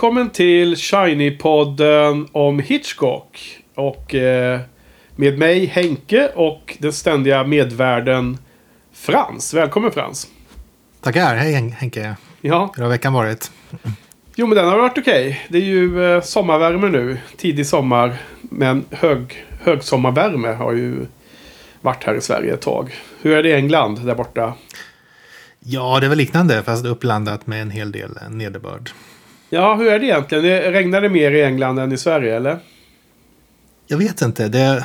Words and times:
Välkommen 0.00 0.30
till 0.30 0.74
Shiny-podden 0.74 2.28
om 2.32 2.58
Hitchcock. 2.58 3.58
Och 3.74 4.14
eh, 4.14 4.60
med 5.16 5.38
mig 5.38 5.66
Henke 5.66 6.28
och 6.34 6.76
den 6.78 6.92
ständiga 6.92 7.44
medvärden 7.44 8.38
Frans. 8.92 9.54
Välkommen 9.54 9.92
Frans. 9.92 10.28
Tackar, 11.00 11.36
hej 11.36 11.52
Hen- 11.52 11.72
Henke. 11.72 12.16
Ja, 12.40 12.72
Hur 12.76 12.82
har 12.82 12.90
veckan 12.90 13.12
varit? 13.12 13.50
jo 14.34 14.46
men 14.46 14.56
den 14.56 14.68
har 14.68 14.78
varit 14.78 14.98
okej. 14.98 15.46
Det 15.48 15.58
är 15.58 15.62
ju 15.62 16.04
eh, 16.14 16.22
sommarvärme 16.22 16.88
nu. 16.88 17.18
Tidig 17.36 17.66
sommar. 17.66 18.16
Men 18.40 18.84
hög, 18.90 19.44
högsommarvärme 19.62 20.48
har 20.48 20.72
ju 20.72 21.06
varit 21.80 22.04
här 22.04 22.14
i 22.14 22.20
Sverige 22.20 22.54
ett 22.54 22.60
tag. 22.62 22.94
Hur 23.22 23.32
är 23.36 23.42
det 23.42 23.48
i 23.48 23.54
England 23.54 24.06
där 24.06 24.14
borta? 24.14 24.54
Ja, 25.58 26.00
det 26.00 26.08
väl 26.08 26.18
liknande 26.18 26.62
fast 26.62 26.86
uppblandat 26.86 27.46
med 27.46 27.62
en 27.62 27.70
hel 27.70 27.92
del 27.92 28.18
nederbörd. 28.30 28.90
Ja, 29.52 29.74
hur 29.74 29.92
är 29.92 29.98
det 29.98 30.06
egentligen? 30.06 30.44
Det 30.44 30.72
regnar 30.72 31.00
det 31.00 31.08
mer 31.08 31.30
i 31.30 31.42
England 31.42 31.78
än 31.78 31.92
i 31.92 31.98
Sverige 31.98 32.36
eller? 32.36 32.58
Jag 33.86 33.98
vet 33.98 34.22
inte, 34.22 34.48
det, 34.48 34.84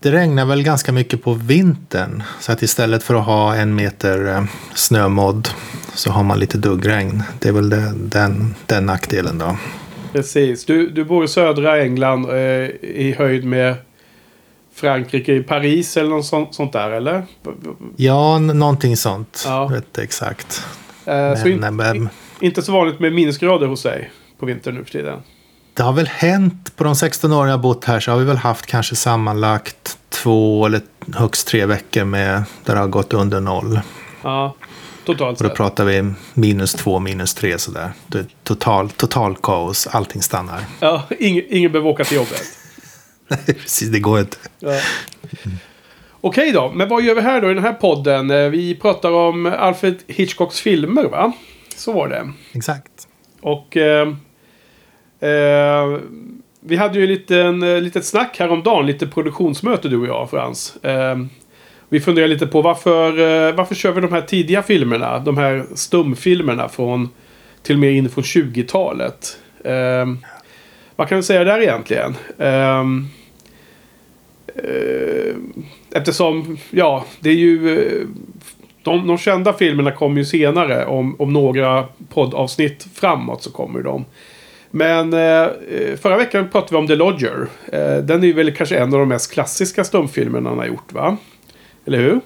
det 0.00 0.12
regnar 0.12 0.44
väl 0.44 0.62
ganska 0.62 0.92
mycket 0.92 1.22
på 1.22 1.32
vintern. 1.32 2.22
Så 2.40 2.52
att 2.52 2.62
istället 2.62 3.02
för 3.02 3.14
att 3.14 3.24
ha 3.24 3.54
en 3.54 3.74
meter 3.74 4.28
eh, 4.28 4.44
snömodd 4.74 5.48
så 5.94 6.10
har 6.10 6.22
man 6.22 6.38
lite 6.38 6.58
duggregn. 6.58 7.22
Det 7.38 7.48
är 7.48 7.52
väl 7.52 7.70
det, 7.70 7.92
den, 7.96 8.54
den 8.66 8.86
nackdelen 8.86 9.38
då. 9.38 9.56
Precis. 10.12 10.64
Du, 10.64 10.90
du 10.90 11.04
bor 11.04 11.24
i 11.24 11.28
södra 11.28 11.82
England 11.82 12.30
eh, 12.30 12.36
i 12.80 13.14
höjd 13.18 13.44
med 13.44 13.74
Frankrike, 14.74 15.34
i 15.34 15.42
Paris 15.42 15.96
eller 15.96 16.10
något 16.10 16.26
sånt, 16.26 16.54
sånt 16.54 16.72
där 16.72 16.90
eller? 16.90 17.26
Ja, 17.96 18.38
någonting 18.38 18.96
sånt. 18.96 19.44
Ja. 19.46 19.62
Jag 19.62 19.68
vet 19.68 19.84
inte 19.84 20.02
exakt. 20.02 20.64
Eh, 21.04 21.34
så 21.34 21.48
in, 21.48 21.60
Men, 21.60 21.76
men, 21.76 22.08
inte 22.40 22.62
så 22.62 22.72
vanligt 22.72 23.00
med 23.00 23.12
minusgrader 23.12 23.66
hos 23.66 23.82
dig 23.82 24.10
på 24.38 24.46
vintern 24.46 24.74
nu 24.74 24.84
för 24.84 24.90
tiden. 24.90 25.22
det 25.74 25.82
har 25.82 25.92
väl 25.92 26.06
hänt 26.06 26.76
på 26.76 26.84
de 26.84 26.96
16 26.96 27.32
år 27.32 27.48
jag 27.48 27.60
bott 27.60 27.84
här 27.84 28.00
så 28.00 28.10
har 28.10 28.18
vi 28.18 28.24
väl 28.24 28.36
haft 28.36 28.66
kanske 28.66 28.96
sammanlagt 28.96 29.98
två 30.08 30.66
eller 30.66 30.80
högst 31.14 31.46
tre 31.48 31.66
veckor 31.66 32.04
med 32.04 32.42
där 32.64 32.74
det 32.74 32.80
har 32.80 32.88
gått 32.88 33.14
under 33.14 33.40
noll. 33.40 33.80
Ja, 34.22 34.54
totalt 35.04 35.38
Och 35.40 35.44
då 35.44 35.48
sett. 35.48 35.56
pratar 35.56 35.84
vi 35.84 36.12
minus 36.34 36.72
två, 36.72 36.98
minus 36.98 37.34
tre 37.34 37.58
sådär. 37.58 37.90
Det 38.06 38.18
är 38.18 38.26
total, 38.42 38.90
total 38.90 39.36
kaos, 39.42 39.86
allting 39.86 40.22
stannar. 40.22 40.60
Ja, 40.80 41.02
ingen, 41.18 41.44
ingen 41.48 41.72
behöver 41.72 41.90
åka 41.90 42.04
till 42.04 42.16
jobbet. 42.16 42.42
Nej, 43.28 43.40
precis, 43.46 43.88
det 43.88 44.00
går 44.00 44.20
inte. 44.20 44.36
Ja. 44.58 44.80
Okej 46.20 46.52
då, 46.52 46.72
men 46.72 46.88
vad 46.88 47.02
gör 47.02 47.14
vi 47.14 47.20
här 47.20 47.40
då 47.40 47.50
i 47.50 47.54
den 47.54 47.62
här 47.64 47.72
podden? 47.72 48.30
Eh, 48.30 48.48
Vi 48.48 48.74
pratar 48.74 49.10
om 49.10 49.46
Alfred 49.58 49.96
Hitchcocks 50.06 50.60
filmer 50.60 51.04
va? 51.04 51.32
Så 51.76 51.92
var 51.92 52.08
det. 52.08 52.32
Exakt. 52.52 53.08
Och 53.40 53.76
eh, 53.76 54.08
eh, 55.20 55.98
vi 56.60 56.76
hade 56.76 56.98
ju 56.98 57.06
lite 57.06 57.40
en 57.40 57.62
eh, 57.62 57.80
litet 57.80 58.04
snack 58.04 58.38
häromdagen, 58.38 58.86
lite 58.86 59.06
produktionsmöte 59.06 59.88
du 59.88 59.96
och 59.96 60.06
jag 60.06 60.30
Frans. 60.30 60.76
Eh, 60.76 61.16
vi 61.88 62.00
funderar 62.00 62.28
lite 62.28 62.46
på 62.46 62.62
varför, 62.62 63.08
eh, 63.08 63.54
varför 63.54 63.74
kör 63.74 63.92
vi 63.92 64.00
de 64.00 64.12
här 64.12 64.20
tidiga 64.20 64.62
filmerna, 64.62 65.18
de 65.18 65.38
här 65.38 65.66
stumfilmerna 65.74 66.68
från 66.68 67.08
till 67.62 67.76
och 67.76 67.80
med 67.80 67.92
in 67.92 68.08
från 68.08 68.24
20-talet. 68.24 69.38
Eh, 69.64 70.06
vad 70.96 71.08
kan 71.08 71.16
vi 71.16 71.22
säga 71.22 71.44
där 71.44 71.60
egentligen? 71.60 72.14
Eftersom, 75.90 76.58
ja, 76.70 77.04
det 77.20 77.30
är 77.30 77.34
ju... 77.34 78.06
eh, 78.86 78.92
De, 78.92 79.06
de 79.06 79.18
kända 79.18 79.52
filmerna 79.52 79.92
kommer 79.92 80.18
ju 80.18 80.24
senare. 80.24 80.86
Om, 80.86 81.16
om 81.18 81.32
några 81.32 81.84
poddavsnitt 82.08 82.86
framåt 82.94 83.42
så 83.42 83.50
kommer 83.50 83.82
de. 83.82 84.04
Men 84.70 85.12
eh, 85.12 85.46
förra 85.96 86.16
veckan 86.16 86.48
pratade 86.52 86.72
vi 86.74 86.76
om 86.76 86.86
The 86.86 86.94
Lodger. 86.94 87.46
Eh, 87.72 87.96
den 87.96 88.24
är 88.24 88.32
väl 88.32 88.54
kanske 88.54 88.78
en 88.78 88.94
av 88.94 89.00
de 89.00 89.08
mest 89.08 89.32
klassiska 89.32 89.84
stumfilmerna 89.84 90.48
han 90.48 90.58
har 90.58 90.66
gjort 90.66 90.92
va? 90.92 91.16
Eller 91.86 91.98
hur? 91.98 92.20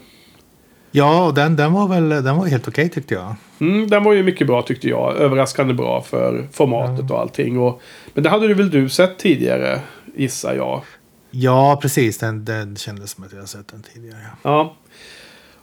Ja, 0.90 1.32
den, 1.36 1.56
den 1.56 1.72
var 1.72 1.88
väl 1.88 2.08
den 2.08 2.36
var 2.36 2.46
helt 2.46 2.68
okej 2.68 2.88
tyckte 2.88 3.14
jag. 3.14 3.34
Mm, 3.60 3.90
den 3.90 4.04
var 4.04 4.12
ju 4.12 4.22
mycket 4.22 4.46
bra 4.46 4.62
tyckte 4.62 4.88
jag. 4.88 5.16
Överraskande 5.16 5.74
bra 5.74 6.02
för 6.02 6.48
formatet 6.52 7.10
och 7.10 7.18
allting. 7.20 7.58
Och, 7.58 7.82
men 8.14 8.24
det 8.24 8.30
hade 8.30 8.48
du 8.48 8.54
väl 8.54 8.70
du 8.70 8.88
sett 8.88 9.18
tidigare 9.18 9.80
gissar 10.16 10.54
jag. 10.54 10.82
Ja, 11.30 11.78
precis. 11.82 12.18
Den, 12.18 12.44
den 12.44 12.76
kändes 12.76 13.10
som 13.10 13.24
att 13.24 13.32
jag 13.32 13.48
sett 13.48 13.68
den 13.68 13.82
tidigare. 13.94 14.26
Ja. 14.42 14.76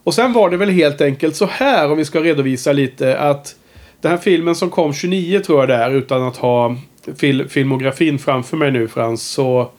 Och 0.07 0.13
sen 0.13 0.33
var 0.33 0.49
det 0.49 0.57
väl 0.57 0.69
helt 0.69 1.01
enkelt 1.01 1.35
så 1.35 1.45
här 1.45 1.91
om 1.91 1.97
vi 1.97 2.05
ska 2.05 2.19
redovisa 2.21 2.71
lite 2.71 3.19
att 3.19 3.55
den 4.01 4.11
här 4.11 4.17
filmen 4.17 4.55
som 4.55 4.69
kom 4.69 4.93
29 4.93 5.39
tror 5.39 5.59
jag 5.59 5.69
det 5.69 5.75
är 5.75 5.91
utan 5.91 6.23
att 6.23 6.37
ha 6.37 6.75
fil 7.17 7.49
filmografin 7.49 8.19
framför 8.19 8.57
mig 8.57 8.71
nu 8.71 8.87
Frans. 8.87 9.21
Så 9.27 9.69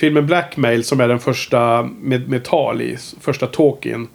filmen 0.00 0.26
Blackmail 0.26 0.84
som 0.84 1.00
är 1.00 1.08
den 1.08 1.18
första 1.18 1.82
med, 2.00 2.28
med 2.28 2.44
tal 2.44 2.82
i, 2.82 2.96
första 3.20 3.46
talkin. 3.46 4.08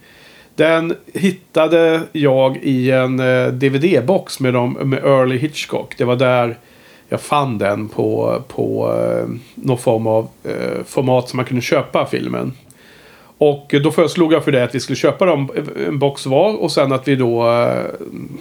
Den 0.54 0.94
hittade 1.14 2.02
jag 2.12 2.56
i 2.62 2.90
en 2.90 3.20
eh, 3.20 3.46
DVD-box 3.52 4.42
med, 4.42 4.54
dem- 4.54 4.78
med 4.82 4.98
Early 5.04 5.38
Hitchcock. 5.38 5.94
Det 5.98 6.04
var 6.04 6.16
där 6.16 6.58
jag 7.08 7.20
fann 7.20 7.58
den 7.58 7.88
på, 7.88 8.42
på 8.48 8.94
eh, 8.94 9.28
någon 9.54 9.78
form 9.78 10.06
av 10.06 10.28
eh, 10.44 10.84
format 10.86 11.28
som 11.28 11.36
man 11.36 11.46
kunde 11.46 11.62
köpa 11.62 12.06
filmen. 12.06 12.52
Och 13.38 13.74
då 13.82 13.90
föreslog 13.90 14.32
jag 14.32 14.44
för 14.44 14.52
det 14.52 14.64
att 14.64 14.74
vi 14.74 14.80
skulle 14.80 14.96
köpa 14.96 15.26
dem 15.26 15.50
en 15.88 15.98
box 15.98 16.26
var 16.26 16.54
och 16.56 16.72
sen 16.72 16.92
att 16.92 17.08
vi 17.08 17.16
då 17.16 17.50
eh, 17.50 17.84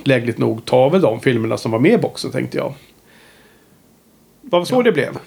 lägligt 0.04 0.38
nog 0.38 0.66
tar 0.66 0.90
väl 0.90 1.02
de 1.02 1.20
filmerna 1.20 1.58
som 1.58 1.72
var 1.72 1.80
med 1.80 1.92
i 1.92 1.98
boxen 1.98 2.32
tänkte 2.32 2.58
jag. 2.58 2.74
Det 4.42 4.50
var 4.52 4.66
så 4.66 4.82
det 4.82 4.92
blev. 4.92 5.18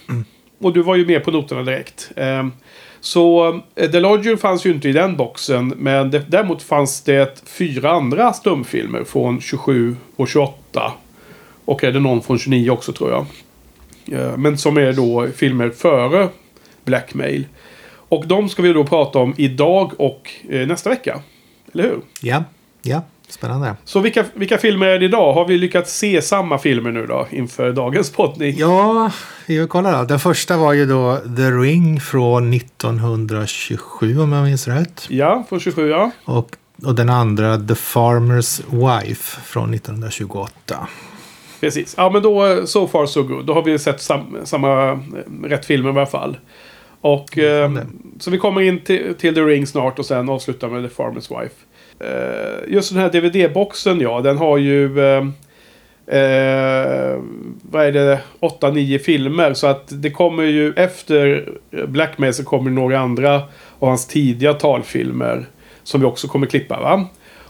Och 0.59 0.73
du 0.73 0.83
var 0.83 0.97
ju 0.97 1.07
med 1.07 1.25
på 1.25 1.31
noterna 1.31 1.63
direkt. 1.63 2.11
Ehm, 2.17 2.53
Så 3.01 3.49
eh, 3.75 3.91
The 3.91 4.01
Lodger 4.01 4.37
fanns 4.37 4.67
ju 4.67 4.71
inte 4.71 4.89
i 4.89 4.93
den 4.93 5.17
boxen. 5.17 5.75
Men 5.77 6.11
det, 6.11 6.25
däremot 6.29 6.63
fanns 6.63 7.01
det 7.03 7.43
fyra 7.47 7.91
andra 7.91 8.33
stumfilmer 8.33 9.05
från 9.05 9.41
27 9.41 9.97
och 10.17 10.29
28. 10.29 10.93
Och 11.65 11.85
är 11.85 11.93
det 11.93 12.01
någon 12.01 12.23
från 12.23 12.39
29 12.39 12.71
också 12.71 12.93
tror 12.93 13.11
jag. 13.11 13.27
Eh, 14.21 14.37
Men 14.37 14.59
som 14.59 14.77
är 14.77 14.93
då 14.93 15.27
filmer 15.37 15.71
före 15.71 16.29
Blackmail. 16.85 17.47
Och 18.09 18.27
de 18.27 18.49
ska 18.49 18.63
vi 18.63 18.73
då 18.73 18.85
prata 18.85 19.19
om 19.19 19.35
idag 19.37 19.93
och 19.99 20.31
eh, 20.51 20.67
nästa 20.67 20.91
vecka. 20.91 21.21
Eller 21.75 21.85
hur? 21.85 22.01
ja, 22.21 22.45
ja, 22.83 23.03
spännande. 23.29 23.77
Så 23.85 24.01
vilka, 24.01 24.25
vilka 24.35 24.59
filmer 24.59 24.87
är 24.87 24.99
det 24.99 25.05
idag? 25.05 25.33
Har 25.33 25.45
vi 25.45 25.59
lyckats 25.59 25.99
se 25.99 26.23
samma 26.23 26.59
filmer 26.59 26.91
nu 26.91 27.07
då 27.07 27.27
inför 27.31 27.73
dagens 27.73 28.13
poddning? 28.13 28.55
Ja, 28.59 29.11
vi 29.47 29.67
kollar 29.67 29.99
då. 29.99 30.05
Den 30.05 30.21
första 30.21 30.57
var 30.57 30.73
ju 30.73 30.87
då 30.87 31.17
The 31.37 31.51
Ring 31.51 32.01
från 32.01 32.53
1927 32.53 34.21
om 34.21 34.33
jag 34.33 34.45
minns 34.45 34.69
rätt. 34.69 35.07
Ja, 35.09 35.45
från 35.49 35.61
27 35.61 35.89
ja. 35.89 36.11
Och, 36.25 36.51
och 36.85 36.95
den 36.95 37.11
andra 37.11 37.57
The 37.57 37.75
Farmer's 37.75 38.63
Wife 38.71 39.41
från 39.41 39.75
1928. 39.75 40.89
Precis. 41.61 41.95
Ja, 41.97 42.11
men 42.11 42.23
då 42.23 42.47
eh, 42.47 42.65
so 42.65 42.87
far 42.87 43.07
so 43.07 43.23
good. 43.23 43.47
Då 43.47 43.55
har 43.55 43.63
vi 43.63 43.79
sett 43.79 44.03
sam, 44.03 44.37
samma 44.45 44.91
eh, 44.91 44.99
rätt 45.45 45.67
filmer 45.67 45.91
i 45.91 45.93
alla 45.93 46.07
fall. 46.07 46.37
Och 47.01 47.39
eh, 47.39 47.73
så 48.19 48.31
vi 48.31 48.39
kommer 48.39 48.61
in 48.61 48.81
till, 48.81 49.15
till 49.15 49.35
The 49.35 49.41
Ring 49.41 49.67
snart 49.67 49.99
och 49.99 50.07
sen 50.07 50.29
avslutar 50.29 50.69
med 50.69 50.91
The 50.91 51.03
Farmer's 51.03 51.41
Wife. 51.41 51.55
Eh, 52.01 52.73
just 52.73 52.93
den 52.93 53.03
här 53.03 53.11
DVD-boxen 53.11 54.01
ja, 54.01 54.21
den 54.21 54.39
har 54.39 54.59
ju... 54.59 55.01
Eh, 55.01 55.27
eh, 56.07 57.21
vad 57.63 57.87
är 57.87 57.93
det? 57.93 58.21
8-9 58.41 58.99
filmer. 58.99 59.55
Så 59.55 59.67
att 59.67 59.85
det 59.89 60.11
kommer 60.11 60.43
ju 60.43 60.73
efter 60.73 61.49
Blackmail 61.87 62.35
så 62.35 62.45
kommer 62.45 62.71
några 62.71 62.99
andra 62.99 63.35
av 63.79 63.89
hans 63.89 64.07
tidiga 64.07 64.55
talfilmer. 64.55 65.47
Som 65.83 66.01
vi 66.01 66.07
också 66.07 66.29
kommer 66.29 66.47
klippa 66.47 66.81
va? 66.81 67.09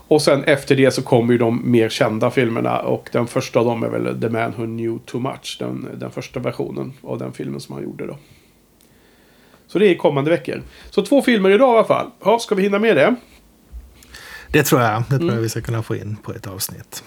Och 0.08 0.22
sen 0.22 0.44
efter 0.44 0.76
det 0.76 0.90
så 0.90 1.02
kommer 1.02 1.32
ju 1.32 1.38
de 1.38 1.70
mer 1.70 1.88
kända 1.88 2.30
filmerna. 2.30 2.78
Och 2.78 3.08
den 3.12 3.26
första 3.26 3.58
av 3.58 3.64
dem 3.64 3.82
är 3.82 3.88
väl 3.88 4.20
The 4.20 4.28
Man 4.28 4.54
Who 4.56 4.64
Knew 4.64 4.98
Too 5.04 5.20
Much. 5.20 5.56
Den, 5.58 5.88
den 5.94 6.10
första 6.10 6.40
versionen 6.40 6.92
av 7.02 7.18
den 7.18 7.32
filmen 7.32 7.60
som 7.60 7.74
han 7.74 7.84
gjorde 7.84 8.06
då. 8.06 8.16
Så 9.68 9.78
det 9.78 9.86
är 9.86 9.94
kommande 9.94 10.30
veckor. 10.30 10.62
Så 10.90 11.02
två 11.02 11.22
filmer 11.22 11.50
idag 11.50 11.74
i 11.74 11.78
alla 11.78 11.86
fall. 11.86 12.10
Ja, 12.24 12.38
ska 12.38 12.54
vi 12.54 12.62
hinna 12.62 12.78
med 12.78 12.96
det? 12.96 13.14
Det 14.52 14.62
tror 14.62 14.80
jag. 14.80 15.02
Det 15.10 15.18
tror 15.18 15.32
jag 15.32 15.40
vi 15.40 15.48
ska 15.48 15.60
kunna 15.60 15.82
få 15.82 15.96
in 15.96 16.16
på 16.22 16.32
ett 16.32 16.46
avsnitt. 16.46 17.02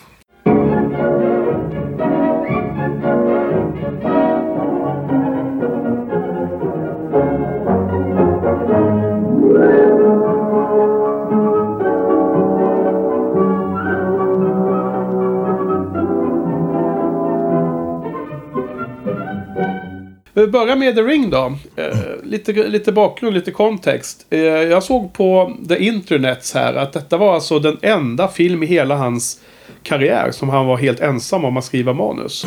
Vi 20.34 20.48
börjar 20.48 20.76
med 20.76 20.96
The 20.96 21.02
Ring 21.02 21.30
då. 21.30 21.58
Eh, 21.76 22.01
lite, 22.32 22.52
lite 22.54 22.92
bakgrund, 22.92 23.34
lite 23.34 23.52
kontext. 23.52 24.26
Eh, 24.30 24.40
jag 24.40 24.84
såg 24.84 25.14
på 25.14 25.58
The 25.68 25.84
Internets 25.84 26.54
här 26.54 26.74
att 26.74 26.94
detta 26.94 27.18
var 27.18 27.34
alltså 27.34 27.60
den 27.60 27.78
enda 27.82 28.28
film 28.28 28.64
i 28.64 28.66
hela 28.66 28.96
hans 28.96 29.40
karriär 29.84 30.32
som 30.32 30.50
han 30.50 30.66
var 30.66 30.78
helt 30.78 31.00
ensam 31.00 31.46
om 31.46 31.58
att 31.58 31.66
skriva 31.66 31.94
manus. 31.94 32.46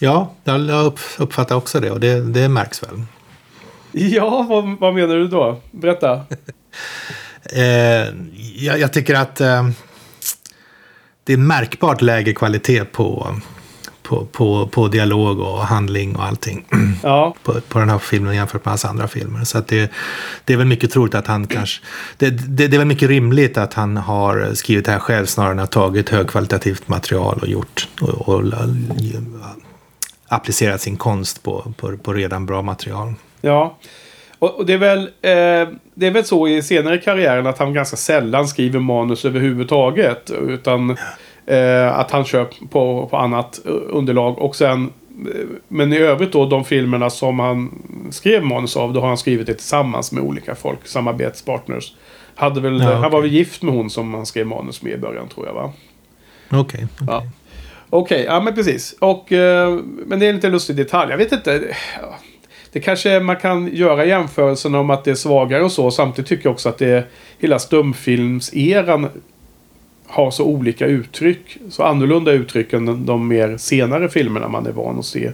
Ja, 0.00 0.30
jag 0.44 0.92
uppfattar 1.18 1.56
också 1.56 1.80
det 1.80 1.90
och 1.90 2.00
det, 2.00 2.20
det 2.20 2.48
märks 2.48 2.82
väl. 2.82 3.02
Ja, 3.92 4.46
vad, 4.48 4.78
vad 4.78 4.94
menar 4.94 5.16
du 5.16 5.28
då? 5.28 5.60
Berätta. 5.70 6.12
eh, 7.52 7.62
jag, 8.56 8.78
jag, 8.78 8.92
tycker 8.92 9.14
att 9.14 9.40
eh, 9.40 9.68
det 11.24 11.32
är 11.32 11.36
märkbart 11.36 12.02
lägre 12.02 12.32
kvalitet 12.32 12.84
på, 12.84 13.34
på, 14.04 14.26
på, 14.32 14.66
på 14.66 14.88
dialog 14.88 15.40
och 15.40 15.58
handling 15.58 16.16
och 16.16 16.24
allting. 16.24 16.64
Ja. 17.02 17.34
På, 17.42 17.60
på 17.68 17.78
den 17.78 17.90
här 17.90 17.98
filmen 17.98 18.34
jämfört 18.34 18.64
med 18.64 18.72
hans 18.72 18.84
andra 18.84 19.08
filmer. 19.08 19.44
Så 19.44 19.58
att 19.58 19.68
det, 19.68 19.90
det 20.44 20.52
är 20.52 20.56
väl 20.56 20.66
mycket 20.66 20.90
troligt 20.90 21.14
att 21.14 21.26
han 21.26 21.46
kanske... 21.46 21.82
Det, 22.16 22.30
det, 22.30 22.68
det 22.68 22.76
är 22.76 22.78
väl 22.78 22.86
mycket 22.86 23.08
rimligt 23.08 23.58
att 23.58 23.74
han 23.74 23.96
har 23.96 24.54
skrivit 24.54 24.84
det 24.84 24.92
här 24.92 24.98
själv 24.98 25.26
snarare 25.26 25.52
än 25.52 25.58
att 25.58 25.72
tagit 25.72 26.08
högkvalitativt 26.08 26.88
material 26.88 27.38
och 27.42 27.48
gjort 27.48 27.88
och, 28.00 28.28
och, 28.28 28.34
och 28.34 28.44
applicerat 30.28 30.80
sin 30.80 30.96
konst 30.96 31.42
på, 31.42 31.72
på, 31.76 31.96
på 31.96 32.12
redan 32.12 32.46
bra 32.46 32.62
material. 32.62 33.14
Ja. 33.40 33.78
Och, 34.38 34.66
det, 34.66 34.72
är 34.72 34.78
väl, 34.78 35.00
eh, 35.02 35.68
det 35.94 36.06
är 36.06 36.10
väl 36.10 36.24
så 36.24 36.48
i 36.48 36.62
senare 36.62 36.98
karriären 36.98 37.46
att 37.46 37.58
han 37.58 37.74
ganska 37.74 37.96
sällan 37.96 38.48
skriver 38.48 38.80
manus 38.80 39.24
överhuvudtaget. 39.24 40.30
Utan 40.30 40.96
eh, 41.46 41.98
att 41.98 42.10
han 42.10 42.24
kör 42.24 42.48
på, 42.70 43.08
på 43.10 43.16
annat 43.16 43.60
underlag. 43.88 44.38
Och 44.38 44.56
sen, 44.56 44.92
eh, 45.10 45.40
men 45.68 45.92
i 45.92 45.98
övrigt 45.98 46.32
då 46.32 46.46
de 46.46 46.64
filmerna 46.64 47.10
som 47.10 47.38
han 47.38 47.70
skrev 48.10 48.44
manus 48.44 48.76
av. 48.76 48.92
Då 48.92 49.00
har 49.00 49.08
han 49.08 49.18
skrivit 49.18 49.46
det 49.46 49.54
tillsammans 49.54 50.12
med 50.12 50.22
olika 50.22 50.54
folk. 50.54 50.86
Samarbetspartners. 50.86 51.94
Hade 52.34 52.60
väl, 52.60 52.78
ja, 52.80 52.86
okay. 52.86 53.00
Han 53.00 53.10
var 53.10 53.20
väl 53.20 53.30
gift 53.30 53.62
med 53.62 53.74
hon 53.74 53.90
som 53.90 54.14
han 54.14 54.26
skrev 54.26 54.46
manus 54.46 54.82
med 54.82 54.92
i 54.92 54.96
början 54.96 55.28
tror 55.28 55.46
jag 55.46 55.54
va? 55.54 55.72
Okej. 56.50 56.60
Okay, 56.60 56.84
okay. 56.84 57.06
ja. 57.06 57.22
Okej, 57.90 58.24
ja 58.24 58.40
men 58.40 58.54
precis. 58.54 58.94
Och, 58.98 59.32
eh, 59.32 59.78
men 60.06 60.18
det 60.18 60.26
är 60.26 60.30
en 60.30 60.36
lite 60.36 60.48
lustig 60.48 60.76
detalj. 60.76 61.10
Jag 61.10 61.18
vet 61.18 61.32
inte. 61.32 61.76
Det 62.72 62.80
kanske 62.80 63.20
man 63.20 63.36
kan 63.36 63.74
göra 63.76 64.04
jämförelsen 64.04 64.74
om 64.74 64.90
att 64.90 65.04
det 65.04 65.10
är 65.10 65.14
svagare 65.14 65.64
och 65.64 65.72
så. 65.72 65.90
Samtidigt 65.90 66.28
tycker 66.28 66.46
jag 66.46 66.52
också 66.52 66.68
att 66.68 66.78
det 66.78 66.90
är 66.90 67.06
hela 67.38 67.58
stumfilmseran 67.58 69.08
har 70.14 70.30
så 70.30 70.44
olika 70.44 70.86
uttryck. 70.86 71.58
Så 71.70 71.82
annorlunda 71.82 72.32
uttryck 72.32 72.72
än 72.72 73.06
de 73.06 73.28
mer 73.28 73.56
senare 73.56 74.08
filmerna 74.08 74.48
man 74.48 74.66
är 74.66 74.72
van 74.72 74.98
att 74.98 75.04
se. 75.04 75.32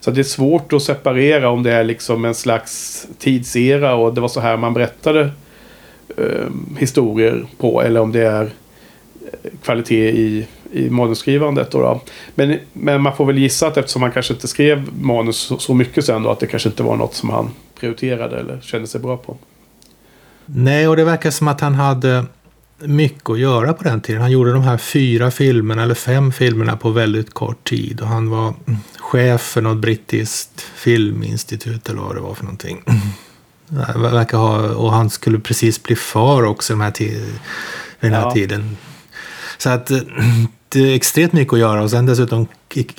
Så 0.00 0.10
det 0.10 0.20
är 0.20 0.24
svårt 0.24 0.72
att 0.72 0.82
separera 0.82 1.50
om 1.50 1.62
det 1.62 1.72
är 1.72 1.84
liksom 1.84 2.24
en 2.24 2.34
slags 2.34 3.06
tidsera 3.18 3.94
och 3.94 4.14
det 4.14 4.20
var 4.20 4.28
så 4.28 4.40
här 4.40 4.56
man 4.56 4.74
berättade 4.74 5.30
eh, 6.16 6.48
historier 6.78 7.44
på. 7.58 7.82
Eller 7.82 8.00
om 8.00 8.12
det 8.12 8.26
är 8.26 8.42
eh, 8.42 9.50
kvalitet 9.62 10.10
i 10.10 10.46
i 10.74 10.90
manusskrivandet. 10.90 11.70
Då, 11.70 11.80
då. 11.82 12.00
Men, 12.34 12.58
men 12.72 13.02
man 13.02 13.16
får 13.16 13.24
väl 13.24 13.38
gissa 13.38 13.66
att 13.66 13.76
eftersom 13.76 14.02
han 14.02 14.12
kanske 14.12 14.34
inte 14.34 14.48
skrev 14.48 14.88
manus 15.00 15.36
så, 15.36 15.58
så 15.58 15.74
mycket 15.74 16.04
sen 16.04 16.22
då 16.22 16.30
att 16.30 16.40
det 16.40 16.46
kanske 16.46 16.68
inte 16.68 16.82
var 16.82 16.96
något 16.96 17.14
som 17.14 17.30
han 17.30 17.50
prioriterade 17.80 18.38
eller 18.38 18.60
kände 18.60 18.86
sig 18.86 19.00
bra 19.00 19.16
på. 19.16 19.36
Nej, 20.46 20.88
och 20.88 20.96
det 20.96 21.04
verkar 21.04 21.30
som 21.30 21.48
att 21.48 21.60
han 21.60 21.74
hade 21.74 22.24
mycket 22.78 23.30
att 23.30 23.38
göra 23.38 23.72
på 23.72 23.84
den 23.84 24.00
tiden. 24.00 24.22
Han 24.22 24.30
gjorde 24.30 24.52
de 24.52 24.62
här 24.62 24.76
fyra 24.76 25.30
filmerna 25.30 25.82
eller 25.82 25.94
fem 25.94 26.32
filmerna 26.32 26.76
på 26.76 26.90
väldigt 26.90 27.34
kort 27.34 27.68
tid. 27.68 28.00
Och 28.00 28.08
han 28.08 28.30
var 28.30 28.54
chef 28.98 29.40
för 29.40 29.62
något 29.62 29.78
brittiskt 29.78 30.60
filminstitut 30.60 31.88
eller 31.88 32.00
vad 32.00 32.16
det 32.16 32.20
var 32.20 32.34
för 32.34 32.44
någonting. 32.44 32.84
Verkar 33.96 34.38
ha, 34.38 34.68
och 34.68 34.92
han 34.92 35.10
skulle 35.10 35.38
precis 35.38 35.82
bli 35.82 35.96
far 35.96 36.42
också 36.42 36.72
den 36.72 36.80
här, 36.80 36.92
den 38.00 38.12
här 38.12 38.22
ja. 38.22 38.30
tiden. 38.30 38.76
Så 39.58 39.70
att 39.70 39.90
är 39.90 40.46
extremt 40.76 41.32
mycket 41.32 41.52
att 41.52 41.58
göra 41.58 41.82
och 41.82 41.90
sen 41.90 42.06
dessutom 42.06 42.46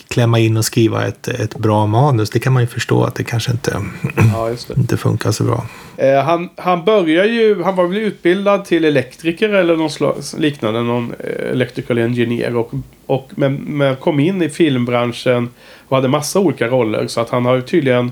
klämma 0.08 0.40
in 0.40 0.58
och 0.58 0.66
skriva 0.66 1.08
ett, 1.08 1.28
ett 1.28 1.58
bra 1.58 1.86
manus. 1.86 2.30
Det 2.30 2.40
kan 2.40 2.54
man 2.54 2.64
ju 2.64 2.68
förstå 2.68 3.04
att 3.04 3.16
det 3.16 3.24
kanske 3.24 3.52
inte, 3.52 3.82
ja, 4.34 4.50
inte 4.78 4.98
funkar 4.98 5.32
så 5.32 5.44
bra. 5.44 5.66
Eh, 5.98 6.24
han, 6.24 6.50
han 6.58 6.86
börjar 6.86 7.26
ju, 7.26 7.64
han 7.64 7.76
var 7.76 7.88
väl 7.88 7.98
utbildad 7.98 8.66
till 8.66 8.86
elektriker 8.86 9.50
eller 9.50 9.76
någon 9.76 9.90
slags 9.90 10.36
liknande, 10.38 10.82
någon 10.82 11.14
eh, 11.20 11.52
electrical 11.52 11.98
engineer. 11.98 12.56
Och, 12.56 12.72
och 13.06 13.32
men, 13.36 13.56
men 13.56 13.96
kom 13.96 14.20
in 14.20 14.42
i 14.42 14.50
filmbranschen 14.50 15.50
och 15.88 15.98
hade 15.98 16.08
massa 16.08 16.40
olika 16.40 16.68
roller. 16.68 17.08
Så 17.08 17.22
att 17.22 17.30
han 17.30 17.46
har 17.46 17.56
ju 17.56 17.62
tydligen 17.62 18.12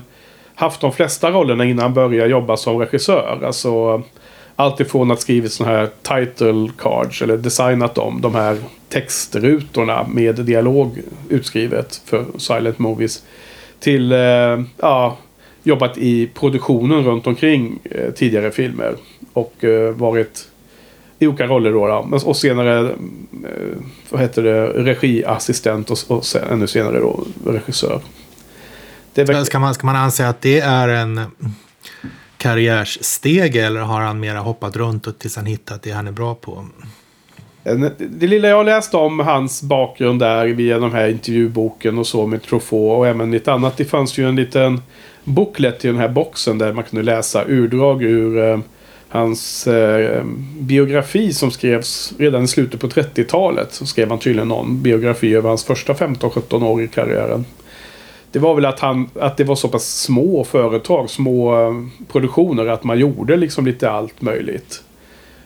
haft 0.54 0.80
de 0.80 0.92
flesta 0.92 1.30
rollerna 1.30 1.64
innan 1.64 1.82
han 1.82 1.94
började 1.94 2.30
jobba 2.30 2.56
som 2.56 2.78
regissör. 2.78 3.40
Alltså 3.46 4.02
Alltifrån 4.56 5.10
att 5.10 5.20
skrivit 5.20 5.52
sådana 5.52 5.76
här 5.76 5.88
title 6.02 6.68
cards 6.78 7.22
eller 7.22 7.36
designat 7.36 7.94
dem. 7.94 8.20
De 8.20 8.34
här 8.34 8.56
textrutorna 8.88 10.06
med 10.08 10.34
dialog 10.34 10.98
utskrivet 11.28 12.00
för 12.04 12.24
silent 12.38 12.78
movies. 12.78 13.22
Till 13.80 14.12
eh, 14.12 14.62
ja, 14.80 15.16
jobbat 15.62 15.98
i 15.98 16.26
produktionen 16.26 17.04
runt 17.04 17.26
omkring 17.26 17.78
eh, 17.84 18.10
tidigare 18.10 18.50
filmer. 18.50 18.94
Och 19.32 19.64
eh, 19.64 19.90
varit 19.90 20.48
i 21.18 21.26
olika 21.26 21.46
roller 21.46 21.72
då. 21.72 21.86
då. 21.86 22.18
Och 22.24 22.36
senare 22.36 22.90
eh, 22.90 23.76
vad 24.10 24.20
heter 24.20 24.42
det, 24.42 24.66
regiassistent 24.66 25.90
och, 25.90 25.98
och 26.08 26.24
sen, 26.24 26.48
ännu 26.50 26.66
senare 26.66 26.98
då 26.98 27.24
regissör. 27.46 28.00
Det 29.14 29.46
ska, 29.46 29.58
man, 29.58 29.74
ska 29.74 29.86
man 29.86 29.96
anse 29.96 30.28
att 30.28 30.40
det 30.40 30.60
är 30.60 30.88
en 30.88 31.20
karriärssteg 32.44 33.56
eller 33.56 33.80
har 33.80 34.00
han 34.00 34.20
mera 34.20 34.38
hoppat 34.38 34.76
runt 34.76 35.18
tills 35.18 35.36
han 35.36 35.46
hittat 35.46 35.82
det 35.82 35.90
han 35.90 36.06
är 36.06 36.12
bra 36.12 36.34
på? 36.34 36.66
Det 37.98 38.26
lilla 38.26 38.48
jag 38.48 38.66
läste 38.66 38.96
om 38.96 39.18
hans 39.18 39.62
bakgrund 39.62 40.20
där 40.20 40.46
via 40.46 40.78
den 40.78 40.92
här 40.92 41.08
intervjuboken 41.08 41.98
och 41.98 42.06
så 42.06 42.26
med 42.26 42.42
Truffaut 42.42 42.98
och 42.98 43.06
även 43.06 43.30
lite 43.30 43.52
annat. 43.52 43.76
Det 43.76 43.84
fanns 43.84 44.18
ju 44.18 44.28
en 44.28 44.36
liten 44.36 44.82
booklet 45.24 45.84
i 45.84 45.88
den 45.88 45.96
här 45.96 46.08
boxen 46.08 46.58
där 46.58 46.72
man 46.72 46.84
kunde 46.84 47.02
läsa 47.02 47.44
urdrag 47.48 48.02
ur 48.02 48.50
eh, 48.50 48.58
hans 49.08 49.66
eh, 49.66 50.24
biografi 50.60 51.32
som 51.32 51.50
skrevs 51.50 52.12
redan 52.18 52.44
i 52.44 52.48
slutet 52.48 52.80
på 52.80 52.86
30-talet. 52.86 53.72
Så 53.72 53.86
skrev 53.86 54.10
han 54.10 54.18
tydligen 54.18 54.48
någon 54.48 54.82
biografi 54.82 55.34
över 55.34 55.48
hans 55.48 55.64
första 55.64 55.92
15-17 55.92 56.64
år 56.64 56.82
i 56.82 56.88
karriären. 56.88 57.44
Det 58.34 58.40
var 58.40 58.54
väl 58.54 58.64
att, 58.64 58.80
han, 58.80 59.10
att 59.20 59.36
det 59.36 59.44
var 59.44 59.54
så 59.54 59.68
pass 59.68 60.00
små 60.00 60.44
företag, 60.44 61.10
små 61.10 61.60
eh, 61.60 61.74
produktioner 62.08 62.66
att 62.66 62.84
man 62.84 62.98
gjorde 62.98 63.36
liksom 63.36 63.66
lite 63.66 63.90
allt 63.90 64.22
möjligt. 64.22 64.84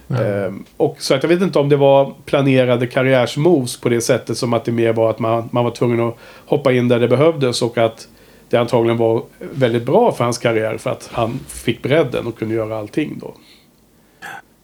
Ja. 0.07 0.25
Ehm, 0.25 0.65
och 0.77 0.97
så 0.99 1.15
att 1.15 1.23
jag 1.23 1.29
vet 1.29 1.43
inte 1.43 1.59
om 1.59 1.69
det 1.69 1.77
var 1.77 2.15
planerade 2.25 2.87
karriärsmoves 2.87 3.81
på 3.81 3.89
det 3.89 4.01
sättet 4.01 4.39
som 4.39 4.53
att 4.53 4.65
det 4.65 4.73
mer 4.73 4.93
var 4.93 5.11
att 5.11 5.19
man, 5.19 5.49
man 5.53 5.65
var 5.65 5.71
tvungen 5.71 6.01
att 6.01 6.17
hoppa 6.47 6.73
in 6.73 6.89
där 6.89 7.01
det 7.01 7.09
behövdes 7.09 7.63
och 7.63 7.79
att 7.79 8.09
det 8.49 8.57
antagligen 8.57 8.97
var 8.97 9.23
väldigt 9.39 9.87
bra 9.87 10.13
för 10.13 10.25
hans 10.25 10.39
karriär 10.39 10.79
för 10.79 10.91
att 10.91 11.11
han 11.13 11.41
fick 11.49 11.83
bredden 11.83 12.27
och 12.27 12.39
kunde 12.39 12.55
göra 12.55 12.79
allting 12.79 13.19
då. 13.21 13.35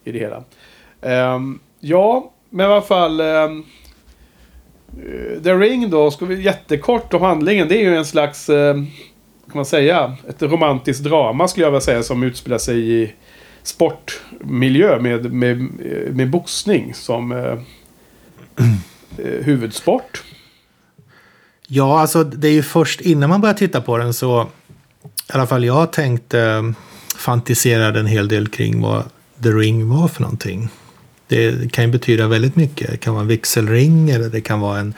I 0.03 0.11
det 0.11 0.19
hela. 0.19 0.43
Ehm, 1.01 1.59
ja, 1.79 2.31
men 2.49 2.69
i 2.69 2.73
alla 2.73 2.81
fall. 2.81 3.21
Um, 3.21 3.65
Eh, 3.65 3.84
Eh, 4.97 5.41
The 5.43 5.53
Ring 5.53 5.89
då, 5.89 6.11
ska 6.11 6.25
vi 6.25 6.41
jättekort 6.41 7.13
om 7.13 7.21
handlingen. 7.21 7.67
Det 7.67 7.77
är 7.77 7.89
ju 7.89 7.97
en 7.97 8.05
slags, 8.05 8.49
eh, 8.49 8.75
kan 8.75 9.53
man 9.53 9.65
säga, 9.65 10.17
ett 10.29 10.41
romantiskt 10.41 11.03
drama 11.03 11.47
skulle 11.47 11.65
jag 11.65 11.71
vilja 11.71 11.81
säga 11.81 12.03
som 12.03 12.23
utspelar 12.23 12.57
sig 12.57 13.03
i 13.03 13.13
sportmiljö 13.63 14.99
med, 14.99 15.33
med, 15.33 15.61
eh, 15.61 16.13
med 16.13 16.29
boxning 16.29 16.93
som 16.93 17.31
eh, 17.31 17.57
eh, 19.17 19.43
huvudsport. 19.43 20.23
Ja, 21.67 21.99
alltså 21.99 22.23
det 22.23 22.47
är 22.47 22.51
ju 22.51 22.63
först 22.63 23.01
innan 23.01 23.29
man 23.29 23.41
börjar 23.41 23.55
titta 23.55 23.81
på 23.81 23.97
den 23.97 24.13
så 24.13 24.47
i 25.03 25.33
alla 25.33 25.47
fall 25.47 25.65
jag 25.65 25.91
tänkte 25.91 26.39
eh, 26.41 26.63
fantiserade 27.17 27.99
en 27.99 28.05
hel 28.05 28.27
del 28.27 28.47
kring 28.47 28.81
vad 28.81 29.03
The 29.43 29.49
Ring 29.49 29.89
var 29.89 30.07
för 30.07 30.21
någonting. 30.21 30.69
Det 31.27 31.71
kan 31.71 31.85
ju 31.85 31.91
betyda 31.91 32.27
väldigt 32.27 32.55
mycket. 32.55 32.91
Det 32.91 32.97
kan 32.97 33.13
vara 33.13 33.21
en 33.21 33.27
vigselring 33.27 34.09
eller 34.09 34.29
det 34.29 34.41
kan 34.41 34.59
vara 34.59 34.79
en 34.79 34.93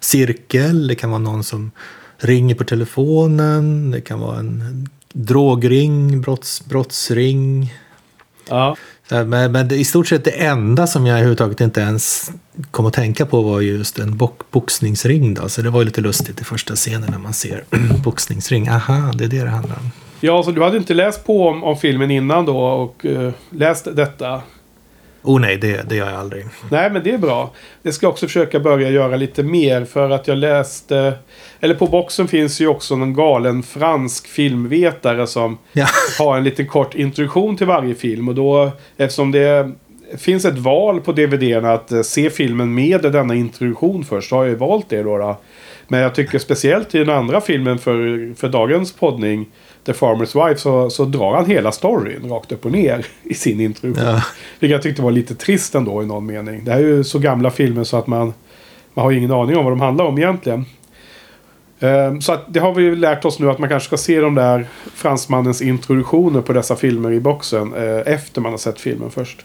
cirkel. 0.00 0.86
Det 0.86 0.94
kan 0.94 1.10
vara 1.10 1.18
någon 1.18 1.44
som 1.44 1.70
ringer 2.18 2.54
på 2.54 2.64
telefonen. 2.64 3.90
Det 3.90 4.00
kan 4.00 4.20
vara 4.20 4.38
en 4.38 4.88
drogring, 5.12 6.20
brotts, 6.20 6.64
brottsring. 6.64 7.74
Ja. 8.48 8.76
Men, 9.08 9.52
men 9.52 9.72
i 9.72 9.84
stort 9.84 10.06
sett 10.06 10.24
det 10.24 10.30
enda 10.30 10.86
som 10.86 11.06
jag 11.06 11.14
överhuvudtaget 11.14 11.60
inte 11.60 11.80
ens 11.80 12.32
kom 12.70 12.86
att 12.86 12.92
tänka 12.92 13.26
på 13.26 13.42
var 13.42 13.60
just 13.60 13.98
en 13.98 14.16
bo 14.16 14.30
boxningsring. 14.50 15.34
Då. 15.34 15.48
Så 15.48 15.62
det 15.62 15.70
var 15.70 15.80
ju 15.80 15.84
lite 15.84 16.00
lustigt 16.00 16.40
i 16.40 16.44
första 16.44 16.74
scenen 16.74 17.10
när 17.10 17.18
man 17.18 17.32
ser 17.34 17.64
boxningsring. 18.04 18.68
Aha, 18.68 19.12
det 19.14 19.24
är 19.24 19.28
det 19.28 19.44
det 19.44 19.50
handlar 19.50 19.76
om. 19.76 19.90
Ja, 20.20 20.42
så 20.42 20.50
du 20.50 20.62
hade 20.62 20.76
inte 20.76 20.94
läst 20.94 21.26
på 21.26 21.48
om, 21.48 21.64
om 21.64 21.76
filmen 21.76 22.10
innan 22.10 22.46
då 22.46 22.58
och 22.58 23.04
uh, 23.04 23.30
läst 23.50 23.88
detta? 23.96 24.42
Oh 25.22 25.40
nej, 25.40 25.56
det, 25.56 25.88
det 25.88 25.96
gör 25.96 26.10
jag 26.10 26.18
aldrig. 26.18 26.44
Nej, 26.70 26.90
men 26.90 27.02
det 27.02 27.10
är 27.10 27.18
bra. 27.18 27.50
Det 27.82 27.92
ska 27.92 28.06
jag 28.06 28.10
också 28.12 28.26
försöka 28.26 28.60
börja 28.60 28.90
göra 28.90 29.16
lite 29.16 29.42
mer 29.42 29.84
för 29.84 30.10
att 30.10 30.28
jag 30.28 30.38
läste... 30.38 31.12
Eller 31.60 31.74
på 31.74 31.86
boxen 31.86 32.28
finns 32.28 32.60
ju 32.60 32.66
också 32.66 32.94
en 32.94 33.14
galen 33.14 33.62
fransk 33.62 34.28
filmvetare 34.28 35.26
som 35.26 35.58
ja. 35.72 35.86
har 36.18 36.36
en 36.36 36.44
liten 36.44 36.66
kort 36.66 36.94
introduktion 36.94 37.56
till 37.56 37.66
varje 37.66 37.94
film. 37.94 38.28
Och 38.28 38.34
då, 38.34 38.70
eftersom 38.96 39.32
det 39.32 39.72
finns 40.18 40.44
ett 40.44 40.58
val 40.58 41.00
på 41.00 41.12
DVDn 41.12 41.64
att 41.64 42.06
se 42.06 42.30
filmen 42.30 42.74
med 42.74 43.02
denna 43.02 43.34
introduktion 43.34 44.04
först, 44.04 44.28
så 44.28 44.36
har 44.36 44.42
jag 44.42 44.50
ju 44.50 44.56
valt 44.56 44.88
det 44.88 45.02
då. 45.02 45.18
då. 45.18 45.36
Men 45.88 46.00
jag 46.00 46.14
tycker 46.14 46.38
speciellt 46.38 46.94
i 46.94 46.98
den 46.98 47.10
andra 47.10 47.40
filmen 47.40 47.78
för, 47.78 48.34
för 48.34 48.48
dagens 48.48 48.92
poddning, 48.92 49.46
The 49.88 49.94
Farmer's 49.94 50.48
Wife, 50.48 50.60
så, 50.60 50.90
så 50.90 51.04
drar 51.04 51.36
han 51.36 51.46
hela 51.46 51.72
storyn 51.72 52.30
rakt 52.30 52.52
upp 52.52 52.64
och 52.64 52.72
ner 52.72 53.06
i 53.22 53.34
sin 53.34 53.60
introduktion. 53.60 54.06
Ja. 54.06 54.22
Vilket 54.60 54.74
jag 54.74 54.82
tyckte 54.82 55.02
var 55.02 55.10
lite 55.10 55.34
trist 55.34 55.74
ändå 55.74 56.02
i 56.02 56.06
någon 56.06 56.26
mening. 56.26 56.64
Det 56.64 56.70
här 56.72 56.78
är 56.78 56.82
ju 56.82 57.04
så 57.04 57.18
gamla 57.18 57.50
filmer 57.50 57.84
så 57.84 57.96
att 57.96 58.06
man, 58.06 58.32
man 58.94 59.04
har 59.04 59.12
ingen 59.12 59.32
aning 59.32 59.56
om 59.56 59.64
vad 59.64 59.72
de 59.72 59.80
handlar 59.80 60.04
om 60.04 60.18
egentligen. 60.18 60.64
Ehm, 61.80 62.20
Så 62.20 62.32
att 62.32 62.54
det 62.54 62.60
har 62.60 62.74
vi 62.74 62.96
lärt 62.96 63.24
oss 63.24 63.38
nu 63.38 63.50
att 63.50 63.58
man 63.58 63.68
kanske 63.68 63.86
ska 63.86 63.96
se 63.96 64.20
de 64.20 64.34
där 64.34 64.66
fransmannens 64.94 65.62
introduktioner 65.62 66.40
på 66.40 66.52
dessa 66.52 66.76
filmer 66.76 67.12
i 67.12 67.20
boxen 67.20 67.74
eh, 67.74 68.14
efter 68.14 68.40
man 68.40 68.52
har 68.52 68.58
sett 68.58 68.80
filmen 68.80 69.10
först. 69.10 69.44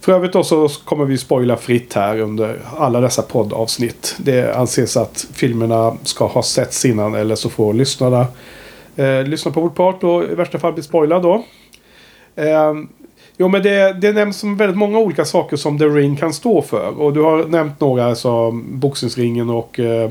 För 0.00 0.12
övrigt 0.12 0.32
då 0.32 0.44
så 0.44 0.68
kommer 0.68 1.04
vi 1.04 1.18
spoila 1.18 1.56
fritt 1.56 1.94
här 1.94 2.20
under 2.20 2.60
alla 2.78 3.00
dessa 3.00 3.22
poddavsnitt. 3.22 4.16
Det 4.18 4.56
anses 4.56 4.96
att 4.96 5.26
filmerna 5.32 5.96
ska 6.02 6.26
ha 6.26 6.42
setts 6.42 6.84
innan 6.84 7.14
eller 7.14 7.34
så 7.34 7.48
får 7.48 7.74
lyssnarna 7.74 8.26
eh, 9.00 9.24
lyssna 9.24 9.50
på 9.50 9.60
vårt 9.60 9.76
prat 9.76 10.04
och 10.04 10.24
i 10.24 10.34
värsta 10.34 10.58
fall 10.58 10.72
bli 10.72 10.82
spoilad 10.82 11.22
då. 11.22 11.44
Eh, 12.36 12.74
jo 13.36 13.48
men 13.48 13.62
det, 13.62 13.92
det 13.92 14.12
nämns 14.12 14.38
som 14.38 14.56
väldigt 14.56 14.78
många 14.78 14.98
olika 14.98 15.24
saker 15.24 15.56
som 15.56 15.78
The 15.78 15.84
Ring 15.84 16.16
kan 16.16 16.32
stå 16.32 16.62
för. 16.62 17.00
Och 17.00 17.12
du 17.12 17.22
har 17.22 17.44
nämnt 17.44 17.80
några 17.80 18.14
som 18.14 18.80
boxningsringen 18.80 19.50
och 19.50 19.80
eh, 19.80 20.10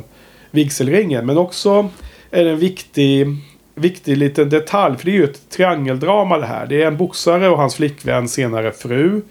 vigselringen. 0.52 1.26
Men 1.26 1.38
också 1.38 1.90
är 2.32 2.44
det 2.44 2.52
en 2.52 2.60
viktig, 2.60 3.28
viktig 3.76 4.18
liten 4.18 4.50
detalj. 4.50 4.98
För 4.98 5.06
det 5.06 5.12
är 5.12 5.16
ju 5.16 5.24
ett 5.24 5.50
triangeldrama 5.50 6.38
det 6.38 6.46
här. 6.46 6.68
Det 6.68 6.82
är 6.82 6.88
en 6.88 6.98
boxare 6.98 7.50
och 7.50 7.58
hans 7.58 7.76
flickvän, 7.76 8.28
senare 8.28 8.72
fru. 8.72 9.22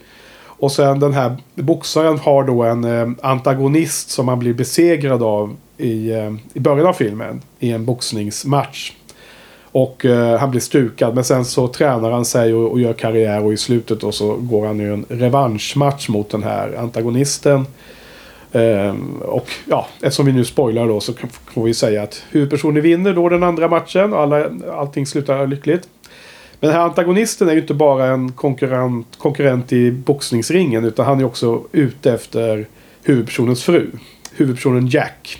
Och 0.61 0.73
sen 0.73 1.00
den 1.00 1.12
här 1.12 1.37
boxaren 1.55 2.19
har 2.19 2.45
då 2.45 2.62
en 2.62 2.85
eh, 2.85 3.09
antagonist 3.23 4.11
som 4.11 4.29
han 4.29 4.38
blir 4.38 4.55
besegrad 4.55 5.23
av 5.23 5.57
i, 5.77 6.11
eh, 6.11 6.35
i 6.55 6.61
början 6.61 6.87
av 6.87 6.93
filmen. 6.93 7.43
I 7.59 7.71
en 7.73 7.85
boxningsmatch. 7.85 8.93
Och 9.72 10.04
eh, 10.04 10.38
han 10.38 10.50
blir 10.50 10.60
stukad. 10.60 11.14
Men 11.14 11.25
sen 11.25 11.44
så 11.44 11.68
tränar 11.68 12.10
han 12.10 12.25
sig 12.25 12.54
och, 12.54 12.70
och 12.72 12.80
gör 12.80 12.92
karriär. 12.92 13.44
Och 13.44 13.52
i 13.52 13.56
slutet 13.56 14.00
då 14.00 14.12
så 14.12 14.37
går 14.37 14.66
han 14.66 14.78
ju 14.78 14.92
en 14.92 15.04
revanschmatch 15.08 16.08
mot 16.08 16.30
den 16.30 16.42
här 16.42 16.75
antagonisten. 16.78 17.66
Ehm, 18.52 19.16
och 19.22 19.48
ja, 19.64 19.87
eftersom 20.02 20.26
vi 20.26 20.32
nu 20.32 20.44
spoilar 20.44 20.88
då 20.88 21.00
så 21.00 21.12
kan- 21.14 21.30
får 21.54 21.64
vi 21.64 21.75
säga 21.75 22.02
att 22.02 22.22
huvudpersonen 22.30 22.82
vinner 22.82 23.14
då 23.14 23.28
den 23.28 23.42
andra 23.42 23.68
matchen. 23.68 24.12
Och 24.12 24.20
alla, 24.20 24.46
allting 24.76 25.06
slutar 25.06 25.46
lyckligt. 25.46 25.88
Men 26.60 26.68
den 26.70 26.76
här 26.78 26.84
antagonisten 26.84 27.48
är 27.48 27.52
ju 27.52 27.60
inte 27.60 27.75
bara 27.75 28.06
en 28.06 28.32
konkurrent, 28.32 29.06
konkurrent 29.18 29.72
i 29.72 29.90
boxningsringen. 29.92 30.84
Utan 30.84 31.06
han 31.06 31.20
är 31.20 31.25
också 31.25 31.62
ute 31.72 32.12
efter 32.12 32.66
huvudpersonens 33.04 33.64
fru. 33.64 33.90
Huvudpersonen 34.37 34.87
Jack. 34.87 35.38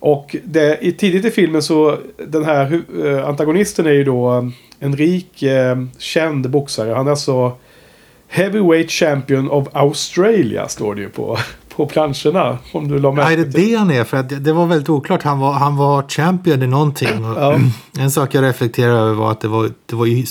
Och 0.00 0.36
det, 0.44 0.78
i, 0.80 0.92
tidigt 0.92 1.24
i 1.24 1.30
filmen 1.30 1.62
så 1.62 1.98
den 2.26 2.44
här 2.44 2.82
eh, 3.04 3.28
antagonisten 3.28 3.86
är 3.86 3.92
ju 3.92 4.04
då 4.04 4.50
en 4.78 4.96
rik 4.96 5.42
eh, 5.42 5.76
känd 5.98 6.50
boxare. 6.50 6.94
Han 6.94 7.06
är 7.06 7.10
alltså 7.10 7.52
Heavyweight 8.28 8.90
Champion 8.90 9.50
of 9.50 9.68
Australia 9.72 10.68
står 10.68 10.94
det 10.94 11.00
ju 11.00 11.08
på, 11.08 11.38
på 11.76 11.86
planscherna. 11.86 12.58
Om 12.72 12.88
du 12.88 12.98
la 12.98 13.12
märke 13.12 13.36
det 13.36 13.42
är 13.42 13.66
det 13.66 13.74
han 13.74 13.90
är. 13.90 14.04
För 14.04 14.16
att 14.16 14.28
det, 14.28 14.36
det 14.36 14.52
var 14.52 14.66
väldigt 14.66 14.88
oklart. 14.88 15.22
Han 15.22 15.38
var, 15.38 15.52
han 15.52 15.76
var 15.76 16.02
champion 16.08 16.62
i 16.62 16.66
någonting. 16.66 17.24
Ja. 17.36 17.58
En 17.98 18.10
sak 18.10 18.34
jag 18.34 18.44
reflekterar 18.44 18.96
över 18.96 19.14
var 19.14 19.30
att 19.30 19.40
det 19.40 19.48
var, 19.48 19.70
det 19.86 19.96
var 19.96 20.06
ju 20.06 20.24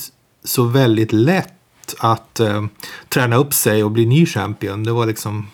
så 0.44 0.64
väldigt 0.64 1.14
lätt 1.14 1.54
att 2.00 2.40
eh, 2.40 2.66
träna 3.10 3.36
upp 3.36 3.54
sig 3.54 3.84
och 3.84 3.92
bli 3.92 4.06
ny 4.06 4.26
champion. 4.26 4.84
Det 4.84 4.92
var 4.92 5.06
liksom 5.06 5.48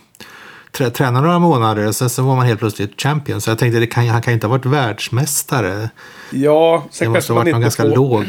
träna 0.74 1.22
några 1.22 1.40
månader 1.40 1.88
och 1.88 1.96
sen 1.96 2.10
så 2.10 2.24
var 2.24 2.36
man 2.36 2.46
helt 2.46 2.60
plötsligt 2.60 3.02
champion. 3.02 3.42
Så 3.42 3.50
jag 3.50 3.60
tänkte 3.60 3.80
det 3.80 3.88
kan, 3.88 4.08
han 4.08 4.22
kan 4.22 4.34
inte 4.34 4.48
ha 4.48 4.52
varit 4.52 4.66
världsmästare. 4.66 5.90
Ja, 6.32 6.84
Det 6.90 6.96
sen 6.96 7.08
måste 7.08 7.16
kanske 7.16 7.34
ha 7.34 7.40
varit 7.40 7.52
någon 7.52 7.62
ganska 7.62 7.84
får... 7.84 7.96
låg. 7.96 8.26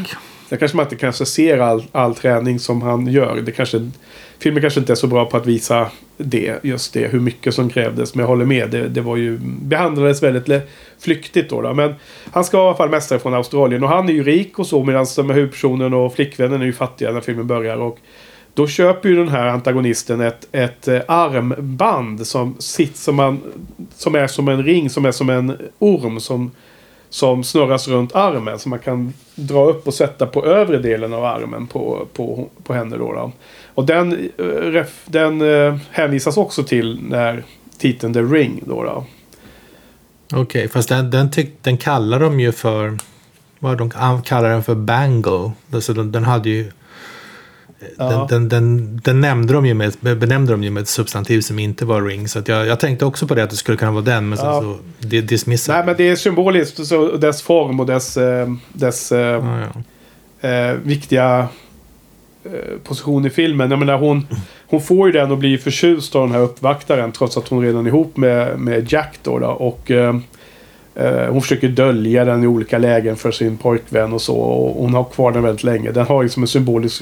Sen 0.49 0.57
kanske 0.57 0.77
man 0.77 0.85
inte 0.85 0.95
kanske 0.95 1.25
ser 1.25 1.57
all, 1.57 1.83
all 1.91 2.15
träning 2.15 2.59
som 2.59 2.81
han 2.81 3.07
gör. 3.07 3.41
Det 3.45 3.51
kanske, 3.51 3.91
filmen 4.39 4.61
kanske 4.61 4.79
inte 4.79 4.93
är 4.93 4.95
så 4.95 5.07
bra 5.07 5.25
på 5.25 5.37
att 5.37 5.45
visa 5.45 5.89
det, 6.17 6.63
just 6.63 6.93
det, 6.93 7.07
hur 7.07 7.19
mycket 7.19 7.53
som 7.53 7.69
krävdes. 7.69 8.15
Men 8.15 8.21
jag 8.21 8.27
håller 8.27 8.45
med, 8.45 8.69
det, 8.69 8.87
det 8.87 9.01
var 9.01 9.17
ju, 9.17 9.37
behandlades 9.41 10.23
väldigt 10.23 10.69
flyktigt 10.99 11.49
då, 11.49 11.61
då. 11.61 11.73
Men 11.73 11.95
han 12.31 12.43
ska 12.43 12.57
vara 12.57 12.65
i 12.65 12.69
alla 12.69 12.77
fall 12.77 12.89
mästare 12.89 13.19
från 13.19 13.33
Australien. 13.33 13.83
Och 13.83 13.89
han 13.89 14.09
är 14.09 14.13
ju 14.13 14.23
rik 14.23 14.59
och 14.59 14.67
så 14.67 14.83
medan 14.83 15.05
huvudpersonen 15.17 15.93
och 15.93 16.13
flickvännen 16.13 16.61
är 16.61 16.65
ju 16.65 16.73
fattiga 16.73 17.11
när 17.11 17.21
filmen 17.21 17.47
börjar. 17.47 17.77
Och 17.77 17.99
då 18.55 18.67
köper 18.67 19.09
ju 19.09 19.15
den 19.15 19.27
här 19.27 19.47
antagonisten 19.47 20.21
ett, 20.21 20.47
ett 20.51 20.87
eh, 20.87 21.01
armband 21.07 22.27
som, 22.27 22.55
sitt, 22.59 22.97
som, 22.97 23.15
man, 23.15 23.41
som 23.95 24.15
är 24.15 24.27
som 24.27 24.47
en 24.47 24.63
ring, 24.63 24.89
som 24.89 25.05
är 25.05 25.11
som 25.11 25.29
en 25.29 25.57
orm 25.79 26.19
som 26.19 26.51
som 27.15 27.43
snurras 27.43 27.87
runt 27.87 28.15
armen. 28.15 28.59
Som 28.59 28.69
man 28.69 28.79
kan 28.79 29.13
dra 29.35 29.65
upp 29.65 29.87
och 29.87 29.93
sätta 29.93 30.25
på 30.25 30.45
övre 30.45 30.77
delen 30.77 31.13
av 31.13 31.25
armen 31.25 31.67
på, 31.67 32.07
på, 32.13 32.49
på 32.63 32.73
henne. 32.73 32.97
Då, 32.97 33.13
då. 33.13 33.31
Och 33.73 33.85
den, 33.85 34.29
eh, 34.37 34.85
den 35.05 35.41
eh, 35.41 35.77
hänvisas 35.91 36.37
också 36.37 36.63
till 36.63 36.99
när 37.01 37.43
titeln 37.77 38.13
The 38.13 38.21
Ring. 38.21 38.63
Då, 38.65 38.83
då. 38.83 39.05
Okej, 40.33 40.69
fast 40.69 40.89
den, 40.89 41.11
den, 41.11 41.31
tyck, 41.31 41.53
den 41.61 41.77
kallar 41.77 42.19
de 42.19 42.39
ju 42.39 42.51
för... 42.51 42.97
Vad 43.59 43.77
de 43.77 43.89
kallar 44.21 44.49
den 44.49 44.63
för 44.63 44.75
bangle. 44.75 45.51
Alltså 45.71 45.93
den, 45.93 46.11
den 46.11 46.23
hade 46.23 46.49
ju... 46.49 46.71
Den, 47.97 48.27
den, 48.27 48.49
den, 48.49 48.99
den 49.03 49.21
nämnde 49.21 49.53
de 49.53 49.65
ju 49.65 49.73
med, 49.73 49.93
benämnde 50.01 50.51
de 50.51 50.63
ju 50.63 50.69
med 50.69 50.81
ett 50.81 50.87
substantiv 50.87 51.41
som 51.41 51.59
inte 51.59 51.85
var 51.85 52.01
ring. 52.01 52.27
Så 52.27 52.41
jag, 52.45 52.67
jag 52.67 52.79
tänkte 52.79 53.05
också 53.05 53.27
på 53.27 53.35
det 53.35 53.43
att 53.43 53.49
det 53.49 53.55
skulle 53.55 53.77
kunna 53.77 53.91
vara 53.91 54.03
den. 54.03 54.29
Men 54.29 54.37
sen 54.37 54.47
Ja. 54.47 54.61
så 54.61 54.77
di- 55.07 55.21
dismissade 55.21 55.77
Nej 55.77 55.85
men 55.85 55.95
det 55.97 56.09
är 56.09 56.15
symboliskt. 56.15 56.87
Så 56.87 57.17
dess 57.17 57.41
form 57.41 57.79
och 57.79 57.85
dess, 57.85 58.17
eh, 58.17 58.47
dess 58.73 59.11
eh, 59.11 59.19
ja, 59.19 59.59
ja. 60.41 60.49
eh, 60.49 60.73
viktiga 60.83 61.47
eh, 62.45 62.51
position 62.83 63.25
i 63.25 63.29
filmen. 63.29 63.69
Jag 63.71 63.79
menar 63.79 63.97
hon, 63.97 64.27
hon 64.67 64.81
får 64.81 65.07
ju 65.07 65.13
den 65.13 65.31
och 65.31 65.37
blir 65.37 65.57
förtjust 65.57 66.15
av 66.15 66.21
den 66.27 66.31
här 66.35 66.41
uppvaktaren. 66.43 67.11
Trots 67.11 67.37
att 67.37 67.47
hon 67.47 67.63
redan 67.63 67.85
är 67.85 67.89
ihop 67.89 68.17
med, 68.17 68.59
med 68.59 68.91
Jack 68.91 69.19
då. 69.23 69.39
då 69.39 69.47
och 69.47 69.91
eh, 69.91 70.15
hon 71.29 71.41
försöker 71.41 71.67
dölja 71.67 72.25
den 72.25 72.43
i 72.43 72.47
olika 72.47 72.77
lägen 72.77 73.15
för 73.15 73.31
sin 73.31 73.57
pojkvän 73.57 74.13
och 74.13 74.21
så. 74.21 74.35
Och 74.35 74.81
hon 74.83 74.93
har 74.93 75.03
kvar 75.03 75.31
den 75.31 75.43
väldigt 75.43 75.63
länge. 75.63 75.91
Den 75.91 76.05
har 76.05 76.23
liksom 76.23 76.43
en 76.43 76.47
symbolisk 76.47 77.01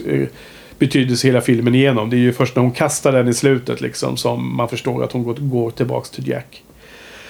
betydelse 0.80 1.28
hela 1.28 1.42
filmen 1.42 1.76
igenom. 1.76 2.10
Det 2.10 2.16
är 2.16 2.20
ju 2.20 2.34
först 2.34 2.56
när 2.56 2.64
hon 2.64 2.72
kastar 2.72 3.12
den 3.12 3.28
i 3.28 3.34
slutet 3.34 3.82
liksom 3.82 4.18
som 4.18 4.56
man 4.56 4.70
förstår 4.70 5.04
att 5.04 5.12
hon 5.12 5.24
går, 5.24 5.34
går 5.34 5.72
tillbaks 5.72 6.10
till 6.10 6.28
Jack. 6.28 6.64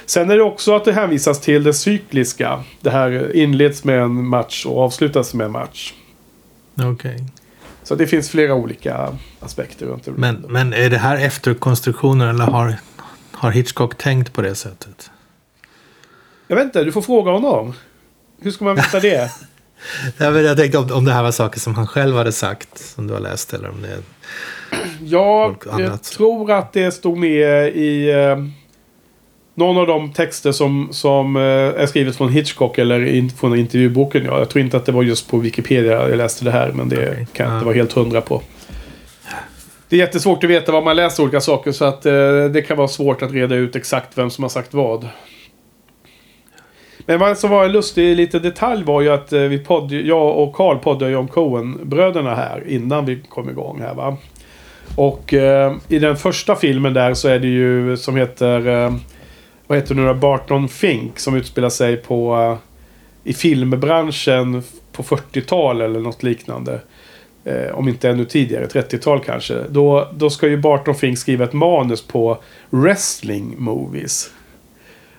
Sen 0.05 0.31
är 0.31 0.37
det 0.37 0.43
också 0.43 0.75
att 0.75 0.85
det 0.85 0.93
hänvisas 0.93 1.41
till 1.41 1.63
det 1.63 1.73
cykliska. 1.73 2.63
Det 2.81 2.89
här 2.89 3.35
inleds 3.35 3.83
med 3.83 3.99
en 3.99 4.27
match 4.27 4.65
och 4.65 4.79
avslutas 4.79 5.33
med 5.33 5.45
en 5.45 5.51
match. 5.51 5.93
Okej. 6.75 7.23
Så 7.83 7.95
det 7.95 8.07
finns 8.07 8.29
flera 8.29 8.55
olika 8.55 9.17
aspekter 9.39 9.85
runt 9.85 10.05
det. 10.05 10.11
Men, 10.11 10.45
men 10.49 10.73
är 10.73 10.89
det 10.89 10.97
här 10.97 11.17
efterkonstruktioner 11.17 12.27
eller 12.27 12.45
har, 12.45 12.75
har 13.31 13.51
Hitchcock 13.51 13.97
tänkt 13.97 14.33
på 14.33 14.41
det 14.41 14.55
sättet? 14.55 15.11
Jag 16.47 16.55
vet 16.55 16.65
inte, 16.65 16.83
du 16.83 16.91
får 16.91 17.01
fråga 17.01 17.31
honom. 17.31 17.73
Hur 18.41 18.51
ska 18.51 18.65
man 18.65 18.75
veta 18.75 18.99
det? 18.99 19.31
Jag, 20.17 20.57
tänkte 20.57 20.77
om, 20.77 20.91
om 20.91 21.05
det 21.05 21.11
här 21.11 21.23
var 21.23 21.31
saker 21.31 21.59
som 21.59 21.75
han 21.75 21.87
själv 21.87 22.15
hade 22.15 22.31
sagt 22.31 22.77
som 22.77 23.07
du 23.07 23.13
har 23.13 23.21
läst 23.21 23.53
eller 23.53 23.69
om 23.69 23.81
det 23.81 23.87
är... 23.87 23.99
Ja, 25.03 25.55
jag 25.77 26.03
tror 26.03 26.51
att 26.51 26.73
det 26.73 26.91
stod 26.91 27.17
med 27.17 27.75
i 27.75 28.11
eh, 28.11 28.37
någon 29.55 29.77
av 29.77 29.87
de 29.87 30.13
texter 30.13 30.51
som, 30.51 30.87
som 30.91 31.35
eh, 31.35 31.41
är 31.41 31.85
skrivet 31.85 32.15
från 32.15 32.29
Hitchcock 32.29 32.77
eller 32.77 33.05
in, 33.05 33.29
från 33.29 33.59
intervjuboken. 33.59 34.25
Ja, 34.25 34.39
jag 34.39 34.49
tror 34.49 34.63
inte 34.63 34.77
att 34.77 34.85
det 34.85 34.91
var 34.91 35.03
just 35.03 35.29
på 35.31 35.37
Wikipedia 35.37 36.09
jag 36.09 36.17
läste 36.17 36.45
det 36.45 36.51
här, 36.51 36.71
men 36.71 36.89
det 36.89 37.09
Okej. 37.11 37.27
kan 37.33 37.45
jag 37.45 37.55
inte 37.55 37.65
vara 37.65 37.75
helt 37.75 37.93
hundra 37.93 38.21
på. 38.21 38.41
Det 39.89 39.95
är 39.95 39.99
jättesvårt 39.99 40.43
att 40.43 40.49
veta 40.49 40.71
vad 40.71 40.83
man 40.83 40.95
läser 40.95 41.23
olika 41.23 41.41
saker 41.41 41.71
så 41.71 41.85
att 41.85 42.05
eh, 42.05 42.45
det 42.45 42.65
kan 42.67 42.77
vara 42.77 42.87
svårt 42.87 43.21
att 43.21 43.31
reda 43.31 43.55
ut 43.55 43.75
exakt 43.75 44.17
vem 44.17 44.29
som 44.29 44.43
har 44.43 44.49
sagt 44.49 44.73
vad. 44.73 45.07
Men 47.05 47.19
vad 47.19 47.37
som 47.37 47.49
var 47.49 47.65
en 47.65 47.71
lustig 47.71 48.15
liten 48.15 48.41
detalj 48.41 48.83
var 48.83 49.01
ju 49.01 49.09
att 49.09 49.33
eh, 49.33 49.41
vi 49.41 49.59
podd, 49.59 49.91
jag 49.91 50.37
och 50.37 50.55
Karl 50.55 50.77
poddade 50.77 51.11
ju 51.11 51.17
om 51.17 51.27
Coen-bröderna 51.27 52.35
här 52.35 52.63
innan 52.67 53.05
vi 53.05 53.21
kom 53.29 53.49
igång 53.49 53.81
här 53.81 53.93
va. 53.93 54.17
Och 54.95 55.33
eh, 55.33 55.75
i 55.87 55.99
den 55.99 56.17
första 56.17 56.55
filmen 56.55 56.93
där 56.93 57.13
så 57.13 57.27
är 57.27 57.39
det 57.39 57.47
ju 57.47 57.97
som 57.97 58.15
heter... 58.15 58.67
Eh, 58.67 58.93
vad 59.67 59.77
heter 59.77 59.95
det 59.95 60.01
nu 60.01 60.07
då? 60.07 60.13
Barton 60.13 60.69
Fink 60.69 61.19
som 61.19 61.35
utspelar 61.35 61.69
sig 61.69 61.97
på... 61.97 62.35
Eh, 62.35 62.57
I 63.23 63.33
filmbranschen 63.33 64.63
på 64.91 65.03
40-tal 65.03 65.81
eller 65.81 65.99
något 65.99 66.23
liknande. 66.23 66.79
Eh, 67.45 67.75
om 67.75 67.87
inte 67.87 68.09
ännu 68.09 68.25
tidigare, 68.25 68.65
30-tal 68.65 69.19
kanske. 69.19 69.63
Då, 69.69 70.07
då 70.13 70.29
ska 70.29 70.47
ju 70.47 70.57
Barton 70.57 70.95
Fink 70.95 71.17
skriva 71.17 71.43
ett 71.43 71.53
manus 71.53 72.07
på 72.07 72.37
wrestling 72.69 73.55
movies. 73.57 74.31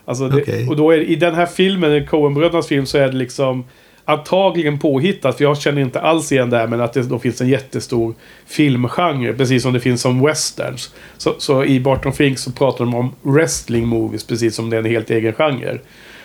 Alltså 0.04 0.28
det, 0.28 0.42
Okej. 0.42 0.68
Och 0.68 0.76
då 0.76 0.90
är 0.90 0.98
i 0.98 1.16
den 1.16 1.34
här 1.34 1.46
filmen, 1.46 2.06
Coen-brödernas 2.06 2.66
film, 2.66 2.86
så 2.86 2.98
är 2.98 3.06
det 3.08 3.16
liksom 3.16 3.64
antagligen 4.04 4.78
påhittat. 4.78 5.36
För 5.36 5.44
jag 5.44 5.58
känner 5.58 5.82
inte 5.82 6.00
alls 6.00 6.32
igen 6.32 6.50
det 6.50 6.56
här, 6.56 6.66
men 6.66 6.80
att 6.80 6.92
det 6.92 7.02
då 7.02 7.18
finns 7.18 7.40
en 7.40 7.48
jättestor 7.48 8.14
filmgenre. 8.46 9.32
Precis 9.32 9.62
som 9.62 9.72
det 9.72 9.80
finns 9.80 10.00
som 10.00 10.22
westerns. 10.26 10.94
Så, 11.16 11.34
så 11.38 11.64
i 11.64 11.80
Barton 11.80 12.12
Fink 12.12 12.38
så 12.38 12.52
pratar 12.52 12.84
de 12.84 12.94
om 12.94 13.14
wrestling 13.22 13.86
movies, 13.86 14.26
precis 14.26 14.54
som 14.54 14.70
det 14.70 14.76
är 14.76 14.80
en 14.80 14.90
helt 14.90 15.10
egen 15.10 15.32
genre. 15.32 15.78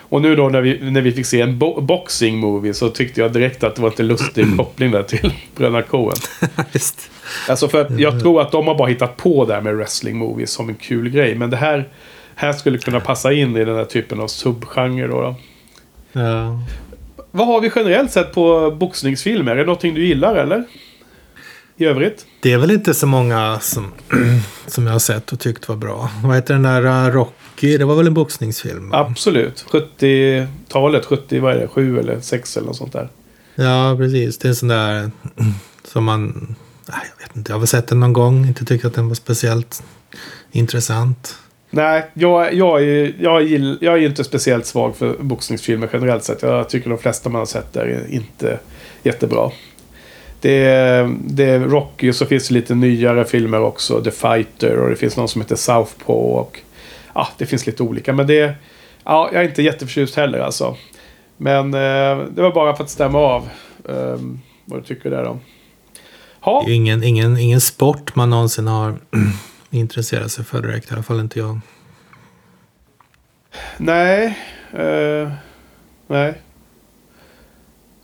Och 0.09 0.21
nu 0.21 0.35
då 0.35 0.49
när 0.49 0.61
vi, 0.61 0.91
när 0.91 1.01
vi 1.01 1.11
fick 1.11 1.25
se 1.25 1.41
en 1.41 1.59
bo 1.59 1.81
boxing 1.81 2.37
movie 2.37 2.73
så 2.73 2.89
tyckte 2.89 3.21
jag 3.21 3.33
direkt 3.33 3.63
att 3.63 3.75
det 3.75 3.81
var 3.81 3.89
inte 3.89 4.03
lustig 4.03 4.45
koppling 4.57 4.91
där 4.91 5.03
till 5.03 5.33
Bröderna 5.55 5.81
Coen. 5.81 6.15
Just. 6.71 7.11
Alltså 7.49 7.67
för 7.67 7.81
att 7.81 7.99
jag 7.99 8.19
tror 8.19 8.41
att 8.41 8.51
de 8.51 8.67
har 8.67 8.75
bara 8.75 8.87
hittat 8.87 9.17
på 9.17 9.45
det 9.45 9.53
här 9.53 9.61
med 9.61 9.75
wrestling 9.75 10.17
movies 10.17 10.51
som 10.51 10.69
en 10.69 10.75
kul 10.75 11.09
grej. 11.09 11.35
Men 11.35 11.49
det 11.49 11.57
här, 11.57 11.87
här 12.39 12.53
skulle 12.53 12.77
kunna 12.77 12.99
passa 12.99 13.33
in 13.33 13.57
i 13.57 13.65
den 13.65 13.75
här 13.75 13.85
typen 13.85 14.19
av 14.19 14.27
subgenre 14.27 15.07
då. 15.07 15.21
då. 15.21 15.35
Ja. 16.11 16.59
Vad 17.31 17.47
har 17.47 17.61
vi 17.61 17.71
generellt 17.75 18.11
sett 18.11 18.33
på 18.33 18.71
boxningsfilmer? 18.71 19.51
Är 19.51 19.55
det 19.55 19.65
någonting 19.65 19.93
du 19.93 20.05
gillar 20.05 20.35
eller? 20.35 20.63
I 21.77 21.85
övrigt? 21.85 22.25
Det 22.41 22.53
är 22.53 22.57
väl 22.57 22.71
inte 22.71 22.93
så 22.93 23.07
många 23.07 23.59
som, 23.59 23.91
som 24.67 24.85
jag 24.85 24.91
har 24.91 24.99
sett 24.99 25.33
och 25.33 25.39
tyckt 25.39 25.69
var 25.69 25.75
bra. 25.75 26.09
Vad 26.23 26.35
heter 26.35 26.53
den 26.53 26.63
där 26.63 26.85
uh, 26.85 27.13
Rocky? 27.13 27.77
Det 27.77 27.85
var 27.85 27.95
väl 27.95 28.07
en 28.07 28.13
boxningsfilm? 28.13 28.93
Absolut. 28.93 29.65
70-talet, 29.69 31.05
70, 31.05 31.39
vad 31.39 31.53
är 31.53 31.59
det, 31.59 31.67
7 31.67 31.99
eller 31.99 32.19
6 32.21 32.57
eller 32.57 32.67
något 32.67 32.77
sånt 32.77 32.93
där. 32.93 33.09
Ja, 33.55 33.95
precis. 33.97 34.37
Det 34.37 34.47
är 34.47 34.49
en 34.49 34.55
sån 34.55 34.69
där 34.69 35.11
som 35.83 36.03
man... 36.03 36.55
Jag 36.87 37.27
vet 37.27 37.37
inte. 37.37 37.51
Jag 37.51 37.55
har 37.55 37.59
väl 37.59 37.67
sett 37.67 37.87
den 37.87 37.99
någon 37.99 38.13
gång. 38.13 38.45
Inte 38.45 38.65
tyckt 38.65 38.85
att 38.85 38.93
den 38.93 39.07
var 39.07 39.15
speciellt 39.15 39.83
intressant. 40.51 41.37
Nej, 41.69 42.05
jag, 42.13 42.53
jag, 42.53 42.83
är, 42.83 43.13
jag, 43.19 43.43
gill, 43.43 43.77
jag 43.81 43.93
är 43.93 44.05
inte 44.07 44.23
speciellt 44.23 44.65
svag 44.65 44.95
för 44.95 45.15
boxningsfilmer 45.19 45.89
generellt 45.93 46.23
sett. 46.23 46.41
Jag 46.41 46.69
tycker 46.69 46.89
de 46.89 46.99
flesta 46.99 47.29
man 47.29 47.39
har 47.39 47.45
sett 47.45 47.75
är 47.75 48.05
inte 48.09 48.59
jättebra. 49.03 49.51
Det 50.41 50.65
är, 50.65 51.15
det 51.19 51.43
är 51.43 51.59
Rocky 51.59 52.11
och 52.11 52.15
så 52.15 52.25
finns 52.25 52.47
det 52.47 52.53
lite 52.53 52.75
nyare 52.75 53.25
filmer 53.25 53.61
också. 53.61 54.03
The 54.03 54.11
Fighter 54.11 54.77
och 54.77 54.89
det 54.89 54.95
finns 54.95 55.17
någon 55.17 55.27
som 55.27 55.41
heter 55.41 55.55
Southpaw. 55.55 56.39
Och, 56.39 56.59
ja, 57.13 57.27
det 57.37 57.45
finns 57.45 57.65
lite 57.65 57.83
olika. 57.83 58.13
Men 58.13 58.27
det 58.27 58.55
ja, 59.03 59.29
jag 59.33 59.43
är 59.43 59.47
inte 59.47 59.61
jätteförtjust 59.61 60.15
heller 60.15 60.39
alltså. 60.39 60.75
Men 61.37 61.73
eh, 61.73 62.25
det 62.29 62.41
var 62.41 62.51
bara 62.53 62.75
för 62.75 62.83
att 62.83 62.89
stämma 62.89 63.19
av 63.19 63.49
eh, 63.89 64.19
vad 64.65 64.79
du 64.79 64.83
tycker 64.83 65.09
där 65.09 65.23
då. 65.23 65.39
Ha. 66.41 66.63
Det 66.65 66.71
är 66.71 66.75
ingen, 66.75 67.03
ingen, 67.03 67.37
ingen 67.37 67.61
sport 67.61 68.15
man 68.15 68.29
någonsin 68.29 68.67
har 68.67 68.97
intresserat 69.69 70.31
sig 70.31 70.45
för 70.45 70.61
direkt. 70.61 70.91
I 70.91 70.93
alla 70.93 71.03
fall 71.03 71.19
inte 71.19 71.39
jag. 71.39 71.59
Nej. 73.77 74.37
Eh, 74.73 75.31
nej. 76.07 76.33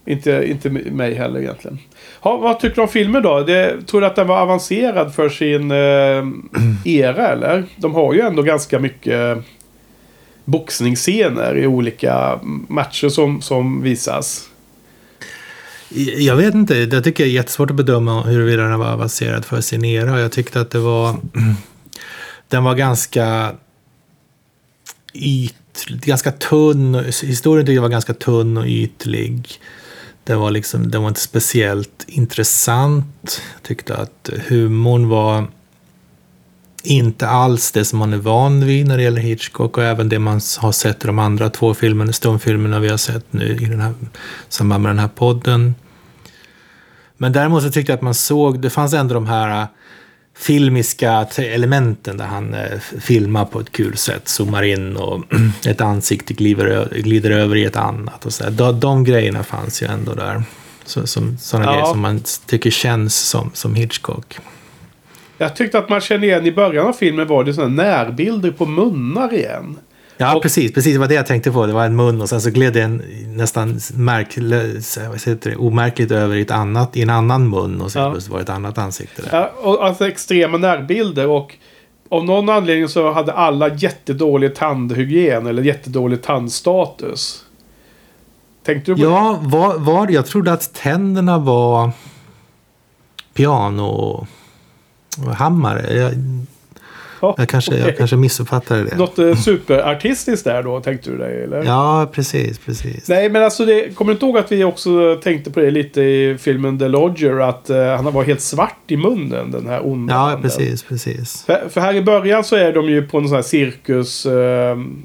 Inte, 0.05 0.45
inte 0.47 0.69
mig 0.69 1.13
heller 1.13 1.39
egentligen. 1.39 1.79
Ha, 2.19 2.37
vad 2.37 2.59
tycker 2.59 2.75
du 2.75 2.81
om 2.81 2.87
filmen 2.87 3.23
då? 3.23 3.39
Det, 3.39 3.87
tror 3.87 4.01
du 4.01 4.07
att 4.07 4.15
den 4.15 4.27
var 4.27 4.37
avancerad 4.37 5.15
för 5.15 5.29
sin 5.29 5.71
eh, 5.71 6.23
era 6.85 7.27
eller? 7.27 7.63
De 7.75 7.95
har 7.95 8.13
ju 8.13 8.21
ändå 8.21 8.41
ganska 8.41 8.79
mycket 8.79 9.37
boxningsscener 10.45 11.57
i 11.57 11.67
olika 11.67 12.39
matcher 12.67 13.09
som, 13.09 13.41
som 13.41 13.81
visas. 13.81 14.49
Jag 16.17 16.35
vet 16.35 16.53
inte. 16.53 16.75
Jag 16.75 17.03
tycker 17.03 17.23
det 17.23 17.29
är 17.29 17.33
jättesvårt 17.33 17.69
att 17.69 17.75
bedöma 17.75 18.21
huruvida 18.23 18.63
den 18.63 18.79
var 18.79 18.91
avancerad 18.91 19.45
för 19.45 19.61
sin 19.61 19.85
era. 19.85 20.19
Jag 20.19 20.31
tyckte 20.31 20.61
att 20.61 20.71
det 20.71 20.79
var... 20.79 21.17
Den 22.47 22.63
var 22.63 22.75
ganska 22.75 23.55
ytlig, 25.13 26.01
ganska 26.01 26.31
tunn. 26.31 27.05
Historien 27.23 27.65
tyckte 27.65 27.73
jag 27.73 27.81
var 27.81 27.89
ganska 27.89 28.13
tunn 28.13 28.57
och 28.57 28.65
ytlig. 28.65 29.49
Den 30.23 30.39
var, 30.39 30.51
liksom, 30.51 30.91
den 30.91 31.01
var 31.01 31.09
inte 31.09 31.19
speciellt 31.19 32.05
intressant. 32.07 33.41
Jag 33.53 33.63
tyckte 33.63 33.97
att 33.97 34.29
humorn 34.47 35.09
var 35.09 35.47
inte 36.83 37.27
alls 37.27 37.71
det 37.71 37.85
som 37.85 37.99
man 37.99 38.13
är 38.13 38.17
van 38.17 38.65
vid 38.65 38.87
när 38.87 38.97
det 38.97 39.03
gäller 39.03 39.21
Hitchcock 39.21 39.77
och 39.77 39.83
även 39.83 40.09
det 40.09 40.19
man 40.19 40.41
har 40.57 40.71
sett 40.71 41.03
i 41.03 41.07
de 41.07 41.19
andra 41.19 41.49
två 41.49 41.73
filmerna, 41.73 42.13
stumfilmerna 42.13 42.79
vi 42.79 42.89
har 42.89 42.97
sett 42.97 43.33
nu 43.33 43.57
i 43.61 43.65
den 43.65 43.81
här, 43.81 43.93
samband 44.49 44.83
med 44.83 44.89
den 44.89 44.99
här 44.99 45.09
podden. 45.15 45.75
Men 47.17 47.31
däremot 47.31 47.63
så 47.63 47.71
tyckte 47.71 47.91
jag 47.91 47.97
att 47.97 48.03
man 48.03 48.13
såg, 48.13 48.59
det 48.59 48.69
fanns 48.69 48.93
ändå 48.93 49.13
de 49.13 49.27
här 49.27 49.67
filmiska 50.37 51.27
elementen 51.37 52.17
där 52.17 52.25
han 52.25 52.53
eh, 52.53 52.79
filmar 52.99 53.45
på 53.45 53.59
ett 53.59 53.71
kul 53.71 53.97
sätt, 53.97 54.27
zoomar 54.27 54.63
in 54.63 54.97
och 54.97 55.23
ett 55.67 55.81
ansikte 55.81 56.33
glider, 56.33 56.89
glider 56.95 57.31
över 57.31 57.55
i 57.55 57.65
ett 57.65 57.75
annat. 57.75 58.25
Och 58.25 58.33
så 58.33 58.49
de, 58.49 58.79
de 58.79 59.03
grejerna 59.03 59.43
fanns 59.43 59.83
ju 59.83 59.87
ändå 59.87 60.13
där. 60.13 60.43
Så, 60.85 61.07
som, 61.07 61.37
sådana 61.37 61.65
ja. 61.65 61.71
grejer 61.71 61.85
som 61.85 61.99
man 61.99 62.21
tycker 62.45 62.69
känns 62.69 63.15
som, 63.15 63.51
som 63.53 63.75
Hitchcock. 63.75 64.37
Jag 65.37 65.55
tyckte 65.55 65.79
att 65.79 65.89
man 65.89 66.01
kände 66.01 66.27
igen 66.27 66.45
i 66.45 66.51
början 66.51 66.87
av 66.87 66.93
filmen 66.93 67.27
var 67.27 67.43
det 67.43 67.53
sådana 67.53 67.83
närbilder 67.83 68.51
på 68.51 68.65
munnar 68.65 69.33
igen. 69.33 69.77
Ja, 70.17 70.35
och, 70.35 70.41
precis. 70.41 70.73
Precis, 70.73 70.93
det 70.93 70.99
var 70.99 71.07
det 71.07 71.13
jag 71.13 71.25
tänkte 71.25 71.51
på. 71.51 71.65
Det 71.65 71.73
var 71.73 71.85
en 71.85 71.95
mun 71.95 72.21
och 72.21 72.29
sen 72.29 72.41
så 72.41 72.49
gled 72.49 72.73
den 72.73 73.03
nästan 73.27 73.79
märk, 73.93 74.35
det, 75.41 75.55
omärkligt 75.55 76.11
över 76.11 76.35
i, 76.35 76.41
ett 76.41 76.51
annat, 76.51 76.97
i 76.97 77.01
en 77.01 77.09
annan 77.09 77.49
mun 77.49 77.81
och 77.81 77.91
sen 77.91 78.01
ja. 78.01 78.15
var 78.29 78.37
det 78.37 78.43
ett 78.43 78.49
annat 78.49 78.77
ansikte 78.77 79.21
där. 79.21 79.29
Ja, 79.31 79.51
och 79.61 79.85
alltså 79.85 80.07
extrema 80.07 80.57
närbilder 80.57 81.27
och 81.27 81.55
av 82.09 82.25
någon 82.25 82.49
anledning 82.49 82.87
så 82.87 83.11
hade 83.11 83.33
alla 83.33 83.73
jättedålig 83.73 84.55
tandhygien 84.55 85.47
eller 85.47 85.63
jättedålig 85.63 86.21
tandstatus. 86.21 87.45
Tänkte 88.63 88.91
du 88.91 88.95
på 88.95 89.01
ja, 89.03 89.39
det? 89.41 89.49
Var, 89.49 89.77
var, 89.77 90.07
jag 90.09 90.25
trodde 90.25 90.53
att 90.53 90.73
tänderna 90.73 91.37
var 91.37 91.91
piano 93.33 94.27
hammare. 95.37 95.97
Jag, 95.97 96.13
Ja, 96.13 96.54
jag, 97.21 97.49
kanske, 97.49 97.77
jag 97.77 97.97
kanske 97.97 98.15
missuppfattade 98.15 98.83
det. 98.83 98.97
Något 98.97 99.19
eh, 99.19 99.35
superartistiskt 99.35 100.45
där 100.45 100.63
då, 100.63 100.79
tänkte 100.79 101.09
du 101.09 101.17
dig? 101.17 101.43
Eller? 101.43 101.63
Ja, 101.63 102.09
precis, 102.11 102.59
precis. 102.59 103.09
Nej, 103.09 103.29
men 103.29 103.43
alltså, 103.43 103.65
det, 103.65 103.95
kommer 103.95 104.11
du 104.11 104.13
inte 104.13 104.25
ihåg 104.25 104.37
att 104.37 104.51
vi 104.51 104.63
också 104.63 105.19
tänkte 105.23 105.51
på 105.51 105.59
det 105.59 105.71
lite 105.71 106.01
i 106.01 106.37
filmen 106.39 106.79
The 106.79 106.87
Lodger? 106.87 107.39
Att 107.39 107.69
uh, 107.69 107.77
han 107.77 108.13
var 108.13 108.23
helt 108.23 108.41
svart 108.41 108.81
i 108.87 108.97
munnen, 108.97 109.51
den 109.51 109.67
här 109.67 109.87
onda 109.87 110.13
Ja, 110.13 110.19
handen. 110.19 110.41
precis, 110.41 110.83
precis. 110.83 111.43
För, 111.45 111.69
för, 111.69 111.81
här 111.81 111.93
i 111.93 112.01
början 112.01 112.43
så 112.43 112.55
är 112.55 112.73
de 112.73 112.89
ju 112.89 113.07
på 113.07 113.17
en 113.17 113.27
sån 113.27 113.35
här 113.35 113.43
cirkus, 113.43 114.25
uh, 114.25 114.31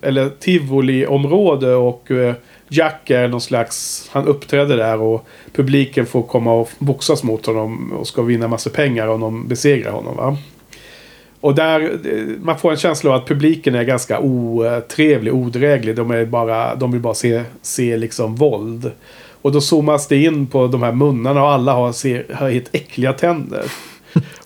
eller 0.02 0.28
tivoli-område 0.40 1.74
och 1.74 2.10
uh, 2.10 2.32
Jack 2.72 3.10
är 3.10 3.28
någon 3.28 3.40
slags, 3.40 4.08
han 4.12 4.26
uppträder 4.26 4.76
där 4.76 5.00
och 5.00 5.26
publiken 5.52 6.06
får 6.06 6.22
komma 6.22 6.52
och 6.52 6.70
boxas 6.78 7.22
mot 7.22 7.46
honom 7.46 7.92
och 7.92 8.06
ska 8.06 8.22
vinna 8.22 8.48
massa 8.48 8.70
pengar 8.70 9.08
om 9.08 9.20
de 9.20 9.48
besegrar 9.48 9.92
honom 9.92 10.16
va. 10.16 10.36
Och 11.40 11.54
där, 11.54 11.80
eh, 11.80 12.24
man 12.42 12.58
får 12.58 12.70
en 12.70 12.76
känsla 12.76 13.10
av 13.10 13.16
att 13.16 13.26
publiken 13.28 13.74
är 13.74 13.82
ganska 13.82 14.20
otrevlig, 14.20 15.34
odräglig. 15.34 15.96
De, 15.96 16.10
är 16.10 16.24
bara, 16.24 16.74
de 16.74 16.92
vill 16.92 17.00
bara 17.00 17.14
se, 17.14 17.42
se 17.62 17.96
liksom 17.96 18.34
våld. 18.34 18.90
Och 19.42 19.52
då 19.52 19.60
zoomas 19.60 20.08
det 20.08 20.16
in 20.16 20.46
på 20.46 20.66
de 20.66 20.82
här 20.82 20.92
munnarna 20.92 21.42
och 21.42 21.50
alla 21.50 21.72
har, 21.72 21.92
ser, 21.92 22.26
har 22.34 22.50
helt 22.50 22.74
äckliga 22.74 23.12
tänder. 23.12 23.64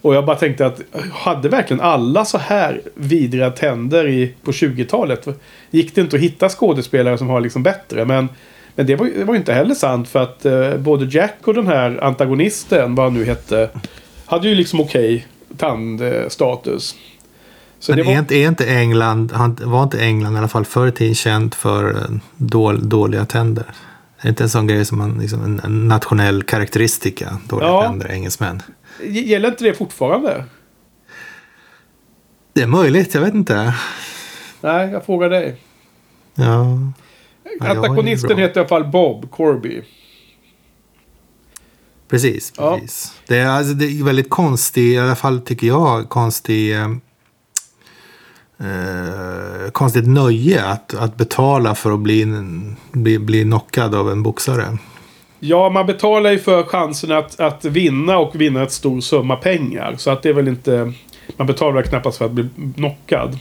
Och 0.00 0.14
jag 0.14 0.26
bara 0.26 0.36
tänkte 0.36 0.66
att 0.66 0.80
hade 1.12 1.48
verkligen 1.48 1.80
alla 1.80 2.24
så 2.24 2.38
här 2.38 2.80
vidriga 2.94 3.50
tänder 3.50 4.08
i, 4.08 4.34
på 4.42 4.50
20-talet? 4.50 5.28
Gick 5.70 5.94
det 5.94 6.00
inte 6.00 6.16
att 6.16 6.22
hitta 6.22 6.48
skådespelare 6.48 7.18
som 7.18 7.28
har 7.28 7.40
liksom 7.40 7.62
bättre? 7.62 8.04
Men, 8.04 8.28
men 8.74 8.86
det 8.86 8.96
var, 8.96 9.10
det 9.18 9.24
var 9.24 9.34
inte 9.34 9.52
heller 9.52 9.74
sant 9.74 10.08
för 10.08 10.22
att 10.22 10.44
eh, 10.44 10.76
både 10.76 11.04
Jack 11.04 11.36
och 11.44 11.54
den 11.54 11.66
här 11.66 12.04
antagonisten, 12.04 12.94
vad 12.94 13.06
han 13.06 13.14
nu 13.14 13.24
hette, 13.24 13.70
hade 14.26 14.48
ju 14.48 14.54
liksom 14.54 14.80
okej 14.80 15.14
okay 15.14 15.33
tandstatus. 15.56 16.94
Så 17.78 17.94
Men 17.94 18.06
var... 18.06 18.12
är, 18.12 18.18
inte, 18.18 18.34
är 18.34 18.48
inte 18.48 18.66
England, 18.66 19.32
var 19.64 19.82
inte 19.82 20.00
England 20.00 20.34
i 20.34 20.38
alla 20.38 20.48
fall 20.48 20.64
förr 20.64 20.86
i 20.86 20.92
tiden 20.92 21.14
känt 21.14 21.54
för 21.54 21.90
eh, 21.90 22.16
dål, 22.36 22.88
dåliga 22.88 23.24
tänder? 23.24 23.64
Är 24.18 24.22
det 24.22 24.28
inte 24.28 24.42
en 24.42 24.48
sån 24.48 24.66
grej 24.66 24.84
som 24.84 24.98
man, 24.98 25.18
liksom, 25.18 25.60
en 25.64 25.88
nationell 25.88 26.42
karaktäristika, 26.42 27.38
dåliga 27.48 27.68
ja. 27.68 27.82
tänder, 27.82 28.10
engelsmän? 28.10 28.62
Gäller 29.02 29.48
inte 29.48 29.64
det 29.64 29.74
fortfarande? 29.74 30.44
Det 32.52 32.62
är 32.62 32.66
möjligt, 32.66 33.14
jag 33.14 33.20
vet 33.20 33.34
inte. 33.34 33.74
Nej, 34.60 34.90
jag 34.90 35.06
frågar 35.06 35.30
dig. 35.30 35.56
Ja. 36.34 36.78
Antagonisten 37.60 38.38
heter 38.38 38.56
i 38.56 38.58
alla 38.60 38.68
fall 38.68 38.84
Bob 38.84 39.30
Corby. 39.30 39.82
Precis, 42.08 42.50
precis. 42.50 43.12
Ja. 43.16 43.22
Det, 43.26 43.38
är, 43.38 43.46
alltså, 43.46 43.74
det 43.74 43.84
är 43.84 44.04
väldigt 44.04 44.30
konstig, 44.30 44.92
i 44.92 44.98
alla 44.98 45.16
fall 45.16 45.40
tycker 45.40 45.66
jag, 45.66 46.08
konstig... 46.08 46.76
Eh, 48.58 49.70
konstigt 49.72 50.06
nöje 50.06 50.64
att, 50.64 50.94
att 50.94 51.16
betala 51.16 51.74
för 51.74 51.92
att 51.92 52.00
bli, 52.00 52.26
bli, 52.92 53.18
bli 53.18 53.42
knockad 53.42 53.94
av 53.94 54.10
en 54.10 54.22
boxare. 54.22 54.78
Ja, 55.40 55.70
man 55.70 55.86
betalar 55.86 56.30
ju 56.30 56.38
för 56.38 56.62
chansen 56.62 57.12
att, 57.12 57.40
att 57.40 57.64
vinna 57.64 58.18
och 58.18 58.40
vinna 58.40 58.62
ett 58.62 58.72
stor 58.72 59.00
summa 59.00 59.36
pengar. 59.36 59.94
Så 59.98 60.10
att 60.10 60.22
det 60.22 60.28
är 60.28 60.32
väl 60.32 60.48
inte... 60.48 60.92
Man 61.36 61.46
betalar 61.46 61.82
knappast 61.82 62.18
för 62.18 62.24
att 62.24 62.32
bli 62.32 62.48
knockad. 62.74 63.38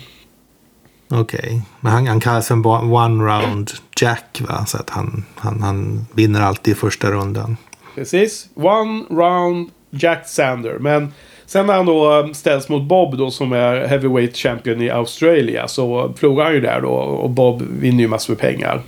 Okej, 1.09 1.39
okay. 1.39 1.61
men 1.79 1.91
han, 1.91 2.07
han 2.07 2.19
kallas 2.19 2.51
en 2.51 2.65
one 2.65 3.23
round 3.23 3.71
jack 4.01 4.41
va? 4.47 4.65
Så 4.65 4.77
att 4.77 4.89
han, 4.89 5.25
han, 5.35 5.61
han 5.61 6.05
vinner 6.13 6.41
alltid 6.41 6.71
i 6.71 6.75
första 6.75 7.11
rundan. 7.11 7.57
Precis. 7.95 8.49
One 8.55 9.03
round 9.09 9.69
Jack 9.89 10.27
Sander. 10.27 10.79
Men 10.79 11.13
Sen 11.45 11.67
när 11.67 11.73
han 11.73 11.85
då 11.85 12.29
ställs 12.33 12.69
mot 12.69 12.83
Bob 12.83 13.17
då 13.17 13.31
som 13.31 13.51
är 13.53 13.87
heavyweight 13.87 14.37
champion 14.37 14.81
i 14.81 14.89
Australia 14.89 15.67
så 15.67 16.13
förlorar 16.17 16.45
han 16.45 16.53
ju 16.53 16.61
där 16.61 16.81
då 16.81 16.89
och 16.89 17.29
Bob 17.29 17.61
vinner 17.79 18.03
ju 18.03 18.07
massor 18.07 18.33
med 18.33 18.39
pengar 18.39 18.81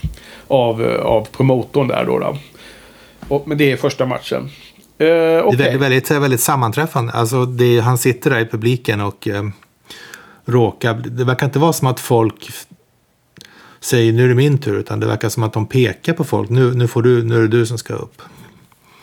av, 0.48 0.84
av 1.04 1.28
promotorn 1.32 1.88
där 1.88 2.06
då. 2.06 2.20
då. 2.20 2.38
Och, 3.28 3.48
men 3.48 3.58
det 3.58 3.72
är 3.72 3.78
första 3.78 4.06
matchen. 4.06 4.50
Uh, 5.02 5.08
okay. 5.08 5.58
Det 5.58 5.64
är 5.64 5.78
väldigt, 5.78 5.82
väldigt, 5.82 6.12
väldigt 6.12 6.42
sammanträffande. 6.42 7.12
Alltså 7.12 7.46
det, 7.46 7.80
han 7.80 7.98
sitter 7.98 8.30
där 8.30 8.40
i 8.40 8.46
publiken 8.46 9.02
och 9.02 9.28
uh, 9.28 9.50
råkar... 10.46 10.94
Det 10.94 11.24
verkar 11.24 11.46
inte 11.46 11.60
vara 11.60 11.74
som 11.74 11.88
att 11.88 12.00
folk 12.00 12.50
säger 13.80 14.14
nu 14.14 14.24
är 14.24 14.30
det 14.30 14.36
min 14.36 14.58
tur. 14.58 14.80
Utan 14.80 15.00
det 15.00 15.08
verkar 15.08 15.30
som 15.30 15.44
att 15.44 15.54
de 15.54 15.68
pekar 15.68 16.14
på 16.14 16.24
folk. 16.24 16.50
Nu, 16.50 16.74
nu, 16.74 16.88
får 16.88 17.02
du, 17.02 17.24
nu 17.24 17.38
är 17.38 17.42
det 17.42 17.48
du 17.48 17.66
som 17.66 17.78
ska 17.78 17.94
upp. 17.94 18.22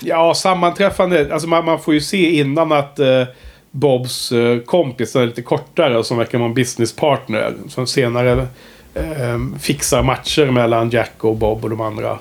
Ja, 0.05 0.35
sammanträffande. 0.35 1.29
Alltså 1.33 1.49
man, 1.49 1.65
man 1.65 1.81
får 1.81 1.95
ju 1.95 2.01
se 2.01 2.41
innan 2.41 2.73
att 2.73 3.01
uh, 3.01 3.25
Bobs 3.71 4.33
uh, 4.33 4.59
kompis 4.59 5.17
är 5.17 5.27
lite 5.27 5.43
kortare. 5.43 6.05
Som 6.05 6.19
verkar 6.19 6.39
vara 6.39 6.49
en 6.49 6.55
businesspartner. 6.55 7.55
Som 7.69 7.87
senare 7.87 8.33
uh, 8.33 9.59
fixar 9.61 10.03
matcher 10.03 10.51
mellan 10.51 10.91
Jack 10.91 11.25
och 11.25 11.37
Bob 11.37 11.65
och 11.65 11.71
de 11.71 11.81
andra. 11.81 12.19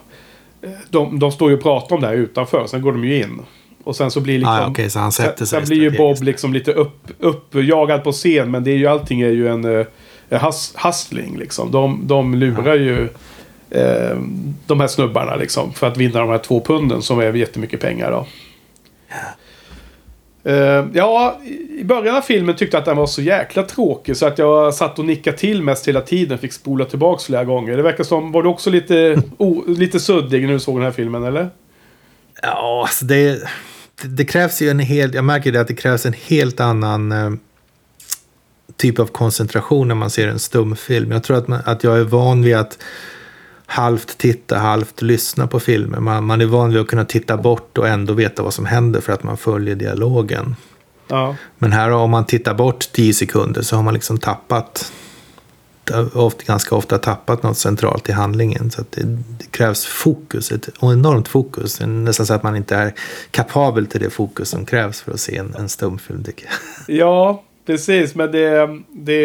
De, 0.89 1.19
de 1.19 1.31
står 1.31 1.49
ju 1.49 1.57
och 1.57 1.63
pratar 1.63 1.95
om 1.95 2.01
det 2.01 2.07
här 2.07 2.13
utanför. 2.13 2.67
Sen 2.67 2.81
går 2.81 2.91
de 2.91 3.05
ju 3.05 3.17
in. 3.17 3.41
Och 3.83 3.95
sen 3.95 4.11
så 4.11 4.19
blir 4.19 4.37
liksom... 4.37 4.53
Ah, 4.53 4.69
okay, 4.69 4.89
så 4.89 4.99
han 4.99 5.11
sätter 5.11 5.45
sig 5.45 5.59
sen 5.59 5.67
blir 5.67 5.81
ju 5.81 5.97
Bob 5.97 6.23
liksom 6.23 6.53
lite 6.53 6.71
upp, 6.71 7.07
uppjagad 7.19 8.03
på 8.03 8.11
scen. 8.11 8.51
Men 8.51 8.63
det 8.63 8.71
är 8.71 8.77
ju 8.77 8.87
allting 8.87 9.21
är 9.21 9.29
ju 9.29 9.47
en 9.47 9.85
has, 10.39 10.73
hustling 10.77 11.37
liksom. 11.37 11.71
De, 11.71 11.99
de 12.03 12.35
lurar 12.35 12.75
ja. 12.75 12.75
ju 12.75 13.09
eh, 13.71 14.17
de 14.67 14.79
här 14.79 14.87
snubbarna 14.87 15.35
liksom. 15.35 15.73
För 15.73 15.87
att 15.87 15.97
vinna 15.97 16.19
de 16.19 16.29
här 16.29 16.37
två 16.37 16.61
punden 16.61 17.01
som 17.01 17.19
är 17.19 17.33
jättemycket 17.33 17.79
pengar 17.79 18.11
då. 18.11 18.27
Uh, 20.47 20.87
ja, 20.93 21.39
i 21.79 21.83
början 21.83 22.15
av 22.15 22.21
filmen 22.21 22.55
tyckte 22.55 22.77
jag 22.77 22.79
att 22.79 22.85
den 22.85 22.97
var 22.97 23.07
så 23.07 23.21
jäkla 23.21 23.63
tråkig 23.63 24.17
så 24.17 24.25
att 24.25 24.37
jag 24.37 24.73
satt 24.73 24.99
och 24.99 25.05
nickade 25.05 25.37
till 25.37 25.63
mest 25.63 25.87
hela 25.87 26.01
tiden. 26.01 26.37
Fick 26.37 26.53
spola 26.53 26.85
tillbaks 26.85 27.23
flera 27.23 27.45
gånger. 27.45 27.77
Det 27.77 27.83
verkar 27.83 28.03
som, 28.03 28.31
var 28.31 28.43
du 28.43 28.49
också 28.49 28.69
lite, 28.69 29.23
oh, 29.37 29.69
lite 29.69 29.99
suddig 29.99 30.45
när 30.45 30.53
du 30.53 30.59
såg 30.59 30.75
den 30.75 30.83
här 30.83 30.91
filmen 30.91 31.23
eller? 31.23 31.49
Ja, 32.41 32.83
alltså 32.87 33.05
det, 33.05 33.41
det 34.03 34.25
krävs 34.25 34.61
ju 34.61 34.69
en 34.69 34.79
hel, 34.79 35.13
jag 35.13 35.23
märker 35.23 35.51
det 35.51 35.61
att 35.61 35.67
det 35.67 35.73
krävs 35.73 36.05
en 36.05 36.15
helt 36.27 36.59
annan 36.59 37.11
eh, 37.11 37.31
typ 38.77 38.99
av 38.99 39.05
koncentration 39.05 39.87
när 39.87 39.95
man 39.95 40.09
ser 40.09 40.27
en 40.27 40.39
stumfilm. 40.39 41.11
Jag 41.11 41.23
tror 41.23 41.37
att, 41.37 41.47
man, 41.47 41.61
att 41.65 41.83
jag 41.83 41.99
är 41.99 42.03
van 42.03 42.43
vid 42.43 42.55
att 42.55 42.77
halvt 43.71 44.17
titta, 44.17 44.57
halvt 44.57 45.01
lyssna 45.01 45.47
på 45.47 45.59
filmer. 45.59 45.99
Man, 45.99 46.23
man 46.23 46.41
är 46.41 46.45
van 46.45 46.71
vid 46.71 46.81
att 46.81 46.87
kunna 46.87 47.05
titta 47.05 47.37
bort 47.37 47.77
och 47.77 47.87
ändå 47.87 48.13
veta 48.13 48.43
vad 48.43 48.53
som 48.53 48.65
händer 48.65 49.01
för 49.01 49.13
att 49.13 49.23
man 49.23 49.37
följer 49.37 49.75
dialogen. 49.75 50.55
Ja. 51.07 51.35
Men 51.57 51.71
här 51.71 51.91
om 51.91 52.11
man 52.11 52.25
tittar 52.25 52.53
bort 52.53 52.91
tio 52.91 53.13
sekunder 53.13 53.61
så 53.61 53.75
har 53.75 53.83
man 53.83 53.93
liksom 53.93 54.17
tappat 54.17 54.91
ofta, 56.13 56.43
ganska 56.45 56.75
ofta 56.75 56.97
tappat 56.97 57.43
något 57.43 57.57
centralt 57.57 58.09
i 58.09 58.11
handlingen. 58.11 58.71
Så 58.71 58.83
det, 58.89 59.01
det, 59.39 59.51
krävs 59.51 59.85
fokus, 59.85 60.51
ett 60.51 60.69
enormt 60.81 61.27
fokus. 61.27 61.79
Nästan 61.85 62.25
så 62.25 62.33
att 62.33 62.43
man 62.43 62.55
inte 62.55 62.75
är 62.75 62.93
kapabel 63.31 63.87
till 63.87 64.01
det 64.01 64.09
fokus 64.09 64.49
som 64.49 64.65
krävs 64.65 65.01
för 65.01 65.11
att 65.11 65.19
se 65.19 65.37
en, 65.37 65.55
en 65.59 65.69
stumfilm. 65.69 66.23
Ja, 66.87 67.43
Precis, 67.65 68.15
men 68.15 68.31
det, 68.31 68.69
det, 68.89 69.21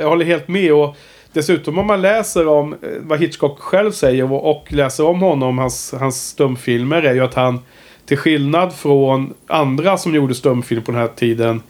jag 0.00 0.08
håller 0.08 0.24
helt 0.24 0.48
med. 0.48 0.72
Och 0.72 0.96
dessutom 1.36 1.78
om 1.78 1.86
man 1.86 2.02
läser 2.02 2.48
om 2.48 2.72
eh, 2.72 2.78
vad 3.00 3.20
Hitchcock 3.20 3.58
själv 3.58 3.92
säger 3.92 4.32
och 4.32 4.72
läser 4.72 5.06
om 5.06 5.20
honom, 5.20 5.58
hans, 5.58 5.94
hans 5.98 6.28
stumfilmer, 6.28 7.02
är 7.02 7.14
ju 7.14 7.20
att 7.20 7.34
han 7.34 7.60
till 8.06 8.16
skillnad 8.16 8.74
från 8.74 9.34
andra 9.46 9.98
som 9.98 10.14
gjorde 10.14 10.34
stumfilm 10.34 10.82
på 10.82 10.92
den 10.92 11.00
här 11.00 11.08
tiden 11.08 11.62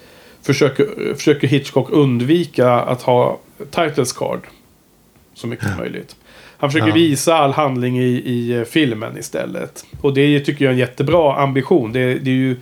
försöker, 0.42 1.14
försöker 1.14 1.48
Hitchcock 1.48 1.88
undvika 1.90 2.70
att 2.72 3.02
ha 3.02 3.38
titles 3.70 4.12
card 4.12 4.40
så 5.34 5.46
mycket 5.46 5.68
som 5.68 5.76
möjligt. 5.78 6.16
Han 6.58 6.70
försöker 6.70 6.88
ja. 6.88 6.94
visa 6.94 7.36
all 7.36 7.52
handling 7.52 7.98
i, 7.98 8.22
i 8.24 8.52
eh, 8.52 8.64
filmen 8.64 9.18
istället. 9.18 9.84
Och 10.00 10.14
det 10.14 10.40
tycker 10.40 10.64
jag 10.64 10.70
är 10.70 10.74
en 10.74 10.78
jättebra 10.78 11.36
ambition. 11.36 11.92
Det, 11.92 12.14
det 12.14 12.30
är 12.30 12.34
ju 12.34 12.56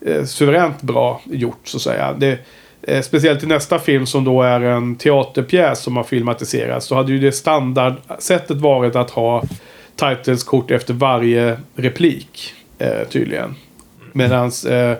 eh, 0.00 0.24
suveränt 0.24 0.82
bra 0.82 1.20
gjort 1.24 1.60
så 1.64 1.76
att 1.76 1.82
säga. 1.82 2.12
Det, 2.12 2.38
Eh, 2.88 3.02
speciellt 3.02 3.42
i 3.42 3.46
nästa 3.46 3.78
film 3.78 4.06
som 4.06 4.24
då 4.24 4.42
är 4.42 4.60
en 4.60 4.96
teaterpjäs 4.96 5.82
som 5.82 5.96
har 5.96 6.04
filmatiserats. 6.04 6.86
Så 6.86 6.94
hade 6.94 7.12
ju 7.12 7.18
det 7.18 7.32
standardsättet 7.32 8.56
varit 8.56 8.96
att 8.96 9.10
ha 9.10 9.44
titleskort 9.96 10.70
efter 10.70 10.94
varje 10.94 11.58
replik. 11.74 12.54
Eh, 12.78 13.08
tydligen. 13.10 13.54
Medan 14.12 14.50
eh, 14.68 14.92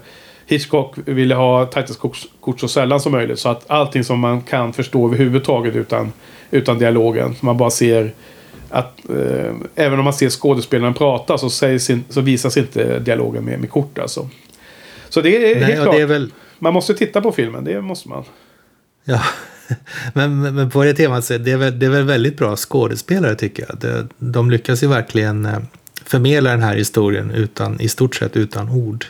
Hitchcock 0.47 0.95
ville 1.05 1.35
ha 1.35 1.67
titleskort 1.67 2.61
så 2.61 2.69
sällan 2.69 3.01
som 3.01 3.13
möjligt. 3.13 3.39
Så 3.39 3.49
att 3.49 3.71
allting 3.71 4.05
som 4.05 4.21
man 4.21 4.43
kan 4.43 4.73
förstå 4.73 5.07
överhuvudtaget 5.07 5.77
utan, 5.77 6.13
utan 6.51 6.79
dialogen. 6.79 7.35
Man 7.41 7.57
bara 7.57 7.71
ser 7.71 8.13
att 8.71 9.11
eh, 9.11 9.55
även 9.75 9.99
om 9.99 10.05
man 10.05 10.13
ser 10.13 10.31
skådespelaren 10.31 10.95
prata 10.95 11.39
så, 11.39 11.51
sägs 11.51 11.91
in, 11.91 12.05
så 12.09 12.21
visas 12.21 12.57
inte 12.57 12.99
dialogen 12.99 13.45
med, 13.45 13.61
med 13.61 13.71
kort 13.71 13.99
alltså. 13.99 14.29
Så 15.09 15.21
det 15.21 15.37
är 15.37 15.55
Nej, 15.55 15.65
helt 15.65 15.83
klart. 15.83 15.97
Det 15.97 16.03
är 16.03 16.07
väl 16.07 16.31
man 16.59 16.75
måste 16.75 16.95
titta 16.95 17.21
på 17.21 17.33
filmen, 17.33 17.65
det 17.65 17.81
måste 17.81 18.09
man. 18.09 18.25
Ja, 19.05 19.21
men, 20.15 20.55
men 20.55 20.71
på 20.71 20.85
det 20.85 20.95
temat 20.95 21.25
så 21.25 21.35
är 21.35 21.39
det, 21.39 21.57
väl, 21.57 21.79
det 21.79 21.87
är 21.87 21.91
väl 21.91 22.05
väldigt 22.05 22.37
bra 22.37 22.57
skådespelare 22.57 23.35
tycker 23.35 23.67
jag. 23.69 23.79
De, 23.79 24.09
de 24.19 24.51
lyckas 24.51 24.83
ju 24.83 24.87
verkligen 24.87 25.47
eh, 25.47 25.59
förmedla 26.05 26.51
den 26.51 26.63
här 26.63 26.77
historien 26.77 27.31
utan, 27.31 27.81
i 27.81 27.89
stort 27.89 28.15
sett 28.15 28.37
utan 28.37 28.71
ord. 28.71 29.05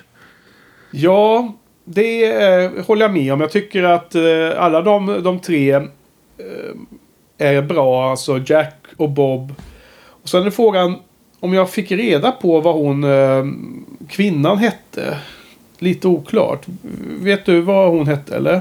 Ja, 0.91 1.55
det 1.85 2.33
eh, 2.43 2.71
håller 2.87 3.03
jag 3.03 3.13
med 3.13 3.33
om. 3.33 3.41
Jag 3.41 3.51
tycker 3.51 3.83
att 3.83 4.15
eh, 4.15 4.23
alla 4.57 4.83
de, 4.83 5.23
de 5.23 5.41
tre 5.41 5.75
eh, 5.75 5.83
är 7.39 7.63
bra. 7.63 8.11
Alltså 8.11 8.43
Jack 8.47 8.75
och 8.97 9.11
Bob. 9.11 9.55
Och 10.23 10.29
sen 10.29 10.47
är 10.47 10.51
frågan 10.51 10.97
om 11.41 11.55
jag 11.55 11.71
fick 11.71 11.91
reda 11.91 12.33
på 12.33 12.61
vad 12.61 12.75
hon 12.75 13.05
eh, 13.05 13.45
kvinnan 14.09 14.59
hette 14.59 15.19
lite 15.79 16.09
oklart. 16.09 16.67
Vet 17.21 17.47
du 17.47 17.61
vad 17.61 17.91
hon 17.91 18.07
hette 18.07 18.37
eller? 18.37 18.61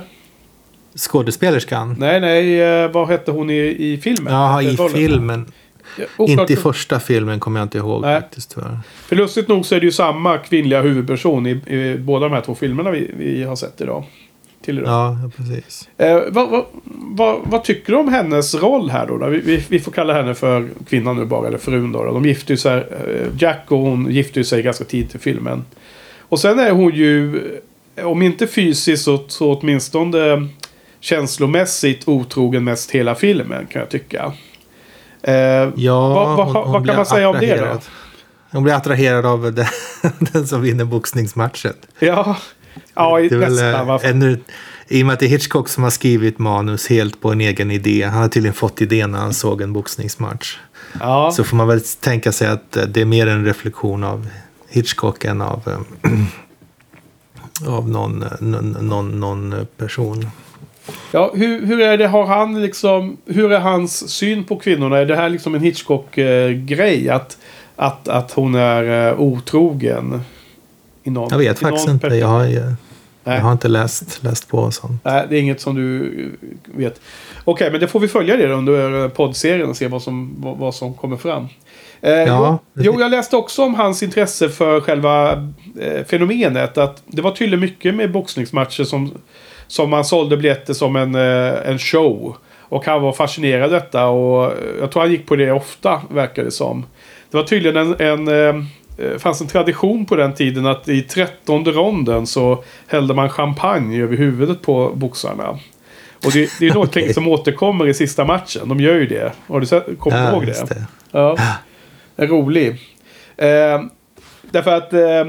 Skådespelerskan? 0.95 1.95
Nej, 1.99 2.19
nej. 2.19 2.62
Eh, 2.62 2.91
vad 2.91 3.08
hette 3.08 3.32
hon 3.32 3.49
i, 3.49 3.75
i 3.80 3.97
filmen? 3.97 4.34
Ja, 4.34 4.62
i 4.62 4.78
filmen. 4.93 5.45
Ja, 5.97 6.06
inte 6.17 6.54
i 6.54 6.56
första 6.56 6.99
filmen 6.99 7.39
kommer 7.39 7.60
jag 7.60 7.65
inte 7.65 7.78
ihåg 7.78 8.01
nej. 8.01 8.21
faktiskt 8.21 8.56
tyvärr. 8.56 8.80
För 9.08 9.15
lustigt 9.15 9.47
nog 9.47 9.65
så 9.65 9.75
är 9.75 9.80
det 9.80 9.86
ju 9.86 9.91
samma 9.91 10.38
kvinnliga 10.38 10.82
huvudperson 10.82 11.47
i, 11.47 11.49
i 11.49 11.97
båda 11.99 12.25
de 12.25 12.34
här 12.34 12.41
två 12.41 12.56
filmerna 12.56 12.91
vi, 12.91 13.12
vi 13.17 13.43
har 13.43 13.56
sett 13.56 13.82
idag. 13.82 14.04
Till 14.62 14.80
idag. 14.80 14.89
Ja, 14.91 15.30
precis. 15.38 15.89
Eh, 15.97 16.21
vad, 16.30 16.49
vad, 16.49 16.65
vad, 16.95 17.39
vad, 17.43 17.63
tycker 17.63 17.93
du 17.93 17.99
om 17.99 18.08
hennes 18.08 18.56
roll 18.56 18.89
här 18.89 19.08
då? 19.08 19.17
då? 19.17 19.28
Vi, 19.28 19.39
vi, 19.39 19.65
vi, 19.69 19.80
får 19.80 19.91
kalla 19.91 20.13
henne 20.13 20.36
för 20.36 20.69
kvinnan 20.89 21.15
nu 21.15 21.25
bara, 21.25 21.47
eller 21.47 21.58
frun 21.58 21.91
då. 21.91 22.04
då. 22.04 22.13
De 22.13 22.25
gifte 22.25 22.54
ju 22.54 22.58
sig, 22.58 22.78
eh, 22.78 23.28
Jack 23.39 23.71
och 23.71 23.80
hon 23.80 24.12
gifte 24.12 24.43
sig 24.43 24.62
ganska 24.62 24.84
tidigt 24.84 25.15
i 25.15 25.19
filmen. 25.19 25.65
Och 26.36 26.39
sen 26.39 26.60
är 26.60 26.71
hon 26.71 26.95
ju, 26.95 27.43
om 28.04 28.21
inte 28.21 28.48
fysiskt 28.48 29.04
så, 29.04 29.24
så 29.28 29.54
åtminstone 29.54 30.48
känslomässigt 31.00 32.08
otrogen 32.08 32.63
mest 32.63 32.91
hela 32.91 33.15
filmen 33.15 33.67
kan 33.67 33.80
jag 33.80 33.89
tycka. 33.89 34.34
Eh, 35.21 35.34
ja, 35.76 36.13
vad, 36.13 36.38
vad, 36.38 36.48
hon, 36.48 36.71
vad 36.71 36.88
kan 36.88 36.95
man 36.95 37.06
säga 37.06 37.30
om 37.30 37.38
det 37.39 37.58
då? 37.58 37.80
Hon 38.52 38.63
blir 38.63 38.74
attraherad 38.74 39.26
av 39.26 39.54
den, 39.54 39.65
den 40.34 40.48
som 40.48 40.62
vinner 40.62 40.86
boxningsmatchen. 40.86 41.74
Ja, 42.00 42.38
ja 42.93 43.19
i 43.19 43.30
nästan. 43.30 43.89
Eh, 43.89 44.10
ännu, 44.10 44.39
I 44.88 45.04
och 45.04 45.06
med 45.06 45.13
att 45.13 45.19
det 45.19 45.26
är 45.26 45.30
Hitchcock 45.30 45.69
som 45.69 45.84
har 45.84 45.91
skrivit 45.91 46.39
manus 46.39 46.88
helt 46.88 47.21
på 47.21 47.32
en 47.32 47.41
egen 47.41 47.71
idé. 47.71 48.04
Han 48.04 48.21
har 48.21 48.30
tydligen 48.30 48.54
fått 48.54 48.82
idén 48.82 49.12
när 49.12 49.19
han 49.19 49.34
såg 49.34 49.62
en 49.62 49.74
boxningsmatch. 49.74 50.58
Ja. 51.00 51.32
Så 51.32 51.43
får 51.43 51.58
man 51.58 51.67
väl 51.67 51.82
tänka 51.82 52.32
sig 52.32 52.48
att 52.48 52.78
det 52.88 53.02
är 53.02 53.06
mer 53.06 53.28
en 53.28 53.45
reflektion 53.45 54.04
av 54.04 54.28
Hitchcock 54.75 55.25
än 55.25 55.41
av, 55.41 55.61
eh, 55.67 56.09
av 57.75 57.89
någon, 57.89 58.25
någon, 58.79 59.19
någon 59.19 59.67
person. 59.77 60.29
Ja, 61.11 61.31
hur, 61.35 61.65
hur 61.65 61.81
är 61.81 61.97
det, 61.97 62.07
har 62.07 62.25
han 62.25 62.61
liksom, 62.61 63.17
hur 63.25 63.51
är 63.51 63.59
hans 63.59 64.09
syn 64.09 64.43
på 64.43 64.59
kvinnorna? 64.59 64.97
Är 64.97 65.05
det 65.05 65.15
här 65.15 65.29
liksom 65.29 65.55
en 65.55 65.61
Hitchcock-grej? 65.61 67.09
Att, 67.09 67.38
att, 67.75 68.07
att 68.07 68.31
hon 68.31 68.55
är 68.55 69.15
otrogen? 69.19 70.21
I 71.03 71.09
någon, 71.09 71.29
jag 71.31 71.38
vet 71.38 71.59
faktiskt 71.59 71.88
inte. 71.88 72.07
Jag 72.07 72.27
har, 72.27 72.45
jag, 72.45 72.73
jag 73.23 73.41
har 73.41 73.51
inte 73.51 73.67
läst, 73.67 74.23
läst 74.23 74.47
på 74.47 74.71
sånt. 74.71 75.01
Nej, 75.03 75.25
det 75.29 75.35
är 75.35 75.39
inget 75.39 75.61
som 75.61 75.75
du 75.75 76.31
vet. 76.65 77.01
Okej, 77.43 77.71
men 77.71 77.79
det 77.79 77.88
får 77.88 77.99
vi 77.99 78.07
följa 78.07 78.38
det 78.38 78.53
under 78.53 79.09
poddserien 79.09 79.69
och 79.69 79.77
se 79.77 79.88
vad 79.88 80.01
som, 80.01 80.35
vad, 80.38 80.57
vad 80.57 80.75
som 80.75 80.93
kommer 80.93 81.17
fram. 81.17 81.47
Eh, 82.05 82.11
ja, 82.11 82.59
jo, 82.73 82.99
jag 82.99 83.11
läste 83.11 83.35
också 83.35 83.63
om 83.63 83.75
hans 83.75 84.03
intresse 84.03 84.49
för 84.49 84.81
själva 84.81 85.31
eh, 85.79 86.05
fenomenet. 86.05 86.77
Att 86.77 87.03
det 87.05 87.21
var 87.21 87.31
tydligen 87.31 87.59
mycket 87.59 87.95
med 87.95 88.11
boxningsmatcher 88.11 88.83
som, 88.83 89.13
som 89.67 89.89
man 89.89 90.05
sålde 90.05 90.37
biljetter 90.37 90.73
som 90.73 90.95
en, 90.95 91.15
eh, 91.15 91.69
en 91.69 91.79
show. 91.79 92.35
Och 92.59 92.85
han 92.85 93.01
var 93.01 93.13
fascinerad 93.13 93.63
av 93.63 93.71
detta 93.71 94.07
och 94.07 94.53
jag 94.79 94.91
tror 94.91 95.01
han 95.01 95.11
gick 95.11 95.27
på 95.27 95.35
det 95.35 95.51
ofta, 95.51 96.01
verkar 96.09 96.43
det 96.43 96.51
som. 96.51 96.85
Det 97.31 97.37
var 97.37 97.43
tydligen 97.43 97.77
en, 97.77 97.95
en, 97.99 98.27
eh, 98.27 99.17
fanns 99.17 99.41
en 99.41 99.47
tradition 99.47 100.05
på 100.05 100.15
den 100.15 100.33
tiden 100.33 100.65
att 100.65 100.89
i 100.89 101.01
trettonde 101.01 101.71
ronden 101.71 102.27
så 102.27 102.63
hällde 102.87 103.13
man 103.13 103.29
champagne 103.29 104.03
över 104.03 104.17
huvudet 104.17 104.61
på 104.61 104.91
boxarna. 104.95 105.59
Och 106.25 106.31
det, 106.31 106.49
det 106.59 106.67
är 106.67 106.73
något 106.73 106.89
okay. 106.97 107.13
som 107.13 107.27
återkommer 107.27 107.87
i 107.87 107.93
sista 107.93 108.25
matchen. 108.25 108.69
De 108.69 108.79
gör 108.79 108.95
ju 108.95 109.07
det. 109.07 109.31
Har 109.47 109.59
du 109.59 109.65
sett, 109.65 109.99
kommer 109.99 110.23
ja, 110.23 110.31
ihåg 110.31 110.45
det? 110.45 110.69
det? 110.69 110.85
Ja. 111.11 111.37
Rolig. 112.17 112.71
Eh, 113.38 113.84
därför 114.41 114.71
att 114.71 114.93
eh, 114.93 115.25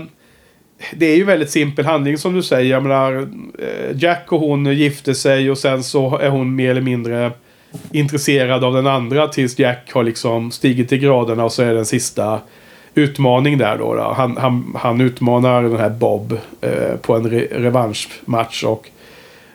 det 0.92 1.06
är 1.06 1.16
ju 1.16 1.24
väldigt 1.24 1.50
simpel 1.50 1.84
handling 1.84 2.18
som 2.18 2.34
du 2.34 2.42
säger. 2.42 2.70
Jag 2.70 2.82
menar, 2.82 3.28
eh, 3.58 3.96
Jack 3.96 4.32
och 4.32 4.40
hon 4.40 4.66
gifte 4.66 5.14
sig 5.14 5.50
och 5.50 5.58
sen 5.58 5.84
så 5.84 6.18
är 6.18 6.28
hon 6.28 6.56
mer 6.56 6.70
eller 6.70 6.80
mindre 6.80 7.32
intresserad 7.92 8.64
av 8.64 8.74
den 8.74 8.86
andra 8.86 9.28
tills 9.28 9.58
Jack 9.58 9.92
har 9.92 10.02
liksom 10.04 10.50
stigit 10.50 10.92
i 10.92 10.98
graderna 10.98 11.44
och 11.44 11.52
så 11.52 11.62
är 11.62 11.74
den 11.74 11.86
sista 11.86 12.40
utmaning 12.94 13.58
där 13.58 13.78
då. 13.78 13.94
då. 13.94 14.12
Han, 14.16 14.36
han, 14.36 14.76
han 14.78 15.00
utmanar 15.00 15.62
den 15.62 15.76
här 15.76 15.90
Bob 15.90 16.38
eh, 16.60 16.96
på 17.02 17.14
en 17.14 17.30
re 17.30 17.46
revanschmatch 17.50 18.64
och 18.64 18.90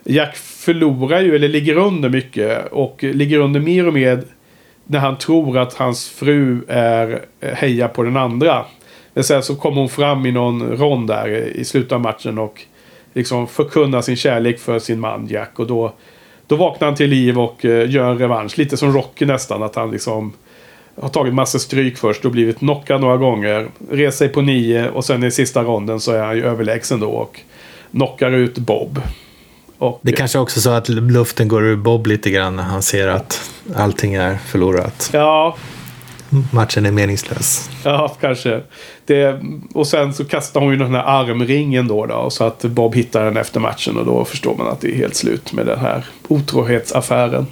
Jack 0.03 0.35
förlorar 0.35 1.21
ju, 1.21 1.35
eller 1.35 1.47
ligger 1.47 1.75
under 1.75 2.09
mycket 2.09 2.67
och 2.71 3.03
ligger 3.03 3.39
under 3.39 3.59
mer 3.59 3.87
och 3.87 3.93
mer 3.93 4.23
när 4.91 4.99
han 4.99 5.17
tror 5.17 5.57
att 5.57 5.73
hans 5.73 6.09
fru 6.09 6.61
är 6.67 7.25
eh, 7.39 7.53
heja 7.53 7.87
på 7.87 8.03
den 8.03 8.17
andra. 8.17 8.65
Men 9.13 9.23
sen 9.23 9.43
så 9.43 9.55
kommer 9.55 9.77
hon 9.77 9.89
fram 9.89 10.25
i 10.25 10.31
någon 10.31 10.77
rond 10.77 11.07
där 11.07 11.27
i 11.55 11.65
slutet 11.65 11.91
av 11.91 12.01
matchen 12.01 12.37
och 12.37 12.61
liksom 13.13 13.47
förkunnar 13.47 14.01
sin 14.01 14.15
kärlek 14.15 14.59
för 14.59 14.79
sin 14.79 14.99
man 14.99 15.27
Jack 15.27 15.59
och 15.59 15.67
då 15.67 15.93
då 16.47 16.55
vaknar 16.55 16.87
han 16.87 16.95
till 16.95 17.09
liv 17.09 17.39
och 17.39 17.65
eh, 17.65 17.89
gör 17.89 18.11
en 18.11 18.17
revansch. 18.17 18.57
Lite 18.57 18.77
som 18.77 18.93
Rocky 18.93 19.25
nästan. 19.25 19.63
Att 19.63 19.75
han 19.75 19.91
liksom 19.91 20.33
har 21.01 21.09
tagit 21.09 21.33
massa 21.33 21.59
stryk 21.59 21.97
först 21.97 22.25
och 22.25 22.31
blivit 22.31 22.57
knockad 22.57 23.01
några 23.01 23.17
gånger. 23.17 23.67
Reser 23.91 24.17
sig 24.17 24.29
på 24.29 24.41
nio 24.41 24.89
och 24.89 25.05
sen 25.05 25.23
i 25.23 25.31
sista 25.31 25.63
ronden 25.63 25.99
så 25.99 26.11
är 26.11 26.23
han 26.23 26.35
ju 26.35 26.45
överlägsen 26.45 26.99
då 26.99 27.09
och 27.09 27.39
knockar 27.91 28.31
ut 28.31 28.57
Bob. 28.57 28.99
Och, 29.81 29.99
det 30.01 30.11
är 30.11 30.15
kanske 30.15 30.39
också 30.39 30.61
så 30.61 30.69
att 30.69 30.89
luften 30.89 31.47
går 31.47 31.65
ur 31.65 31.75
Bob 31.75 32.07
lite 32.07 32.29
grann 32.29 32.55
när 32.55 32.63
han 32.63 32.81
ser 32.81 33.07
att 33.07 33.51
allting 33.75 34.13
är 34.13 34.37
förlorat. 34.37 35.09
Ja, 35.13 35.55
matchen 36.51 36.85
är 36.85 36.91
meningslös. 36.91 37.69
Ja, 37.83 38.15
kanske. 38.21 38.61
Det, 39.05 39.41
och 39.73 39.87
sen 39.87 40.13
så 40.13 40.25
kastar 40.25 40.61
hon 40.61 40.71
ju 40.71 40.77
den 40.77 40.95
här 40.95 41.03
armringen 41.03 41.87
då, 41.87 42.05
då. 42.05 42.29
Så 42.29 42.43
att 42.43 42.61
Bob 42.61 42.95
hittar 42.95 43.25
den 43.25 43.37
efter 43.37 43.59
matchen 43.59 43.97
och 43.97 44.05
då 44.05 44.25
förstår 44.25 44.55
man 44.55 44.67
att 44.67 44.81
det 44.81 44.91
är 44.91 44.95
helt 44.95 45.15
slut 45.15 45.53
med 45.53 45.65
den 45.65 45.79
här 45.79 46.05
otrohetsaffären. 46.27 47.47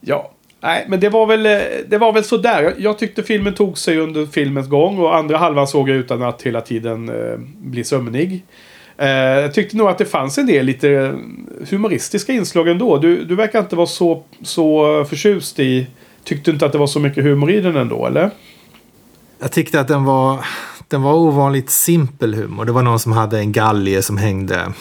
Ja. 0.00 0.30
Nej, 0.60 0.84
men 0.88 1.00
det 1.00 1.08
var 1.08 1.26
väl, 1.26 1.42
det 1.88 1.98
var 1.98 2.12
väl 2.12 2.24
sådär. 2.24 2.74
Jag 2.78 2.98
tyckte 2.98 3.22
filmen 3.22 3.54
tog 3.54 3.78
sig 3.78 3.98
under 3.98 4.26
filmens 4.26 4.68
gång 4.68 4.98
och 4.98 5.16
andra 5.16 5.36
halvan 5.36 5.66
såg 5.66 5.88
jag 5.88 5.96
utan 5.96 6.22
att 6.22 6.42
hela 6.42 6.60
tiden 6.60 7.08
eh, 7.08 7.38
bli 7.58 7.84
sömnig. 7.84 8.44
Eh, 8.96 9.08
jag 9.08 9.54
tyckte 9.54 9.76
nog 9.76 9.88
att 9.88 9.98
det 9.98 10.04
fanns 10.04 10.38
en 10.38 10.46
del 10.46 10.66
lite 10.66 11.18
humoristiska 11.70 12.32
inslag 12.32 12.68
ändå. 12.68 12.98
Du, 12.98 13.24
du 13.24 13.34
verkar 13.34 13.60
inte 13.60 13.76
vara 13.76 13.86
så, 13.86 14.22
så 14.42 15.04
förtjust 15.04 15.58
i 15.58 15.86
Tyckte 16.24 16.50
du 16.50 16.54
inte 16.54 16.66
att 16.66 16.72
det 16.72 16.78
var 16.78 16.86
så 16.86 17.00
mycket 17.00 17.24
humor 17.24 17.50
i 17.50 17.60
den 17.60 17.76
ändå, 17.76 18.06
eller? 18.06 18.30
Jag 19.38 19.52
tyckte 19.52 19.80
att 19.80 19.88
den 19.88 20.04
var, 20.04 20.44
den 20.88 21.02
var 21.02 21.14
ovanligt 21.14 21.70
simpel 21.70 22.34
humor. 22.34 22.64
Det 22.64 22.72
var 22.72 22.82
någon 22.82 22.98
som 22.98 23.12
hade 23.12 23.38
en 23.38 23.52
galge 23.52 24.02
som 24.02 24.16
hängde 24.16 24.72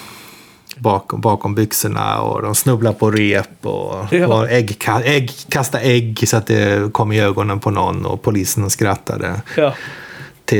bakom, 0.77 1.21
bakom 1.21 1.55
byxorna 1.55 2.21
och 2.21 2.41
de 2.41 2.55
snubblade 2.55 2.95
på 2.95 3.11
rep 3.11 3.65
och, 3.65 4.05
ja. 4.11 4.27
och 4.27 4.51
ägg, 4.51 4.77
ägg, 5.03 5.31
kastade 5.49 5.83
ägg 5.83 6.23
så 6.27 6.37
att 6.37 6.47
det 6.47 6.93
kom 6.93 7.11
i 7.11 7.21
ögonen 7.21 7.59
på 7.59 7.71
någon 7.71 8.05
och 8.05 8.21
polisen 8.21 8.69
skrattade. 8.69 9.41
Ja 9.57 9.73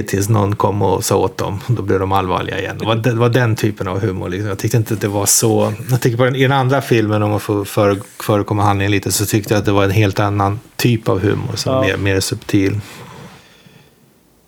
tills 0.02 0.30
någon 0.30 0.56
kom 0.56 0.82
och 0.82 1.06
sa 1.06 1.18
åt 1.18 1.38
dem. 1.38 1.60
Då 1.68 1.82
blev 1.82 2.00
de 2.00 2.12
allvarliga 2.12 2.60
igen. 2.60 2.78
Det 2.80 2.86
var, 2.86 2.96
det 2.96 3.14
var 3.14 3.30
den 3.30 3.56
typen 3.56 3.88
av 3.88 4.00
humor. 4.00 4.30
Liksom. 4.30 4.50
Jag 4.50 4.60
tyckte 4.60 4.78
inte 4.78 4.94
att 4.94 5.02
det 5.02 5.08
var 5.08 5.26
så... 5.26 5.74
Jag 5.92 6.02
tycker 6.02 6.18
på 6.18 6.26
den, 6.26 6.36
i 6.36 6.42
den 6.42 6.52
andra 6.52 6.82
filmen, 6.82 7.24
om 7.24 7.30
man 7.30 7.40
får 7.40 7.66
för, 7.66 7.98
förekomma 8.20 8.64
handlingen 8.64 8.92
lite, 8.92 9.12
så 9.12 9.26
tyckte 9.26 9.54
jag 9.54 9.60
att 9.60 9.66
det 9.66 9.72
var 9.72 9.84
en 9.84 9.92
helt 9.92 10.20
annan 10.20 10.60
typ 10.76 11.10
av 11.10 11.20
humor. 11.20 11.56
Som 11.56 11.74
ja. 11.74 11.82
mer, 11.82 11.98
mer 11.98 12.20
subtil. 12.20 12.80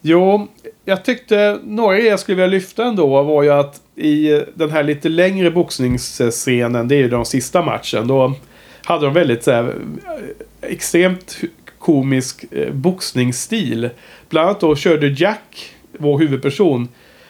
Jo, 0.02 0.48
jag 0.86 1.06
tyckte 1.06 1.60
några 1.64 1.96
grejer 1.96 2.10
jag 2.10 2.20
skulle 2.20 2.36
vilja 2.36 2.48
lyfta 2.48 2.84
ändå 2.84 3.24
var 3.24 3.44
ju 3.44 3.50
att 3.50 3.82
i 3.96 4.42
den 4.56 4.70
här 4.70 4.84
lite 4.84 5.10
längre 5.10 5.52
boxningsscenen, 5.52 6.88
det 6.88 6.96
är 6.96 6.98
ju 7.00 7.10
den 7.10 7.26
sista 7.26 7.62
matchen, 7.62 8.08
då 8.08 8.34
hade 8.84 9.06
de 9.06 9.14
väldigt 9.14 9.44
så 9.44 9.52
här, 9.52 9.76
extremt 10.62 11.38
komisk 11.86 12.46
eh, 12.52 12.74
boxningsstil. 12.74 13.90
Bland 14.30 14.50
annat 14.50 14.60
då 14.60 14.76
körde 14.76 15.08
Jack, 15.08 15.74
vår 15.98 16.20
huvudperson, 16.20 16.88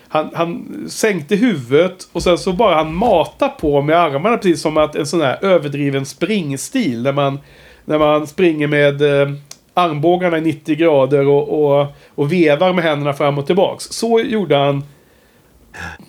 han, 0.08 0.30
han 0.34 0.66
sänkte 0.90 1.36
huvudet 1.36 2.08
och 2.12 2.24
sen 2.24 2.38
så 2.38 2.54
bara 2.54 2.76
han 2.76 2.96
matar 2.96 3.50
på 3.50 3.82
med 3.82 3.98
armarna 4.00 4.38
precis 4.38 4.62
som 4.62 4.78
att 4.78 4.96
en 4.96 5.06
sån 5.06 5.22
här 5.22 5.46
överdriven 5.46 6.06
springstil. 6.06 7.04
När 7.04 7.12
man, 7.12 7.40
när 7.86 8.00
man 8.00 8.28
springer 8.28 8.68
med 8.68 9.02
eh, 9.02 9.34
armbågarna 9.74 10.38
i 10.38 10.42
90 10.42 10.76
grader 10.76 11.28
och, 11.28 11.80
och, 11.80 11.88
och 12.16 12.32
vevar 12.32 12.74
med 12.74 12.84
händerna 12.84 13.14
fram 13.14 13.38
och 13.38 13.46
tillbaks. 13.46 13.86
Så 13.86 14.20
gjorde 14.20 14.58
han 14.58 14.84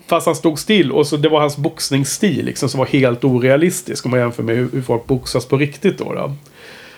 Fast 0.06 0.26
han 0.26 0.34
stod 0.34 0.58
still 0.58 0.92
och 0.92 1.06
så 1.06 1.16
det 1.16 1.28
var 1.28 1.40
hans 1.40 1.56
boxningsstil 1.56 2.44
liksom 2.44 2.68
som 2.68 2.78
var 2.78 2.86
helt 2.86 3.24
orealistisk 3.24 4.04
om 4.04 4.10
man 4.10 4.20
jämför 4.20 4.42
med 4.42 4.56
hur, 4.56 4.70
hur 4.72 4.82
folk 4.82 5.06
boxas 5.06 5.46
på 5.46 5.56
riktigt 5.56 5.98
då. 5.98 6.12
då. 6.12 6.32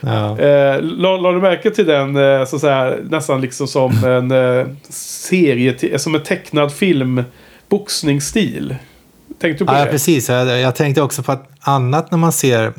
Ja. 0.01 0.39
Eh, 0.39 0.83
la, 0.83 1.33
du 1.33 1.41
märke 1.41 1.71
till 1.71 1.87
den 1.87 2.17
eh, 2.17 2.45
så 2.45 2.57
att 2.57 2.63
säga, 2.63 2.97
nästan 3.11 3.41
liksom 3.41 3.69
som 3.69 4.05
en 4.05 4.31
eh, 4.31 4.67
serie, 4.91 5.99
som 5.99 6.15
en 6.15 6.23
tecknad 6.23 6.73
film 6.73 7.25
boxningsstil? 7.69 8.77
Tänkte 9.41 9.65
du 9.65 9.69
på 9.69 9.75
ja, 9.75 9.85
det? 9.85 9.91
precis. 9.91 10.29
Jag, 10.29 10.61
jag 10.61 10.75
tänkte 10.75 11.03
också 11.03 11.23
på 11.23 11.33
att 11.33 11.51
annat 11.61 12.11
när 12.11 12.19
man 12.19 12.33
ser 12.33 12.73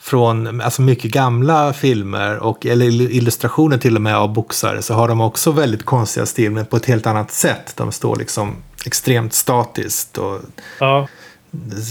från 0.00 0.60
alltså 0.60 0.82
mycket 0.82 1.10
gamla 1.10 1.72
filmer 1.72 2.38
och 2.38 2.66
eller 2.66 2.86
illustrationer 2.86 3.78
till 3.78 3.96
och 3.96 4.02
med 4.02 4.16
av 4.16 4.32
boxare 4.32 4.82
så 4.82 4.94
har 4.94 5.08
de 5.08 5.20
också 5.20 5.50
väldigt 5.50 5.84
konstiga 5.84 6.26
stil 6.26 6.50
men 6.50 6.66
på 6.66 6.76
ett 6.76 6.86
helt 6.86 7.06
annat 7.06 7.30
sätt. 7.30 7.72
De 7.76 7.92
står 7.92 8.16
liksom 8.16 8.56
extremt 8.86 9.32
statiskt 9.32 10.18
och 10.18 10.40
ja 10.80 11.08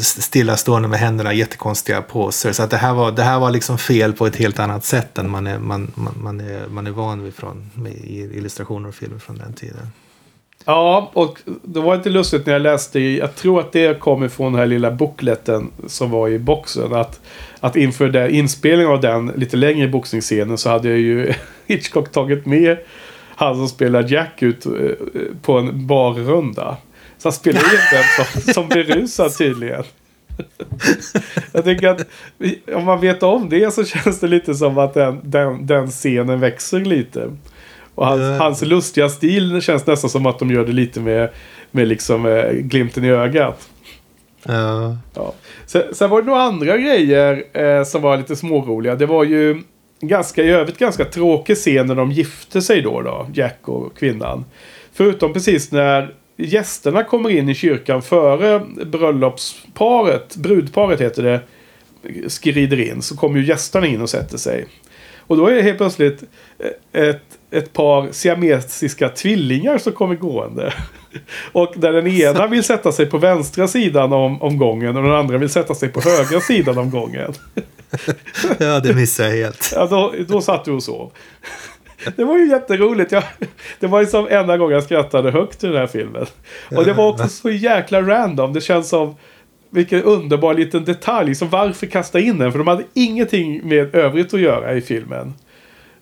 stillastående 0.01 0.88
med 0.88 0.99
händerna, 0.99 1.34
jättekonstiga 1.34 2.01
poser. 2.01 2.51
Så 2.51 2.63
att 2.63 2.69
det, 2.69 2.78
här 2.78 2.93
var, 2.93 3.12
det 3.12 3.23
här 3.23 3.39
var 3.39 3.51
liksom 3.51 3.78
fel 3.78 4.13
på 4.13 4.28
ett 4.28 4.36
helt 4.36 4.60
annat 4.60 4.86
sätt 4.86 5.17
än 5.17 5.30
man 5.30 5.47
är, 5.47 5.60
man, 5.60 5.91
man, 5.95 6.13
man 6.23 6.39
är, 6.39 6.67
man 6.67 6.88
är 6.88 6.91
van 6.91 7.23
vid 7.23 7.36
från, 7.36 7.71
med 7.73 7.93
illustrationer 8.06 8.89
och 8.89 8.95
filmer 8.95 9.19
från 9.19 9.38
den 9.38 9.54
tiden. 9.54 9.88
Ja, 10.65 11.12
och 11.13 11.39
det 11.45 11.82
var 11.82 11.95
inte 11.95 12.10
lustigt 12.10 12.45
när 12.45 12.54
jag 12.54 12.62
läste, 12.62 12.99
jag 12.99 13.36
tror 13.36 13.60
att 13.60 13.71
det 13.71 13.99
kom 13.99 14.23
ifrån 14.23 14.51
den 14.51 14.60
här 14.60 14.67
lilla 14.67 14.91
bookletten 14.91 15.71
som 15.88 16.12
var 16.12 16.30
i 16.30 16.39
boxen. 16.39 16.93
Att, 16.93 17.19
att 17.60 17.75
inför 17.75 18.10
den, 18.10 18.32
inspelningen 18.32 18.91
av 18.91 19.01
den 19.01 19.28
lite 19.36 19.58
längre 19.58 19.88
boxningsscenen 19.88 20.58
så 20.58 20.69
hade 20.69 20.89
jag 20.89 20.99
ju 20.99 21.34
Hitchcock 21.67 22.12
tagit 22.12 22.45
med 22.45 22.78
han 23.36 23.56
som 23.56 23.67
spelar 23.67 24.12
Jack 24.12 24.41
ut 24.41 24.65
eh, 24.65 24.71
på 25.41 25.58
en 25.58 25.88
barrunda. 25.88 26.78
Så 27.26 27.30
han 27.30 27.34
spelar 27.34 27.60
in 27.60 27.80
den 27.92 28.26
som, 28.26 28.54
som 28.54 28.70
berusad 28.70 29.38
tydligen. 29.38 29.84
Jag 31.52 31.64
tycker 31.64 31.88
att 31.88 32.08
om 32.74 32.86
man 32.86 33.02
vet 33.02 33.24
om 33.24 33.50
det 33.50 33.74
så 33.74 33.84
känns 33.84 34.20
det 34.20 34.28
lite 34.28 34.56
som 34.56 34.78
att 34.78 34.94
den, 34.94 35.20
den, 35.24 35.66
den 35.66 35.88
scenen 35.88 36.40
växer 36.40 36.80
lite. 36.80 37.30
Och 37.96 38.08
hans, 38.08 38.22
mm. 38.22 38.40
hans 38.40 38.62
lustiga 38.62 39.10
stil 39.10 39.62
känns 39.62 39.88
nästan 39.88 40.10
som 40.10 40.26
att 40.26 40.40
de 40.40 40.52
gör 40.52 40.66
det 40.66 40.72
lite 40.72 41.00
med, 41.00 41.30
med 41.72 41.88
liksom 41.88 42.26
eh, 42.26 42.52
glimten 42.52 43.06
i 43.06 43.10
ögat. 43.10 43.70
Mm. 44.46 44.98
Ja. 45.14 45.34
Sen, 45.66 45.84
sen, 45.92 46.10
var 46.10 46.22
det 46.22 46.28
några 46.28 46.42
andra 46.42 46.78
grejer 46.78 47.44
eh, 47.54 47.84
som 47.84 48.02
var 48.02 48.18
lite 48.18 48.36
småroliga. 48.36 48.96
Det 48.96 49.06
var 49.06 49.24
ju 49.24 49.62
ganska, 50.00 50.44
i 50.44 50.50
övrigt 50.50 50.78
ganska 50.78 51.06
tråkig 51.06 51.56
scen 51.56 51.88
när 51.88 51.96
de 51.96 52.12
gifte 52.12 52.62
sig 52.62 52.82
då, 52.82 53.02
då 53.02 53.28
Jack 53.34 53.60
och 53.68 53.98
kvinnan. 53.98 54.46
Förutom 54.94 55.34
precis 55.34 55.72
när 55.72 56.14
gästerna 56.38 57.04
kommer 57.04 57.30
in 57.30 57.50
i 57.50 57.56
kyrkan 57.56 58.02
före 58.02 58.60
bröllopsparet, 58.86 60.36
brudparet 60.36 61.02
heter 61.02 61.24
det, 61.24 61.41
skrider 62.30 62.80
in. 62.80 63.02
Så 63.02 63.17
kommer 63.17 63.39
ju 63.39 63.45
gästerna 63.45 63.88
in 63.88 64.02
och 64.02 64.10
sätter 64.10 64.38
sig. 64.38 64.65
Och 65.28 65.38
då 65.38 65.48
är 65.48 65.56
det 65.56 65.62
helt 65.62 65.78
plötsligt 65.78 66.24
ett, 66.93 67.24
ett 67.52 67.74
par 67.74 68.12
siamesiska 68.12 69.10
tvillingar 69.10 69.78
som 69.78 69.93
kommer 69.93 70.15
gående. 70.15 70.74
Och 71.52 71.74
där 71.76 71.93
den 71.93 72.08
ena 72.08 72.48
vill 72.48 72.63
sätta 72.63 72.91
sig 72.91 73.06
på 73.06 73.17
vänstra 73.17 73.67
sidan 73.67 74.13
om, 74.13 74.41
om 74.41 74.58
gången 74.58 74.98
och 74.98 75.04
den 75.04 75.12
andra 75.12 75.38
vill 75.38 75.50
sätta 75.50 75.76
sig 75.76 75.89
på 75.89 76.02
högra 76.02 76.39
sidan 76.39 76.78
om 76.78 76.89
gången. 76.89 77.34
Ja, 78.60 78.80
det 78.80 78.93
missade 78.93 79.30
jag 79.30 79.45
helt. 79.45 79.71
Ja, 79.76 79.86
då, 79.86 80.13
då 80.28 80.41
satt 80.41 80.65
du 80.65 80.71
och 80.71 80.84
sov. 80.84 81.12
Det 82.16 82.24
var 82.24 82.38
ju 82.38 82.50
jätteroligt. 82.50 83.12
Jag, 83.12 83.24
det 83.80 83.88
var 83.88 84.00
ju 84.02 84.06
som 84.06 84.28
enda 84.30 84.58
gången 84.58 84.74
jag 84.74 84.84
skrattade 84.84 85.32
högt 85.32 85.64
i 85.64 85.68
den 85.68 85.76
här 85.76 85.88
filmen. 85.88 86.26
Och 86.76 86.86
det 86.86 86.94
var 86.94 87.10
också 87.10 87.28
så 87.28 87.50
jäkla 87.50 88.02
random. 88.02 88.54
Det 88.54 88.62
känns 88.62 88.90
som 88.90 89.16
vilken 89.70 90.04
underbar 90.04 90.54
liten 90.54 90.86
detalj. 90.86 91.36
Så 91.36 91.46
varför 91.46 91.86
kasta 91.88 92.20
in 92.20 92.38
den? 92.38 92.52
För 92.52 92.60
de 92.60 92.68
hade 92.68 92.84
ingenting 92.94 93.68
med 93.68 93.96
övrigt 93.96 94.34
att 94.34 94.40
göra 94.40 94.74
i 94.74 94.82
filmen. 94.82 95.34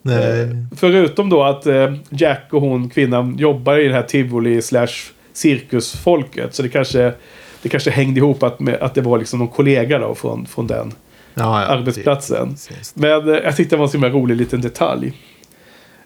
Nej. 0.02 0.48
Förutom 0.76 1.30
då 1.30 1.44
att 1.44 1.66
eh, 1.66 1.94
Jack 2.10 2.48
och 2.52 2.62
hon, 2.62 2.90
kvinnan, 2.90 3.38
jobbar 3.38 3.78
i 3.78 3.88
det 3.88 3.94
här 3.94 4.02
tivoli 4.04 4.62
slash 4.62 4.88
cirkusfolket. 5.34 6.56
Så 6.56 6.64
det 6.64 6.70
kanske, 6.70 7.14
det 7.62 7.70
kanske 7.70 7.90
hängde 7.90 8.20
ihop 8.20 8.44
att, 8.44 8.60
med, 8.60 8.76
att 8.76 8.96
det 8.96 9.02
var 9.02 9.18
liksom 9.18 9.40
någon 9.40 9.48
kollega 9.48 10.00
då 10.00 10.16
från, 10.16 10.46
från 10.46 10.68
den 10.68 10.94
Ja, 11.36 11.62
ja, 11.62 11.68
arbetsplatsen. 11.68 12.50
precis. 12.50 12.96
Men 12.96 13.30
eh, 13.30 13.40
jag 13.44 13.56
tyckte 13.56 13.76
det 13.76 13.80
var 13.80 13.86
en 13.86 13.90
så 13.92 13.98
himla 13.98 14.10
rolig 14.10 14.38
liten 14.38 14.62
detalj. 14.62 15.14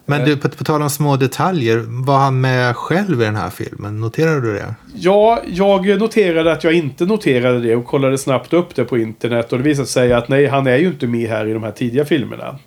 Men 0.09 0.25
du, 0.25 0.37
på, 0.37 0.49
på 0.49 0.63
tal 0.63 0.81
om 0.81 0.89
små 0.89 1.15
detaljer. 1.15 1.83
Var 1.87 2.17
han 2.17 2.41
med 2.41 2.75
själv 2.75 3.21
i 3.21 3.25
den 3.25 3.35
här 3.35 3.49
filmen? 3.49 3.99
Noterade 3.99 4.41
du 4.41 4.53
det? 4.53 4.75
Ja, 4.95 5.41
jag 5.47 5.87
noterade 5.99 6.51
att 6.51 6.63
jag 6.63 6.73
inte 6.73 7.05
noterade 7.05 7.59
det 7.59 7.75
och 7.75 7.85
kollade 7.85 8.17
snabbt 8.17 8.53
upp 8.53 8.75
det 8.75 8.83
på 8.85 8.97
internet. 8.97 9.51
Och 9.51 9.57
det 9.57 9.63
visade 9.63 9.87
sig 9.87 10.13
att 10.13 10.29
nej, 10.29 10.47
han 10.47 10.67
är 10.67 10.77
ju 10.77 10.87
inte 10.87 11.07
med 11.07 11.29
här 11.29 11.45
i 11.45 11.53
de 11.53 11.63
här 11.63 11.71
tidiga 11.71 12.05
filmerna. 12.05 12.59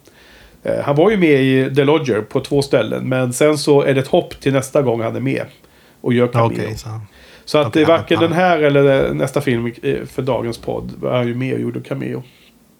Eh, 0.62 0.84
Han 0.84 0.96
var 0.96 1.10
ju 1.10 1.16
med 1.16 1.42
i 1.42 1.74
The 1.74 1.84
Lodger 1.84 2.20
på 2.20 2.40
två 2.40 2.62
ställen. 2.62 3.08
Men 3.08 3.32
sen 3.32 3.58
så 3.58 3.82
är 3.82 3.94
det 3.94 4.00
ett 4.00 4.08
hopp 4.08 4.40
till 4.40 4.52
nästa 4.52 4.82
gång 4.82 5.02
han 5.02 5.16
är 5.16 5.20
med. 5.20 5.44
Och 6.00 6.12
gör 6.12 6.26
cameo. 6.26 6.46
Okej, 6.46 6.76
så. 6.76 6.88
Så 7.44 7.58
att 7.58 7.76
är 7.76 7.86
varken 7.86 8.20
den 8.20 8.32
här 8.32 8.58
eller 8.58 9.14
nästa 9.14 9.40
film 9.40 9.72
eh, 9.82 9.94
för 10.06 10.22
dagens 10.22 10.58
podd 10.58 10.92
var 11.00 11.16
han 11.16 11.26
ju 11.26 11.34
med 11.34 11.54
och 11.54 11.60
gjorde 11.60 11.80
cameo. 11.80 12.22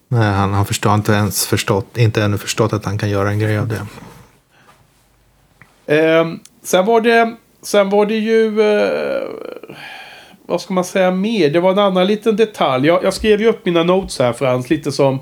Nej, 0.08 0.32
han 0.32 0.54
har 0.54 0.94
inte 0.94 1.12
ens 1.12 1.46
förstått, 1.46 1.98
inte 1.98 2.22
ännu 2.22 2.38
förstått 2.38 2.72
att 2.72 2.84
han 2.84 2.98
kan 2.98 3.10
göra 3.10 3.30
en 3.30 3.38
grej 3.38 3.58
av 3.58 3.68
det. 3.68 3.86
Eh, 5.90 6.26
sen 6.62 6.87
var 6.87 7.00
det, 7.00 7.37
sen 7.62 7.90
var 7.90 8.07
det 8.07 8.16
ju, 8.16 8.61
eh, 8.61 9.29
vad 10.46 10.61
ska 10.61 10.74
man 10.74 10.85
säga 10.85 11.11
mer? 11.11 11.50
Det 11.50 11.61
var 11.61 11.70
en 11.70 11.79
annan 11.79 12.07
liten 12.07 12.37
detalj. 12.37 12.87
Jag, 12.87 13.05
jag 13.05 13.14
skrev 13.14 13.40
ju 13.40 13.48
upp 13.48 13.66
mina 13.66 13.83
notes 13.83 14.18
här 14.18 14.33
Frans, 14.33 14.70
lite 14.70 14.92
som 14.92 15.18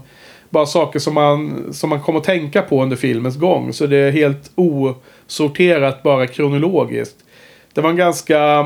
bara 0.50 0.66
saker 0.66 0.98
som 0.98 1.14
man, 1.14 1.66
som 1.72 1.90
man 1.90 2.02
kommer 2.02 2.18
att 2.18 2.24
tänka 2.24 2.62
på 2.62 2.82
under 2.82 2.96
filmens 2.96 3.36
gång. 3.36 3.72
Så 3.72 3.86
det 3.86 3.96
är 3.96 4.10
helt 4.10 4.50
osorterat 4.54 6.02
bara 6.02 6.26
kronologiskt. 6.26 7.16
Det 7.72 7.80
var 7.80 7.90
en 7.90 7.96
ganska 7.96 8.58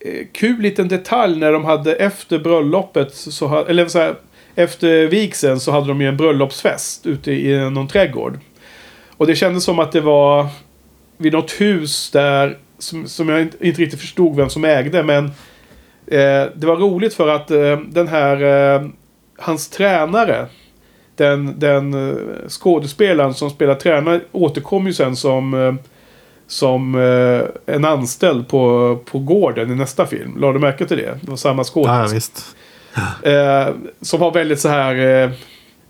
eh, 0.00 0.26
kul 0.32 0.60
liten 0.60 0.88
detalj 0.88 1.38
när 1.38 1.52
de 1.52 1.64
hade 1.64 1.94
efter 1.94 2.38
bröllopet, 2.38 3.14
så, 3.14 3.64
eller 3.64 3.88
så 3.88 3.98
här, 3.98 4.14
efter 4.54 5.06
vigseln 5.06 5.60
så 5.60 5.72
hade 5.72 5.88
de 5.88 6.00
ju 6.00 6.08
en 6.08 6.16
bröllopsfest 6.16 7.06
ute 7.06 7.32
i 7.32 7.70
någon 7.70 7.88
trädgård. 7.88 8.38
Och 9.16 9.26
det 9.26 9.34
kändes 9.34 9.64
som 9.64 9.78
att 9.78 9.92
det 9.92 10.00
var 10.00 10.46
vid 11.20 11.32
något 11.32 11.50
hus 11.50 12.10
där 12.10 12.58
som, 12.78 13.08
som 13.08 13.28
jag 13.28 13.40
inte, 13.40 13.66
inte 13.66 13.80
riktigt 13.80 14.00
förstod 14.00 14.36
vem 14.36 14.50
som 14.50 14.64
ägde. 14.64 15.02
Men 15.02 15.24
eh, 16.06 16.50
det 16.54 16.66
var 16.66 16.76
roligt 16.76 17.14
för 17.14 17.28
att 17.28 17.50
eh, 17.50 17.78
den 17.78 18.08
här, 18.08 18.42
eh, 18.74 18.88
hans 19.38 19.68
tränare, 19.68 20.46
den, 21.16 21.58
den 21.58 22.10
eh, 22.10 22.16
skådespelaren 22.48 23.34
som 23.34 23.50
spelar 23.50 23.74
tränare 23.74 24.20
återkom 24.32 24.86
ju 24.86 24.92
sen 24.92 25.16
som, 25.16 25.54
eh, 25.54 25.74
som 26.46 26.94
eh, 26.94 27.74
en 27.74 27.84
anställd 27.84 28.48
på, 28.48 28.98
på 29.04 29.18
gården 29.18 29.70
i 29.72 29.74
nästa 29.74 30.06
film. 30.06 30.40
Lade 30.40 30.52
du 30.52 30.58
märke 30.58 30.86
till 30.86 30.96
det? 30.96 31.18
Det 31.22 31.30
var 31.30 31.36
samma 31.36 31.64
skådespelare. 31.64 32.20
ja, 33.22 33.74
som 34.00 34.20
har 34.20 34.32
väldigt 34.32 34.60
så 34.60 34.68
här 34.68 35.32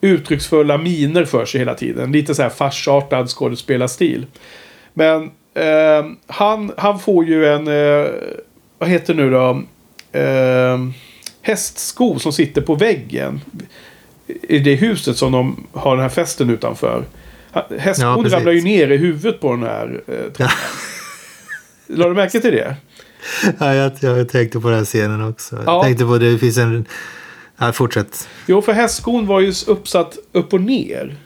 uttrycksfulla 0.01 0.79
miner 0.79 1.25
för 1.25 1.45
sig 1.45 1.59
hela 1.59 1.75
tiden. 1.75 2.13
Lite 2.13 2.35
så 2.35 2.43
här 2.43 2.51
farsartad 2.51 3.29
skådespelarstil. 3.29 4.27
Men 4.95 5.31
eh, 5.55 6.05
han, 6.27 6.73
han 6.77 6.99
får 6.99 7.25
ju 7.25 7.47
en, 7.47 7.69
eh, 7.69 8.11
vad 8.79 8.89
heter 8.89 9.15
det 9.15 9.23
nu 9.23 9.31
då? 9.31 9.63
Eh, 10.19 10.79
hästsko 11.43 12.19
som 12.19 12.33
sitter 12.33 12.61
på 12.61 12.75
väggen. 12.75 13.41
I 14.43 14.59
det 14.59 14.75
huset 14.75 15.17
som 15.17 15.33
de 15.33 15.67
har 15.73 15.97
den 15.97 16.03
här 16.03 16.09
festen 16.09 16.51
utanför. 16.51 17.05
Ja, 17.53 17.67
Hästskon 17.79 18.17
precis. 18.17 18.33
ramlar 18.33 18.53
ju 18.53 18.63
ner 18.63 18.91
i 18.91 18.97
huvudet 18.97 19.41
på 19.41 19.51
den 19.51 19.63
här 19.63 20.01
eh. 20.07 20.51
Lade 21.87 22.11
du 22.11 22.15
märke 22.15 22.41
till 22.41 22.53
det? 22.53 22.77
Ja, 23.59 23.75
jag, 23.75 23.93
jag 24.01 24.29
tänkte 24.29 24.61
på 24.61 24.69
den 24.69 24.79
här 24.79 24.85
scenen 24.85 25.29
också. 25.29 25.57
Ja. 25.57 25.63
Jag 25.73 25.83
tänkte 25.83 26.05
på 26.05 26.19
det 26.19 26.39
finns 26.39 26.59
en... 26.59 26.87
Ja, 27.59 27.73
fortsätt. 27.73 28.29
Jo, 28.47 28.63
för 28.63 28.73
hästskon 28.73 29.27
var 29.27 29.41
ju 29.41 29.53
uppsatt 29.67 30.19
upp 30.33 30.53
och 30.53 30.61
ner. 30.61 31.17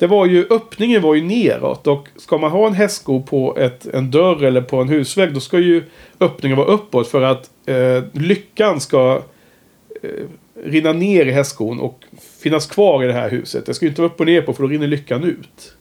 Det 0.00 0.06
var 0.06 0.26
ju, 0.26 0.46
öppningen 0.50 1.02
var 1.02 1.14
ju 1.14 1.22
neråt 1.22 1.86
och 1.86 2.08
ska 2.16 2.38
man 2.38 2.50
ha 2.50 2.66
en 2.66 2.72
hästsko 2.72 3.22
på 3.22 3.56
ett, 3.56 3.86
en 3.86 4.10
dörr 4.10 4.44
eller 4.44 4.60
på 4.60 4.76
en 4.76 4.88
husvägg 4.88 5.34
då 5.34 5.40
ska 5.40 5.58
ju 5.58 5.84
öppningen 6.20 6.58
vara 6.58 6.66
uppåt 6.66 7.08
för 7.08 7.22
att 7.22 7.50
eh, 7.66 8.04
lyckan 8.12 8.80
ska 8.80 9.22
eh, 10.02 10.10
rinna 10.64 10.92
ner 10.92 11.26
i 11.26 11.30
hästskon 11.30 11.80
och 11.80 12.04
finnas 12.42 12.66
kvar 12.66 13.04
i 13.04 13.06
det 13.06 13.12
här 13.12 13.30
huset. 13.30 13.66
Det 13.66 13.74
ska 13.74 13.84
ju 13.84 13.88
inte 13.88 14.00
vara 14.00 14.12
upp 14.12 14.20
och 14.20 14.26
ner 14.26 14.42
på 14.42 14.52
för 14.52 14.62
då 14.62 14.68
rinner 14.68 14.86
lyckan 14.86 15.24
ut. 15.24 15.74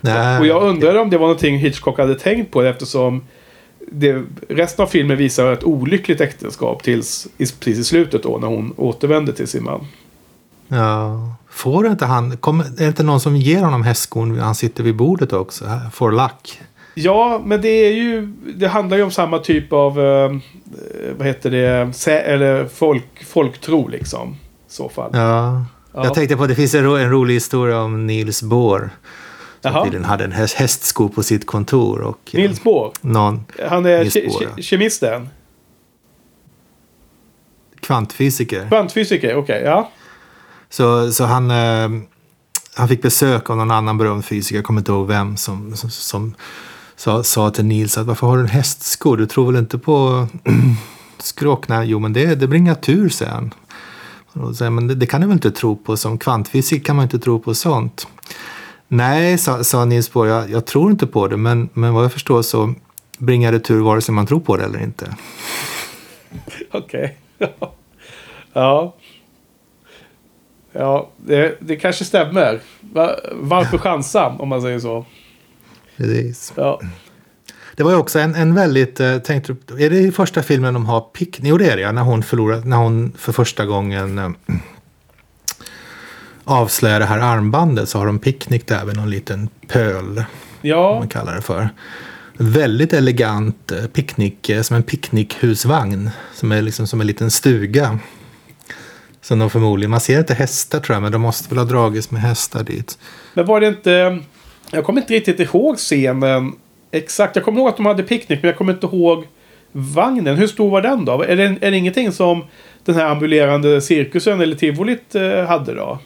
Nej, 0.00 0.40
Och 0.40 0.46
jag 0.46 0.62
undrade 0.62 1.00
om 1.00 1.10
det 1.10 1.18
var 1.18 1.26
någonting 1.26 1.58
Hitchcock 1.58 1.98
hade 1.98 2.14
tänkt 2.14 2.52
på 2.52 2.62
eftersom 2.62 3.22
det, 3.92 4.22
resten 4.48 4.82
av 4.82 4.86
filmen 4.86 5.16
visar 5.16 5.52
ett 5.52 5.64
olyckligt 5.64 6.20
äktenskap 6.20 6.82
tills 6.82 7.28
precis 7.38 7.78
i 7.78 7.84
slutet 7.84 8.22
då 8.22 8.38
när 8.38 8.48
hon 8.48 8.74
återvände 8.76 9.32
till 9.32 9.48
sin 9.48 9.64
man. 9.64 9.86
Ja. 10.68 11.34
Får 11.50 11.86
inte 11.86 12.06
han... 12.06 12.36
Kommer, 12.36 12.64
är 12.64 12.70
det 12.76 12.86
inte 12.86 13.02
någon 13.02 13.20
som 13.20 13.36
ger 13.36 13.62
honom 13.62 13.82
hästskon 13.82 14.36
när 14.36 14.44
han 14.44 14.54
sitter 14.54 14.84
vid 14.84 14.96
bordet 14.96 15.32
också? 15.32 15.80
For 15.92 16.12
luck. 16.12 16.60
Ja, 16.94 17.40
men 17.44 17.60
det 17.60 17.68
är 17.68 17.92
ju... 17.92 18.26
Det 18.56 18.68
handlar 18.68 18.96
ju 18.96 19.02
om 19.02 19.10
samma 19.10 19.38
typ 19.38 19.72
av... 19.72 20.00
Eh, 20.00 20.36
vad 21.18 21.26
heter 21.26 21.50
det? 21.50 21.92
Sä, 21.94 22.18
eller 22.18 22.66
folk, 22.66 23.24
folktro 23.24 23.88
liksom. 23.88 24.32
I 24.32 24.72
så 24.72 24.88
fall. 24.88 25.10
Ja. 25.12 25.64
Ja. 25.94 26.04
Jag 26.04 26.14
tänkte 26.14 26.36
på 26.36 26.46
det 26.46 26.54
finns 26.54 26.74
en, 26.74 26.84
ro, 26.84 26.96
en 26.96 27.10
rolig 27.10 27.34
historia 27.34 27.80
om 27.80 28.06
Niels 28.06 28.42
Bohr. 28.42 28.90
Som 29.60 29.84
tydligen 29.84 30.04
hade 30.04 30.24
en 30.24 30.32
häst, 30.32 30.54
hästsko 30.54 31.08
på 31.08 31.22
sitt 31.22 31.46
kontor. 31.46 32.00
Och, 32.00 32.30
eh, 32.32 32.40
Nils 32.40 32.62
Bohr. 32.62 32.92
Någon 33.00 33.44
Han 33.68 33.86
är 33.86 33.98
Niels 33.98 34.14
Bohr, 34.14 34.38
ke, 34.38 34.48
ja. 34.56 34.62
kemisten. 34.62 35.28
kvantfysiker. 37.80 38.68
Kvantfysiker, 38.68 39.36
okej. 39.36 39.62
ja. 39.64 39.90
Så, 40.70 41.12
så 41.12 41.24
han, 41.24 41.50
eh, 41.50 42.02
han 42.74 42.88
fick 42.88 43.02
besök 43.02 43.50
av 43.50 43.56
någon 43.56 43.70
annan 43.70 43.98
berömd 43.98 44.24
fysiker, 44.24 44.56
jag 44.56 44.64
kommer 44.64 44.80
inte 44.80 44.92
ihåg 44.92 45.06
vem, 45.06 45.36
som, 45.36 45.76
som, 45.76 45.90
som 45.90 46.34
sa, 46.96 47.22
sa 47.22 47.50
till 47.50 47.64
Nils 47.64 47.98
att 47.98 48.06
varför 48.06 48.26
har 48.26 48.36
du 48.36 48.42
en 48.42 48.48
hästsko? 48.48 49.16
Du 49.16 49.26
tror 49.26 49.52
väl 49.52 49.60
inte 49.60 49.78
på 49.78 50.26
skrock? 51.18 51.68
Nej, 51.68 51.88
jo 51.88 51.98
men 51.98 52.12
det, 52.12 52.34
det 52.34 52.46
bringar 52.46 52.74
tur, 52.74 53.08
säger 53.08 53.32
han. 53.32 53.54
Och 54.32 54.56
säger 54.56 54.70
men 54.70 54.86
det, 54.86 54.94
det 54.94 55.06
kan 55.06 55.20
du 55.20 55.26
väl 55.26 55.34
inte 55.34 55.50
tro 55.50 55.76
på? 55.76 55.96
Som 55.96 56.18
kvantfysik 56.18 56.86
kan 56.86 56.96
man 56.96 57.02
inte 57.02 57.18
tro 57.18 57.40
på 57.40 57.54
sånt. 57.54 58.06
Nej, 58.88 59.38
sa, 59.38 59.64
sa 59.64 59.84
Nils 59.84 60.12
Bohr, 60.12 60.26
jag, 60.26 60.50
jag 60.50 60.66
tror 60.66 60.90
inte 60.90 61.06
på 61.06 61.28
det, 61.28 61.36
men, 61.36 61.68
men 61.72 61.94
vad 61.94 62.04
jag 62.04 62.12
förstår 62.12 62.42
så 62.42 62.74
bringar 63.18 63.52
det 63.52 63.60
tur 63.60 63.80
vare 63.80 64.00
sig 64.00 64.14
man 64.14 64.26
tror 64.26 64.40
på 64.40 64.56
det 64.56 64.64
eller 64.64 64.82
inte. 64.82 65.16
Okej. 66.70 67.18
ja. 68.52 68.94
Ja, 70.72 71.10
det, 71.16 71.56
det 71.60 71.76
kanske 71.76 72.04
stämmer. 72.04 72.60
Va, 72.80 73.16
varför 73.32 73.78
chansa, 73.78 74.26
om 74.26 74.48
man 74.48 74.62
säger 74.62 74.78
så? 74.78 75.06
Precis. 75.96 76.52
Ja. 76.56 76.80
Det 77.76 77.82
var 77.82 77.90
ju 77.90 77.96
också 77.96 78.18
en, 78.18 78.34
en 78.34 78.54
väldigt, 78.54 79.00
eh, 79.00 79.18
tänkte 79.18 79.56
är 79.78 79.90
det 79.90 79.98
i 79.98 80.12
första 80.12 80.42
filmen 80.42 80.74
de 80.74 80.86
har 80.86 81.00
picknick? 81.00 81.50
Jo 81.50 81.58
det 81.58 81.70
är 81.70 81.76
det 81.76 81.82
ja, 81.82 81.92
när 81.92 82.02
hon 82.02 82.22
förlorar, 82.22 82.60
när 82.64 82.76
hon 82.76 83.12
för 83.18 83.32
första 83.32 83.66
gången 83.66 84.18
eh, 84.18 84.30
avslöjar 86.44 87.00
det 87.00 87.06
här 87.06 87.18
armbandet 87.18 87.88
så 87.88 87.98
har 87.98 88.06
de 88.06 88.18
picknick 88.18 88.66
där 88.66 88.84
vid 88.84 88.96
någon 88.96 89.10
liten 89.10 89.48
pöl, 89.68 90.24
Ja, 90.62 90.98
man 90.98 91.08
kallar 91.08 91.34
det 91.34 91.42
för. 91.42 91.68
Väldigt 92.36 92.92
elegant 92.92 93.72
eh, 93.72 93.86
picknick, 93.86 94.48
eh, 94.48 94.62
som 94.62 94.76
en 94.76 94.82
picknickhusvagn, 94.82 96.10
som 96.34 96.52
är 96.52 96.62
liksom 96.62 96.86
som 96.86 97.00
en 97.00 97.06
liten 97.06 97.30
stuga. 97.30 97.98
Som 99.30 99.38
de 99.38 99.50
förmodligen, 99.50 99.90
man 99.90 100.00
ser 100.00 100.18
inte 100.18 100.34
hästar 100.34 100.80
tror 100.80 100.94
jag, 100.94 101.02
men 101.02 101.12
de 101.12 101.20
måste 101.20 101.48
väl 101.48 101.58
ha 101.58 101.64
dragits 101.64 102.10
med 102.10 102.22
hästar 102.22 102.64
dit. 102.64 102.98
men 103.34 103.46
var 103.46 103.60
det 103.60 103.66
inte... 103.66 104.18
Jag 104.70 104.84
kommer 104.84 105.00
inte 105.00 105.14
riktigt 105.14 105.40
ihåg 105.40 105.76
scenen 105.76 106.52
exakt. 106.90 107.36
Jag 107.36 107.44
kommer 107.44 107.60
ihåg 107.60 107.68
att 107.68 107.76
de 107.76 107.86
hade 107.86 108.02
picknick, 108.02 108.42
men 108.42 108.48
jag 108.48 108.58
kommer 108.58 108.72
inte 108.72 108.86
ihåg 108.86 109.26
vagnen. 109.72 110.36
Hur 110.36 110.46
stor 110.46 110.70
var 110.70 110.82
den 110.82 111.04
då? 111.04 111.22
Är 111.22 111.36
det, 111.36 111.56
är 111.60 111.70
det 111.70 111.76
ingenting 111.76 112.12
som 112.12 112.44
den 112.84 112.94
här 112.94 113.06
ambulerande 113.06 113.80
cirkusen 113.80 114.40
eller 114.40 114.56
tivolit 114.56 115.14
eh, 115.14 115.44
hade 115.44 115.74
då? 115.74 115.98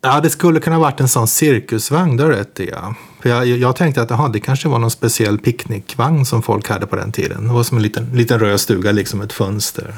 Ja, 0.00 0.20
det 0.20 0.30
skulle 0.30 0.60
kunna 0.60 0.78
varit 0.78 1.00
en 1.00 1.08
sån 1.08 1.28
cirkusvagn, 1.28 2.16
du 2.16 2.24
rätt 2.24 2.60
i. 2.60 2.68
Ja. 2.68 2.94
För 3.22 3.28
jag, 3.28 3.46
jag 3.46 3.76
tänkte 3.76 4.02
att 4.02 4.10
aha, 4.10 4.28
det 4.28 4.40
kanske 4.40 4.68
var 4.68 4.78
någon 4.78 4.90
speciell 4.90 5.38
picknickvagn 5.38 6.26
som 6.26 6.42
folk 6.42 6.68
hade 6.68 6.86
på 6.86 6.96
den 6.96 7.12
tiden. 7.12 7.46
Det 7.46 7.52
var 7.52 7.62
som 7.62 7.76
en 7.76 7.82
liten, 7.82 8.10
liten 8.14 8.38
röd 8.38 8.60
stuga, 8.60 8.92
liksom 8.92 9.20
ett 9.20 9.32
fönster. 9.32 9.94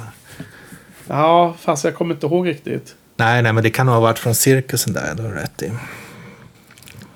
Ja, 1.13 1.55
fast 1.59 1.85
jag 1.85 1.95
kommer 1.95 2.15
inte 2.15 2.27
ihåg 2.27 2.49
riktigt. 2.49 2.95
Nej, 3.17 3.43
nej, 3.43 3.53
men 3.53 3.63
det 3.63 3.71
kan 3.71 3.87
nog 3.87 3.95
ha 3.95 4.01
varit 4.01 4.19
från 4.19 4.35
cirkusen 4.35 4.93
där, 4.93 5.15
det 5.17 5.23
har 5.23 5.31
rätt 5.31 5.63
i. 5.63 5.71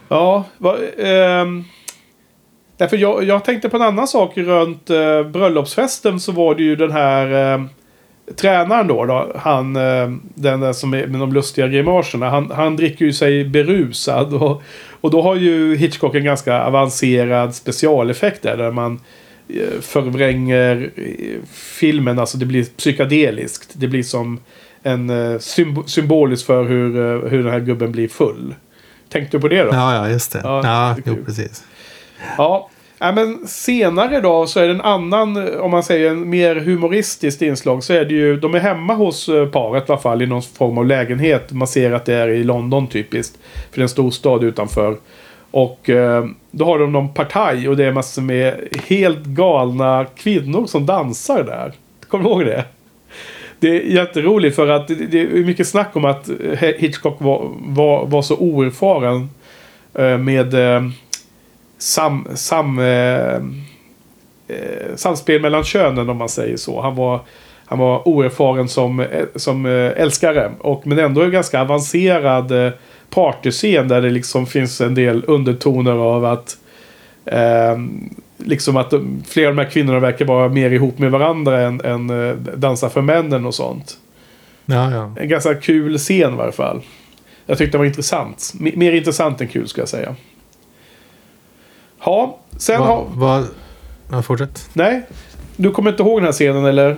Ja, 0.09 0.45
va, 0.59 0.77
ehm, 0.99 1.65
därför 2.77 2.97
jag, 2.97 3.25
jag 3.25 3.45
tänkte 3.45 3.69
på 3.69 3.77
en 3.77 3.83
annan 3.83 4.09
sak 4.09 4.37
runt 4.37 4.91
eh, 4.91 5.23
bröllopsfesten 5.23 6.21
så 6.21 6.33
var 6.33 6.55
det 6.55 6.63
ju 6.63 6.77
den 6.77 6.91
här 6.91 7.27
ehm, 7.27 7.69
tränaren 8.37 8.87
då, 8.87 9.05
då 9.05 9.33
han, 9.37 9.77
eh, 9.77 10.11
den 10.35 10.61
där 10.61 10.73
som 10.73 10.95
är 10.95 11.07
med 11.07 11.21
de 11.21 11.33
lustiga 11.33 11.69
grimaserna, 11.69 12.31
han, 12.31 12.51
han 12.51 12.77
dricker 12.77 13.05
ju 13.05 13.13
sig 13.13 13.45
berusad. 13.45 14.35
Och, 14.35 14.63
och 15.01 15.11
då 15.11 15.23
har 15.23 15.35
ju 15.35 15.77
Hitchcock 15.77 16.15
en 16.15 16.25
ganska 16.25 16.63
avancerad 16.63 17.55
specialeffekt 17.55 18.43
där, 18.43 18.57
där 18.57 18.71
man 18.71 18.93
eh, 18.93 19.01
förvränger 19.81 20.91
eh, 20.97 21.41
filmen, 21.53 22.19
alltså 22.19 22.39
det 22.39 22.47
blir 22.47 22.65
psykedeliskt. 22.65 23.71
Det 23.73 23.89
blir 23.89 24.03
som 24.03 24.41
en 24.83 25.41
symb 25.41 25.89
symboliskt 25.89 26.47
för 26.47 26.65
hur, 26.65 26.93
hur 27.29 27.43
den 27.43 27.53
här 27.53 27.61
gubben 27.61 27.93
blir 27.93 28.09
full. 28.09 28.55
Tänkte 29.09 29.37
du 29.37 29.41
på 29.41 29.49
det 29.49 29.63
då? 29.63 29.71
Ja, 29.73 29.95
ja 29.95 30.11
just 30.11 30.33
det. 30.33 30.41
Ja, 30.45 30.61
ja 30.65 30.97
jo, 31.05 31.17
precis. 31.27 31.65
Ja, 32.39 32.71
Ja, 32.99 33.13
men 33.13 33.47
senare 33.47 34.21
då 34.21 34.47
så 34.47 34.61
är 34.61 34.65
det 34.65 34.75
en 34.75 34.81
annan, 34.81 35.59
om 35.59 35.71
man 35.71 35.83
säger 35.83 36.11
en 36.11 36.31
mer 36.31 36.57
humoristiskt 36.57 37.43
inslag. 37.43 37.85
Så 37.85 37.93
är 37.93 38.05
det 38.05 38.15
ju, 38.15 38.37
de 38.37 38.55
är 38.55 38.59
hemma 38.59 38.95
hos 38.95 39.29
eh, 39.29 39.47
paret 39.47 39.89
i 39.89 39.93
alla 39.93 40.01
fall 40.01 40.23
i 40.23 40.27
någon 40.27 40.43
form 40.43 40.79
av 40.79 40.87
lägenhet. 40.87 41.53
Man 41.53 41.69
ser 41.69 41.93
att 41.93 42.05
det 42.05 42.15
är 42.15 42.29
i 42.29 42.45
London 42.45 42.87
typiskt. 42.87 43.39
För 43.43 43.77
det 43.77 43.81
är 43.81 43.83
en 43.83 43.89
stor 43.89 44.11
stad 44.11 44.45
utanför. 44.45 44.97
Och 45.55 45.91
eh, 45.91 46.25
då 46.51 46.65
har 46.65 46.79
de 46.79 46.93
någon 46.93 47.15
partaj 47.15 47.69
och 47.69 47.77
det 47.77 47.85
är 47.85 47.93
massor 47.93 48.23
med 48.23 48.69
helt 48.89 49.25
galna 49.25 50.07
kvinnor 50.17 50.67
som 50.67 50.87
dansar 50.87 51.43
där. 51.43 51.73
Kommer 52.09 52.25
du 52.25 52.31
ihåg 52.31 52.45
det? 52.45 52.65
Det 53.59 53.69
är 53.69 53.81
jätteroligt 53.81 54.57
för 54.57 54.69
att 54.69 54.89
det, 54.89 54.95
det 54.95 55.21
är 55.21 55.45
mycket 55.45 55.69
snack 55.69 55.97
om 55.97 56.05
att 56.05 56.31
Hitchcock 56.77 57.21
var, 57.21 57.51
var, 57.59 58.07
var 58.07 58.23
så 58.23 58.37
oerfaren 58.37 59.31
eh, 59.95 60.19
med 60.19 60.55
eh, 60.55 60.83
sam, 61.79 62.29
sam, 62.35 62.79
eh, 62.79 63.35
eh, 64.49 64.95
samspel 64.97 65.41
mellan 65.41 65.65
könen 65.65 66.11
om 66.11 66.17
man 66.17 66.29
säger 66.29 66.57
så. 66.57 66.81
Han 66.81 66.95
var, 66.95 67.21
han 67.65 67.79
var 67.79 68.09
oerfaren 68.09 68.69
som, 68.69 69.01
eh, 69.01 69.25
som 69.35 69.67
eh, 69.67 70.03
älskare. 70.03 70.53
Och, 70.59 70.87
men 70.87 70.99
ändå 70.99 71.23
en 71.23 71.31
ganska 71.31 71.61
avancerad 71.61 72.67
eh, 72.67 72.73
partyscen 73.15 73.89
där 73.89 74.03
det 74.03 74.11
liksom 74.11 74.47
finns 74.47 74.81
en 74.81 74.95
del 74.95 75.25
undertoner 75.27 75.93
av 75.93 76.25
att 76.25 76.57
eh, 77.25 77.79
liksom 78.37 78.77
att 78.77 78.93
flera 79.29 79.49
av 79.49 79.57
de 79.57 79.63
här 79.63 79.71
kvinnorna 79.71 80.01
verkar 80.01 80.25
vara 80.25 80.49
mer 80.49 80.71
ihop 80.71 80.99
med 80.99 81.11
varandra 81.11 81.61
än, 81.61 81.81
än 81.81 82.11
eh, 82.11 82.35
dansa 82.37 82.91
för 82.91 83.03
männen 83.03 83.47
och 83.47 83.55
sånt. 83.55 83.97
Ja, 84.67 84.91
ja. 84.91 85.15
En 85.17 85.29
ganska 85.29 85.55
kul 85.55 85.99
scen 85.99 86.35
i 86.35 86.37
varje 86.37 86.53
fall. 86.53 86.83
Jag 87.47 87.59
tyckte 87.59 87.75
det 87.75 87.79
var 87.79 87.85
intressant. 87.85 88.53
M 88.61 88.71
mer 88.75 88.93
intressant 88.93 89.41
än 89.41 89.49
kul 89.49 89.69
ska 89.69 89.81
jag 89.81 89.89
säga. 89.89 90.15
Ja, 92.05 92.39
sen 92.57 92.81
va, 92.81 92.87
har... 92.87 93.07
Va, 93.15 93.45
ja, 94.11 94.23
fortsätt. 94.23 94.69
Nej, 94.73 95.03
du 95.57 95.71
kommer 95.71 95.91
inte 95.91 96.03
ihåg 96.03 96.19
den 96.19 96.25
här 96.25 96.33
scenen 96.33 96.65
eller? 96.65 96.97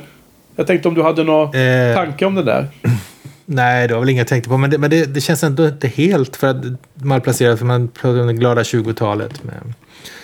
Jag 0.56 0.66
tänkte 0.66 0.88
om 0.88 0.94
du 0.94 1.02
hade 1.02 1.24
någon 1.24 1.54
eh, 1.54 1.94
tanke 1.94 2.26
om 2.26 2.34
det 2.34 2.42
där. 2.42 2.68
Nej, 3.46 3.88
det 3.88 3.94
var 3.94 4.00
väl 4.00 4.08
inget 4.08 4.20
jag 4.20 4.28
tänkte 4.28 4.48
på. 4.50 4.56
Men 4.56 4.70
det, 4.70 4.78
men 4.78 4.90
det, 4.90 5.14
det 5.14 5.20
känns 5.20 5.44
ändå 5.44 5.66
inte 5.68 5.88
helt 5.88 6.36
för 6.36 6.46
att 6.46 6.56
malplacerat. 6.94 7.58
För 7.58 7.66
man 7.66 7.88
pratar 7.88 8.20
om 8.20 8.26
det 8.26 8.32
glada 8.32 8.62
20-talet. 8.62 9.44
Men... 9.44 9.74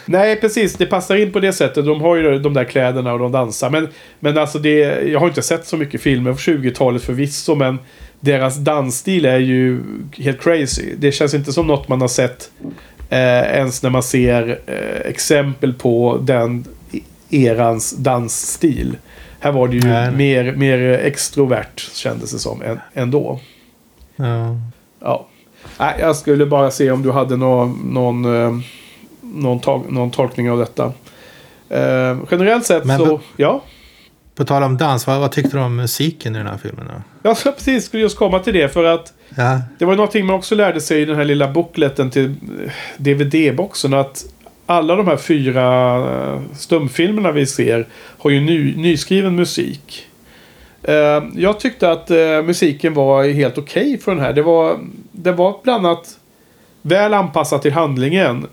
Nej, 0.07 0.41
precis. 0.41 0.75
Det 0.75 0.87
passar 0.87 1.17
in 1.17 1.33
på 1.33 1.41
det 1.41 1.53
sättet. 1.53 1.85
De 1.85 2.01
har 2.01 2.17
ju 2.17 2.39
de 2.39 2.55
där 2.55 2.65
kläderna 2.65 3.13
och 3.13 3.19
de 3.19 3.33
dansar. 3.33 3.71
Men, 3.71 3.89
men 4.21 4.39
alltså 4.39 4.59
det, 4.59 4.79
jag 5.09 5.21
har 5.21 5.29
inte 5.29 5.43
sett 5.43 5.67
så 5.67 5.77
mycket 5.77 6.01
filmer 6.01 6.35
från 6.35 6.57
20-talet 6.57 7.03
förvisso. 7.03 7.55
Men 7.55 7.79
deras 8.21 8.57
dansstil 8.57 9.25
är 9.25 9.39
ju 9.39 9.81
helt 10.19 10.41
crazy. 10.41 10.95
Det 10.99 11.13
känns 11.13 11.35
inte 11.35 11.53
som 11.53 11.67
något 11.67 11.89
man 11.89 12.01
har 12.01 12.09
sett 12.09 12.51
Eh, 13.13 13.57
ens 13.57 13.83
när 13.83 13.91
man 13.91 14.03
ser 14.03 14.59
eh, 14.67 15.11
exempel 15.11 15.73
på 15.73 16.19
den 16.23 16.65
e-, 16.93 17.01
erans 17.31 17.93
dansstil. 17.93 18.97
Här 19.43 19.53
var 19.53 19.69
det 19.69 19.77
ju 19.77 19.83
nej, 19.83 20.13
Mer, 20.13 20.53
mer 20.53 20.79
extrovert 20.79 21.81
kändes 21.93 22.33
det 22.33 22.39
som 22.39 22.63
än, 22.63 22.81
ändå. 22.95 23.41
Ja. 24.17 24.57
ja. 25.01 25.27
Nej, 25.79 25.97
jag 26.01 26.17
skulle 26.17 26.47
bara 26.47 26.71
se 26.71 26.91
om 26.91 27.03
du 27.03 27.11
hade 27.11 27.37
någon, 27.37 27.91
någon, 27.95 28.25
eh, 28.25 28.59
någon, 29.21 29.61
tol 29.61 29.83
någon 29.89 30.11
tolkning 30.11 30.51
av 30.51 30.59
detta. 30.59 30.85
Eh, 31.69 32.19
generellt 32.31 32.67
sett 32.67 32.85
Men 32.85 32.99
så, 32.99 33.21
ja. 33.37 33.63
På 34.35 34.45
tal 34.45 34.63
om 34.63 34.77
dans, 34.77 35.07
vad, 35.07 35.21
vad, 35.21 35.33
tyckte 35.33 35.57
du 35.57 35.63
om 35.63 35.77
musiken 35.77 36.35
i 36.35 36.39
den 36.39 36.47
här 36.47 36.59
filmen? 36.59 36.87
Då? 36.87 37.29
Jag 37.29 37.37
ska 37.37 37.53
precis 37.53 37.85
skulle 37.85 38.03
just 38.03 38.19
komma 38.19 38.39
till 38.39 38.55
det 38.55 38.69
för 38.69 38.85
att 38.85 39.13
ja. 39.37 39.61
det 39.79 39.85
var 39.85 39.97
någonting 39.97 40.27
man 40.27 40.37
också 40.37 40.55
lärde 40.55 40.81
sig 40.81 41.03
i 41.03 41.05
den 41.05 41.17
här 41.17 41.25
lilla 41.25 41.49
bookleten 41.49 42.11
till 42.11 42.25
eh, 42.25 42.73
DVD-boxen 42.97 43.95
att 43.95 44.25
alla 44.73 44.97
de 44.97 45.07
här 45.07 45.17
fyra 45.17 45.97
eh, 45.97 46.41
stumfilmerna 46.55 47.33
vi 47.33 47.47
ser 47.47 47.87
har 48.19 48.31
ju 48.31 48.41
ny, 48.41 48.77
nyskriven 48.77 49.37
musik. 49.37 50.07
Eh, 50.83 51.23
jag 51.35 51.61
tyckte 51.61 51.91
att 51.91 52.11
eh, 52.11 52.43
musiken 52.45 52.95
var 52.95 53.25
helt 53.25 53.59
okej 53.59 53.83
okay 53.83 53.99
för 53.99 54.15
den 54.15 54.25
här. 54.25 54.33
Det 54.33 54.43
var, 54.43 54.79
det 55.13 55.33
var 55.33 55.57
bland 55.63 55.87
annat 55.87 56.19
väl 56.83 57.15
anpassat 57.15 57.63
till 57.63 57.73
handlingen. 57.73 58.47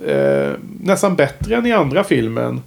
Nästan 0.81 1.15
bättre 1.15 1.55
än 1.55 1.65
i 1.65 1.71
andra 1.71 2.03
filmen. 2.03 2.61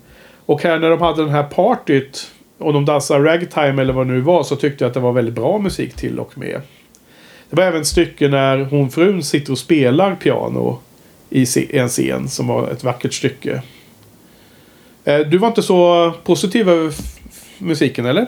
Och 0.46 0.62
här 0.62 0.78
när 0.78 0.90
de 0.90 1.00
hade 1.00 1.22
den 1.22 1.30
här 1.30 1.42
partyt 1.42 2.30
och 2.58 2.72
de 2.72 2.84
dansar 2.84 3.20
ragtime 3.20 3.82
eller 3.82 3.92
vad 3.92 4.06
det 4.06 4.12
nu 4.12 4.20
var 4.20 4.42
så 4.42 4.56
tyckte 4.56 4.84
jag 4.84 4.88
att 4.88 4.94
det 4.94 5.00
var 5.00 5.12
väldigt 5.12 5.34
bra 5.34 5.58
musik 5.58 5.94
till 5.94 6.18
och 6.18 6.38
med. 6.38 6.60
Det 7.50 7.56
var 7.56 7.64
även 7.64 7.84
stycken 7.84 8.30
när 8.30 8.58
hon 8.58 8.90
frun 8.90 9.22
sitter 9.22 9.52
och 9.52 9.58
spelar 9.58 10.14
piano 10.14 10.78
i 11.32 11.66
en 11.78 11.88
scen 11.88 12.28
som 12.28 12.46
var 12.46 12.68
ett 12.68 12.84
vackert 12.84 13.14
stycke. 13.14 13.62
Eh, 15.04 15.18
du 15.18 15.38
var 15.38 15.48
inte 15.48 15.62
så 15.62 16.12
positiv 16.24 16.68
över 16.68 16.94
musiken 17.58 18.06
eller? 18.06 18.26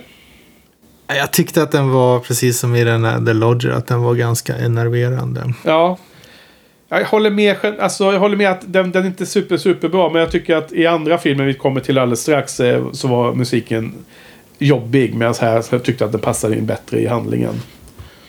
Jag 1.07 1.33
tyckte 1.33 1.63
att 1.63 1.73
den 1.73 1.91
var 1.91 2.21
precis 2.21 2.59
som 2.59 2.75
i 2.75 2.85
den 2.85 3.05
här 3.05 3.27
The 3.27 3.33
Lodger, 3.33 3.71
att 3.71 3.87
den 3.87 4.03
var 4.03 4.15
ganska 4.15 4.57
enerverande. 4.57 5.55
Ja, 5.65 5.99
jag 6.89 7.05
håller 7.05 7.31
med, 7.31 7.57
alltså, 7.81 8.13
jag 8.13 8.21
håller 8.21 8.37
med 8.37 8.51
att 8.51 8.73
den, 8.73 8.91
den 8.91 9.03
är 9.03 9.07
inte 9.07 9.27
super, 9.27 9.57
super 9.57 9.89
bra. 9.89 10.11
Men 10.11 10.21
jag 10.21 10.31
tycker 10.31 10.57
att 10.57 10.73
i 10.73 10.87
andra 10.87 11.19
filmer 11.19 11.45
vi 11.45 11.55
kommer 11.55 11.81
till 11.81 11.99
alldeles 11.99 12.21
strax 12.21 12.61
eh, 12.61 12.93
så 12.93 13.09
var 13.09 13.35
musiken 13.35 13.95
jobbig. 14.59 15.15
Medan 15.15 15.35
här 15.41 15.63
så 15.63 15.75
jag 15.75 15.83
tyckte 15.83 16.05
att 16.05 16.13
den 16.13 16.21
passade 16.21 16.57
in 16.57 16.67
bättre 16.67 17.01
i 17.01 17.07
handlingen. 17.07 17.63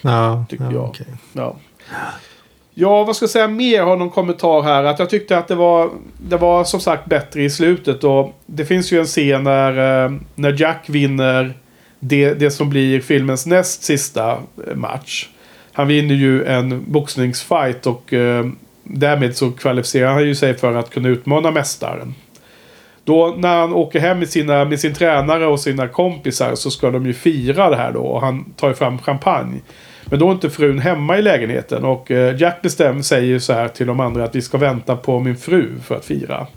Ja, 0.01 0.45
tycker 0.49 0.65
ja, 0.65 0.71
jag. 0.71 0.89
Okay. 0.89 1.05
Ja. 1.33 1.57
Ja, 2.77 3.03
vad 3.03 3.15
ska 3.15 3.23
jag 3.23 3.29
säga 3.29 3.47
mer? 3.47 3.81
Har 3.83 3.97
någon 3.97 4.09
kommentar 4.09 4.61
här. 4.61 4.83
Att 4.83 4.99
jag 4.99 5.09
tyckte 5.09 5.37
att 5.37 5.47
det 5.47 5.55
var, 5.55 5.89
det 6.17 6.37
var 6.37 6.63
som 6.63 6.79
sagt 6.79 7.05
bättre 7.05 7.43
i 7.43 7.49
slutet. 7.49 8.03
Och 8.03 8.39
det 8.45 8.65
finns 8.65 8.91
ju 8.91 8.99
en 8.99 9.05
scen 9.05 9.43
när, 9.43 10.05
eh, 10.05 10.11
när 10.35 10.61
Jack 10.61 10.89
vinner 10.89 11.53
det, 11.99 12.33
det 12.33 12.51
som 12.51 12.69
blir 12.69 13.01
filmens 13.01 13.45
näst 13.45 13.83
sista 13.83 14.31
eh, 14.67 14.75
match. 14.75 15.29
Han 15.73 15.87
vinner 15.87 16.15
ju 16.15 16.45
en 16.45 16.91
boxningsfight 16.91 17.85
och 17.85 18.13
eh, 18.13 18.45
därmed 18.83 19.37
så 19.37 19.51
kvalificerar 19.51 20.13
han 20.13 20.23
ju 20.27 20.35
sig 20.35 20.53
för 20.53 20.75
att 20.75 20.89
kunna 20.89 21.09
utmana 21.09 21.51
mästaren. 21.51 22.15
Då 23.03 23.35
när 23.37 23.59
han 23.59 23.73
åker 23.73 23.99
hem 23.99 24.19
med, 24.19 24.29
sina, 24.29 24.65
med 24.65 24.79
sin 24.79 24.93
tränare 24.93 25.47
och 25.47 25.59
sina 25.59 25.87
kompisar 25.87 26.55
så 26.55 26.71
ska 26.71 26.91
de 26.91 27.05
ju 27.05 27.13
fira 27.13 27.69
det 27.69 27.75
här 27.75 27.91
då. 27.91 28.01
Och 28.01 28.21
han 28.21 28.53
tar 28.55 28.67
ju 28.67 28.73
fram 28.73 28.97
champagne. 28.99 29.61
Men 30.09 30.19
då 30.19 30.27
är 30.27 30.31
inte 30.31 30.49
frun 30.49 30.79
hemma 30.79 31.17
i 31.17 31.21
lägenheten. 31.21 31.85
Och 31.85 32.11
eh, 32.11 32.35
Jack 32.41 32.61
bestämmer 32.61 33.01
säger 33.01 33.39
så 33.39 33.53
här 33.53 33.67
till 33.67 33.87
de 33.87 33.99
andra 33.99 34.23
att 34.23 34.35
vi 34.35 34.41
ska 34.41 34.57
vänta 34.57 34.95
på 34.95 35.19
min 35.19 35.37
fru 35.37 35.71
för 35.83 35.95
att 35.95 36.05
fira. 36.05 36.47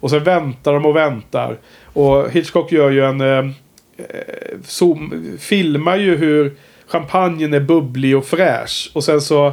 Och 0.00 0.10
sen 0.10 0.24
väntar 0.24 0.72
de 0.72 0.86
och 0.86 0.96
väntar. 0.96 1.58
Och 1.84 2.30
Hitchcock 2.30 2.72
gör 2.72 2.90
ju 2.90 3.04
en... 3.04 3.20
Eh, 3.20 3.28
eh 3.28 3.44
zoom, 4.64 5.24
filmar 5.38 5.96
ju 5.96 6.16
hur 6.16 6.52
champagnen 6.86 7.54
är 7.54 7.60
bubblig 7.60 8.16
och 8.16 8.24
fräsch. 8.24 8.90
Och 8.94 9.04
sen 9.04 9.20
så 9.20 9.46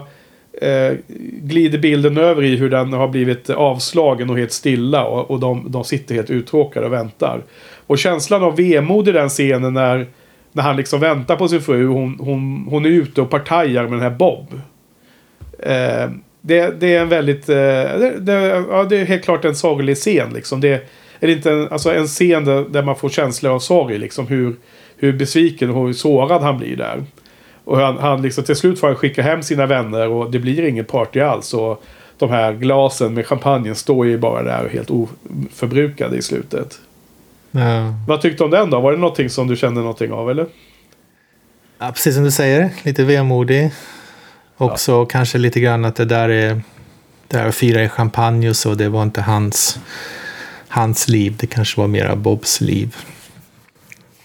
eh, 0.62 0.94
glider 1.42 1.78
bilden 1.78 2.18
över 2.18 2.44
i 2.44 2.56
hur 2.56 2.70
den 2.70 2.94
har 2.94 3.08
blivit 3.08 3.50
avslagen 3.50 4.30
och 4.30 4.38
helt 4.38 4.52
stilla. 4.52 5.06
Och, 5.06 5.32
och 5.32 5.40
de, 5.40 5.72
de 5.72 5.84
sitter 5.84 6.16
helt 6.16 6.30
uttråkade 6.30 6.86
och 6.86 6.94
väntar. 6.94 7.44
Och 7.88 7.98
känslan 7.98 8.44
av 8.44 8.56
vemod 8.56 9.08
i 9.08 9.12
den 9.12 9.30
scenen 9.30 9.74
när, 9.74 10.08
när 10.54 10.64
han 10.64 10.76
liksom 10.76 11.00
väntar 11.00 11.36
på 11.36 11.48
sin 11.48 11.62
fru. 11.62 11.88
Hon, 11.88 12.18
hon, 12.20 12.68
hon 12.70 12.86
är 12.86 12.90
ute 12.90 13.22
och 13.22 13.30
partajar 13.30 13.84
med 13.84 13.92
den 13.92 14.02
här 14.02 14.10
Bob. 14.10 14.62
Eh, 15.60 16.10
det, 16.42 16.80
det 16.80 16.96
är 16.96 17.02
en 17.02 17.10
väldigt... 17.10 17.50
Eh, 17.50 17.56
det, 17.56 18.20
det, 18.20 18.66
ja, 18.70 18.84
det 18.84 18.98
är 18.98 19.06
helt 19.06 19.24
klart 19.24 19.46
en 19.46 19.56
sorglig 19.56 19.98
scen. 19.98 20.34
Liksom. 20.34 20.62
Det 20.62 20.90
är 21.20 21.28
inte 21.28 21.52
en, 21.52 21.70
alltså 21.70 21.94
en 21.94 22.08
scen 22.08 22.46
där, 22.46 22.66
där 22.70 22.84
man 22.84 22.96
får 22.96 23.10
känslor 23.10 23.52
av 23.52 23.60
sorg. 23.60 23.98
Liksom, 23.98 24.28
hur, 24.28 24.56
hur 24.98 25.14
besviken 25.14 25.70
och 25.70 25.86
hur 25.86 25.94
sårad 25.94 26.42
han 26.42 26.58
blir 26.58 26.76
där. 26.76 27.04
Och 27.64 27.78
han, 27.78 27.98
han 27.98 28.22
liksom, 28.22 28.44
till 28.44 28.56
slut 28.56 28.80
får 28.80 28.88
han 28.88 28.96
skicka 28.96 29.22
hem 29.22 29.44
sina 29.44 29.66
vänner 29.66 30.08
och 30.08 30.32
det 30.32 30.40
blir 30.40 30.66
ingen 30.66 30.86
party 30.86 31.20
alls. 31.20 31.54
Och 31.54 31.84
de 32.18 32.30
här 32.30 32.54
glasen 32.54 33.14
med 33.14 33.26
champagnen 33.26 33.76
står 33.76 34.08
ju 34.08 34.18
bara 34.18 34.44
där 34.44 34.70
helt 34.70 34.90
oförbrukade 34.92 36.18
i 36.18 36.22
slutet. 36.22 36.80
Ja. 37.56 37.94
Vad 38.08 38.22
tyckte 38.22 38.44
du 38.44 38.46
om 38.46 38.52
den 38.52 38.70
då? 38.70 38.80
Var 38.80 38.92
det 38.92 38.98
någonting 38.98 39.30
som 39.30 39.48
du 39.48 39.56
kände 39.56 39.82
någonting 39.82 40.12
av 40.12 40.32
eller? 40.32 40.46
Ja, 41.80 41.92
precis 41.92 42.16
som 42.16 42.24
du 42.24 42.32
säger. 42.32 42.70
Lite 42.84 43.04
vemodig. 43.04 43.72
Också 44.58 44.92
ja. 44.92 45.06
kanske 45.06 45.38
lite 45.38 45.60
grann 45.60 45.86
att 45.86 45.96
det 45.96 46.06
där 46.06 46.30
är... 46.30 46.62
Det 47.28 47.38
här 47.38 47.48
att 47.48 47.56
fira 47.56 47.84
i 47.84 47.90
champagne 47.90 48.50
och 48.50 48.56
så, 48.56 48.74
det 48.74 48.90
var 48.90 49.04
inte 49.04 49.22
hans, 49.22 49.80
hans 50.68 51.08
liv. 51.08 51.36
Det 51.40 51.48
kanske 51.48 51.82
var 51.82 51.88
mera 51.88 52.16
Bobs 52.16 52.62
liv. 52.62 52.96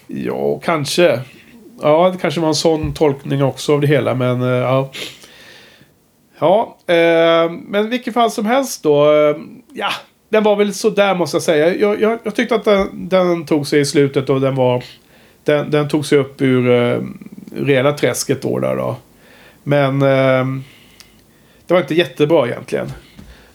Ja, 0.06 0.60
kanske 0.64 1.22
ja, 1.82 2.10
det 2.10 2.18
kanske 2.18 2.40
var 2.40 2.48
en 2.48 2.54
sån 2.54 2.92
tolkning 2.92 3.42
också 3.42 3.74
av 3.74 3.80
det 3.80 3.86
hela. 3.86 4.14
Men 4.14 4.42
eh, 4.42 4.48
ja. 4.48 4.90
Ja, 6.38 6.76
eh, 6.86 7.50
men 7.50 7.90
vilket 7.90 8.14
fall 8.14 8.30
som 8.30 8.46
helst 8.46 8.82
då. 8.82 9.12
Eh, 9.12 9.36
ja, 9.72 9.90
den 10.28 10.42
var 10.42 10.56
väl 10.56 10.74
sådär 10.74 11.14
måste 11.14 11.34
jag 11.34 11.42
säga. 11.42 11.74
Jag, 11.74 12.00
jag, 12.00 12.18
jag 12.22 12.34
tyckte 12.34 12.54
att 12.54 12.64
den, 12.64 13.08
den, 13.08 13.46
tog 13.46 13.66
sig 13.66 13.80
i 13.80 13.84
slutet 13.84 14.30
och 14.30 14.40
den 14.40 14.54
var... 14.54 14.84
Den, 15.44 15.70
den 15.70 15.88
tog 15.88 16.06
sig 16.06 16.18
upp 16.18 16.42
ur 16.42 16.70
eh, 16.70 17.00
rena 17.56 17.92
träsket 17.92 18.42
då. 18.42 18.58
Där, 18.58 18.76
då. 18.76 18.96
Men 19.62 20.02
eh, 20.02 20.46
det 21.66 21.74
var 21.74 21.80
inte 21.80 21.94
jättebra 21.94 22.46
egentligen. 22.46 22.92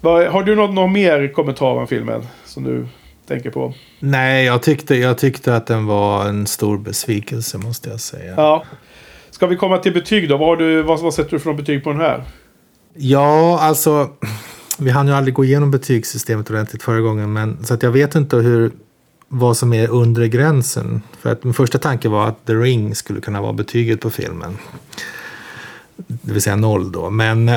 Var, 0.02 0.26
har 0.26 0.44
du 0.44 0.56
någon, 0.56 0.76
någon 0.76 0.92
mer 0.92 1.34
kommentar 1.34 1.72
om 1.72 1.88
filmen 1.88 2.28
som 2.46 2.64
du 2.64 2.88
tänker 3.28 3.50
på? 3.50 3.74
Nej, 4.00 4.46
jag 4.46 4.64
tyckte, 4.64 4.96
jag 4.96 5.18
tyckte 5.18 5.56
att 5.56 5.68
den 5.68 5.86
var 5.86 6.26
en 6.26 6.48
stor 6.48 6.78
besvikelse 6.78 7.58
måste 7.58 7.90
jag 7.90 8.00
säga. 8.00 8.34
Ja. 8.38 8.64
Ska 9.30 9.48
vi 9.48 9.56
komma 9.56 9.78
till 9.78 9.94
betyg 9.94 10.30
då? 10.30 10.38
Vad, 10.38 10.48
har 10.48 10.56
du, 10.56 10.82
vad, 10.82 11.00
vad 11.00 11.14
sätter 11.14 11.32
du 11.32 11.40
för 11.40 11.54
betyg 11.54 11.84
på 11.84 11.90
den 11.90 12.02
här? 12.02 12.24
Ja, 12.94 13.60
alltså. 13.60 14.10
Vi 14.78 14.90
hann 14.90 15.08
ju 15.08 15.14
aldrig 15.14 15.34
gå 15.34 15.46
igenom 15.46 15.72
betygssystemet 15.72 16.50
ordentligt 16.50 16.84
förra 16.84 17.00
gången. 17.00 17.34
Men, 17.34 17.66
så 17.66 17.74
att 17.74 17.84
jag 17.84 17.92
vet 17.92 18.16
inte 18.16 18.38
hur, 18.38 18.72
vad 19.28 19.58
som 19.58 19.74
är 19.74 19.90
undre 19.90 20.28
gränsen. 20.28 21.02
För 21.20 21.32
att 21.32 21.44
min 21.44 21.54
första 21.54 21.78
tanke 21.78 22.10
var 22.10 22.28
att 22.28 22.46
The 22.46 22.54
Ring 22.54 22.96
skulle 22.96 23.22
kunna 23.22 23.42
vara 23.42 23.54
betyget 23.54 24.02
på 24.02 24.10
filmen. 24.10 24.58
Det 25.96 26.34
vill 26.34 26.42
säga 26.42 26.56
noll 26.56 26.92
då. 26.92 27.10
Men 27.10 27.52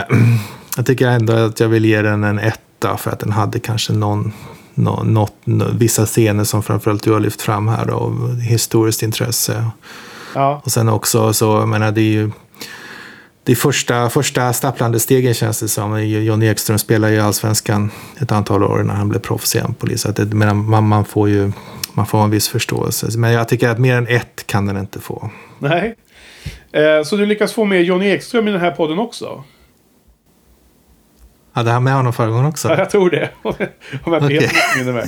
jag 0.76 0.86
tycker 0.86 1.08
ändå 1.08 1.32
att 1.32 1.60
jag 1.60 1.68
vill 1.68 1.84
ge 1.84 2.02
den 2.02 2.24
en 2.24 2.38
etta. 2.38 2.96
För 2.96 3.10
att 3.10 3.20
den 3.20 3.32
hade 3.32 3.58
kanske 3.58 3.92
någon, 3.92 4.32
någon, 4.74 5.14
något, 5.14 5.34
vissa 5.72 6.06
scener 6.06 6.44
som 6.44 6.62
framförallt 6.62 7.02
du 7.02 7.12
har 7.12 7.20
lyft 7.20 7.42
fram 7.42 7.68
här. 7.68 7.86
Då, 7.86 8.12
historiskt 8.40 9.02
intresse. 9.02 9.70
Ja. 10.34 10.60
Och 10.64 10.72
sen 10.72 10.88
också 10.88 11.32
så, 11.32 11.44
jag 11.44 11.68
menar 11.68 11.92
det 11.92 12.00
är 12.00 12.12
ju 12.12 12.30
det 13.46 13.52
är 13.52 13.56
första, 13.56 14.10
första 14.10 14.52
stapplande 14.52 15.00
stegen 15.00 15.34
känns 15.34 15.60
det 15.60 15.68
som. 15.68 16.06
Johnny 16.06 16.46
Ekström 16.46 16.78
spelar 16.78 17.08
ju 17.08 17.20
allsvenskan 17.20 17.90
ett 18.20 18.32
antal 18.32 18.64
år 18.64 18.82
när 18.82 18.94
han 18.94 19.08
blev 19.08 19.20
proffs 19.20 19.54
igen 19.54 19.74
polis. 19.78 20.02
Så 20.02 20.10
det, 20.10 20.34
man, 20.34 20.86
man, 20.86 21.04
får 21.04 21.28
ju 21.28 21.52
man 21.92 22.06
får 22.06 22.24
en 22.24 22.30
viss 22.30 22.48
förståelse. 22.48 23.18
Men 23.18 23.32
jag 23.32 23.48
tycker 23.48 23.68
att 23.68 23.78
mer 23.78 23.96
än 23.96 24.06
ett 24.06 24.46
kan 24.46 24.66
den 24.66 24.76
inte 24.76 25.00
få. 25.00 25.30
Nej. 25.58 25.94
Eh, 26.72 27.02
så 27.04 27.16
du 27.16 27.26
lyckas 27.26 27.52
få 27.52 27.64
med 27.64 27.82
Johnny 27.82 28.10
Ekström 28.10 28.48
i 28.48 28.50
den 28.50 28.60
här 28.60 28.70
podden 28.70 28.98
också? 28.98 29.44
Hade 31.52 31.70
han 31.70 31.84
med 31.84 31.94
honom 31.94 32.12
förra 32.12 32.30
gången 32.30 32.46
också? 32.46 32.68
Ja, 32.68 32.78
jag 32.78 32.90
tror 32.90 33.10
det. 33.10 33.30
Om 33.42 34.12
jag 34.12 34.22
okay. 34.24 34.48
minns 34.76 34.88
med. 34.88 35.06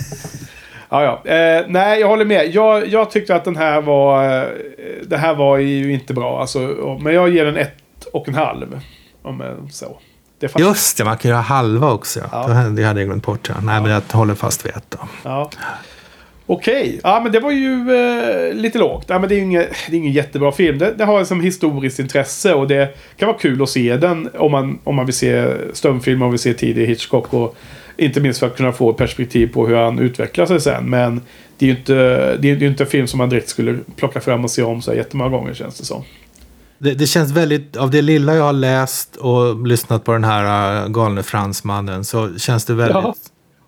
Ja, 0.89 1.21
ja. 1.25 1.33
Eh, 1.33 1.65
nej, 1.69 2.01
jag 2.01 2.09
håller 2.09 2.25
med. 2.25 2.55
Jag, 2.55 2.87
jag 2.87 3.11
tyckte 3.11 3.35
att 3.35 3.45
den 3.45 3.57
här 3.57 3.81
var... 3.81 4.25
Eh, 4.25 4.49
det 5.07 5.17
här 5.17 5.35
var 5.35 5.59
ju 5.59 5.93
inte 5.93 6.15
bra. 6.15 6.41
Alltså, 6.41 6.59
men 7.01 7.15
jag 7.15 7.29
ger 7.29 7.45
den 7.45 7.57
ett 7.57 7.75
och 8.13 8.29
en 8.29 8.35
halv. 8.35 8.81
Om 9.23 9.69
så. 9.71 9.99
Det 10.41 10.59
Just 10.59 10.97
det, 10.97 11.05
man 11.05 11.17
kan 11.17 11.31
göra 11.31 11.41
halva 11.41 11.93
också. 11.93 12.21
Ja. 12.33 12.49
Det 12.49 12.85
hade 12.85 13.01
jag 13.01 13.07
glömt 13.07 13.27
bort. 13.27 13.49
Ja. 13.49 13.55
Nej, 13.63 13.75
ja. 13.75 13.83
men 13.83 13.91
jag 13.91 14.03
håller 14.13 14.35
fast 14.35 14.67
vid 14.67 14.73
ett. 14.77 14.97
Ja. 15.23 15.51
Okej, 16.51 16.83
okay. 16.83 17.01
ja 17.03 17.21
men 17.21 17.33
det 17.33 17.41
var 17.41 17.51
ju 17.51 17.97
eh, 17.97 18.55
lite 18.55 18.79
lågt. 18.79 19.05
Ja, 19.09 19.19
men 19.19 19.29
det 19.29 19.35
är 19.35 19.37
ju 19.37 19.43
ingen, 19.43 19.65
det 19.89 19.97
är 19.97 19.99
ingen 19.99 20.13
jättebra 20.13 20.53
film. 20.53 20.79
Det, 20.79 20.95
det 20.99 21.05
har 21.05 21.25
som 21.25 21.41
historiskt 21.41 21.99
intresse 21.99 22.55
och 22.55 22.69
det 22.69 22.99
kan 23.17 23.27
vara 23.27 23.39
kul 23.39 23.63
att 23.63 23.69
se 23.69 23.97
den 23.97 24.31
om 24.35 24.53
man, 24.53 24.79
om 24.85 24.95
man 24.95 25.07
vill 25.07 25.15
se 25.15 25.53
stumfilm 25.73 26.23
och 26.23 26.33
vill 26.33 26.39
se 26.39 26.55
tidig 26.55 26.87
Hitchcock. 26.87 27.35
Och 27.35 27.57
inte 27.97 28.21
minst 28.21 28.41
för 28.41 28.47
att 28.47 28.57
kunna 28.57 28.73
få 28.73 28.93
perspektiv 28.93 29.53
på 29.53 29.67
hur 29.67 29.77
han 29.77 29.99
utvecklar 29.99 30.47
sig 30.47 30.61
sen. 30.61 30.91
Men 30.91 31.21
det 31.59 31.67
är 31.67 31.71
ju 31.71 31.77
inte, 31.77 31.95
det 32.37 32.51
är, 32.51 32.57
det 32.57 32.65
är 32.65 32.69
inte 32.69 32.83
en 32.83 32.91
film 32.91 33.07
som 33.07 33.19
man 33.19 33.29
direkt 33.29 33.49
skulle 33.49 33.79
plocka 33.97 34.21
fram 34.21 34.45
och 34.45 34.51
se 34.51 34.63
om 34.63 34.83
så 34.83 34.95
jättemånga 34.95 35.31
gånger 35.31 35.55
känns 35.55 35.79
det 35.79 35.85
som. 35.85 36.05
Det, 36.79 36.95
det, 36.95 37.07
känns 37.07 37.33
väldigt, 37.33 37.77
av 37.77 37.91
det 37.91 38.03
lilla 38.03 38.35
jag 38.35 38.45
har 38.45 38.53
läst 38.53 39.17
och 39.17 39.67
lyssnat 39.67 40.05
på 40.05 40.13
den 40.13 40.25
här 40.25 40.83
uh, 40.85 40.89
galne 40.89 41.23
fransmannen 41.23 42.05
så 42.05 42.39
känns 42.39 42.65
det 42.65 42.75
väldigt, 42.75 42.95
ja. 42.95 43.15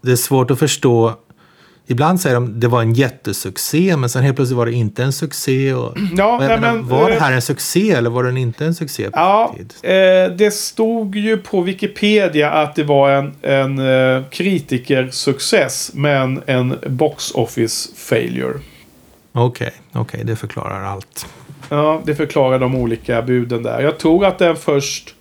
det 0.02 0.12
är 0.12 0.16
svårt 0.16 0.50
att 0.50 0.58
förstå. 0.58 1.14
Ibland 1.86 2.20
säger 2.20 2.34
de 2.34 2.44
att 2.44 2.61
det 2.61 2.68
var 2.68 2.82
en 2.82 2.92
jättesuccé 2.92 3.96
men 3.96 4.11
sen 4.11 4.22
helt 4.22 4.36
plötsligt 4.36 4.56
var 4.56 4.66
det 4.66 4.72
inte 4.72 5.04
en 5.04 5.12
succé. 5.12 5.74
Och, 5.74 5.96
ja, 6.16 6.38
nej, 6.38 6.48
menar, 6.48 6.72
men, 6.72 6.88
var 6.88 7.11
det 7.11 7.20
här 7.20 7.32
en 7.32 7.42
succé 7.42 7.90
eller 7.90 8.11
var 8.11 8.24
den 8.24 8.36
inte 8.36 8.64
en 8.64 8.74
succé? 8.74 9.08
ja, 9.12 9.54
eh, 9.82 10.32
det 10.36 10.54
stod 10.54 11.16
ju 11.16 11.36
på 11.36 11.61
Wikipedia 11.61 12.50
att 12.50 12.74
det 12.74 12.84
var 12.84 13.11
en, 13.11 13.34
en 13.42 13.78
eh, 13.78 14.24
kritikersuccess 14.30 15.90
men 15.94 16.42
en 16.46 16.78
box 16.86 17.30
office 17.30 17.88
failure. 17.96 18.61
Okej, 19.32 19.66
okay, 19.66 19.70
okej, 19.92 20.00
okay, 20.00 20.24
det 20.24 20.36
förklarar 20.36 20.84
allt. 20.84 21.26
Ja, 21.72 22.02
det 22.04 22.14
förklarar 22.14 22.58
de 22.58 22.74
olika 22.74 23.22
buden 23.22 23.62
där. 23.62 23.80
Jag 23.80 23.98
tror 23.98 24.24
att 24.24 24.38
den 24.38 24.56
först 24.56 25.14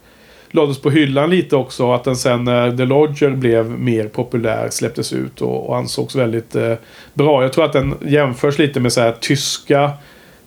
lades 0.52 0.82
på 0.82 0.90
hyllan 0.90 1.30
lite 1.30 1.56
också. 1.56 1.92
Att 1.92 2.04
den 2.04 2.16
sen 2.16 2.44
när 2.44 2.78
The 2.78 2.86
Lodger 2.86 3.30
blev 3.30 3.72
mer 3.80 4.08
populär 4.08 4.70
släpptes 4.70 5.14
ut 5.14 5.42
och, 5.42 5.70
och 5.70 5.78
ansågs 5.78 6.16
väldigt 6.16 6.56
eh, 6.56 6.74
bra. 7.14 7.42
Jag 7.42 7.54
tror 7.54 7.66
att 7.66 7.74
den 7.74 7.96
jämförs 8.02 8.58
lite 8.58 8.80
med 8.80 8.94
så 8.94 9.02
här 9.02 9.16
tyska 9.20 9.92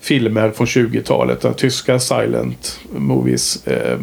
filmer 0.01 0.51
från 0.51 0.67
20-talet. 0.67 1.41
Den 1.41 1.55
tyska 1.55 1.99
silent 1.99 2.81
movies. 2.93 3.67
Eh, 3.67 3.99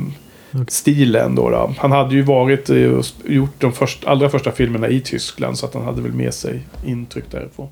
stilen 0.68 1.36
då, 1.36 1.50
då, 1.50 1.74
Han 1.78 1.91
hade 1.91 2.16
ju 2.16 2.22
varit 2.22 2.70
och 2.70 3.06
gjort 3.26 3.54
de 3.58 3.74
först, 3.74 4.06
allra 4.06 4.30
första 4.30 4.52
filmerna 4.52 4.88
i 4.89 5.02
Tyskland 5.02 5.58
så 5.58 5.66
att 5.66 5.74
han 5.74 5.84
hade 5.84 6.02
väl 6.02 6.14
med 6.14 6.34
sig 6.34 6.62
intryck 6.86 7.26
därifrån. 7.32 7.68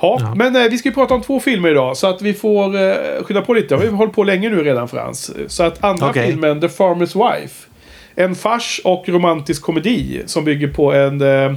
Ha, 0.00 0.18
ja, 0.20 0.34
men 0.34 0.56
eh, 0.56 0.70
vi 0.70 0.78
ska 0.78 0.88
ju 0.88 0.94
prata 0.94 1.14
om 1.14 1.22
två 1.22 1.40
filmer 1.40 1.68
idag. 1.68 1.96
Så 1.96 2.06
att 2.06 2.22
vi 2.22 2.34
får 2.34 2.76
eh, 2.76 2.94
skynda 3.22 3.42
på 3.42 3.54
lite. 3.54 3.76
Vi 3.76 3.86
har 3.86 3.96
hållit 3.96 4.14
på 4.14 4.24
länge 4.24 4.48
nu 4.48 4.64
redan 4.64 4.88
Frans. 4.88 5.30
Så 5.46 5.62
att 5.62 5.84
andra 5.84 6.10
okay. 6.10 6.26
filmen, 6.26 6.60
The 6.60 6.66
Farmer's 6.66 7.40
Wife. 7.40 7.66
En 8.14 8.34
fars 8.34 8.80
och 8.84 9.08
romantisk 9.08 9.62
komedi 9.62 10.22
som 10.26 10.44
bygger 10.44 10.68
på 10.68 10.92
en, 10.92 11.20
eh, 11.20 11.54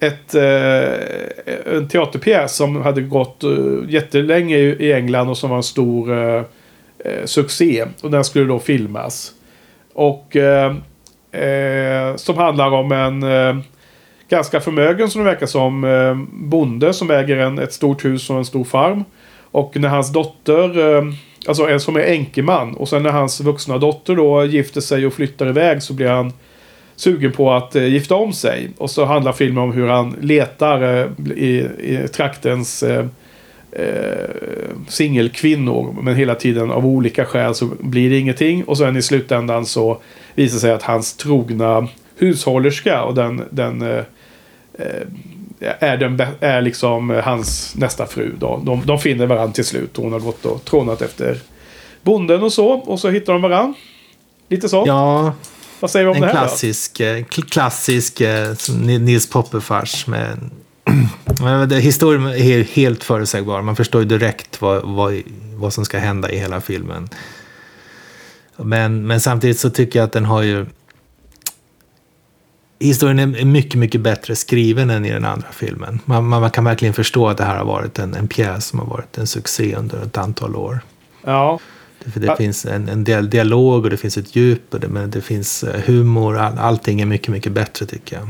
ett, 0.00 0.34
eh, 0.34 1.76
en 1.76 1.88
teaterpjäs 1.88 2.56
som 2.56 2.82
hade 2.82 3.00
gått 3.00 3.44
uh, 3.44 3.90
jättelänge 3.90 4.56
i 4.56 4.92
England 4.92 5.28
och 5.28 5.38
som 5.38 5.50
var 5.50 5.56
en 5.56 5.62
stor 5.62 6.12
uh, 6.12 6.42
succé. 7.24 7.84
Och 8.02 8.10
den 8.10 8.24
skulle 8.24 8.44
då 8.44 8.58
filmas. 8.58 9.32
Och 9.94 10.36
uh, 10.36 12.16
som 12.16 12.36
handlar 12.36 12.70
om 12.70 12.92
en 12.92 13.22
ganska 14.30 14.60
förmögen 14.60 15.10
som 15.10 15.24
det 15.24 15.30
verkar 15.30 15.46
som. 15.46 15.84
Eh, 15.84 16.16
bonde 16.32 16.92
som 16.92 17.10
äger 17.10 17.36
en, 17.36 17.58
ett 17.58 17.72
stort 17.72 18.04
hus 18.04 18.30
och 18.30 18.36
en 18.36 18.44
stor 18.44 18.64
farm. 18.64 19.04
Och 19.50 19.76
när 19.76 19.88
hans 19.88 20.12
dotter, 20.12 20.96
eh, 20.96 21.04
alltså 21.46 21.68
en 21.68 21.80
som 21.80 21.96
är 21.96 22.00
enkeman. 22.00 22.74
Och 22.74 22.88
sen 22.88 23.02
när 23.02 23.10
hans 23.10 23.40
vuxna 23.40 23.78
dotter 23.78 24.16
då 24.16 24.44
gifter 24.44 24.80
sig 24.80 25.06
och 25.06 25.12
flyttar 25.12 25.48
iväg 25.48 25.82
så 25.82 25.92
blir 25.92 26.08
han 26.08 26.32
sugen 26.96 27.32
på 27.32 27.52
att 27.52 27.76
eh, 27.76 27.86
gifta 27.86 28.14
om 28.14 28.32
sig. 28.32 28.70
Och 28.78 28.90
så 28.90 29.04
handlar 29.04 29.32
filmen 29.32 29.64
om 29.64 29.72
hur 29.72 29.86
han 29.86 30.16
letar 30.20 30.82
eh, 30.82 31.36
i, 31.36 31.68
i 31.78 32.08
traktens 32.12 32.82
eh, 32.82 33.06
eh 33.72 34.30
singelkvinnor. 34.88 35.96
Men 36.02 36.14
hela 36.14 36.34
tiden 36.34 36.70
av 36.70 36.86
olika 36.86 37.24
skäl 37.24 37.54
så 37.54 37.70
blir 37.80 38.10
det 38.10 38.18
ingenting. 38.18 38.64
Och 38.64 38.78
sen 38.78 38.96
i 38.96 39.02
slutändan 39.02 39.66
så 39.66 39.98
visar 40.34 40.54
det 40.54 40.60
sig 40.60 40.72
att 40.72 40.82
hans 40.82 41.16
trogna 41.16 41.88
hushållerska 42.18 43.02
och 43.02 43.14
den, 43.14 43.42
den 43.50 43.82
Eh, 43.82 44.04
är, 45.60 45.96
den, 45.96 46.20
är 46.40 46.60
liksom 46.60 47.10
hans 47.24 47.74
nästa 47.76 48.06
fru. 48.06 48.34
Då. 48.38 48.62
De, 48.64 48.86
de 48.86 48.98
finner 48.98 49.26
varandra 49.26 49.52
till 49.52 49.64
slut. 49.64 49.96
Hon 49.96 50.12
har 50.12 50.20
gått 50.20 50.44
och 50.44 50.64
trånat 50.64 51.02
efter 51.02 51.38
bonden 52.02 52.42
och 52.42 52.52
så. 52.52 52.68
Och 52.68 53.00
så 53.00 53.10
hittar 53.10 53.32
de 53.32 53.42
varandra. 53.42 53.74
Lite 54.48 54.68
så. 54.68 54.84
Ja. 54.86 55.32
Vad 55.80 55.90
säger 55.90 56.06
vi 56.06 56.10
om 56.10 56.16
en 56.16 56.20
det 56.20 56.26
här 56.26 56.32
klassisk, 56.34 56.98
då? 56.98 57.04
Eh, 57.04 57.24
klassisk 57.24 58.20
eh, 58.20 58.54
Nils 58.84 59.30
Poppe-fars 59.30 60.06
med 60.06 60.50
Historien 61.80 62.26
är 62.26 62.62
helt 62.64 63.04
förutsägbar. 63.04 63.62
Man 63.62 63.76
förstår 63.76 64.02
ju 64.02 64.08
direkt 64.08 64.62
vad, 64.62 64.82
vad, 64.82 65.22
vad 65.54 65.72
som 65.72 65.84
ska 65.84 65.98
hända 65.98 66.30
i 66.30 66.38
hela 66.38 66.60
filmen. 66.60 67.08
Men, 68.56 69.06
men 69.06 69.20
samtidigt 69.20 69.58
så 69.58 69.70
tycker 69.70 69.98
jag 69.98 70.06
att 70.06 70.12
den 70.12 70.24
har 70.24 70.42
ju 70.42 70.66
historien 72.80 73.34
är 73.34 73.44
mycket, 73.44 73.74
mycket 73.74 74.00
bättre 74.00 74.36
skriven 74.36 74.90
än 74.90 75.04
i 75.04 75.10
den 75.10 75.24
andra 75.24 75.48
filmen. 75.52 76.00
Man, 76.04 76.24
man, 76.24 76.50
kan 76.50 76.64
verkligen 76.64 76.94
förstå 76.94 77.28
att 77.28 77.36
det 77.36 77.44
här 77.44 77.56
har 77.56 77.64
varit 77.64 77.98
en, 77.98 78.14
en 78.14 78.28
pjäs 78.28 78.66
som 78.66 78.78
har 78.78 78.86
varit 78.86 79.18
en 79.18 79.26
succé 79.26 79.74
under 79.74 80.02
ett 80.02 80.18
antal 80.18 80.56
år. 80.56 80.80
Ja. 81.24 81.58
Det, 82.04 82.20
det 82.20 82.26
ja. 82.26 82.36
finns 82.36 82.66
en, 82.66 82.88
en 82.88 83.04
del 83.04 83.30
dialog 83.30 83.84
och 83.84 83.90
det 83.90 83.96
finns 83.96 84.18
ett 84.18 84.36
djup 84.36 84.74
och 84.74 84.80
det, 84.80 84.88
men 84.88 85.10
det 85.10 85.20
finns 85.20 85.64
eh, 85.64 85.80
humor. 85.80 86.38
All, 86.38 86.58
allting 86.58 87.00
är 87.00 87.06
mycket, 87.06 87.28
mycket 87.28 87.52
bättre 87.52 87.86
tycker 87.86 88.16
jag. 88.16 88.28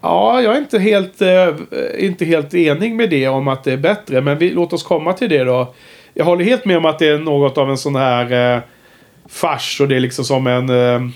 Ja, 0.00 0.42
jag 0.42 0.54
är 0.54 0.58
inte 0.58 0.78
helt, 0.78 1.22
eh, 1.22 1.48
inte 1.98 2.24
helt 2.24 2.54
enig 2.54 2.94
med 2.94 3.10
det 3.10 3.28
om 3.28 3.48
att 3.48 3.64
det 3.64 3.72
är 3.72 3.76
bättre. 3.76 4.20
Men 4.20 4.38
vi, 4.38 4.50
låt 4.50 4.72
oss 4.72 4.82
komma 4.82 5.12
till 5.12 5.28
det 5.28 5.44
då. 5.44 5.74
Jag 6.14 6.24
håller 6.24 6.44
helt 6.44 6.64
med 6.64 6.76
om 6.76 6.84
att 6.84 6.98
det 6.98 7.08
är 7.08 7.18
något 7.18 7.58
av 7.58 7.70
en 7.70 7.78
sån 7.78 7.96
här 7.96 8.54
eh, 8.56 8.62
fars. 9.28 9.80
Och 9.80 9.88
det 9.88 9.96
är 9.96 10.00
liksom 10.00 10.24
som 10.24 10.46
en 10.46 10.70
eh, 10.70 11.10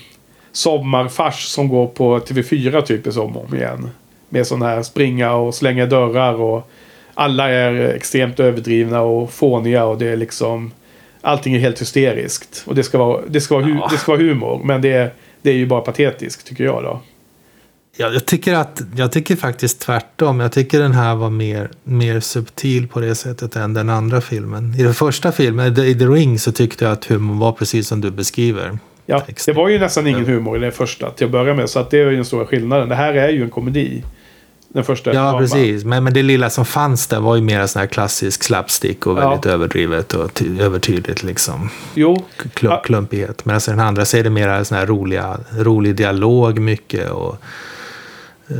sommarfars 0.51 1.45
som 1.45 1.67
går 1.67 1.87
på 1.87 2.19
TV4 2.19 2.81
typ 2.81 3.07
i 3.07 3.11
som 3.11 3.37
om 3.37 3.55
igen. 3.55 3.89
Med 4.29 4.47
sån 4.47 4.61
här 4.61 4.83
springa 4.83 5.33
och 5.33 5.55
slänga 5.55 5.85
dörrar 5.85 6.33
och 6.33 6.71
alla 7.13 7.49
är 7.49 7.73
extremt 7.73 8.39
överdrivna 8.39 9.01
och 9.01 9.31
fåniga 9.31 9.85
och 9.85 9.97
det 9.97 10.07
är 10.07 10.17
liksom 10.17 10.71
allting 11.21 11.55
är 11.55 11.59
helt 11.59 11.81
hysteriskt. 11.81 12.63
Och 12.65 12.75
det 12.75 12.83
ska 12.83 12.97
vara, 12.97 13.21
det 13.27 13.41
ska 13.41 13.55
vara, 13.55 13.65
hu, 13.65 13.79
det 13.91 13.97
ska 13.97 14.11
vara 14.11 14.21
humor. 14.21 14.61
Men 14.63 14.81
det 14.81 14.91
är, 14.91 15.13
det 15.41 15.49
är 15.49 15.55
ju 15.55 15.65
bara 15.65 15.81
patetiskt 15.81 16.47
tycker 16.47 16.63
jag 16.63 16.83
då. 16.83 17.01
Ja, 17.97 18.09
jag, 18.09 18.25
tycker 18.25 18.53
att, 18.53 18.81
jag 18.95 19.11
tycker 19.11 19.35
faktiskt 19.35 19.79
tvärtom. 19.79 20.39
Jag 20.39 20.51
tycker 20.51 20.79
den 20.79 20.91
här 20.91 21.15
var 21.15 21.29
mer, 21.29 21.69
mer 21.83 22.19
subtil 22.19 22.87
på 22.87 22.99
det 22.99 23.15
sättet 23.15 23.55
än 23.55 23.73
den 23.73 23.89
andra 23.89 24.21
filmen. 24.21 24.75
I 24.77 24.83
den 24.83 24.93
första 24.93 25.31
filmen, 25.31 25.79
i 25.79 25.95
The 25.95 26.05
Ring, 26.05 26.39
så 26.39 26.51
tyckte 26.51 26.85
jag 26.85 26.91
att 26.91 27.05
humorn 27.05 27.39
var 27.39 27.51
precis 27.51 27.87
som 27.87 28.01
du 28.01 28.11
beskriver. 28.11 28.79
Ja, 29.09 29.23
det 29.45 29.53
var 29.53 29.69
ju 29.69 29.79
nästan 29.79 30.07
ingen 30.07 30.25
humor 30.25 30.57
i 30.57 30.59
den 30.59 30.71
första 30.71 31.09
till 31.09 31.25
att 31.25 31.31
börja 31.31 31.53
med. 31.53 31.69
Så 31.69 31.79
att 31.79 31.89
det 31.89 31.99
är 31.99 32.09
ju 32.09 32.15
den 32.15 32.25
stora 32.25 32.45
skillnaden. 32.45 32.89
Det 32.89 32.95
här 32.95 33.13
är 33.13 33.29
ju 33.29 33.43
en 33.43 33.49
komedi. 33.49 34.03
Den 34.67 34.83
första. 34.83 35.13
Ja, 35.13 35.37
precis. 35.39 35.83
Men, 35.83 36.03
men 36.03 36.13
det 36.13 36.23
lilla 36.23 36.49
som 36.49 36.65
fanns 36.65 37.07
där 37.07 37.19
var 37.19 37.35
ju 37.35 37.41
mer 37.41 37.67
sån 37.67 37.79
här 37.79 37.87
klassisk 37.87 38.43
slapstick 38.43 39.07
och 39.07 39.17
väldigt 39.17 39.45
ja. 39.45 39.51
överdrivet 39.51 40.13
och 40.13 40.41
övertydligt 40.59 41.23
liksom. 41.23 41.69
Jo. 41.93 42.25
Kl 42.53 42.67
klumpighet. 42.83 43.45
Men 43.45 43.55
alltså 43.55 43.71
den 43.71 43.79
andra 43.79 44.05
så 44.05 44.17
är 44.17 44.23
det 44.23 44.29
mer 44.29 44.63
sån 44.63 44.77
här 44.77 44.85
roliga, 44.85 45.39
rolig 45.57 45.95
dialog 45.95 46.59
mycket 46.59 47.09
och 47.09 47.37
eh, 48.47 48.55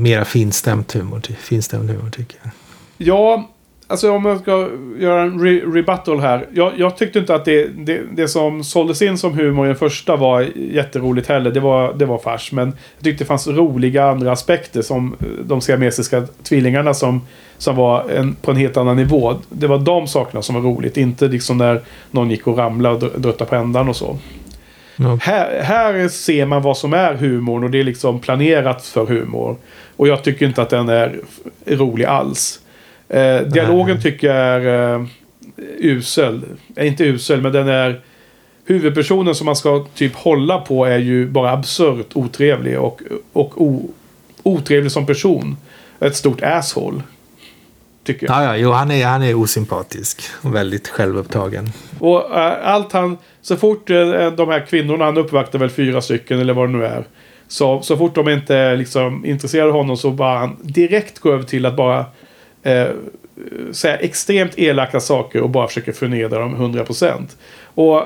mera 0.00 0.24
finstämt 0.24 0.94
humor, 0.94 1.22
finstämd 1.38 1.90
humor 1.90 2.10
tycker 2.10 2.38
jag. 2.42 2.52
Ja, 2.96 3.50
Alltså 3.90 4.12
om 4.12 4.24
jag 4.24 4.40
ska 4.40 4.68
göra 4.98 5.22
en 5.22 5.40
re 5.40 5.60
rebuttal 5.60 6.20
här. 6.20 6.46
Jag, 6.52 6.72
jag, 6.76 6.96
tyckte 6.96 7.18
inte 7.18 7.34
att 7.34 7.44
det, 7.44 7.66
det, 7.66 8.00
det 8.12 8.28
som 8.28 8.64
såldes 8.64 9.02
in 9.02 9.18
som 9.18 9.38
humor 9.38 9.66
i 9.66 9.68
den 9.68 9.76
första 9.76 10.16
var 10.16 10.46
jätteroligt 10.54 11.28
heller. 11.28 11.50
Det 11.50 11.60
var, 11.60 11.94
det 11.94 12.06
var 12.06 12.18
fars. 12.18 12.52
Men 12.52 12.68
jag 12.68 13.04
tyckte 13.04 13.24
det 13.24 13.28
fanns 13.28 13.46
roliga 13.46 14.04
andra 14.04 14.32
aspekter 14.32 14.82
som 14.82 15.16
eh, 15.20 15.26
de 15.44 15.60
siamesiska 15.60 16.26
tvillingarna 16.42 16.94
som, 16.94 17.26
som 17.58 17.76
var 17.76 18.10
en, 18.10 18.34
på 18.34 18.50
en 18.50 18.56
helt 18.56 18.76
annan 18.76 18.96
nivå. 18.96 19.34
Det 19.48 19.66
var 19.66 19.78
de 19.78 20.06
sakerna 20.06 20.42
som 20.42 20.54
var 20.54 20.62
roligt. 20.62 20.96
Inte 20.96 21.28
liksom 21.28 21.58
när 21.58 21.80
någon 22.10 22.30
gick 22.30 22.46
och 22.46 22.58
ramlade 22.58 23.06
och 23.06 23.20
druttade 23.20 23.50
på 23.50 23.56
ändan 23.56 23.88
och 23.88 23.96
så. 23.96 24.18
Mm. 24.98 25.18
Här, 25.22 25.62
här 25.62 26.08
ser 26.08 26.46
man 26.46 26.62
vad 26.62 26.76
som 26.76 26.92
är 26.92 27.14
humorn 27.14 27.64
och 27.64 27.70
det 27.70 27.80
är 27.80 27.84
liksom 27.84 28.20
planerat 28.20 28.86
för 28.86 29.06
humor. 29.06 29.56
Och 29.96 30.08
jag 30.08 30.24
tycker 30.24 30.46
inte 30.46 30.62
att 30.62 30.70
den 30.70 30.88
är 30.88 31.20
rolig 31.66 32.04
alls. 32.04 32.60
Eh, 33.08 33.40
dialogen 33.40 33.94
Nej. 33.94 34.02
tycker 34.02 34.26
jag 34.26 34.36
är 34.36 34.94
eh, 34.94 35.06
usel. 35.78 36.42
Eh, 36.76 36.86
inte 36.86 37.04
usel, 37.04 37.40
men 37.40 37.52
den 37.52 37.68
är... 37.68 38.00
Huvudpersonen 38.64 39.34
som 39.34 39.44
man 39.44 39.56
ska 39.56 39.86
typ 39.94 40.14
hålla 40.14 40.58
på 40.58 40.84
är 40.84 40.98
ju 40.98 41.26
bara 41.26 41.50
absurt 41.50 42.06
otrevlig 42.14 42.80
och, 42.80 43.00
och 43.32 43.62
o, 43.62 43.90
otrevlig 44.42 44.92
som 44.92 45.06
person. 45.06 45.56
Ett 46.00 46.16
stort 46.16 46.42
asshole. 46.42 47.02
Tycker 48.04 48.26
jag. 48.26 48.36
Ja, 48.36 48.44
ja, 48.44 48.56
jo, 48.56 48.70
han 48.70 48.90
är, 48.90 49.06
han 49.06 49.22
är 49.22 49.34
osympatisk. 49.34 50.22
Och 50.42 50.54
väldigt 50.54 50.88
självupptagen. 50.88 51.72
Och 51.98 52.36
äh, 52.36 52.68
allt 52.68 52.92
han... 52.92 53.18
Så 53.42 53.56
fort 53.56 53.90
äh, 53.90 54.30
de 54.36 54.48
här 54.48 54.66
kvinnorna, 54.66 55.04
han 55.04 55.18
uppvaktar 55.18 55.58
väl 55.58 55.70
fyra 55.70 56.00
stycken 56.00 56.40
eller 56.40 56.54
vad 56.54 56.68
det 56.68 56.78
nu 56.78 56.84
är. 56.84 57.04
Så, 57.48 57.82
så 57.82 57.96
fort 57.96 58.14
de 58.14 58.28
inte 58.28 58.56
är 58.56 58.76
liksom 58.76 59.24
intresserade 59.24 59.68
av 59.68 59.76
honom 59.76 59.96
så 59.96 60.10
bara 60.10 60.38
han 60.38 60.56
direkt 60.62 61.18
går 61.18 61.32
över 61.32 61.44
till 61.44 61.66
att 61.66 61.76
bara 61.76 62.04
eh, 62.62 62.88
säga 63.72 63.96
extremt 63.96 64.58
elaka 64.58 65.00
saker 65.00 65.40
och 65.40 65.50
bara 65.50 65.68
försöker 65.68 65.92
förnedra 65.92 66.38
dem 66.38 66.56
100%. 66.56 67.22
Och 67.64 68.02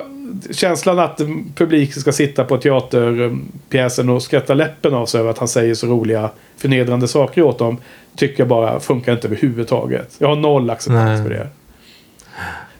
känslan 0.51 0.99
att 0.99 1.21
publiken 1.55 2.01
ska 2.01 2.13
sitta 2.13 2.45
på 2.45 2.57
teaterpjäsen 2.57 4.09
och 4.09 4.23
skratta 4.23 4.55
läppen 4.55 4.95
av 4.95 5.07
sig 5.07 5.21
över 5.21 5.31
att 5.31 5.39
han 5.39 5.49
säger 5.49 5.75
så 5.75 5.87
roliga 5.87 6.31
förnedrande 6.57 7.09
saker 7.09 7.43
åt 7.43 7.59
dem. 7.59 7.77
Tycker 8.17 8.41
jag 8.41 8.49
bara 8.49 8.81
funkar 8.81 9.13
inte 9.13 9.27
överhuvudtaget. 9.27 10.15
Jag 10.19 10.29
har 10.29 10.37
noll 10.37 10.71
acceptans 10.71 11.23
för 11.23 11.31
det. 11.31 11.49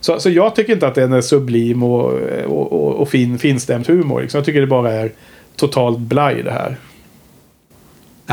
Så, 0.01 0.21
så 0.21 0.31
jag 0.31 0.55
tycker 0.55 0.73
inte 0.73 0.87
att 0.87 0.95
den 0.95 1.13
är 1.13 1.21
sublim 1.21 1.83
och, 1.83 2.13
och, 2.47 2.73
och, 2.73 2.95
och 2.95 3.09
fin, 3.09 3.39
finstämd 3.39 3.87
humor. 3.87 4.21
Liksom. 4.23 4.39
Jag 4.39 4.45
tycker 4.45 4.61
det 4.61 4.67
bara 4.67 4.93
är 4.93 5.13
totalt 5.57 5.99
blaj 5.99 6.43
det 6.43 6.51
här. 6.51 6.77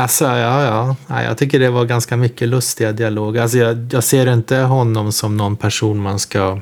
Alltså, 0.00 0.24
ja, 0.24 0.64
ja, 0.64 0.96
ja. 1.08 1.22
Jag 1.22 1.38
tycker 1.38 1.60
det 1.60 1.70
var 1.70 1.84
ganska 1.84 2.16
mycket 2.16 2.48
lustiga 2.48 2.92
dialoger. 2.92 3.42
Alltså, 3.42 3.58
jag, 3.58 3.88
jag 3.92 4.04
ser 4.04 4.32
inte 4.32 4.56
honom 4.56 5.12
som 5.12 5.36
någon 5.36 5.56
person 5.56 6.00
man 6.00 6.18
ska 6.18 6.60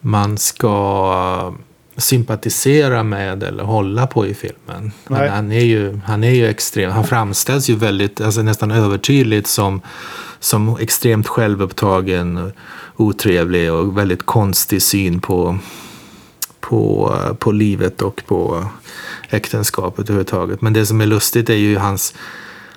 man 0.00 0.38
ska 0.38 1.54
sympatisera 1.96 3.02
med 3.02 3.42
eller 3.42 3.64
hålla 3.64 4.06
på 4.06 4.26
i 4.26 4.34
filmen. 4.34 4.92
Han, 5.04 5.28
han, 5.28 5.52
är 5.52 5.64
ju, 5.64 6.00
han 6.04 6.24
är 6.24 6.30
ju 6.30 6.46
extrem. 6.48 6.90
Han 6.90 7.04
framställs 7.04 7.70
ju 7.70 7.74
väldigt, 7.74 8.20
alltså 8.20 8.42
nästan 8.42 8.70
övertydligt 8.70 9.46
som, 9.46 9.80
som 10.40 10.76
extremt 10.80 11.28
självupptagen, 11.28 12.52
otrevlig 12.96 13.72
och 13.72 13.98
väldigt 13.98 14.26
konstig 14.26 14.82
syn 14.82 15.20
på, 15.20 15.58
på, 16.60 17.14
på 17.38 17.52
livet 17.52 18.02
och 18.02 18.22
på 18.26 18.66
äktenskapet 19.30 20.04
överhuvudtaget. 20.04 20.62
Men 20.62 20.72
det 20.72 20.86
som 20.86 21.00
är 21.00 21.06
lustigt 21.06 21.50
är 21.50 21.54
ju 21.54 21.76
hans, 21.76 22.14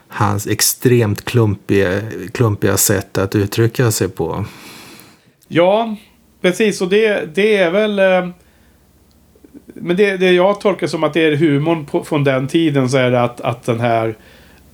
hans 0.08 0.48
extremt 0.48 1.26
klumpiga, 1.26 2.02
klumpiga 2.32 2.78
sätt 2.78 3.18
att 3.18 3.36
uttrycka 3.36 3.92
sig 3.92 4.10
på. 4.10 4.46
Ja, 5.48 5.96
precis. 6.42 6.82
Och 6.82 6.90
det, 6.90 7.36
det 7.36 7.58
är 7.58 7.72
väl... 7.72 8.00
Eh, 8.00 8.30
men 9.74 9.98
det, 9.98 10.18
det 10.18 10.32
jag 10.32 10.62
tolkar 10.62 10.88
som 10.88 11.04
att 11.04 11.14
det 11.14 11.22
är 11.22 11.36
humorn 11.36 11.86
på, 11.86 12.04
från 12.04 12.24
den 12.24 12.48
tiden 12.48 12.90
så 12.90 12.98
är 12.98 13.12
det 13.12 13.22
att, 13.22 13.42
att 13.42 13.64
den 13.64 13.80
här 13.80 14.16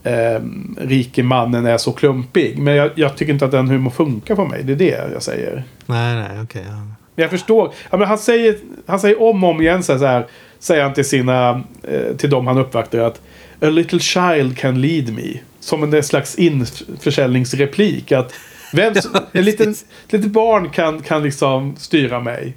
eh, 0.04 0.42
rike 0.78 1.24
mannen 1.24 1.66
är 1.66 1.78
så 1.78 1.92
klumpig. 1.92 2.58
Men 2.58 2.76
jag, 2.76 2.92
jag, 2.96 3.18
tycker 3.18 3.34
inte 3.34 3.46
att 3.46 3.52
den 3.52 3.68
humorn 3.68 3.92
funkar 3.92 4.36
på 4.36 4.46
mig. 4.46 4.64
Det 4.64 4.74
är 4.74 4.78
det 4.78 5.12
jag 5.14 5.24
säger. 5.24 5.64
Nej, 5.86 6.16
nej, 6.16 6.26
okej. 6.26 6.44
Okay, 6.44 6.64
ja. 6.64 6.78
Men 7.16 7.24
jag 7.24 7.30
förstår. 7.30 7.74
Ja, 7.90 7.98
men 7.98 8.08
han, 8.08 8.18
säger, 8.18 8.58
han 8.86 9.00
säger 9.00 9.22
om 9.22 9.44
och 9.44 9.50
om 9.50 9.62
igen 9.62 9.84
så 9.84 9.98
här 9.98 10.28
säger 10.60 10.84
han 10.84 10.94
till 10.94 11.06
sina, 11.06 11.64
eh, 11.84 12.16
till 12.18 12.30
dem 12.30 12.48
han 12.48 12.58
uppvaktar 12.58 13.00
att 13.00 13.22
A 13.62 13.70
little 13.70 14.00
child 14.00 14.58
can 14.58 14.82
lead 14.82 15.14
me. 15.14 15.40
Som 15.60 15.94
en 15.94 16.04
slags 16.04 16.36
införsäljningsreplik. 16.36 18.12
Att 18.12 18.34
vem, 18.74 18.94
en 19.32 19.46
liten, 19.46 19.76
litet 20.10 20.32
barn 20.32 20.70
kan, 20.70 21.02
kan 21.02 21.24
liksom 21.24 21.76
styra 21.78 22.20
mig. 22.20 22.54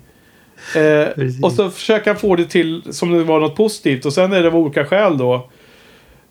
Eh, 0.77 1.25
och 1.43 1.53
så 1.53 1.71
försöker 1.71 2.11
han 2.11 2.21
få 2.21 2.37
det 2.37 2.45
till 2.45 2.83
som 2.91 3.13
det 3.13 3.25
var 3.25 3.41
något 3.41 3.57
positivt. 3.57 4.07
Och 4.07 4.13
sen 4.13 4.33
är 4.33 4.43
det 4.43 4.49
av 4.49 4.57
olika 4.57 4.85
skäl 4.85 5.19
då. 5.19 5.49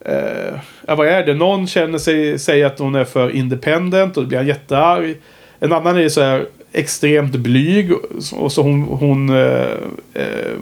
Eh, 0.06 0.60
ja, 0.88 0.96
vad 0.96 1.08
är 1.08 1.26
det? 1.26 1.34
Någon 1.34 1.68
känner 1.68 1.98
sig, 1.98 2.40
säger 2.40 2.66
att 2.66 2.80
hon 2.80 2.96
är 2.96 3.06
för 3.06 3.30
independent 3.30 4.18
och 4.18 4.24
då 4.24 4.28
blir 4.30 4.38
han 4.38 4.48
jättearg. 4.48 5.16
En 5.60 5.74
annan 5.74 5.98
är 5.98 6.10
så 6.10 6.22
här 6.22 6.46
extremt 6.72 7.36
blyg. 7.36 7.92
Och 8.34 8.52
så 8.52 8.62
hon, 8.62 8.84
hon 8.84 9.30
eh, 9.30 9.68
eh, 10.14 10.58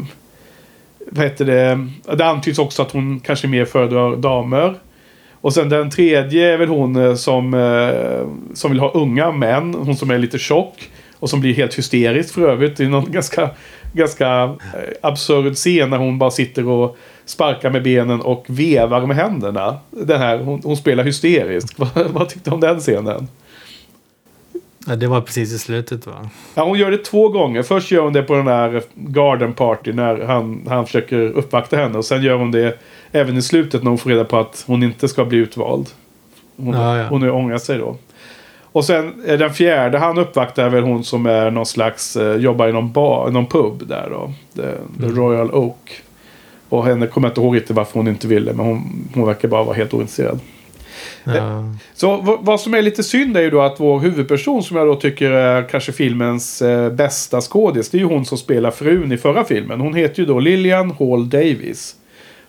vad 1.11 1.25
heter 1.25 1.45
det? 1.45 1.87
Det 2.15 2.25
antyds 2.25 2.59
också 2.59 2.81
att 2.81 2.91
hon 2.91 3.19
kanske 3.19 3.47
mer 3.47 3.65
föredrar 3.65 4.15
damer. 4.15 4.75
Och 5.41 5.53
sen 5.53 5.69
den 5.69 5.89
tredje 5.89 6.53
är 6.53 6.57
väl 6.57 6.67
hon 6.67 6.95
eh, 6.95 7.15
som, 7.15 7.53
eh, 7.53 8.53
som 8.55 8.71
vill 8.71 8.79
ha 8.79 8.91
unga 8.91 9.31
män. 9.31 9.73
Hon 9.73 9.95
som 9.95 10.11
är 10.11 10.17
lite 10.17 10.39
tjock. 10.39 10.89
Och 11.19 11.29
som 11.29 11.39
blir 11.39 11.53
helt 11.53 11.77
hysterisk 11.77 12.33
för 12.33 12.49
övrigt. 12.49 12.77
Det 12.77 12.83
är 12.83 12.89
någon 12.89 13.11
ganska, 13.11 13.49
ganska 13.93 14.43
eh, 14.43 14.93
absurd 15.01 15.55
scen 15.55 15.89
när 15.89 15.97
hon 15.97 16.19
bara 16.19 16.31
sitter 16.31 16.67
och 16.67 16.97
sparkar 17.25 17.69
med 17.69 17.83
benen 17.83 18.21
och 18.21 18.45
vevar 18.47 19.05
med 19.05 19.17
händerna. 19.17 19.77
Den 19.89 20.19
här, 20.19 20.37
hon, 20.37 20.61
hon 20.63 20.77
spelar 20.77 21.03
hysterisk. 21.03 21.73
vad, 21.77 21.89
vad 22.09 22.29
tyckte 22.29 22.49
du 22.49 22.53
om 22.53 22.59
den 22.59 22.79
scenen? 22.79 23.27
Ja, 24.87 24.95
det 24.95 25.07
var 25.07 25.21
precis 25.21 25.53
i 25.53 25.59
slutet 25.59 26.07
va? 26.07 26.29
Ja, 26.55 26.63
hon 26.63 26.77
gör 26.79 26.91
det 26.91 26.97
två 26.97 27.29
gånger. 27.29 27.63
Först 27.63 27.91
gör 27.91 28.01
hon 28.01 28.13
det 28.13 28.23
på 28.23 28.35
den 28.35 28.47
här 28.47 28.83
garden 28.95 29.53
party 29.53 29.93
när 29.93 30.21
han, 30.21 30.65
han 30.69 30.85
försöker 30.85 31.17
uppvakta 31.17 31.77
henne. 31.77 31.97
Och 31.97 32.05
sen 32.05 32.23
gör 32.23 32.35
hon 32.35 32.51
det 32.51 32.79
även 33.11 33.37
i 33.37 33.41
slutet 33.41 33.83
när 33.83 33.89
hon 33.89 33.97
får 33.97 34.09
reda 34.09 34.25
på 34.25 34.37
att 34.37 34.63
hon 34.67 34.83
inte 34.83 35.07
ska 35.07 35.25
bli 35.25 35.37
utvald. 35.37 35.89
Hon, 36.57 36.73
ja, 36.73 36.97
ja. 36.97 37.07
hon 37.07 37.21
har 37.21 37.29
ångrat 37.29 37.63
sig 37.63 37.77
då. 37.77 37.97
Och 38.71 38.85
sen 38.85 39.23
den 39.25 39.53
fjärde 39.53 39.97
han 39.97 40.17
uppvaktar 40.17 40.63
är 40.63 40.69
väl 40.69 40.83
hon 40.83 41.03
som 41.03 41.25
är 41.25 41.51
någon 41.51 41.65
slags, 41.65 42.15
eh, 42.15 42.35
jobbar 42.35 42.67
i 42.67 42.73
någon, 42.73 42.91
bar, 42.91 43.29
någon 43.29 43.45
pub 43.45 43.87
där 43.87 44.07
då. 44.09 44.31
The, 44.55 44.61
the 44.99 45.05
mm. 45.05 45.15
Royal 45.15 45.51
Oak. 45.51 46.01
Och 46.69 46.85
henne 46.85 47.07
kommer 47.07 47.27
jag 47.27 47.31
inte 47.31 47.41
ihåg 47.41 47.55
riktigt 47.55 47.75
varför 47.75 47.93
hon 47.93 48.07
inte 48.07 48.27
ville. 48.27 48.53
Men 48.53 48.65
hon, 48.65 49.09
hon 49.13 49.25
verkar 49.25 49.47
bara 49.47 49.63
vara 49.63 49.75
helt 49.75 49.93
ointresserad. 49.93 50.39
Ja. 51.23 51.63
Så 51.93 52.37
vad 52.41 52.61
som 52.61 52.73
är 52.73 52.81
lite 52.81 53.03
synd 53.03 53.37
är 53.37 53.41
ju 53.41 53.49
då 53.49 53.61
att 53.61 53.79
vår 53.79 53.99
huvudperson 53.99 54.63
som 54.63 54.77
jag 54.77 54.87
då 54.87 54.95
tycker 54.95 55.31
är 55.31 55.69
kanske 55.69 55.91
filmens 55.91 56.61
eh, 56.61 56.91
bästa 56.91 57.41
skådis. 57.41 57.89
Det 57.89 57.97
är 57.97 57.99
ju 57.99 58.05
hon 58.05 58.25
som 58.25 58.37
spelar 58.37 58.71
frun 58.71 59.11
i 59.11 59.17
förra 59.17 59.43
filmen. 59.43 59.79
Hon 59.79 59.93
heter 59.93 60.19
ju 60.19 60.25
då 60.25 60.39
Lillian 60.39 60.91
Hall 60.99 61.29
Davis. 61.29 61.95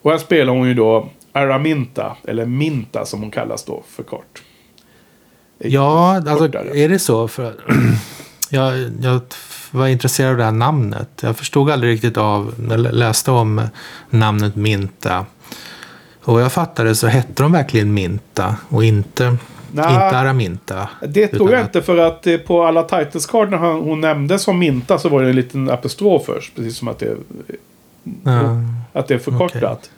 Och 0.03 0.11
här 0.11 0.19
spelar 0.19 0.53
hon 0.53 0.69
ju 0.69 0.75
då 0.75 1.09
Araminta, 1.33 2.17
eller 2.29 2.47
Minta 2.47 3.05
som 3.05 3.21
hon 3.21 3.31
kallas 3.31 3.65
då 3.65 3.83
för 3.89 4.03
kort. 4.03 4.43
Ja, 5.59 6.17
alltså 6.17 6.47
Kortare. 6.47 6.79
är 6.79 6.89
det 6.89 6.99
så? 6.99 7.29
För, 7.29 7.55
jag, 8.51 8.91
jag 9.01 9.21
var 9.71 9.87
intresserad 9.87 10.31
av 10.31 10.37
det 10.37 10.45
här 10.45 10.53
namnet. 10.53 11.09
Jag 11.23 11.37
förstod 11.37 11.71
aldrig 11.71 11.93
riktigt 11.93 12.17
av, 12.17 12.55
när 12.59 12.79
jag 12.79 12.95
läste 12.95 13.31
om 13.31 13.69
namnet 14.11 14.57
Minta. 14.57 15.27
Och 16.25 16.35
vad 16.35 16.43
jag 16.43 16.53
fattade 16.53 16.95
så 16.95 17.07
hette 17.07 17.43
de 17.43 17.53
verkligen 17.53 17.95
Minta 17.95 18.57
och 18.69 18.85
inte, 18.85 19.37
Nej. 19.73 19.85
inte 19.95 20.19
Araminta. 20.19 20.89
Det 21.09 21.27
tror 21.29 21.51
jag 21.51 21.61
att- 21.61 21.67
inte 21.67 21.83
för 21.83 21.99
att 21.99 22.27
eh, 22.27 22.37
på 22.37 22.65
alla 22.65 22.83
titles 22.83 23.27
card 23.27 23.51
när 23.51 23.59
hon 23.59 24.01
nämndes 24.01 24.43
som 24.43 24.59
Minta 24.59 24.99
så 24.99 25.09
var 25.09 25.23
det 25.23 25.29
en 25.29 25.37
liten 25.37 25.71
apostrof 25.71 26.23
först. 26.27 26.57
Precis 26.57 26.77
som 26.77 26.89
att 26.89 26.99
det, 26.99 27.17
Ja, 28.25 28.57
att 28.93 29.09
det 29.09 29.15
är 29.15 29.19
förkortat. 29.19 29.91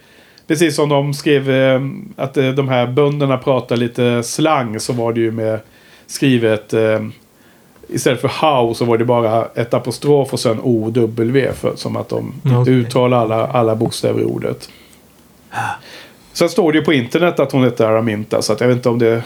Precis 0.47 0.77
som 0.77 0.89
de 0.89 1.15
skrev 1.15 1.51
eh, 1.51 1.81
att 2.17 2.37
eh, 2.37 2.49
de 2.49 2.69
här 2.69 2.87
bönderna 2.87 3.39
pratar 3.39 3.77
lite 3.77 4.23
slang 4.23 4.81
så 4.81 4.93
var 4.93 5.13
det 5.13 5.21
ju 5.21 5.31
med 5.31 5.61
skrivet 6.07 6.73
eh, 6.73 7.01
istället 7.89 8.21
för 8.21 8.29
how 8.29 8.75
så 8.75 8.85
var 8.85 8.99
det 8.99 9.05
bara 9.05 9.47
ett 9.55 9.75
apostrof 9.75 10.33
och 10.33 10.41
sen 10.41 10.61
o 10.63 10.91
w 10.91 11.53
för, 11.55 11.77
som 11.77 11.97
att 11.97 12.09
de 12.09 12.35
Okej. 12.61 12.75
uttalar 12.75 13.19
alla, 13.19 13.47
alla 13.47 13.75
bokstäver 13.77 14.21
i 14.21 14.25
ordet. 14.25 14.69
Sen 16.33 16.49
står 16.49 16.73
det 16.73 16.79
ju 16.79 16.85
på 16.85 16.93
internet 16.93 17.41
att 17.41 17.53
hon 17.53 17.65
heter 17.65 17.87
Araminta 17.87 18.43
så 18.43 18.53
att 18.53 18.61
jag 18.61 18.69
vet 18.69 18.77
inte 18.77 18.89
om 18.89 18.99
det 18.99 19.23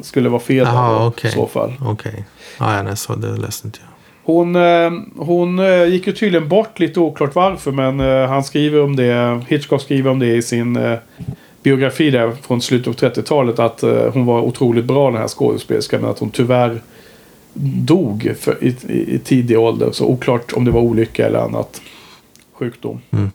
skulle 0.00 0.28
vara 0.28 0.40
fel 0.40 0.64
där 0.64 1.06
okej. 1.06 1.30
i 1.30 1.34
så 1.34 1.46
fall. 1.46 1.72
okej. 1.86 2.24
Ja, 2.58 2.76
ja, 2.76 2.82
nej, 2.82 2.96
så 2.96 3.14
det 3.14 3.36
läste 3.36 3.66
inte 3.66 3.78
jag. 3.82 3.94
Hon, 4.24 4.56
eh, 4.56 4.92
hon 5.16 5.58
eh, 5.58 5.84
gick 5.84 6.06
ju 6.06 6.12
tydligen 6.12 6.48
bort, 6.48 6.78
lite 6.78 7.00
oklart 7.00 7.34
varför, 7.34 7.72
men 7.72 8.00
eh, 8.00 8.28
han 8.28 8.44
skriver 8.44 8.82
om 8.82 8.96
det, 8.96 9.40
Hitchcock 9.48 9.82
skriver 9.82 10.10
om 10.10 10.18
det 10.18 10.26
i 10.26 10.42
sin 10.42 10.98
biografi 11.62 12.10
där 12.10 12.32
från 12.42 12.60
slutet 12.60 13.02
av 13.02 13.10
30-talet, 13.10 13.58
att 13.58 13.80
hon 14.12 14.26
var 14.26 14.40
otroligt 14.40 14.84
bra 14.84 15.10
den 15.10 15.20
här 15.20 15.28
skådespelerskan, 15.28 16.00
men 16.00 16.10
att 16.10 16.18
hon 16.18 16.30
tyvärr 16.30 16.80
dog 17.84 18.34
för, 18.40 18.64
i, 18.64 18.76
i, 18.88 19.14
i 19.14 19.18
tidig 19.18 19.58
ålder. 19.58 19.90
Så 19.92 20.06
oklart 20.06 20.52
om 20.52 20.64
det 20.64 20.70
var 20.70 20.80
olycka 20.80 21.26
eller 21.26 21.38
annat. 21.38 21.80
Sjukdom. 22.52 23.00
Mm. 23.10 23.30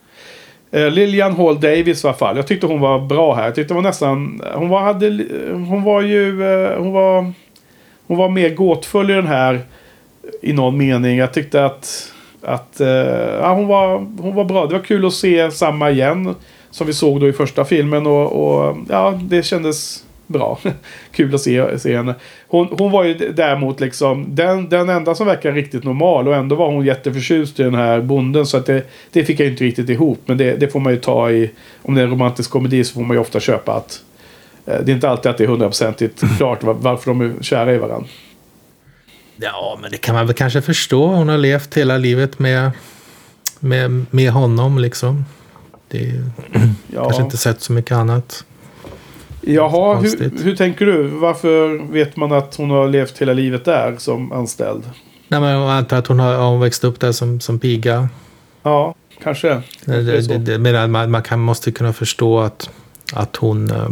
Eh, 0.71 0.89
Lilian 0.89 1.35
Hall 1.35 1.59
Davis 1.59 2.03
i 2.03 2.07
alla 2.07 2.17
fall. 2.17 2.35
Jag 2.35 2.47
tyckte 2.47 2.67
hon 2.67 2.79
var 2.79 2.99
bra 2.99 3.35
här. 3.35 3.45
Jag 3.45 3.55
tyckte 3.55 3.73
hon 3.73 3.83
var 3.83 3.89
nästan... 3.89 4.41
Hon 4.53 4.69
var, 4.69 4.81
hade, 4.81 5.25
hon 5.51 5.83
var 5.83 6.01
ju... 6.01 6.43
Eh, 6.43 6.77
hon 6.77 6.91
var, 6.91 7.31
hon 8.07 8.17
var 8.17 8.29
mer 8.29 8.49
gåtfull 8.49 9.11
i 9.11 9.13
den 9.13 9.27
här 9.27 9.61
i 10.41 10.53
någon 10.53 10.77
mening. 10.77 11.17
Jag 11.17 11.33
tyckte 11.33 11.65
att, 11.65 12.13
att 12.41 12.81
eh, 12.81 12.87
ja, 13.41 13.53
hon, 13.53 13.67
var, 13.67 13.97
hon 13.97 14.35
var 14.35 14.45
bra. 14.45 14.65
Det 14.65 14.73
var 14.73 14.83
kul 14.83 15.05
att 15.05 15.13
se 15.13 15.51
samma 15.51 15.91
igen. 15.91 16.35
Som 16.71 16.87
vi 16.87 16.93
såg 16.93 17.19
då 17.19 17.27
i 17.27 17.33
första 17.33 17.65
filmen. 17.65 18.07
Och, 18.07 18.31
och 18.31 18.77
ja, 18.89 19.19
det 19.21 19.43
kändes 19.43 20.03
bra. 20.29 20.59
kul 21.11 21.35
att 21.35 21.41
se, 21.41 21.79
se 21.79 21.97
henne. 21.97 22.15
Hon, 22.47 22.67
hon 22.77 22.91
var 22.91 23.03
ju 23.03 23.13
däremot 23.13 23.79
liksom 23.79 24.35
den, 24.35 24.69
den 24.69 24.89
enda 24.89 25.15
som 25.15 25.27
verkar 25.27 25.51
riktigt 25.51 25.83
normal. 25.83 26.27
Och 26.27 26.35
ändå 26.35 26.55
var 26.55 26.71
hon 26.71 26.85
jätteförtjust 26.85 27.59
i 27.59 27.63
den 27.63 27.75
här 27.75 28.01
bonden. 28.01 28.45
Så 28.45 28.57
att 28.57 28.65
det, 28.65 28.83
det 29.11 29.25
fick 29.25 29.39
jag 29.39 29.47
inte 29.47 29.63
riktigt 29.63 29.89
ihop. 29.89 30.19
Men 30.25 30.37
det, 30.37 30.55
det 30.55 30.67
får 30.67 30.79
man 30.79 30.93
ju 30.93 30.99
ta 30.99 31.31
i... 31.31 31.51
Om 31.81 31.95
det 31.95 32.01
är 32.01 32.05
en 32.05 32.11
romantisk 32.11 32.49
komedi 32.51 32.83
så 32.83 32.93
får 32.93 33.01
man 33.01 33.15
ju 33.17 33.21
ofta 33.21 33.39
köpa 33.39 33.73
att... 33.73 34.01
eh, 34.65 34.79
Det 34.83 34.91
är 34.91 34.95
inte 34.95 35.09
alltid 35.09 35.29
att 35.31 35.37
det 35.37 35.43
är 35.43 35.47
hundraprocentigt 35.47 36.23
klart 36.37 36.63
var- 36.63 36.73
varför 36.73 37.11
de 37.11 37.21
är 37.21 37.33
kära 37.41 37.73
i 37.73 37.77
varandra. 37.77 38.07
Ja, 39.41 39.77
men 39.81 39.91
det 39.91 39.97
kan 39.97 40.15
man 40.15 40.25
väl 40.27 40.35
kanske 40.35 40.61
förstå. 40.61 41.07
Hon 41.07 41.29
har 41.29 41.37
levt 41.37 41.77
hela 41.77 41.97
livet 41.97 42.39
med, 42.39 42.71
med, 43.59 44.05
med 44.11 44.31
honom 44.31 44.77
liksom. 44.79 45.25
Det 45.87 45.97
är 46.09 46.23
Ja. 46.93 47.03
kanske 47.03 47.23
inte 47.23 47.37
sett 47.37 47.61
så 47.61 47.73
mycket 47.73 47.91
annat. 47.91 48.45
Jaha, 49.41 49.95
hur, 49.95 50.43
hur 50.43 50.55
tänker 50.55 50.85
du? 50.85 51.03
Varför 51.03 51.83
vet 51.91 52.15
man 52.15 52.31
att 52.31 52.55
hon 52.55 52.69
har 52.69 52.87
levt 52.87 53.21
hela 53.21 53.33
livet 53.33 53.65
där 53.65 53.95
som 53.97 54.31
anställd? 54.31 54.83
Nej, 55.27 55.39
men 55.39 55.49
jag 55.49 55.71
antar 55.71 55.97
att 55.97 56.07
hon 56.07 56.19
har 56.19 56.49
hon 56.49 56.59
växt 56.59 56.83
upp 56.83 56.99
där 56.99 57.11
som, 57.11 57.39
som 57.39 57.59
piga. 57.59 58.09
Ja, 58.63 58.95
kanske. 59.23 59.61
Det, 59.85 60.01
det, 60.01 60.37
det, 60.37 60.57
men 60.57 60.91
man, 60.91 61.11
man 61.11 61.23
kan, 61.23 61.39
måste 61.39 61.71
kunna 61.71 61.93
förstå 61.93 62.39
att, 62.39 62.69
att 63.13 63.35
hon, 63.35 63.71
eh, 63.71 63.89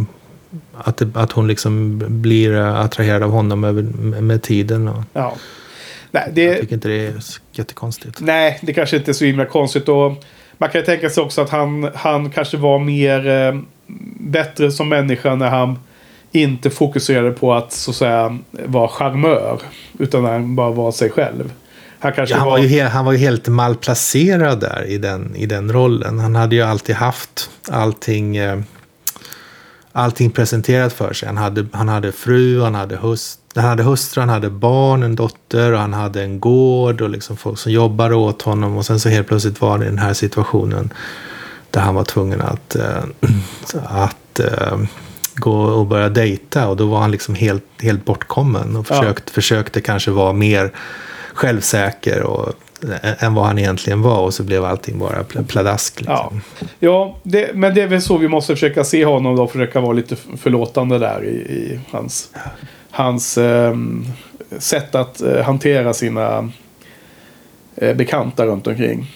att, 0.73 1.01
att 1.15 1.31
hon 1.31 1.47
liksom 1.47 2.03
blir 2.21 2.55
eh, 2.57 2.79
attraherad 2.79 3.23
av 3.23 3.31
honom 3.31 3.63
över, 3.63 3.81
med, 3.81 4.23
med 4.23 4.41
tiden. 4.43 4.87
Och 4.87 5.03
Ja. 5.13 5.35
Nej, 6.11 6.23
jag 6.25 6.35
det, 6.35 6.55
tycker 6.55 6.73
inte 6.73 6.87
det 6.87 7.07
är 7.07 7.13
jättekonstigt. 7.51 8.19
nej, 8.21 8.59
det 8.61 8.73
kanske 8.73 8.97
inte 8.97 9.11
är 9.11 9.13
så 9.13 9.25
himla 9.25 9.45
konstigt. 9.45 9.89
Och 9.89 10.23
man 10.57 10.69
kan 10.69 10.81
ju 10.81 10.85
tänka 10.85 11.09
sig 11.09 11.23
också 11.23 11.41
att 11.41 11.49
han, 11.49 11.91
han 11.95 12.29
kanske 12.29 12.57
var 12.57 12.79
mer 12.79 13.27
eh, 13.27 13.59
bättre 14.19 14.71
som 14.71 14.89
människa 14.89 15.35
när 15.35 15.49
han 15.49 15.79
inte 16.31 16.69
fokuserade 16.69 17.31
på 17.31 17.53
att 17.53 17.73
så 17.73 17.91
att 17.91 17.97
säga 17.97 18.37
vara 18.51 18.87
charmör. 18.87 19.61
Utan 19.99 20.25
han 20.25 20.55
bara 20.55 20.71
var 20.71 20.91
sig 20.91 21.09
själv. 21.09 21.53
Han 21.99 22.13
Ja, 22.15 22.37
han, 22.37 22.45
var... 22.45 22.51
var 22.51 22.65
ju 22.65 22.83
han 22.83 23.05
var 23.05 23.11
ju 23.11 23.17
helt 23.17 23.47
malplacerad 23.47 24.59
där 24.59 24.85
i 24.87 24.97
den, 24.97 25.35
i 25.35 25.45
den 25.45 25.71
rollen. 25.71 26.19
Han 26.19 26.35
hade 26.35 26.55
ju 26.55 26.61
alltid 26.61 26.95
haft 26.95 27.49
allting, 27.69 28.37
eh, 28.37 28.59
allting 29.91 30.31
presenterat 30.31 30.93
för 30.93 31.13
sig. 31.13 31.27
Han 31.27 31.37
hade, 31.37 31.65
han 31.71 31.89
hade 31.89 32.11
fru, 32.11 32.61
han 32.61 32.75
hade, 32.75 32.95
hust, 32.95 33.39
han 33.55 33.65
hade 33.65 33.83
hustru, 33.83 34.19
han 34.19 34.29
hade 34.29 34.49
barn, 34.49 35.03
en 35.03 35.15
dotter 35.15 35.73
och 35.73 35.79
han 35.79 35.93
hade 35.93 36.23
en 36.23 36.39
gård 36.39 37.01
och 37.01 37.09
liksom 37.09 37.37
folk 37.37 37.59
som 37.59 37.71
jobbade 37.71 38.15
åt 38.15 38.41
honom. 38.41 38.77
Och 38.77 38.85
sen 38.85 38.99
så 38.99 39.09
helt 39.09 39.27
plötsligt 39.27 39.61
var 39.61 39.77
det 39.77 39.85
i 39.85 39.89
den 39.89 39.99
här 39.99 40.13
situationen 40.13 40.93
där 41.77 41.83
han 41.83 41.95
var 41.95 42.03
tvungen 42.03 42.41
att, 42.41 42.75
eh, 42.75 43.03
att 43.85 44.39
eh, 44.39 44.77
gå 45.35 45.53
och 45.61 45.85
börja 45.85 46.09
dejta. 46.09 46.67
Och 46.67 46.77
då 46.77 46.85
var 46.85 46.99
han 46.99 47.11
liksom 47.11 47.35
helt, 47.35 47.63
helt 47.81 48.05
bortkommen 48.05 48.75
och 48.75 48.85
Ja. 48.89 49.13
försökte, 49.31 49.81
kanske 49.81 50.11
vara 50.11 50.33
mer 50.33 50.71
självsäker 51.33 52.23
och, 52.23 52.53
än 53.19 53.33
vad 53.33 53.45
han 53.45 53.59
egentligen 53.59 54.01
var. 54.01 54.19
Och 54.19 54.33
så 54.33 54.43
blev 54.43 54.65
allting 54.65 54.99
bara 54.99 55.23
pl- 55.23 55.45
pladask. 55.47 56.03
Ja, 56.07 56.31
Liksom. 56.33 56.65
ja 56.79 57.15
det, 57.23 57.51
men 57.53 57.73
det 57.75 57.81
är 57.81 57.87
väl 57.87 58.01
så 58.01 58.17
vi 58.17 58.27
måste 58.27 58.53
försöka 58.53 58.83
se 58.83 59.05
honom 59.05 59.35
då. 59.35 59.47
Försöka 59.47 59.79
vara 59.79 59.93
lite 59.93 60.15
förlåtande 60.15 60.97
där 60.99 61.23
i, 61.25 61.29
i 61.37 61.79
hans, 61.91 62.29
hans 62.91 63.37
ehm, 63.37 64.05
sätt 64.59 64.95
att 64.95 65.21
eh, 65.21 65.41
hantera 65.43 65.93
sina 65.93 66.49
eh, 67.75 67.95
bekanta 67.95 68.45
runt 68.45 68.67
omkring. 68.67 69.11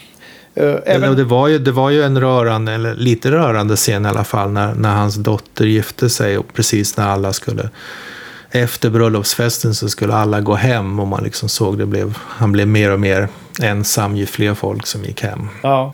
Eh, 0.56 0.76
även, 0.86 1.16
det, 1.16 1.24
var 1.24 1.48
ju, 1.48 1.60
det 1.60 1.72
var 1.72 1.90
ju 1.90 2.04
en 2.04 2.20
rörande, 2.22 2.72
eller 2.72 2.96
lite 2.96 3.32
rörande 3.32 3.76
scen 3.76 4.06
i 4.06 4.10
alla 4.10 4.24
fall, 4.24 4.52
när, 4.52 4.76
när 4.76 4.96
hans 4.96 5.16
dotter 5.16 5.66
gifte 5.66 6.10
sig 6.10 6.38
och 6.38 6.54
precis 6.54 6.98
när 6.98 7.08
alla 7.08 7.34
skulle 7.34 7.70
efter 8.54 8.90
bröllopsfesten 8.90 9.76
så 9.76 9.90
skulle 9.90 10.14
alla 10.14 10.42
gå 10.42 10.56
hem 10.56 11.00
och 11.00 11.08
man 11.08 11.24
liksom 11.24 11.50
såg 11.50 11.78
det 11.78 11.86
blev, 11.86 12.18
han 12.22 12.52
blev 12.52 12.68
mer 12.68 12.92
och 12.92 13.00
mer 13.00 13.28
ensam 13.62 14.16
ju 14.16 14.26
fler 14.26 14.54
folk 14.54 14.88
som 14.88 15.04
gick 15.04 15.22
hem. 15.24 15.48
ja, 15.64 15.94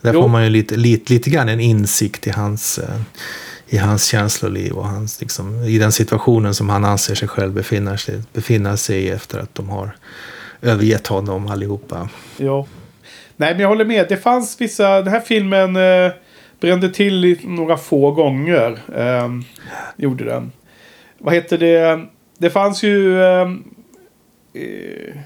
Där 0.00 0.14
Jo. 0.14 0.22
får 0.22 0.28
man 0.28 0.44
ju 0.44 0.50
lite, 0.50 0.76
lite, 0.76 1.12
lite 1.12 1.30
grann 1.30 1.48
en 1.48 1.60
insikt 1.60 2.26
i 2.26 2.30
hans, 2.30 2.78
eh, 2.78 3.00
i 3.68 3.76
hans 3.76 4.04
känsloliv 4.04 4.72
och 4.72 4.88
hans, 4.88 5.20
liksom, 5.20 5.64
i 5.64 5.78
den 5.78 5.92
situationen 5.92 6.54
som 6.54 6.68
han 6.68 6.84
anser 6.84 7.14
sig 7.14 7.28
själv 7.28 7.52
befinna 7.52 7.98
sig, 7.98 8.22
befinna 8.32 8.76
sig 8.76 9.02
i 9.02 9.08
efter 9.10 9.38
att 9.38 9.54
de 9.54 9.68
har 9.68 9.96
övergett 10.62 11.06
honom 11.06 11.48
allihopa. 11.48 12.08
ja. 12.36 12.66
Nej, 13.40 13.52
men 13.52 13.60
jag 13.60 13.68
håller 13.68 13.84
med. 13.84 14.06
Det 14.08 14.16
fanns 14.16 14.60
vissa... 14.60 15.02
Den 15.02 15.12
här 15.12 15.20
filmen 15.20 15.76
eh, 15.76 16.12
brände 16.60 16.90
till 16.90 17.38
några 17.44 17.76
få 17.76 18.10
gånger. 18.10 18.78
Eh, 18.96 19.28
gjorde 19.96 20.24
den. 20.24 20.52
Vad 21.18 21.34
heter 21.34 21.58
det? 21.58 22.06
Det 22.38 22.50
fanns 22.50 22.82
ju... 22.82 23.22
Eh, 23.22 23.50
eh, 24.52 25.16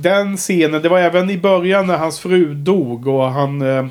den 0.00 0.36
scenen, 0.36 0.82
det 0.82 0.88
var 0.88 0.98
även 0.98 1.30
i 1.30 1.38
början 1.38 1.86
när 1.86 1.96
hans 1.96 2.20
fru 2.20 2.54
dog 2.54 3.06
och 3.06 3.30
han... 3.30 3.62
Eh, 3.62 3.86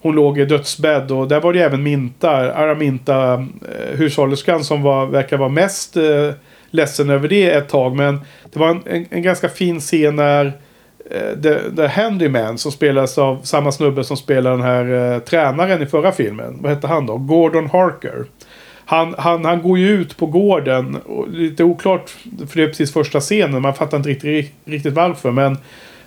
hon 0.00 0.14
låg 0.14 0.38
i 0.38 0.44
dödsbädd 0.44 1.10
och 1.10 1.28
där 1.28 1.40
var 1.40 1.52
det 1.52 1.60
även 1.60 1.82
Minta, 1.82 2.30
Araminta, 2.30 3.34
eh, 3.34 3.98
hushållerskan 3.98 4.64
som 4.64 4.82
var, 4.82 5.06
verkar 5.06 5.36
vara 5.36 5.48
mest 5.48 5.96
eh, 5.96 6.30
ledsen 6.70 7.10
över 7.10 7.28
det 7.28 7.50
ett 7.50 7.68
tag. 7.68 7.96
Men 7.96 8.20
det 8.52 8.58
var 8.58 8.68
en, 8.68 8.82
en, 8.86 9.06
en 9.10 9.22
ganska 9.22 9.48
fin 9.48 9.80
scen 9.80 10.16
när 10.16 10.46
eh, 10.46 10.52
The, 11.42 11.76
The 11.76 11.86
Handyman 11.86 12.58
som 12.58 12.72
spelas 12.72 13.18
av 13.18 13.40
samma 13.42 13.72
snubbe 13.72 14.04
som 14.04 14.16
spelar 14.16 14.50
den 14.50 14.62
här 14.62 15.12
eh, 15.14 15.18
tränaren 15.18 15.82
i 15.82 15.86
förra 15.86 16.12
filmen. 16.12 16.58
Vad 16.60 16.72
hette 16.72 16.86
han 16.86 17.06
då? 17.06 17.18
Gordon 17.18 17.70
Harker. 17.70 18.24
Han, 18.84 19.14
han, 19.18 19.44
han 19.44 19.62
går 19.62 19.78
ju 19.78 19.88
ut 19.88 20.16
på 20.16 20.26
gården. 20.26 20.96
Och 20.96 21.28
lite 21.28 21.64
oklart, 21.64 22.10
för 22.48 22.56
det 22.56 22.62
är 22.62 22.68
precis 22.68 22.92
första 22.92 23.20
scenen. 23.20 23.62
Man 23.62 23.74
fattar 23.74 23.96
inte 23.96 24.08
riktigt, 24.08 24.52
riktigt 24.64 24.94
varför. 24.94 25.30
Men 25.30 25.58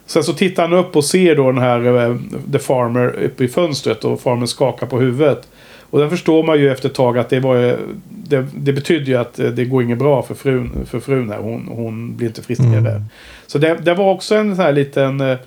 sen 0.05 0.23
så 0.23 0.33
tittar 0.33 0.63
han 0.63 0.73
upp 0.73 0.95
och 0.95 1.05
ser 1.05 1.35
då 1.35 1.51
den 1.51 1.61
här 1.61 2.09
eh, 2.09 2.15
The 2.51 2.59
Farmer 2.59 3.15
uppe 3.23 3.43
i 3.43 3.47
fönstret. 3.47 4.05
Och 4.05 4.21
Farmer 4.21 4.45
skakar 4.45 4.87
på 4.87 4.99
huvudet. 4.99 5.47
Och 5.95 6.01
där 6.01 6.09
förstår 6.09 6.43
man 6.43 6.59
ju 6.59 6.71
efter 6.71 6.89
ett 6.89 6.95
tag 6.95 7.17
att 7.17 7.29
det, 7.29 7.39
var, 7.39 7.77
det, 8.07 8.45
det 8.55 8.73
betyder 8.73 9.05
ju 9.05 9.15
att 9.15 9.39
eh, 9.39 9.47
det 9.49 9.65
går 9.65 9.83
inget 9.83 9.97
bra 9.97 10.23
för 10.23 10.35
frun, 10.35 10.85
för 10.89 10.99
frun 10.99 11.29
här. 11.29 11.37
Hon, 11.37 11.67
hon 11.71 12.17
blir 12.17 12.27
inte 12.27 12.41
friskare. 12.41 12.77
Mm. 12.77 13.03
Så 13.47 13.57
det, 13.57 13.77
det 13.81 13.93
var 13.93 14.11
också 14.11 14.35
en 14.35 14.55
sån 14.55 14.65
här 14.65 14.73
liten... 14.73 15.21
eh, 15.21 15.37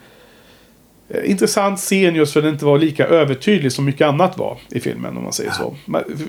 intressant 1.24 1.78
scen 1.78 2.14
just 2.14 2.32
för 2.32 2.40
att 2.40 2.44
den 2.44 2.53
inte 2.53 2.64
var 2.64 2.78
lika 2.78 3.07
övertydlig 3.07 3.72
som 3.72 3.84
mycket 3.84 4.07
annat 4.07 4.38
var 4.38 4.59
i 4.70 4.80
filmen. 4.80 5.16
om 5.16 5.22
man 5.22 5.32
säger 5.32 5.51
så. 5.51 5.76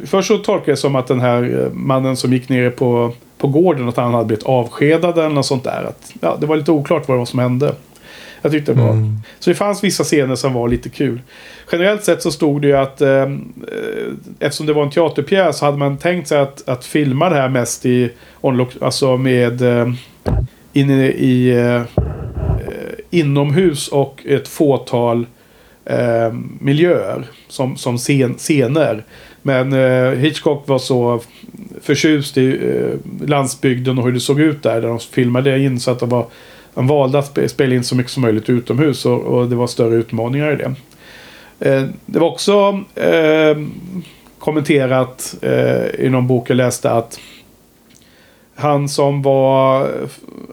Först 0.05 0.27
så 0.27 0.37
tolkade 0.37 0.71
jag 0.71 0.75
det 0.75 0.81
som 0.81 0.95
att 0.95 1.07
den 1.07 1.19
här 1.19 1.63
eh, 1.63 1.73
mannen 1.73 2.17
som 2.17 2.33
gick 2.33 2.49
ner 2.49 2.69
på, 2.69 3.13
på 3.37 3.47
gården, 3.47 3.89
att 3.89 3.97
han 3.97 4.13
hade 4.13 4.25
blivit 4.25 4.45
avskedad 4.45 5.17
eller 5.17 5.29
något 5.29 5.45
sånt 5.45 5.63
där. 5.63 5.83
Att, 5.83 6.13
ja, 6.21 6.37
det 6.41 6.45
var 6.45 6.55
lite 6.57 6.71
oklart 6.71 7.07
vad 7.07 7.15
det 7.17 7.19
var 7.19 7.25
som 7.25 7.39
hände. 7.39 7.75
Jag 8.41 8.51
tyckte 8.51 8.73
det 8.73 8.81
var. 8.81 9.13
Så 9.39 9.49
det 9.49 9.55
fanns 9.55 9.83
vissa 9.83 10.03
scener 10.03 10.35
som 10.35 10.53
var 10.53 10.67
lite 10.67 10.89
kul. 10.89 11.21
Generellt 11.71 12.03
sett 12.03 12.21
så 12.21 12.31
stod 12.31 12.61
det 12.61 12.67
ju 12.67 12.77
att 12.77 13.01
ehm, 13.01 13.53
eh, 13.67 14.13
eftersom 14.39 14.65
det 14.65 14.73
var 14.73 14.83
en 14.83 14.89
teaterpjäs 14.89 15.57
så 15.57 15.65
hade 15.65 15.77
man 15.77 15.97
tänkt 15.97 16.27
sig 16.27 16.39
att, 16.39 16.69
att 16.69 16.85
filma 16.85 17.29
det 17.29 17.35
här 17.35 17.49
mest 17.49 17.85
i 17.85 18.11
onlock, 18.41 18.69
alltså 18.81 19.17
med 19.17 19.61
eh, 19.61 19.93
inne 20.73 21.07
i 21.07 21.49
eh, 21.49 21.81
inomhus 23.09 23.87
och 23.87 24.25
ett 24.25 24.47
fåtal 24.47 25.25
eh, 25.85 26.33
miljöer 26.59 27.23
som, 27.47 27.77
som 27.77 27.97
scen, 27.97 28.33
scener. 28.33 29.03
Men 29.41 29.73
eh, 29.73 30.19
Hitchcock 30.19 30.67
var 30.67 30.79
så 30.79 31.21
förtjust 31.81 32.37
i 32.37 32.49
eh, 32.49 33.27
landsbygden 33.29 33.97
och 33.97 34.03
hur 34.05 34.11
det 34.11 34.19
såg 34.19 34.39
ut 34.39 34.63
där. 34.63 34.81
Där 34.81 34.87
de 34.87 34.99
filmade 34.99 35.59
in 35.59 35.79
så 35.79 35.91
att 35.91 35.99
det 35.99 36.05
var, 36.05 36.25
han 36.73 36.87
valde 36.87 37.19
att 37.19 37.51
spela 37.51 37.75
in 37.75 37.83
så 37.83 37.95
mycket 37.95 38.11
som 38.11 38.21
möjligt 38.21 38.49
utomhus 38.49 39.05
och, 39.05 39.21
och 39.21 39.49
det 39.49 39.55
var 39.55 39.67
större 39.67 39.95
utmaningar 39.95 40.53
i 40.53 40.55
det. 40.55 40.75
Eh, 41.59 41.83
det 42.05 42.19
var 42.19 42.27
också 42.27 42.83
eh, 42.95 43.57
kommenterat 44.39 45.35
eh, 45.41 46.05
i 46.05 46.09
någon 46.09 46.27
bok 46.27 46.49
jag 46.49 46.55
läste 46.55 46.91
att 46.91 47.19
han 48.55 48.89
som 48.89 49.21
var 49.21 49.91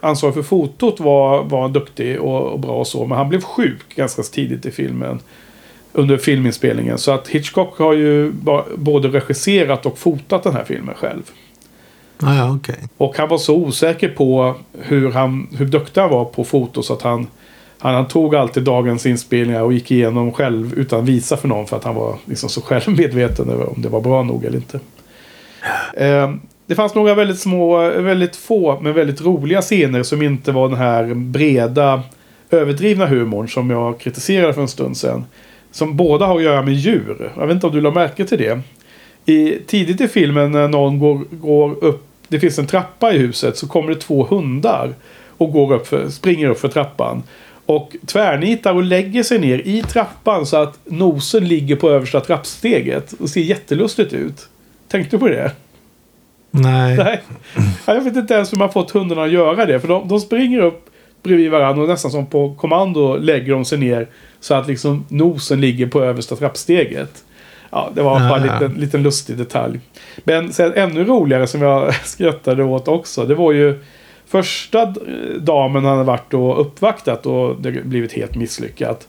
ansvarig 0.03 0.35
för 0.35 0.43
fotot 0.43 1.01
var, 1.01 1.45
var 1.45 1.69
duktig 1.69 2.21
och, 2.21 2.53
och 2.53 2.61
bra 2.61 2.73
och 2.73 2.87
så. 2.87 3.07
Men 3.07 3.19
han 3.19 3.29
blev 3.29 3.41
sjuk 3.41 3.97
ganska 3.97 4.23
tidigt 4.23 4.67
i 4.67 4.71
filmen. 4.71 5.19
Under 5.93 6.17
filminspelningen. 6.17 6.99
Så 6.99 7.11
att 7.11 7.29
Hitchcock 7.29 7.79
har 7.79 7.93
ju 7.93 8.33
både 8.77 9.09
regisserat 9.09 9.87
och 9.87 9.99
fotat 9.99 10.43
den 10.43 10.53
här 10.53 10.65
filmen 10.65 10.95
själv. 10.95 11.23
Ah, 12.21 12.35
ja, 12.35 12.55
okej. 12.57 12.79
Och 12.97 13.19
han 13.19 13.29
var 13.29 13.39
så 13.39 13.57
osäker 13.57 14.09
på 14.09 14.55
hur, 14.73 15.13
han, 15.13 15.49
hur 15.59 15.67
duktig 15.67 16.01
han 16.01 16.11
var 16.11 16.25
på 16.25 16.45
foto 16.45 16.83
så 16.83 16.93
att 16.93 17.03
han, 17.03 17.27
han 17.79 18.09
tog 18.09 18.37
alltid 18.37 18.63
dagens 18.63 19.07
inspelningar 19.07 19.63
och 19.63 19.73
gick 19.73 19.91
igenom 19.91 20.33
själv 20.33 20.75
utan 20.79 21.05
visa 21.05 21.37
för 21.37 21.49
någon 21.49 21.67
för 21.67 21.77
att 21.77 21.85
han 21.85 21.95
var 21.95 22.17
liksom 22.25 22.49
så 22.49 22.61
självmedveten 22.63 23.51
över 23.51 23.71
om 23.71 23.83
det 23.83 23.89
var 23.89 24.01
bra 24.01 24.23
nog 24.23 24.45
eller 24.45 24.57
inte. 24.57 24.81
Eh, 25.97 26.35
det 26.67 26.75
fanns 26.75 26.95
några 26.95 27.15
väldigt 27.15 27.39
små, 27.39 27.91
väldigt 27.91 28.37
få 28.37 28.81
men 28.81 28.95
väldigt 28.95 29.21
roliga 29.21 29.63
scener 29.63 30.03
som 30.03 30.23
inte 30.23 30.53
var 30.53 30.69
den 30.69 30.79
här 30.79 31.15
breda 31.15 32.03
överdrivna 32.51 33.07
humorn 33.07 33.49
som 33.49 33.71
jag 33.71 33.99
kritiserade 34.01 34.53
för 34.53 34.63
en 34.63 34.69
stund 34.69 34.97
sedan. 34.97 35.25
Som 35.73 35.97
båda 35.97 36.27
har 36.27 36.37
att 36.37 36.43
göra 36.43 36.63
med 36.63 36.75
djur. 36.75 37.33
Jag 37.37 37.47
vet 37.47 37.55
inte 37.55 37.67
om 37.67 37.73
du 37.73 37.81
la 37.81 37.91
märke 37.91 38.25
till 38.25 38.39
det. 38.39 38.61
I, 39.33 39.59
tidigt 39.67 40.01
i 40.01 40.09
filmen 40.09 40.53
när 40.53 40.69
någon 40.69 40.99
går, 40.99 41.21
går 41.31 41.85
upp, 41.85 42.07
det 42.29 42.41
finns 42.41 42.59
en 42.59 42.67
trappa 42.67 43.13
i 43.13 43.19
huset, 43.19 43.57
så 43.57 43.69
kommer 43.69 43.89
det 43.89 44.01
två 44.01 44.27
hundar 44.31 44.95
och 45.37 45.53
går 45.53 45.75
upp 45.75 45.87
för, 45.87 46.09
springer 46.09 46.49
upp 46.49 46.61
för 46.61 46.69
trappan. 46.69 47.23
Och 47.67 47.97
tvärnitar 48.07 48.75
och 48.75 48.83
lägger 48.83 49.23
sig 49.23 49.39
ner 49.39 49.59
i 49.59 49.83
trappan 49.83 50.47
så 50.47 50.57
att 50.57 50.79
nosen 50.85 51.49
ligger 51.49 51.77
på 51.77 51.91
översta 51.91 52.21
trappsteget. 52.21 53.13
Och 53.13 53.29
ser 53.31 53.41
jättelustigt 53.41 54.13
ut. 54.13 54.49
Tänkte 54.89 55.17
du 55.17 55.21
på 55.21 55.29
det? 55.29 55.51
Nej. 56.51 56.97
Nej. 56.97 57.21
Ja, 57.87 57.95
Jag 57.95 58.01
vet 58.01 58.17
inte 58.17 58.35
ens 58.35 58.53
hur 58.53 58.59
man 58.59 58.73
fått 58.73 58.91
hundarna 58.91 59.23
att 59.23 59.31
göra 59.33 59.67
det. 59.67 59.81
För 59.81 59.89
de, 59.89 60.09
de 60.09 60.21
springer 60.21 60.61
upp 60.61 60.91
bredvid 61.23 61.51
varandra 61.51 61.83
och 61.83 61.89
nästan 61.89 62.11
som 62.11 62.27
på 62.27 62.55
kommando 62.55 63.17
lägger 63.17 63.53
de 63.53 63.65
sig 63.65 63.79
ner. 63.79 64.09
Så 64.41 64.55
att 64.55 64.69
liksom 64.69 65.05
nosen 65.09 65.61
ligger 65.61 65.87
på 65.87 66.03
översta 66.03 66.37
trappsteget. 66.37 67.25
Ja, 67.71 67.91
det 67.95 68.03
var 68.03 68.21
bara 68.29 68.37
en 68.41 68.47
Ja. 68.47 68.53
liten, 68.53 68.81
liten 68.81 69.03
lustig 69.03 69.37
detalj. 69.37 69.81
Men 70.25 70.53
sen 70.53 70.73
ännu 70.75 71.05
roligare 71.05 71.47
som 71.47 71.63
jag 71.63 71.95
skrattade 72.05 72.65
åt 72.65 72.89
också. 72.89 73.25
Det 73.25 73.35
var 73.35 73.53
ju 73.53 73.79
första 74.27 74.95
damen 75.41 75.85
han 75.85 75.93
hade 75.93 76.05
varit 76.07 76.35
och 76.35 76.61
uppvaktat 76.61 77.27
och 77.27 77.57
det 77.61 77.71
blivit 77.85 78.13
helt 78.13 78.35
misslyckat. 78.35 79.09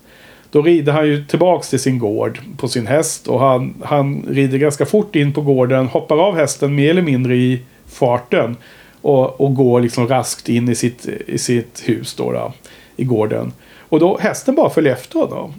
Då 0.52 0.62
rider 0.62 0.92
han 0.94 1.08
ju 1.08 1.26
tillbaks 1.26 1.70
till 1.70 1.80
sin 1.80 2.00
gård 2.00 2.40
på 2.58 2.68
sin 2.68 2.88
häst 2.88 3.28
och 3.28 3.40
han, 3.40 3.74
han 3.84 4.26
rider 4.30 4.58
ganska 4.58 4.86
fort 4.86 5.16
in 5.16 5.34
på 5.34 5.42
gården, 5.42 5.88
hoppar 5.88 6.18
av 6.28 6.36
hästen 6.36 6.76
mer 6.76 6.90
eller 6.90 7.02
mindre 7.02 7.36
i 7.36 7.62
farten 7.88 8.56
och, 9.02 9.42
och 9.42 9.56
går 9.56 9.82
liksom 9.82 10.08
raskt 10.08 10.50
in 10.50 10.70
i 10.70 10.76
sitt, 10.76 11.08
i 11.28 11.38
sitt 11.38 11.84
hus 11.86 12.14
då, 12.16 12.32
då 12.32 12.54
i 12.96 13.04
gården. 13.04 13.54
Och 13.90 14.00
då 14.00 14.18
hästen 14.22 14.56
bara 14.56 14.70
följer 14.70 14.94
efter 14.94 15.20
honom. 15.20 15.54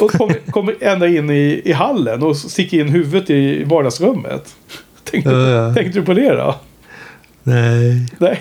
Och 0.00 0.10
kommer, 0.10 0.34
kommer 0.50 0.74
ända 0.80 1.08
in 1.08 1.30
i, 1.30 1.62
i 1.64 1.72
hallen 1.72 2.22
och 2.22 2.36
sticker 2.36 2.80
in 2.80 2.88
huvudet 2.88 3.30
i 3.30 3.64
vardagsrummet. 3.64 4.54
Tänkte, 5.04 5.30
Ja. 5.30 5.74
tänkte 5.74 5.98
du 5.98 6.04
på 6.06 6.14
det 6.14 6.34
då? 6.34 6.54
Nej. 7.42 8.06
Nej. 8.18 8.38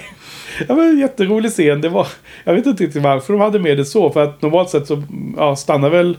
Ja, 0.69 0.75
men 0.75 0.89
en 0.89 0.99
jätterolig 0.99 1.51
scen. 1.51 1.81
Det 1.81 1.89
var, 1.89 2.07
jag 2.43 2.53
vet 2.53 2.65
inte 2.65 2.83
riktigt 2.83 3.03
varför 3.03 3.33
de 3.33 3.41
hade 3.41 3.59
med 3.59 3.77
det 3.77 3.85
så. 3.85 4.09
För 4.09 4.23
att 4.23 4.41
normalt 4.41 4.69
sett 4.69 4.87
så 4.87 5.03
ja, 5.37 5.55
stannar 5.55 5.89
väl 5.89 6.17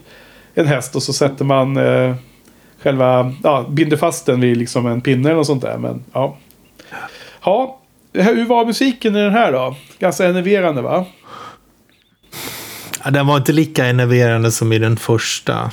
en 0.55 0.67
häst 0.67 0.97
och 0.97 1.03
så 1.03 1.13
sätter 1.13 1.45
man 1.45 1.77
eh, 1.77 2.15
själva, 2.83 3.35
ja, 3.43 3.67
binder 3.69 3.97
fast 3.97 4.27
den 4.27 4.41
vid 4.41 4.57
liksom 4.57 4.87
en 4.87 5.01
pinne 5.01 5.29
eller 5.29 5.37
något 5.37 5.47
sånt 5.47 5.63
där. 5.63 5.79
Men 5.79 6.05
ja. 6.13 6.37
Ja, 7.45 7.81
hur 8.13 8.47
var 8.47 8.67
musiken 8.67 9.17
i 9.17 9.23
den 9.23 9.33
här 9.33 9.53
då? 9.53 9.77
Ganska 9.99 10.27
enerverande 10.27 10.83
va? 10.83 11.07
Ja, 13.05 13.11
den 13.11 13.27
var 13.27 13.37
inte 13.37 13.53
lika 13.53 13.87
enerverande 13.87 14.51
som 14.51 14.73
i 14.73 14.79
den 14.79 14.97
första. 14.97 15.71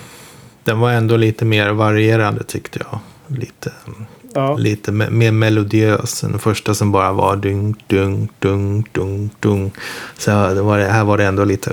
Den 0.63 0.79
var 0.79 0.91
ändå 0.91 1.17
lite 1.17 1.45
mer 1.45 1.69
varierande 1.69 2.43
tyckte 2.43 2.79
jag. 2.79 2.99
Lite, 3.37 3.71
mm. 3.87 4.05
Ja. 4.33 4.55
lite 4.57 4.91
me- 4.91 5.09
mer 5.09 5.31
melodiös. 5.31 6.23
än 6.23 6.31
Den 6.31 6.39
första 6.39 6.73
som 6.73 6.91
bara 6.91 7.11
var 7.13 7.35
dung, 7.35 7.75
dung, 7.87 8.29
dung, 8.39 8.83
dung, 8.91 9.29
dung. 9.39 9.71
Så 10.17 10.31
det 10.53 10.61
var 10.61 10.77
det, 10.77 10.85
här 10.85 11.03
var 11.03 11.17
det 11.17 11.25
ändå 11.25 11.43
lite, 11.43 11.71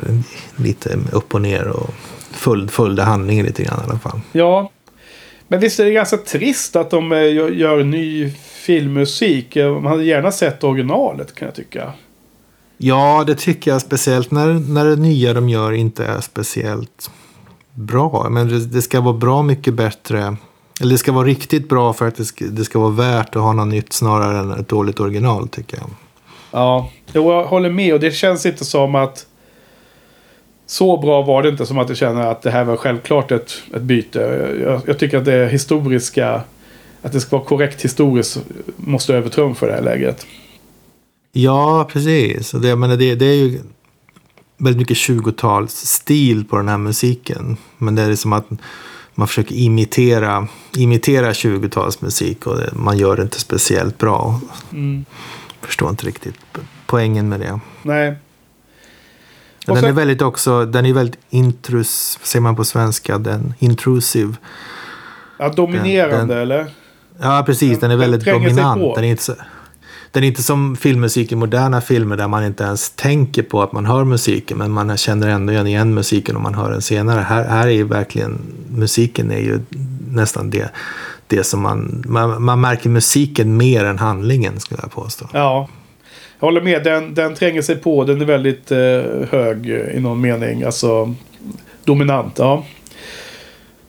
lite 0.57 0.99
upp 1.13 1.35
och 1.35 1.41
ner 1.41 1.69
och 1.69 1.91
följde, 2.33 2.73
följde 2.73 3.03
handlingen 3.03 3.47
lite 3.47 3.63
grann 3.63 3.81
i 3.87 3.91
alla 3.91 3.99
fall. 3.99 4.21
Ja. 4.33 4.71
Men 5.49 5.61
visst 5.61 5.81
är 5.81 5.85
det 5.85 5.91
ganska 5.93 6.17
trist 6.17 6.77
att 6.77 6.91
de 6.91 7.13
eh, 7.13 7.33
gör, 7.35 7.49
gör 7.51 7.85
ny 7.85 8.31
filmmusik. 8.67 9.57
Eh, 9.57 9.73
Man 9.73 9.87
hade 9.93 10.05
gärna 10.05 10.33
sett 10.33 10.65
originalet 10.65 11.35
kan 11.35 11.47
jag 11.47 11.55
tycka. 11.55 11.93
Ja, 12.79 13.25
det 13.27 13.35
tycker 13.35 13.71
jag 13.71 13.81
speciellt 13.81 14.31
när, 14.31 14.47
när 14.55 14.85
det 14.85 14.97
nya 14.97 15.35
de 15.35 15.49
gör 15.49 15.73
inte 15.73 16.05
är 16.07 16.21
speciellt 16.21 17.11
bra. 17.75 18.29
Men 18.31 18.49
det, 18.49 18.67
det 18.67 18.83
ska 18.83 19.01
vara 19.01 19.17
bra 19.17 19.43
mycket 19.43 19.75
bättre. 19.75 20.37
Eller 20.81 20.93
det 20.93 20.99
ska 20.99 21.13
vara 21.13 21.27
riktigt 21.27 21.69
bra 21.69 21.93
för 21.93 22.09
att 22.09 22.17
det 22.17 22.25
ska, 22.25 22.45
det 22.45 22.65
ska 22.65 22.79
vara 22.79 22.91
värt 22.91 23.37
att 23.37 23.43
ha 23.43 23.53
något 23.53 23.69
nytt 23.69 23.93
snarare 23.93 24.39
än 24.39 24.51
ett 24.51 24.69
dåligt 24.69 25.01
original 25.01 25.49
tycker 25.49 25.77
jag. 25.77 25.91
Ja, 26.51 26.91
jag 27.13 27.45
håller 27.45 27.71
med. 27.71 27.95
Och 27.95 28.01
det 28.01 28.11
känns 28.11 28.47
inte 28.47 28.65
som 28.65 28.95
att... 28.95 29.27
Så 30.69 30.97
bra 30.97 31.23
var 31.23 31.43
det 31.43 31.49
inte 31.49 31.67
som 31.67 31.79
att 31.79 31.89
jag 31.89 31.99
känner 31.99 32.27
att 32.27 32.43
det 32.43 32.51
här 32.51 32.65
var 32.65 32.77
självklart 32.77 33.33
ett, 33.33 33.53
ett 33.75 33.83
byte. 33.83 34.19
Jag, 34.63 34.83
jag 34.87 34.99
tycker 34.99 35.19
att 35.19 35.25
det 35.25 35.49
historiska... 35.49 36.41
Att 37.03 37.13
det 37.13 37.21
ska 37.21 37.37
vara 37.37 37.47
korrekt 37.47 37.83
historiskt 37.83 38.39
måste 38.77 39.15
övertrumfa 39.15 39.67
det 39.67 39.73
här 39.73 39.83
läget. 39.83 40.27
Ja, 41.33 41.89
precis. 41.93 42.51
Det, 42.51 42.69
jag 42.69 42.79
menar, 42.79 42.97
det, 42.97 43.15
det 43.15 43.27
är 43.27 43.35
ju 43.35 43.61
väldigt 44.59 44.79
mycket 44.79 44.97
20-talsstil 44.97 46.49
på 46.49 46.57
den 46.57 46.69
här 46.69 46.79
musiken. 46.79 47.57
Men 47.79 47.95
det 47.95 48.03
är 48.03 48.17
som 48.17 48.33
att 48.33 48.47
man 49.19 49.29
försöker 49.29 49.55
imitera, 49.55 50.49
imitera 50.77 51.33
20-talsmusik 51.33 52.45
och 52.47 52.77
man 52.79 52.99
gör 52.99 53.17
det 53.17 53.23
inte 53.23 53.41
speciellt 53.41 53.99
bra. 53.99 54.41
Mm. 54.73 55.05
Förstår 55.61 55.91
inte 55.91 56.07
riktigt 56.07 56.35
poängen 56.87 57.29
med 57.29 57.41
det. 57.41 57.61
Nej. 57.83 58.15
Den 59.67 59.73
Och 59.73 59.79
så- 59.79 59.87
är 59.87 59.93
väldigt 59.93 60.23
också, 60.23 60.65
den 60.67 60.87
är 60.87 60.93
väldigt 60.93 61.21
intrus, 61.31 62.17
vad 62.21 62.27
säger 62.27 62.43
man 62.43 62.57
på 62.57 62.65
svenska, 62.65 63.19
den 63.19 63.55
intrusive. 63.59 64.35
Ja, 65.39 65.49
dominerande 65.49 66.17
Den- 66.17 66.29
den- 66.29 66.39
eller? 66.39 66.67
Ja, 67.21 67.43
precis, 67.47 67.81
den 67.81 67.91
är 67.91 67.95
Den 67.97 67.99
väldigt 68.01 68.25
tränger 68.25 68.49
sig 68.49 68.57
dominant. 68.57 68.95
Den 68.95 69.05
är, 69.05 69.09
inte 69.09 69.23
så, 69.23 69.35
den 70.11 70.25
är 70.25 70.29
inte 70.29 70.43
som 70.43 70.77
filmmusik 70.77 71.33
i 71.33 71.37
moderna 71.37 71.81
filmer 71.81 72.17
där 72.17 72.29
man 72.29 72.45
inte 72.45 72.65
ens 72.65 72.91
tänker 72.91 73.43
på 73.43 73.63
att 73.63 73.73
man 73.73 73.87
hör 73.87 74.05
musiken, 74.05 74.59
men 74.59 74.71
man 74.71 74.97
känner 74.97 75.29
ändå 75.29 75.53
igen 75.53 75.95
musiken 75.95 76.37
om 76.37 76.43
man 76.43 76.55
hör 76.55 76.71
den 76.71 76.83
senare. 76.83 77.21
Här, 77.21 77.45
här 77.45 77.67
är 77.67 77.71
ju 77.71 77.85
verkligen, 77.85 78.39
musiken 78.71 79.31
är 79.31 79.39
ju 79.39 79.61
nästan 80.11 80.51
det, 80.51 80.71
det 81.27 81.45
som 81.45 81.63
man, 81.63 82.05
man, 82.07 82.43
man 82.43 82.61
märker 82.61 82.91
musiken 82.91 83.57
mer 83.57 83.85
än 83.85 83.99
handlingen 83.99 84.61
skulle 84.61 84.81
jag 84.83 84.93
påstå. 84.93 85.29
Ja. 85.33 85.69
Jag 86.39 86.47
håller 86.47 86.61
med. 86.61 86.85
Den, 86.85 87.15
den 87.15 87.35
tränger 87.35 87.63
sig 87.63 87.77
på. 87.77 88.05
Den 88.05 88.21
är 88.21 88.25
väldigt 88.25 88.73
eh, 88.73 88.79
hög 89.31 89.67
i 89.69 90.01
någon 90.01 90.21
mening. 90.21 90.63
Alltså 90.63 91.15
dominant. 91.85 92.39
Ja. 92.39 92.65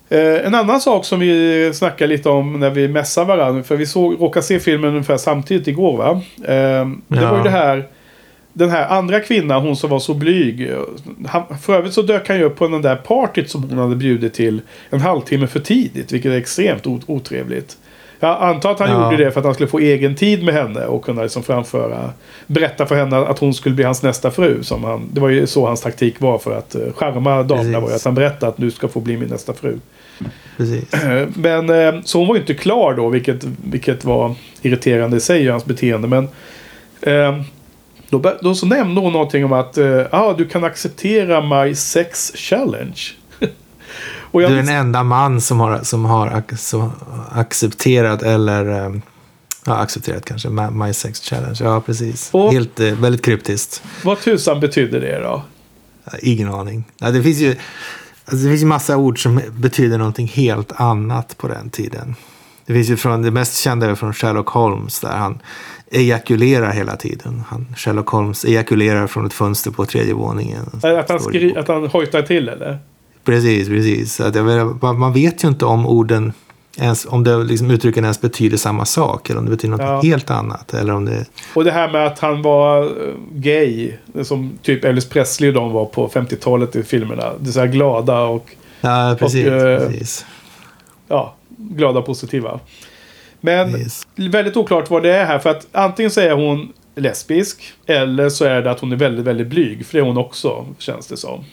Eh, 0.09 0.45
en 0.45 0.55
annan 0.55 0.81
sak 0.81 1.05
som 1.05 1.19
vi 1.19 1.71
snackade 1.73 2.07
lite 2.07 2.29
om 2.29 2.59
när 2.59 2.69
vi 2.69 2.87
mässade 2.87 3.27
varandra. 3.27 3.63
För 3.63 3.75
vi 3.75 3.85
såg, 3.85 4.21
råkade 4.21 4.45
se 4.45 4.59
filmen 4.59 4.89
ungefär 4.89 5.17
samtidigt 5.17 5.67
igår 5.67 5.97
va? 5.97 6.11
Eh, 6.53 6.87
det 7.07 7.21
Ja. 7.21 7.31
var 7.31 7.37
ju 7.37 7.43
det 7.43 7.49
här 7.49 7.83
den 8.53 8.69
här 8.69 8.87
andra 8.87 9.19
kvinnan, 9.19 9.61
hon 9.61 9.75
som 9.75 9.89
var 9.89 9.99
så 9.99 10.13
blyg. 10.13 10.71
Han, 11.27 11.43
för 11.61 11.75
övrigt 11.75 11.93
så 11.93 12.01
dök 12.01 12.27
han 12.27 12.37
ju 12.37 12.43
upp 12.43 12.55
på 12.55 12.67
den 12.67 12.81
där 12.81 12.95
partyt 12.95 13.49
som 13.49 13.63
hon 13.63 13.77
hade 13.77 13.95
bjudit 13.95 14.33
till 14.33 14.61
en 14.89 14.99
halvtimme 15.01 15.47
för 15.47 15.59
tidigt. 15.59 16.11
Vilket 16.11 16.31
är 16.31 16.37
extremt 16.37 16.87
otrevligt. 17.07 17.77
Jag 18.19 18.41
antar 18.41 18.71
att 18.71 18.79
han 18.79 18.89
ja. 18.89 19.03
gjorde 19.03 19.23
det 19.23 19.31
för 19.31 19.39
att 19.39 19.45
han 19.45 19.53
skulle 19.53 19.69
få 19.69 19.79
egen 19.79 20.15
tid 20.15 20.43
med 20.43 20.53
henne 20.53 20.85
och 20.85 21.05
kunna 21.05 21.21
liksom 21.21 21.43
framföra. 21.43 22.09
Berätta 22.47 22.85
för 22.85 22.95
henne 22.95 23.17
att 23.17 23.39
hon 23.39 23.53
skulle 23.53 23.75
bli 23.75 23.83
hans 23.83 24.03
nästa 24.03 24.31
fru. 24.31 24.63
Som 24.63 24.83
han, 24.83 25.09
det 25.13 25.21
var 25.21 25.29
ju 25.29 25.47
så 25.47 25.67
hans 25.67 25.81
taktik 25.81 26.21
var 26.21 26.37
för 26.37 26.57
att 26.57 26.75
charma 26.95 27.43
damerna. 27.43 27.79
Var 27.79 27.91
att 27.91 28.05
han 28.05 28.15
berättade 28.15 28.47
att 28.47 28.57
du 28.57 28.71
ska 28.71 28.87
få 28.87 28.99
bli 28.99 29.17
min 29.17 29.29
nästa 29.29 29.53
fru. 29.53 29.79
Precis. 30.57 30.83
Men 31.35 31.69
uh, 31.69 32.01
så 32.03 32.17
hon 32.17 32.27
var 32.27 32.35
ju 32.35 32.41
inte 32.41 32.53
klar 32.53 32.93
då. 32.93 33.09
Vilket, 33.09 33.43
vilket 33.43 34.05
var 34.05 34.35
irriterande 34.61 35.17
i 35.17 35.19
sig 35.19 35.47
hans 35.47 35.65
beteende. 35.65 36.07
Men 36.07 36.23
uh, 37.07 37.43
då, 38.09 38.33
då 38.41 38.55
så 38.55 38.65
nämnde 38.65 39.01
hon 39.01 39.13
någonting 39.13 39.45
om 39.45 39.53
att 39.53 39.77
ah, 40.11 40.33
du 40.33 40.45
kan 40.45 40.63
acceptera 40.63 41.63
my 41.63 41.75
sex 41.75 42.31
challenge. 42.35 43.01
Du 44.31 44.43
är 44.45 44.49
den 44.49 44.69
enda 44.69 45.03
man 45.03 45.41
som 45.41 45.59
har, 45.59 45.79
som 45.83 46.05
har 46.05 46.43
som 46.57 46.91
accepterat 47.31 48.23
eller 48.23 48.85
um, 48.85 49.01
ja, 49.65 49.75
accepterat 49.75 50.25
kanske 50.25 50.49
My 50.49 50.93
Sex 50.93 51.19
Challenge. 51.21 51.57
Ja, 51.59 51.81
precis. 51.81 52.29
Och, 52.33 52.53
Helt, 52.53 52.79
eh, 52.79 52.93
väldigt 52.93 53.25
kryptiskt. 53.25 53.83
Vad 54.03 54.21
tusan 54.21 54.59
betyder 54.59 55.01
det 55.01 55.19
då? 55.19 55.43
Ingen 56.21 56.53
aning. 56.53 56.83
Ja, 56.97 57.11
det 57.11 57.23
finns 57.23 57.37
ju 57.37 57.49
alltså, 58.25 58.43
det 58.43 58.49
finns 58.49 58.61
ju 58.61 58.65
massa 58.65 58.97
ord 58.97 59.23
som 59.23 59.41
betyder 59.51 59.97
någonting 59.97 60.27
helt 60.27 60.71
annat 60.75 61.37
på 61.37 61.47
den 61.47 61.69
tiden. 61.69 62.15
Det 62.65 62.73
finns 62.73 62.89
ju 62.89 62.97
från 62.97 63.21
det 63.21 63.31
mest 63.31 63.57
kända 63.57 63.89
är 63.89 63.95
från 63.95 64.13
Sherlock 64.13 64.49
Holmes 64.49 64.99
där 64.99 65.09
han 65.17 65.39
ejakulerar 65.91 66.71
hela 66.71 66.95
tiden. 66.95 67.43
Han, 67.47 67.75
Sherlock 67.77 68.07
Holmes 68.09 68.45
ejakulerar 68.45 69.07
från 69.07 69.25
ett 69.25 69.33
fönster 69.33 69.71
på 69.71 69.85
tredje 69.85 70.13
våningen. 70.13 70.65
Att 70.83 71.09
han, 71.09 71.19
skri- 71.19 71.57
att 71.57 71.67
han 71.67 71.87
hojtar 71.87 72.21
till 72.21 72.49
eller? 72.49 72.79
Precis, 73.27 73.67
precis. 73.67 74.19
Att 74.19 74.35
menar, 74.35 74.93
man 74.93 75.13
vet 75.13 75.43
ju 75.43 75.47
inte 75.47 75.65
om 75.65 75.87
orden 75.87 76.33
ens, 76.77 77.05
om 77.05 77.23
det 77.23 77.43
liksom 77.43 77.71
uttrycken 77.71 78.03
ens 78.03 78.21
betyder 78.21 78.57
samma 78.57 78.85
sak 78.85 79.29
eller 79.29 79.39
om 79.39 79.45
det 79.45 79.51
betyder 79.51 79.77
något 79.77 79.81
ja. 79.81 80.01
helt 80.09 80.31
annat. 80.31 80.73
Eller 80.73 80.93
om 80.93 81.05
det... 81.05 81.25
Och 81.53 81.63
det 81.63 81.71
här 81.71 81.91
med 81.91 82.07
att 82.07 82.19
han 82.19 82.41
var 82.41 82.83
eh, 82.83 83.13
gay, 83.31 83.93
som 84.23 84.57
typ 84.61 84.85
Elvis 84.85 85.09
Presley 85.09 85.49
och 85.49 85.55
de 85.55 85.71
var 85.71 85.85
på 85.85 86.07
50-talet 86.07 86.75
i 86.75 86.83
filmerna. 86.83 87.33
Det 87.39 87.49
är 87.49 87.51
så 87.51 87.59
här 87.59 87.67
glada 87.67 88.21
och... 88.21 88.55
Ja, 88.81 89.15
precis. 89.19 89.47
Och, 89.47 89.53
eh, 89.53 89.79
precis. 89.79 90.25
Ja, 91.07 91.35
glada 91.57 91.99
och 91.99 92.05
positiva. 92.05 92.59
Men 93.41 93.75
yes. 93.75 94.07
väldigt 94.15 94.57
oklart 94.57 94.89
vad 94.89 95.03
det 95.03 95.15
är 95.15 95.25
här. 95.25 95.39
För 95.39 95.49
att 95.49 95.67
antingen 95.71 96.11
så 96.11 96.21
är 96.21 96.31
hon 96.31 96.73
lesbisk. 96.95 97.73
Eller 97.85 98.29
så 98.29 98.45
är 98.45 98.61
det 98.61 98.71
att 98.71 98.79
hon 98.79 98.91
är 98.91 98.95
väldigt, 98.95 99.25
väldigt 99.25 99.47
blyg. 99.47 99.85
För 99.85 99.93
det 99.93 99.99
är 99.99 100.05
hon 100.05 100.17
också, 100.17 100.65
känns 100.79 101.07
det 101.07 101.17
som. 101.17 101.43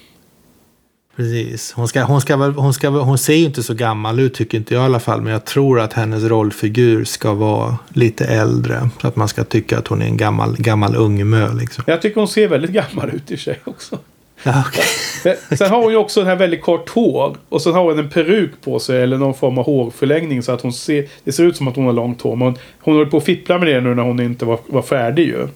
Precis. 1.17 1.73
Hon, 1.73 1.89
ska, 1.89 2.03
hon, 2.03 2.21
ska 2.21 2.37
hon, 2.37 2.75
ska, 2.75 2.89
hon 2.89 3.19
ser 3.19 3.35
ju 3.35 3.45
inte 3.45 3.63
så 3.63 3.75
gammal 3.75 4.21
ut 4.21 4.35
tycker 4.35 4.59
inte 4.59 4.75
jag 4.75 4.83
i 4.83 4.85
alla 4.85 5.01
fall. 5.01 5.21
Men 5.21 5.33
jag 5.33 5.45
tror 5.45 5.81
att 5.81 5.93
hennes 5.93 6.25
rollfigur 6.25 7.05
ska 7.05 7.35
vara 7.35 7.79
lite 7.89 8.25
äldre. 8.25 8.91
Så 9.01 9.09
att 9.09 9.17
man 9.17 9.29
ska 9.29 9.45
tycka 9.45 9.79
att 9.79 9.89
hon 9.89 10.03
är 10.03 10.07
en 10.07 10.17
gammal, 10.17 10.57
gammal 10.59 10.97
ungmö. 10.97 11.55
Liksom. 11.55 11.85
Jag 11.87 12.03
tycker 12.03 12.21
hon 12.21 12.29
ser 12.29 12.49
väldigt 12.49 12.71
gammal 12.71 13.11
ut 13.11 13.31
i 13.31 13.37
sig 13.37 13.61
också. 13.65 13.99
Ja, 14.43 14.65
okay. 14.69 15.37
sen 15.57 15.71
har 15.71 15.83
hon 15.83 15.93
ju 15.93 15.97
också 15.97 16.21
den 16.21 16.29
här 16.29 16.37
väldigt 16.37 16.63
kort 16.63 16.89
hår. 16.89 17.37
Och 17.49 17.63
sen 17.63 17.73
har 17.73 17.85
hon 17.85 17.99
en 17.99 18.11
peruk 18.11 18.51
på 18.65 18.79
sig. 18.79 19.03
Eller 19.03 19.19
någon 19.19 19.35
form 19.35 19.59
av 19.59 19.65
hårförlängning. 19.65 20.43
Så 20.43 20.53
att 20.53 20.61
hon 20.61 20.73
ser, 20.73 21.09
det 21.25 21.33
ser 21.33 21.45
ut 21.45 21.57
som 21.57 21.69
att 21.69 21.77
hon 21.77 21.87
har 21.87 21.93
långt 21.93 22.23
hår. 22.23 22.37
Men 22.37 22.57
hon 22.79 22.95
håller 22.95 23.11
på 23.11 23.17
att 23.17 23.25
fippla 23.25 23.59
med 23.59 23.69
det 23.69 23.81
nu 23.81 23.95
när 23.95 24.03
hon 24.03 24.21
inte 24.21 24.45
var, 24.45 24.59
var 24.67 24.83
färdig 24.83 25.27
ju. 25.27 25.49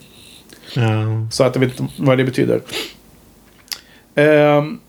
Ja. 0.74 1.26
Så 1.30 1.44
att 1.44 1.54
jag 1.54 1.60
vet 1.60 1.80
inte 1.80 1.92
vad 1.96 2.18
det 2.18 2.24
betyder. 2.24 2.60
Um, 4.14 4.80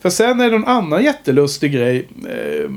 för 0.00 0.10
sen 0.10 0.40
är 0.40 0.50
det 0.50 0.56
en 0.56 0.64
annan 0.64 1.04
jättelustig 1.04 1.72
grej. 1.72 2.08
Eh, 2.28 2.70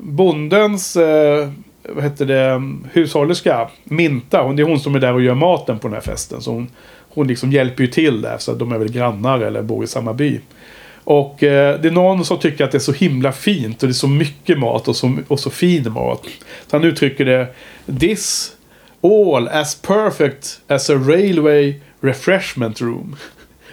bondens, 0.00 0.96
eh, 0.96 1.50
vad 1.82 2.04
heter 2.04 2.26
det, 2.26 2.62
hushållerska, 2.92 3.68
Minta. 3.84 4.42
Hon, 4.42 4.56
det 4.56 4.62
är 4.62 4.64
hon 4.64 4.80
som 4.80 4.94
är 4.94 5.00
där 5.00 5.14
och 5.14 5.22
gör 5.22 5.34
maten 5.34 5.78
på 5.78 5.88
den 5.88 5.94
här 5.94 6.00
festen. 6.00 6.42
Så 6.42 6.52
hon, 6.52 6.68
hon 7.08 7.28
liksom 7.28 7.52
hjälper 7.52 7.82
ju 7.82 7.90
till 7.90 8.22
där. 8.22 8.38
Så 8.38 8.54
de 8.54 8.72
är 8.72 8.78
väl 8.78 8.92
grannar 8.92 9.40
eller 9.40 9.62
bor 9.62 9.84
i 9.84 9.86
samma 9.86 10.14
by. 10.14 10.40
Och 11.04 11.42
eh, 11.42 11.80
det 11.80 11.88
är 11.88 11.92
någon 11.92 12.24
som 12.24 12.38
tycker 12.38 12.64
att 12.64 12.72
det 12.72 12.78
är 12.78 12.80
så 12.80 12.92
himla 12.92 13.32
fint 13.32 13.82
och 13.82 13.88
det 13.88 13.92
är 13.92 13.94
så 13.94 14.08
mycket 14.08 14.58
mat 14.58 14.88
och 14.88 14.96
så, 14.96 15.16
och 15.28 15.40
så 15.40 15.50
fin 15.50 15.92
mat. 15.92 16.22
Så 16.66 16.76
han 16.76 16.84
uttrycker 16.84 17.24
det. 17.24 17.46
This 18.00 18.52
all 19.02 19.48
as 19.48 19.82
perfect 19.82 20.60
as 20.68 20.90
a 20.90 20.94
railway 20.94 21.74
refreshment 22.00 22.80
room. 22.80 23.16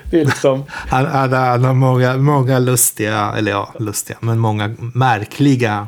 Det 0.10 0.22
är 0.22 0.26
liksom... 0.26 0.64
han, 0.70 1.06
han, 1.06 1.34
han 1.34 1.64
har 1.64 1.74
många, 1.74 2.18
många 2.18 2.60
lustiga, 2.60 3.34
eller 3.38 3.52
ja, 3.52 3.74
lustiga, 3.80 4.18
men 4.22 4.40
många 4.40 4.76
märkliga 4.94 5.88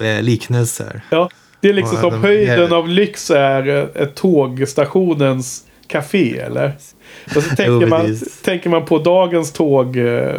eh, 0.00 0.22
liknelser. 0.22 1.00
Ja, 1.10 1.30
det 1.60 1.68
är 1.68 1.72
liksom 1.72 1.98
som 1.98 2.22
höjden 2.22 2.72
av 2.72 2.88
lyx 2.88 3.30
är 3.30 3.90
eh, 3.94 4.06
tågstationens 4.06 5.64
café, 5.90 6.38
eller? 6.38 6.72
Och 7.36 7.42
så 7.42 7.48
tänker, 7.56 7.80
jo, 7.80 7.86
man, 7.86 8.16
tänker 8.44 8.70
man 8.70 8.84
på 8.84 8.98
dagens 8.98 9.52
tåg, 9.52 9.96
eh, 9.96 10.34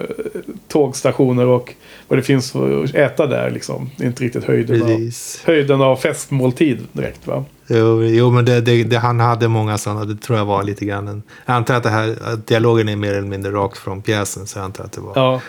tågstationer 0.68 1.46
och 1.46 1.74
vad 2.08 2.20
det 2.20 2.24
finns 2.24 2.56
att 2.56 2.96
äta 2.96 3.28
där. 3.28 3.52
Liksom. 3.52 3.90
Det 3.98 4.04
är 4.04 4.08
inte 4.08 4.24
riktigt 4.24 4.44
höjden, 4.44 4.82
av, 4.82 5.12
höjden 5.46 5.82
av 5.82 5.96
festmåltid 5.96 6.88
direkt. 6.92 7.28
Va? 7.28 7.46
Jo, 7.68 8.04
jo 8.04 8.32
men 8.32 8.46
det, 8.46 8.62
det, 8.62 8.84
det, 8.84 8.98
han 8.98 9.20
hade 9.20 9.48
många 9.48 9.78
sådana. 9.78 10.06
Det 10.06 10.16
tror 10.16 10.38
jag 10.38 10.46
var 10.46 10.64
lite 10.64 10.86
grann 10.86 11.08
en, 11.08 11.24
Jag 11.46 11.56
antar 11.56 11.76
att, 11.76 11.84
det 11.84 11.90
här, 11.90 12.16
att 12.22 12.48
dialogen 12.48 12.90
är 12.90 12.96
mer 12.96 13.12
eller 13.12 13.28
mindre 13.28 13.52
rakt 13.52 13.78
från 13.78 14.02
pjäsen. 14.02 14.48
Så 14.48 14.60
jag 14.60 14.66
antar 14.66 14.84
att 14.84 14.92
det 14.92 15.02
var... 15.02 15.14
Ja. 15.16 15.42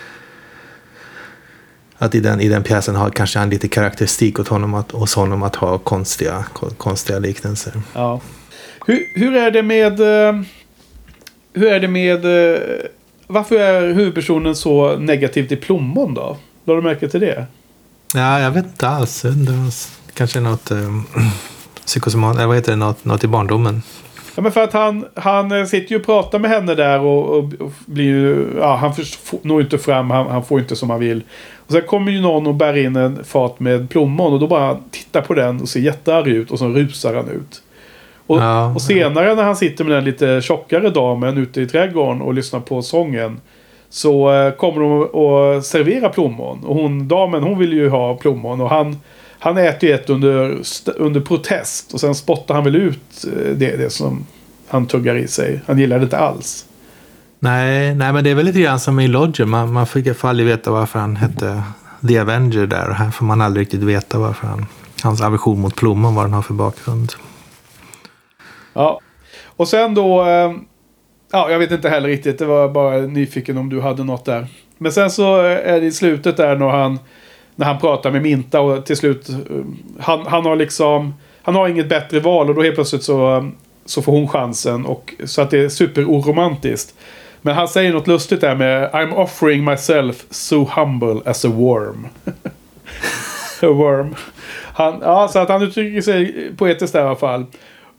Att 1.97 2.15
i 2.15 2.19
den, 2.19 2.41
i 2.41 2.49
den 2.49 2.63
pjäsen 2.63 2.95
har 2.95 3.09
kanske 3.09 3.39
han 3.39 3.49
lite 3.49 3.67
karaktäristik 3.67 4.39
åt 4.39 4.47
honom 4.47 4.73
att, 4.73 4.91
hos 4.91 5.15
honom 5.15 5.43
att 5.43 5.55
ha 5.55 5.77
konstiga, 5.77 6.45
konstiga 6.77 7.19
liknelser. 7.19 7.81
Ja. 7.93 8.21
Hur, 8.85 9.07
hur 9.13 9.35
är 9.35 9.51
det 9.51 9.63
med... 9.63 9.99
Uh, 9.99 10.41
hur 11.53 11.67
är 11.67 11.79
det 11.79 11.87
med... 11.87 12.25
Uh, 12.25 12.59
varför 13.27 13.59
är 13.59 13.93
huvudpersonen 13.93 14.55
så 14.55 14.97
negativ 14.97 15.47
till 15.47 15.57
plommon 15.57 16.13
då? 16.13 16.37
Lade 16.65 16.81
du 16.81 16.83
märke 16.83 17.09
till 17.09 17.19
det? 17.19 17.45
Ja, 18.15 18.39
jag 18.39 18.51
vet 18.51 18.65
inte 18.65 18.87
alls. 18.87 19.21
Det 19.21 19.51
var 19.51 19.73
kanske 20.13 20.39
något... 20.39 20.71
Um, 20.71 21.03
psykosomat, 21.85 22.35
eller 22.35 22.47
vad 22.47 22.55
heter 22.55 22.71
det, 22.71 22.77
något, 22.77 23.05
något 23.05 23.23
i 23.23 23.27
barndomen. 23.27 23.81
Ja, 24.35 24.41
men 24.41 24.51
för 24.51 24.63
att 24.63 24.73
han, 24.73 25.05
han 25.15 25.51
eh, 25.51 25.65
sitter 25.65 25.91
ju 25.91 25.99
och 25.99 26.05
pratar 26.05 26.39
med 26.39 26.51
henne 26.51 26.75
där 26.75 26.99
och, 26.99 27.37
och, 27.37 27.53
och 27.53 27.71
blir 27.85 28.05
ju... 28.05 28.47
Ja, 28.59 28.75
han 28.75 28.93
når 29.41 29.61
inte 29.61 29.77
fram, 29.77 30.09
han, 30.09 30.27
han, 30.27 30.45
får 30.45 30.59
inte 30.59 30.75
som 30.75 30.89
han 30.89 30.99
vill. 30.99 31.23
Och 31.57 31.71
sen 31.71 31.81
kommer 31.81 32.11
ju 32.11 32.21
någon 32.21 32.47
och 32.47 32.55
bär 32.55 32.77
in 32.77 32.95
en 32.95 33.23
fat 33.23 33.59
med 33.59 33.89
plommon 33.89 34.33
och 34.33 34.39
då 34.39 34.47
bara 34.47 34.79
tittar 34.91 35.21
på 35.21 35.33
den 35.33 35.61
och 35.61 35.69
ser 35.69 35.79
jättearg 35.79 36.27
ut 36.27 36.51
och 36.51 36.59
så 36.59 36.67
rusar 36.67 37.13
han 37.13 37.27
ut. 37.27 37.62
Och, 38.27 38.37
ja, 38.37 38.73
och 38.73 38.81
senare 38.81 39.35
när 39.35 39.43
han 39.43 39.55
sitter 39.55 39.83
med 39.83 39.93
den 39.93 40.03
lite 40.03 40.41
tjockare 40.41 40.89
damen 40.89 41.37
ute 41.37 41.61
i 41.61 41.67
trädgården 41.67 42.21
och 42.21 42.33
lyssnar 42.33 42.59
på 42.59 42.81
sången. 42.81 43.41
Så 43.89 44.33
eh, 44.33 44.51
kommer 44.51 44.81
de 44.81 45.01
och 45.01 45.65
serverar 45.65 46.09
plommon. 46.09 46.63
Och 46.63 46.75
hon, 46.75 47.07
damen 47.07 47.43
hon 47.43 47.59
vill 47.59 47.73
ju 47.73 47.89
ha 47.89 48.15
plommon 48.15 48.61
och 48.61 48.69
han 48.69 48.97
han 49.43 49.57
äter 49.57 49.89
ju 49.89 49.95
ett 49.95 50.09
under, 50.09 50.61
under 50.95 51.21
protest 51.21 51.93
och 51.93 51.99
sen 51.99 52.15
spottar 52.15 52.55
han 52.55 52.63
väl 52.63 52.75
ut 52.75 53.25
eh, 53.25 53.51
det, 53.55 53.77
det 53.77 53.89
som 53.89 54.25
han 54.67 54.85
tuggar 54.85 55.15
i 55.15 55.27
sig. 55.27 55.61
Han 55.67 55.79
gillar 55.79 55.99
det 55.99 56.03
inte 56.03 56.17
alls. 56.17 56.65
Nej, 57.39 57.95
nej, 57.95 58.13
men 58.13 58.23
det 58.23 58.29
är 58.29 58.35
väl 58.35 58.45
lite 58.45 58.61
grann 58.61 58.79
som 58.79 58.99
i 58.99 59.07
Lodger. 59.07 59.45
Man, 59.45 59.73
man 59.73 59.87
fick 59.87 60.23
aldrig 60.23 60.47
veta 60.47 60.71
varför 60.71 60.99
han 60.99 61.15
hette 61.15 61.63
The 62.07 62.19
Avenger 62.19 62.65
där. 62.65 62.89
Och 62.89 62.95
här 62.95 63.11
får 63.11 63.25
man 63.25 63.41
aldrig 63.41 63.61
riktigt 63.61 63.83
veta 63.83 64.19
varför 64.19 64.47
han... 64.47 64.65
Hans 65.03 65.21
aversion 65.21 65.59
mot 65.59 65.75
plommon, 65.75 66.15
vad 66.15 66.25
den 66.25 66.33
har 66.33 66.41
för 66.41 66.53
bakgrund. 66.53 67.13
Ja, 68.73 68.99
och 69.45 69.67
sen 69.67 69.93
då... 69.93 70.21
Eh, 70.21 70.53
ja, 71.31 71.51
jag 71.51 71.59
vet 71.59 71.71
inte 71.71 71.89
heller 71.89 72.09
riktigt. 72.09 72.39
Det 72.39 72.45
var 72.45 72.69
bara 72.69 72.97
nyfiken 72.97 73.57
om 73.57 73.69
du 73.69 73.81
hade 73.81 74.03
något 74.03 74.25
där. 74.25 74.47
Men 74.77 74.91
sen 74.91 75.09
så 75.09 75.45
eh, 75.45 75.73
är 75.73 75.79
det 75.81 75.85
i 75.85 75.91
slutet 75.91 76.37
där 76.37 76.55
när 76.55 76.69
han 76.69 76.99
när 77.55 77.65
han 77.65 77.79
pratar 77.79 78.11
med 78.11 78.21
Minta 78.21 78.61
och 78.61 78.85
till 78.85 78.97
slut 78.97 79.29
eh, 79.29 79.35
han, 79.99 80.25
han 80.27 80.45
har 80.45 80.55
liksom 80.55 81.13
han 81.43 81.55
har 81.55 81.67
inget 81.67 81.89
bättre 81.89 82.19
val 82.19 82.49
och 82.49 82.55
då 82.55 82.63
helt 82.63 82.75
plötsligt 82.75 83.03
så, 83.03 83.49
så 83.85 84.01
får 84.01 84.11
hon 84.11 84.27
chansen. 84.27 84.85
Och, 84.85 85.13
så 85.23 85.41
att 85.41 85.49
det 85.49 85.59
är 85.59 85.69
superoromantiskt. 85.69 86.95
Men 87.41 87.55
han 87.55 87.67
säger 87.67 87.93
något 87.93 88.07
lustigt 88.07 88.41
där 88.41 88.55
med 88.55 88.91
I'm 88.91 89.13
offering 89.13 89.63
myself 89.63 90.25
so 90.29 90.69
humble 90.75 91.21
as 91.25 91.45
a 91.45 91.49
worm. 91.49 92.07
a 93.61 93.67
worm. 93.67 94.15
Han, 94.73 94.99
ja, 95.01 95.27
så 95.27 95.39
att 95.39 95.49
han 95.49 95.61
uttrycker 95.61 96.01
sig 96.01 96.51
poetiskt 96.57 96.93
där 96.93 96.99
i 96.99 97.07
alla 97.07 97.15
fall. 97.15 97.45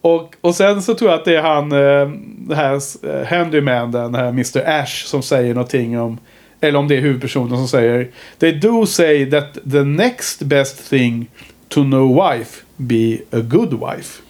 Och, 0.04 0.34
och 0.40 0.54
sen 0.54 0.82
så 0.82 0.94
tror 0.94 1.10
jag 1.10 1.18
att 1.18 1.24
det 1.24 1.36
är 1.36 1.42
han, 1.42 1.72
eh, 1.72 2.10
det 2.48 2.54
här 2.54 2.80
eh, 3.02 3.26
handyman, 3.26 3.92
den 3.92 4.14
här 4.14 4.28
Mr. 4.28 4.68
Ash 4.68 5.04
som 5.06 5.22
säger 5.22 5.54
någonting 5.54 6.00
om 6.00 6.18
eller 6.60 6.78
om 6.78 6.88
det 6.88 6.96
är 6.96 7.00
huvudpersonen 7.00 7.56
som 7.56 7.68
säger 7.68 8.08
They 8.38 8.52
do 8.52 8.86
say 8.86 9.30
that 9.30 9.54
the 9.72 9.82
next 9.82 10.42
best 10.42 10.90
thing 10.90 11.30
to 11.68 11.82
no 11.82 12.22
wife 12.22 12.62
be 12.76 13.18
a 13.30 13.40
good 13.40 13.70
wife. 13.72 14.22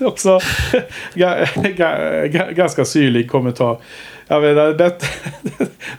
Också 0.04 0.40
ganska 2.54 2.84
syrlig 2.84 3.30
kommentar. 3.30 3.78
Jag 4.28 4.42
menar, 4.42 4.92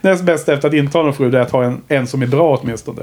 näst 0.00 0.24
bäst 0.24 0.48
efter 0.48 0.68
att 0.68 0.74
inte 0.74 0.98
ha 0.98 1.04
någon 1.04 1.14
fru 1.14 1.30
det 1.30 1.38
är 1.38 1.42
att 1.42 1.50
ha 1.50 1.64
en, 1.64 1.82
en 1.88 2.06
som 2.06 2.22
är 2.22 2.26
bra 2.26 2.56
åtminstone. 2.56 3.02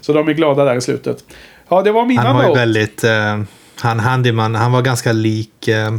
Så 0.00 0.12
de 0.12 0.28
är 0.28 0.32
glada 0.32 0.64
där 0.64 0.76
i 0.76 0.80
slutet. 0.80 1.24
Ja, 1.72 1.82
det 1.82 1.92
var 1.92 2.06
mina 2.06 2.22
Han 2.22 2.36
var 2.36 2.48
ju 2.48 2.54
väldigt... 2.54 3.04
Eh, 3.04 3.40
han, 3.80 4.00
Handyman, 4.00 4.54
han 4.54 4.72
var 4.72 4.82
ganska 4.82 5.12
lik 5.12 5.68
eh, 5.68 5.92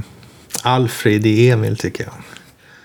Alfred 0.63 1.25
i 1.25 1.49
Emil 1.49 1.77
tycker 1.77 2.03
jag. 2.03 2.13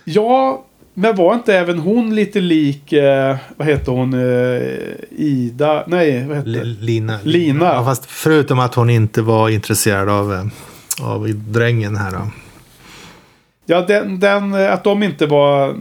Ja, 0.04 0.64
men 0.94 1.16
var 1.16 1.34
inte 1.34 1.54
även 1.54 1.78
hon 1.78 2.14
lite 2.14 2.40
lik, 2.40 2.92
eh, 2.92 3.36
vad 3.56 3.68
heter 3.68 3.92
hon, 3.92 4.14
eh, 4.14 4.62
Ida? 5.10 5.84
Nej, 5.86 6.26
vad 6.28 6.36
heter 6.36 6.50
L- 6.50 6.76
Lina. 6.80 7.18
Lina. 7.22 7.64
Ja, 7.64 7.84
fast 7.84 8.06
förutom 8.10 8.58
att 8.58 8.74
hon 8.74 8.90
inte 8.90 9.22
var 9.22 9.48
intresserad 9.48 10.08
av, 10.08 10.32
eh, 10.32 10.44
av 11.02 11.28
drängen 11.34 11.96
här 11.96 12.10
då. 12.10 12.30
Ja, 13.66 13.80
den, 13.80 14.20
den, 14.20 14.54
eh, 14.54 14.72
att 14.72 14.84
de 14.84 15.02
inte 15.02 15.26
var 15.26 15.76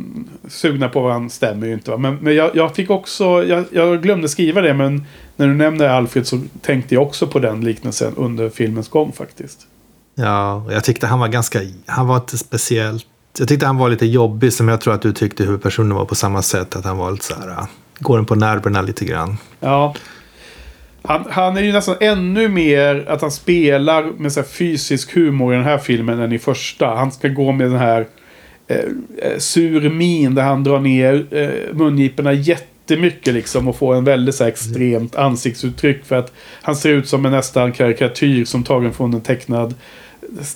sugna 0.47 0.89
på 0.89 1.01
varandra 1.01 1.29
stämmer 1.29 1.67
ju 1.67 1.73
inte. 1.73 1.91
Va? 1.91 1.97
Men, 1.97 2.15
men 2.15 2.35
jag, 2.35 2.51
jag 2.53 2.75
fick 2.75 2.89
också, 2.89 3.43
jag, 3.43 3.65
jag 3.71 4.01
glömde 4.03 4.29
skriva 4.29 4.61
det, 4.61 4.73
men 4.73 5.05
när 5.37 5.47
du 5.47 5.53
nämnde 5.53 5.91
Alfred 5.91 6.27
så 6.27 6.41
tänkte 6.61 6.95
jag 6.95 7.03
också 7.03 7.27
på 7.27 7.39
den 7.39 7.61
liknelsen 7.61 8.13
under 8.15 8.49
filmens 8.49 8.89
gång 8.89 9.11
faktiskt. 9.11 9.67
Ja, 10.15 10.65
jag 10.71 10.83
tyckte 10.83 11.07
han 11.07 11.19
var 11.19 11.27
ganska... 11.27 11.59
Han 11.85 12.07
var 12.07 12.15
inte 12.15 12.37
speciellt... 12.37 13.05
Jag 13.39 13.47
tyckte 13.47 13.65
han 13.65 13.77
var 13.77 13.89
lite 13.89 14.05
jobbig 14.05 14.53
som 14.53 14.67
jag 14.67 14.81
tror 14.81 14.93
att 14.93 15.01
du 15.01 15.13
tyckte 15.13 15.43
huvudpersonen 15.43 15.95
var 15.97 16.05
på 16.05 16.15
samma 16.15 16.41
sätt. 16.41 16.75
Att 16.75 16.85
han 16.85 16.97
var 16.97 17.11
lite 17.11 17.25
så 17.25 17.35
här... 17.35 17.49
ah, 17.49 17.67
Går 17.99 18.17
den 18.17 18.25
på 18.25 18.35
nerverna 18.35 18.81
lite 18.81 19.05
grann. 19.05 19.37
Ja. 19.59 19.95
Han, 21.01 21.25
han 21.29 21.57
är 21.57 21.61
ju 21.61 21.71
nästan 21.71 21.95
ännu 21.99 22.49
mer 22.49 23.05
att 23.07 23.21
han 23.21 23.31
spelar 23.31 24.03
med 24.03 24.33
så 24.33 24.43
fysisk 24.43 25.15
humor 25.15 25.53
i 25.53 25.57
den 25.57 25.65
här 25.65 25.77
filmen 25.77 26.19
än 26.19 26.33
i 26.33 26.39
första. 26.39 26.95
Han 26.95 27.11
ska 27.11 27.27
gå 27.27 27.51
med 27.51 27.69
den 27.71 27.79
här 27.79 28.07
eh, 28.67 28.77
eh, 29.17 29.37
sur 29.37 29.89
min 29.89 30.35
där 30.35 30.43
han 30.43 30.63
drar 30.63 30.79
ner 30.79 31.25
eh, 31.31 31.75
mungiporna 31.75 32.33
jättemycket 32.87 33.33
liksom 33.33 33.67
och 33.67 33.75
får 33.75 33.95
en 33.95 34.03
väldigt 34.03 34.35
så 34.35 34.43
här, 34.43 34.51
extremt 34.51 35.15
ansiktsuttryck 35.15 36.05
för 36.05 36.15
att 36.15 36.33
han 36.61 36.75
ser 36.75 36.89
ut 36.89 37.09
som 37.09 37.25
en 37.25 37.31
nästan 37.31 37.71
karikatyr 37.71 38.45
som 38.45 38.63
tagen 38.63 38.93
från 38.93 39.13
en 39.13 39.21
tecknad, 39.21 39.73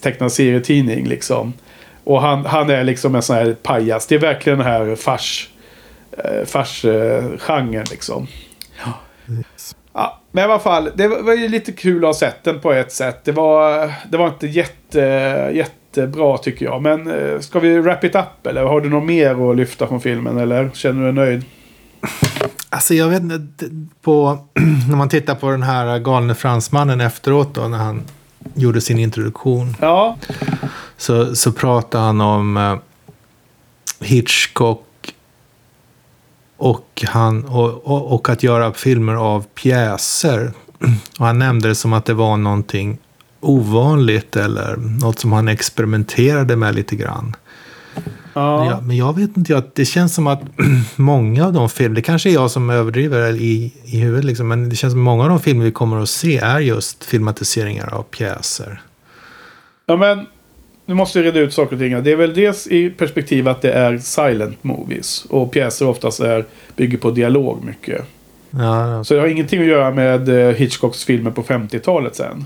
tecknad 0.02 0.32
serietidning 0.32 1.08
liksom. 1.08 1.54
Och 2.04 2.22
han, 2.22 2.46
han 2.46 2.70
är 2.70 2.84
liksom 2.84 3.16
en 3.16 3.22
sån 3.22 3.36
här 3.36 3.56
pajas. 3.64 4.08
Det 4.08 4.16
är 4.16 4.20
verkligen 4.20 4.60
den 4.60 4.68
här 4.68 4.96
fars, 4.96 5.50
eh, 6.12 6.46
fars 6.46 6.86
eh, 6.86 7.84
liksom. 7.92 8.28
Ja, 9.94 10.22
men 10.32 10.42
i 10.42 10.46
alla 10.46 10.60
fall, 10.60 10.90
det 10.96 11.08
var 11.08 11.22
var 11.22 11.34
ju 11.34 11.48
lite 11.48 11.72
kul 11.72 12.04
att 12.04 12.08
ha 12.08 12.14
sett 12.14 12.44
den 12.44 12.60
på 12.60 12.74
ett 12.74 12.92
sätt. 12.92 13.24
Det 13.24 13.32
var, 13.32 13.92
det 14.10 14.18
var 14.18 14.28
inte 14.28 14.48
jätte, 14.48 15.00
jättebra 15.54 16.38
tycker 16.38 16.66
jag. 16.66 16.82
Men 16.82 17.12
eh, 17.12 17.40
ska 17.40 17.60
vi 17.60 17.80
wrap 17.80 18.04
it 18.04 18.16
up 18.16 18.48
eller 18.48 18.64
har 18.64 18.82
du 18.82 18.90
något 18.90 19.04
mer 19.04 19.52
att 19.52 19.58
lyfta 19.58 19.88
från 19.88 20.02
filmen 20.02 20.38
eller 20.38 20.70
känner 20.74 21.00
du 21.00 21.06
dig 21.06 21.26
nöjd? 21.26 21.44
Alltså 22.70 22.94
jag 22.94 23.10
vet 23.10 23.22
inte, 23.22 23.70
på, 24.02 24.40
när 24.90 24.96
man 24.96 25.10
tittar 25.10 25.36
på 25.36 25.50
den 25.52 25.64
här 25.64 26.00
galne 26.00 26.36
fransmannen 26.36 27.02
efteråt 27.02 27.54
då, 27.54 27.68
när 27.68 27.78
han 27.78 28.04
gjorde 28.54 28.82
sin 28.82 29.00
introduktion. 29.00 29.76
Ja, 29.80 30.18
Så, 30.98 31.36
så 31.36 31.52
pratade 31.52 32.04
han 32.04 32.22
om 32.22 32.58
eh, 32.58 32.76
Hitchcock 34.00 35.16
och, 36.58 37.04
han, 37.08 37.46
och, 37.46 37.88
och, 37.88 38.14
och 38.14 38.30
att 38.30 38.44
göra 38.44 38.74
filmer 38.74 39.14
av 39.14 39.46
pjäser. 39.56 40.54
Och 41.20 41.26
han 41.26 41.40
nämnde 41.40 41.68
det 41.68 41.76
som 41.76 41.94
att 41.94 42.06
det 42.06 42.14
var 42.14 42.38
någonting 42.38 42.98
ovanligt 43.40 44.36
eller 44.36 44.76
något 44.78 45.20
som 45.20 45.32
han 45.32 45.48
experimenterade 45.48 46.56
med 46.56 46.76
lite 46.76 46.96
grann. 46.96 47.36
Ja. 48.34 48.60
Men, 48.60 48.68
jag, 48.70 48.84
men 48.84 48.98
jag 48.98 49.16
vet 49.16 49.38
inte, 49.38 49.52
jag, 49.52 49.64
det 49.74 49.86
känns 49.86 50.16
som 50.16 50.28
att 50.28 50.42
många 50.96 51.46
av 51.46 51.54
de 51.54 51.70
filmer, 51.70 51.96
det 51.96 52.02
kanske 52.02 52.30
är 52.30 52.34
jag 52.34 52.52
som 52.52 52.70
överdriver 52.70 53.36
i, 53.36 53.74
i 53.86 54.00
huvudet, 54.00 54.26
liksom, 54.26 54.48
men 54.48 54.70
det 54.70 54.76
känns 54.76 54.94
som 54.94 55.02
att 55.02 55.06
många 55.06 55.24
av 55.24 55.30
de 55.30 55.40
filmer 55.40 55.66
vi 55.66 55.72
kommer 55.72 56.02
att 56.02 56.10
se 56.10 56.38
är 56.38 56.60
just 56.60 57.04
filmatiseringar 57.04 57.94
av 57.94 58.04
pjäser. 58.04 58.82
ja 59.86 59.96
men 59.96 60.26
nu 60.86 60.94
måste 60.94 61.20
vi 61.20 61.28
reda 61.28 61.40
ut 61.40 61.54
saker 61.54 61.76
och 61.76 61.80
ting. 61.80 62.04
Det 62.04 62.12
är 62.12 62.16
väl 62.16 62.34
dels 62.34 62.68
i 62.68 62.90
perspektiv 62.90 63.48
att 63.48 63.62
det 63.62 63.72
är 63.72 63.98
silent 63.98 64.64
movies. 64.64 65.26
Och 65.30 65.52
pjäser 65.52 65.88
oftast 65.88 66.20
är, 66.20 66.46
bygger 66.76 66.98
på 66.98 67.12
dialog 67.12 67.64
mycket. 67.64 68.06
Ja, 68.50 69.04
Så 69.04 69.14
det 69.14 69.20
har 69.20 69.28
ingenting 69.28 69.62
att 69.62 69.68
göra 69.68 69.92
med 69.92 70.30
eh, 70.30 70.56
Hitchcocks 70.56 71.04
filmer 71.04 71.32
på 71.32 71.44
50-talet 71.44 72.16
sen. 72.16 72.46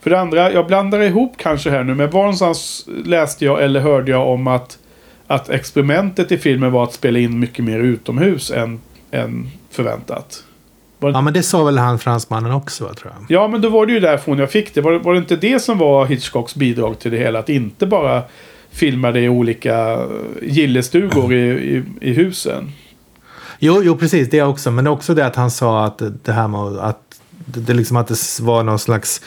För 0.00 0.10
det 0.10 0.20
andra, 0.20 0.52
jag 0.52 0.66
blandar 0.66 1.00
ihop 1.00 1.32
kanske 1.36 1.70
här 1.70 1.84
nu, 1.84 1.94
men 1.94 2.10
var 2.10 2.20
någonstans 2.20 2.88
läste 3.04 3.44
jag 3.44 3.62
eller 3.62 3.80
hörde 3.80 4.10
jag 4.10 4.28
om 4.28 4.46
att, 4.46 4.78
att 5.26 5.50
experimentet 5.50 6.32
i 6.32 6.38
filmen 6.38 6.72
var 6.72 6.84
att 6.84 6.92
spela 6.92 7.18
in 7.18 7.38
mycket 7.38 7.64
mer 7.64 7.78
utomhus 7.78 8.50
än, 8.50 8.80
än 9.10 9.50
förväntat. 9.70 10.44
ja, 11.00 11.20
men 11.20 11.32
det 11.32 11.42
sa 11.42 11.64
väl 11.64 11.78
han 11.78 11.98
fransmannen 11.98 12.52
också, 12.52 12.94
tror 12.94 13.12
jag. 13.14 13.40
Ja, 13.40 13.48
men 13.48 13.60
då 13.60 13.68
var 13.68 13.86
det 13.86 13.92
ju 13.92 14.00
därifrån 14.00 14.38
jag 14.38 14.50
fick 14.50 14.74
det. 14.74 14.80
Var, 14.80 14.92
var 14.92 15.12
det 15.12 15.18
inte 15.18 15.36
det 15.36 15.60
som 15.60 15.78
var 15.78 16.06
Hitchcocks 16.06 16.54
bidrag 16.54 16.98
till 16.98 17.10
det 17.10 17.18
hela? 17.18 17.38
Att 17.38 17.48
inte 17.48 17.86
bara 17.86 18.22
filma 18.70 19.12
det 19.12 19.20
i 19.20 19.28
olika 19.28 19.92
eh, 19.92 20.08
gillestugor 20.42 21.32
i, 21.34 21.48
i, 21.48 21.84
i 22.00 22.12
husen. 22.12 22.72
Jo, 23.58 23.82
jo, 23.84 23.96
precis, 23.96 24.30
det 24.30 24.42
också. 24.42 24.70
Men 24.70 24.86
också 24.86 25.14
det 25.14 25.26
att 25.26 25.36
han 25.36 25.50
sa 25.50 25.84
att 25.84 26.02
det 26.24 26.32
här 26.32 26.48
med 26.48 26.60
att 26.60 27.20
det, 27.34 27.74
liksom 27.74 27.96
att 27.96 28.08
det 28.08 28.40
var 28.40 28.62
någon 28.62 28.78
slags 28.78 29.20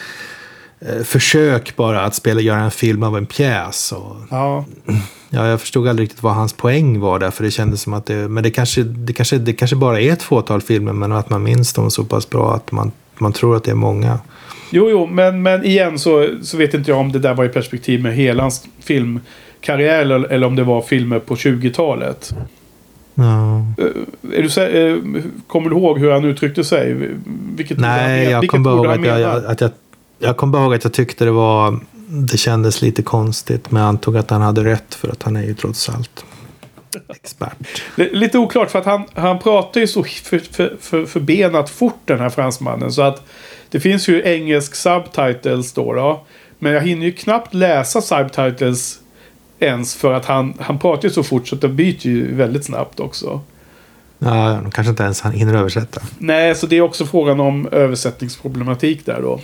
försök 1.04 1.76
bara 1.76 2.02
att 2.02 2.14
spela, 2.14 2.40
göra 2.40 2.60
en 2.60 2.70
film 2.70 3.02
av 3.02 3.16
en 3.16 3.26
pjäs. 3.26 3.92
Och, 3.92 4.16
Ja, 4.30 4.64
Ja, 5.34 5.46
jag 5.46 5.60
förstod 5.60 5.88
aldrig 5.88 6.06
riktigt 6.06 6.22
vad 6.22 6.34
hans 6.34 6.52
poäng 6.52 7.00
var 7.00 7.18
där, 7.18 7.30
för 7.30 7.44
det 7.44 7.50
kändes 7.50 7.82
som 7.82 7.94
att 7.94 8.06
det... 8.06 8.28
Men 8.28 8.42
det 8.42 8.50
kanske, 8.50 8.82
det 8.82 9.12
kanske, 9.12 9.38
det 9.38 9.52
kanske 9.52 9.76
bara 9.76 10.00
är 10.00 10.12
ett 10.12 10.22
fåtal 10.22 10.60
filmer, 10.60 10.92
men 10.92 11.12
att 11.12 11.30
man 11.30 11.42
minns 11.42 11.72
dem 11.72 11.90
så 11.90 12.04
pass 12.04 12.30
bra 12.30 12.54
att 12.54 12.72
man, 12.72 12.92
man 13.18 13.32
tror 13.32 13.56
att 13.56 13.64
det 13.64 13.70
är 13.70 13.74
många. 13.74 14.18
Jo, 14.70 14.90
jo, 14.90 15.06
men, 15.06 15.42
men 15.42 15.64
igen 15.64 15.98
så, 15.98 16.28
så 16.42 16.56
vet 16.56 16.74
inte 16.74 16.90
jag 16.90 17.00
om 17.00 17.12
det 17.12 17.18
där 17.18 17.34
var 17.34 17.44
i 17.44 17.48
perspektiv 17.48 18.02
med 18.02 18.14
hela 18.14 18.42
hans 18.42 18.64
filmkarriär 18.80 20.00
eller, 20.00 20.24
eller 20.32 20.46
om 20.46 20.56
det 20.56 20.64
var 20.64 20.82
filmer 20.82 21.18
på 21.18 21.34
20-talet. 21.34 22.34
Ja. 23.14 23.58
Eh, 23.78 24.38
Är 24.38 24.42
du, 24.42 24.62
eh, 24.62 25.22
kommer 25.46 25.70
du 25.70 25.76
ihåg 25.76 25.98
hur 25.98 26.10
han 26.10 26.24
uttryckte 26.24 26.64
sig? 26.64 26.96
Vilket 27.56 27.78
Nej, 27.78 28.30
jag 28.30 28.48
kommer 28.48 28.64
bara 28.64 28.94
ihåg 28.94 29.06
att 29.06 29.20
jag, 29.20 29.44
att 29.44 29.60
jag, 29.60 29.70
jag 30.22 30.36
kommer 30.36 30.62
ihåg 30.62 30.74
att 30.74 30.84
jag 30.84 30.92
tyckte 30.92 31.24
det 31.24 31.30
var... 31.30 31.80
Det 32.08 32.38
kändes 32.38 32.82
lite 32.82 33.02
konstigt, 33.02 33.70
men 33.70 33.82
jag 33.82 33.88
antog 33.88 34.16
att 34.16 34.30
han 34.30 34.42
hade 34.42 34.64
rätt 34.64 34.94
för 34.94 35.08
att 35.08 35.22
han 35.22 35.36
är 35.36 35.42
ju 35.42 35.54
trots 35.54 35.88
allt 35.88 36.24
expert. 37.08 37.82
Lite 37.96 38.38
oklart 38.38 38.70
för 38.70 38.78
att 38.78 38.84
han, 38.84 39.02
han 39.14 39.38
pratar 39.38 39.80
ju 39.80 39.86
så 39.86 40.04
för, 40.04 40.38
för, 40.38 40.76
för, 40.80 41.06
förbenat 41.06 41.70
fort 41.70 42.00
den 42.04 42.18
här 42.18 42.28
fransmannen. 42.28 42.92
Så 42.92 43.02
att 43.02 43.22
det 43.70 43.80
finns 43.80 44.08
ju 44.08 44.22
engelsk 44.24 44.74
subtitles 44.74 45.72
då. 45.72 45.92
då 45.92 46.26
men 46.58 46.72
jag 46.72 46.80
hinner 46.80 47.06
ju 47.06 47.12
knappt 47.12 47.54
läsa 47.54 48.00
subtitles 48.00 48.98
ens 49.58 49.94
för 49.94 50.12
att 50.12 50.24
han, 50.24 50.54
han 50.60 50.78
pratar 50.78 51.08
ju 51.08 51.14
så 51.14 51.22
fort 51.22 51.48
så 51.48 51.54
att 51.54 51.60
det 51.60 51.68
byter 51.68 52.06
ju 52.06 52.34
väldigt 52.34 52.64
snabbt 52.64 53.00
också. 53.00 53.40
Ja, 54.18 54.60
kanske 54.72 54.90
inte 54.90 55.02
ens 55.02 55.20
han 55.20 55.32
hinner 55.32 55.54
översätta. 55.54 56.00
Nej, 56.18 56.54
så 56.54 56.66
det 56.66 56.76
är 56.76 56.80
också 56.80 57.06
frågan 57.06 57.40
om 57.40 57.68
översättningsproblematik 57.72 59.06
där 59.06 59.22
då. 59.22 59.40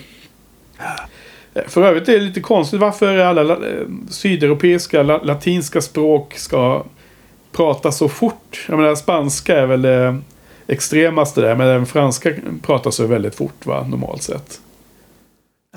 För 1.66 1.82
övrigt 1.82 2.08
är 2.08 2.12
det 2.12 2.20
lite 2.20 2.40
konstigt 2.40 2.80
varför 2.80 3.16
alla 3.18 3.42
la- 3.42 3.54
eh, 3.54 3.86
sydeuropeiska, 4.10 5.02
la, 5.02 5.22
latinska 5.22 5.80
språk 5.80 6.34
ska 6.34 6.84
prata 7.52 7.92
så 7.92 8.08
fort. 8.08 8.66
Jag 8.68 8.78
menar, 8.78 8.94
spanska 8.94 9.56
är 9.58 9.66
väl 9.66 9.82
det 9.82 10.18
extremaste 10.66 11.40
där, 11.40 11.56
men 11.56 11.66
även 11.68 11.86
franska 11.86 12.32
pratar 12.62 12.90
så 12.90 13.06
väldigt 13.06 13.34
fort 13.34 13.66
va, 13.66 13.86
normalt 13.86 14.22
sett. 14.22 14.60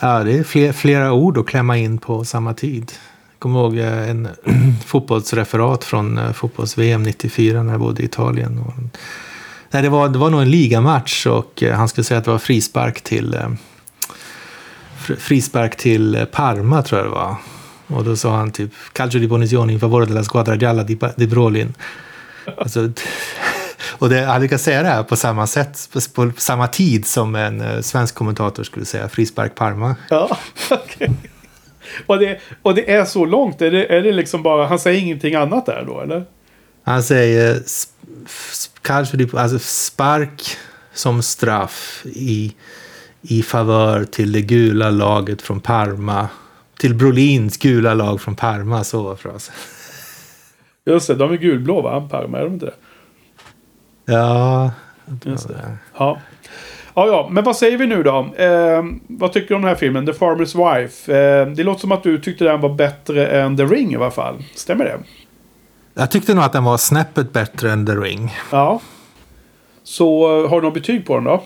Ja, 0.01 0.23
det 0.23 0.37
är 0.37 0.43
fler, 0.43 0.71
flera 0.71 1.13
ord 1.13 1.37
att 1.37 1.45
klämma 1.45 1.77
in 1.77 1.97
på 1.97 2.25
samma 2.25 2.53
tid. 2.53 2.91
Jag 3.31 3.39
kommer 3.39 3.59
ihåg 3.59 3.77
eh, 3.77 4.09
en 4.09 4.27
fotbollsreferat 4.85 5.83
från 5.83 6.17
eh, 6.17 6.31
fotbolls-VM 6.31 7.03
94 7.03 7.63
när 7.63 7.71
jag 7.73 7.79
bodde 7.81 8.01
i 8.01 8.05
Italien. 8.05 8.59
Och, 8.59 8.73
nej, 9.71 9.83
det, 9.83 9.89
var, 9.89 10.09
det 10.09 10.17
var 10.17 10.29
nog 10.29 10.41
en 10.41 10.51
ligamatch 10.51 11.25
och 11.25 11.63
han 11.73 11.87
skulle 11.87 12.05
säga 12.05 12.17
att 12.17 12.25
det 12.25 12.31
var 12.31 12.37
frispark 12.37 13.01
till, 13.01 13.33
eh, 13.33 13.49
frispark 15.15 15.77
till 15.77 16.15
eh, 16.15 16.25
Parma 16.25 16.81
tror 16.81 16.99
jag 16.99 17.07
det 17.07 17.15
var. 17.15 17.35
Och 17.87 18.03
då 18.03 18.15
sa 18.15 18.35
han 18.35 18.51
typ 18.51 18.71
Calcio 18.93 19.19
di 19.19 19.27
punizione 19.27 19.73
in 19.73 19.79
favore 19.79 20.05
della 20.05 20.23
squadra 20.23 20.55
gialla 20.55 20.83
di, 20.83 20.99
di 21.15 21.27
Brolin. 21.27 21.73
Alltså, 22.57 22.89
och 23.99 24.09
det, 24.09 24.21
han 24.21 24.41
lyckas 24.41 24.63
säga 24.63 24.83
det 24.83 24.89
här 24.89 25.03
på 25.03 25.15
samma 25.15 25.47
sätt, 25.47 25.89
på, 25.93 26.31
på 26.31 26.41
samma 26.41 26.67
tid 26.67 27.05
som 27.05 27.35
en 27.35 27.61
eh, 27.61 27.81
svensk 27.81 28.15
kommentator 28.15 28.63
skulle 28.63 28.85
säga 28.85 29.09
frispark 29.09 29.55
Parma. 29.55 29.95
Ja, 30.09 30.37
okej. 30.71 31.11
Och, 32.05 32.19
det, 32.19 32.39
och 32.61 32.75
det 32.75 32.91
är 32.91 33.05
så 33.05 33.25
långt? 33.25 33.61
Är 33.61 33.71
det, 33.71 33.95
är 33.95 34.01
det 34.01 34.11
liksom 34.11 34.43
bara, 34.43 34.67
han 34.67 34.79
säger 34.79 35.01
ingenting 35.01 35.35
annat 35.35 35.65
där 35.65 35.83
då 35.87 36.01
eller? 36.01 36.25
Han 36.83 37.03
säger 37.03 37.55
sp- 37.55 37.87
sp- 38.27 38.69
kanske 38.81 39.27
alltså 39.33 39.59
spark 39.59 40.57
som 40.93 41.23
straff 41.23 42.01
i, 42.05 42.53
i 43.21 43.43
favör 43.43 44.03
till 44.03 44.31
det 44.31 44.41
gula 44.41 44.89
laget 44.89 45.41
från 45.41 45.59
Parma. 45.59 46.27
Till 46.79 46.95
Brolins 46.95 47.57
gula 47.57 47.93
lag 47.93 48.21
från 48.21 48.35
Parma, 48.35 48.83
så 48.83 49.03
var 49.03 49.15
frasen. 49.15 49.55
Just 50.85 51.07
det, 51.07 51.15
de 51.15 51.31
är 51.31 51.37
gulblå 51.37 51.81
va? 51.81 52.07
Parma, 52.11 52.37
är 52.37 52.43
de 52.43 52.53
inte 52.53 52.65
det? 52.65 52.73
Ja, 54.05 54.71
Just 55.25 55.47
det. 55.47 55.77
Ja. 55.97 56.19
Ja, 56.93 57.07
ja, 57.07 57.27
men 57.31 57.43
vad 57.43 57.55
säger 57.55 57.77
vi 57.77 57.87
nu 57.87 58.03
då? 58.03 58.33
Eh, 58.37 58.83
vad 59.07 59.33
tycker 59.33 59.47
du 59.47 59.55
om 59.55 59.61
den 59.61 59.69
här 59.69 59.75
filmen? 59.75 60.05
The 60.05 60.11
Farmer's 60.11 60.81
Wife. 60.81 61.13
Eh, 61.13 61.47
det 61.47 61.63
låter 61.63 61.81
som 61.81 61.91
att 61.91 62.03
du 62.03 62.21
tyckte 62.21 62.43
den 62.43 62.61
var 62.61 62.73
bättre 62.73 63.27
än 63.27 63.57
The 63.57 63.63
Ring 63.63 63.93
i 63.93 63.95
alla 63.95 64.11
fall. 64.11 64.43
Stämmer 64.55 64.85
det? 64.85 64.99
Jag 65.93 66.11
tyckte 66.11 66.33
nog 66.33 66.43
att 66.43 66.53
den 66.53 66.63
var 66.63 66.77
snäppet 66.77 67.33
bättre 67.33 67.71
än 67.71 67.85
The 67.85 67.91
Ring. 67.91 68.33
Ja. 68.51 68.81
Så 69.83 70.27
har 70.47 70.61
du 70.61 70.67
något 70.67 70.73
betyg 70.73 71.05
på 71.05 71.15
den 71.15 71.23
då? 71.23 71.43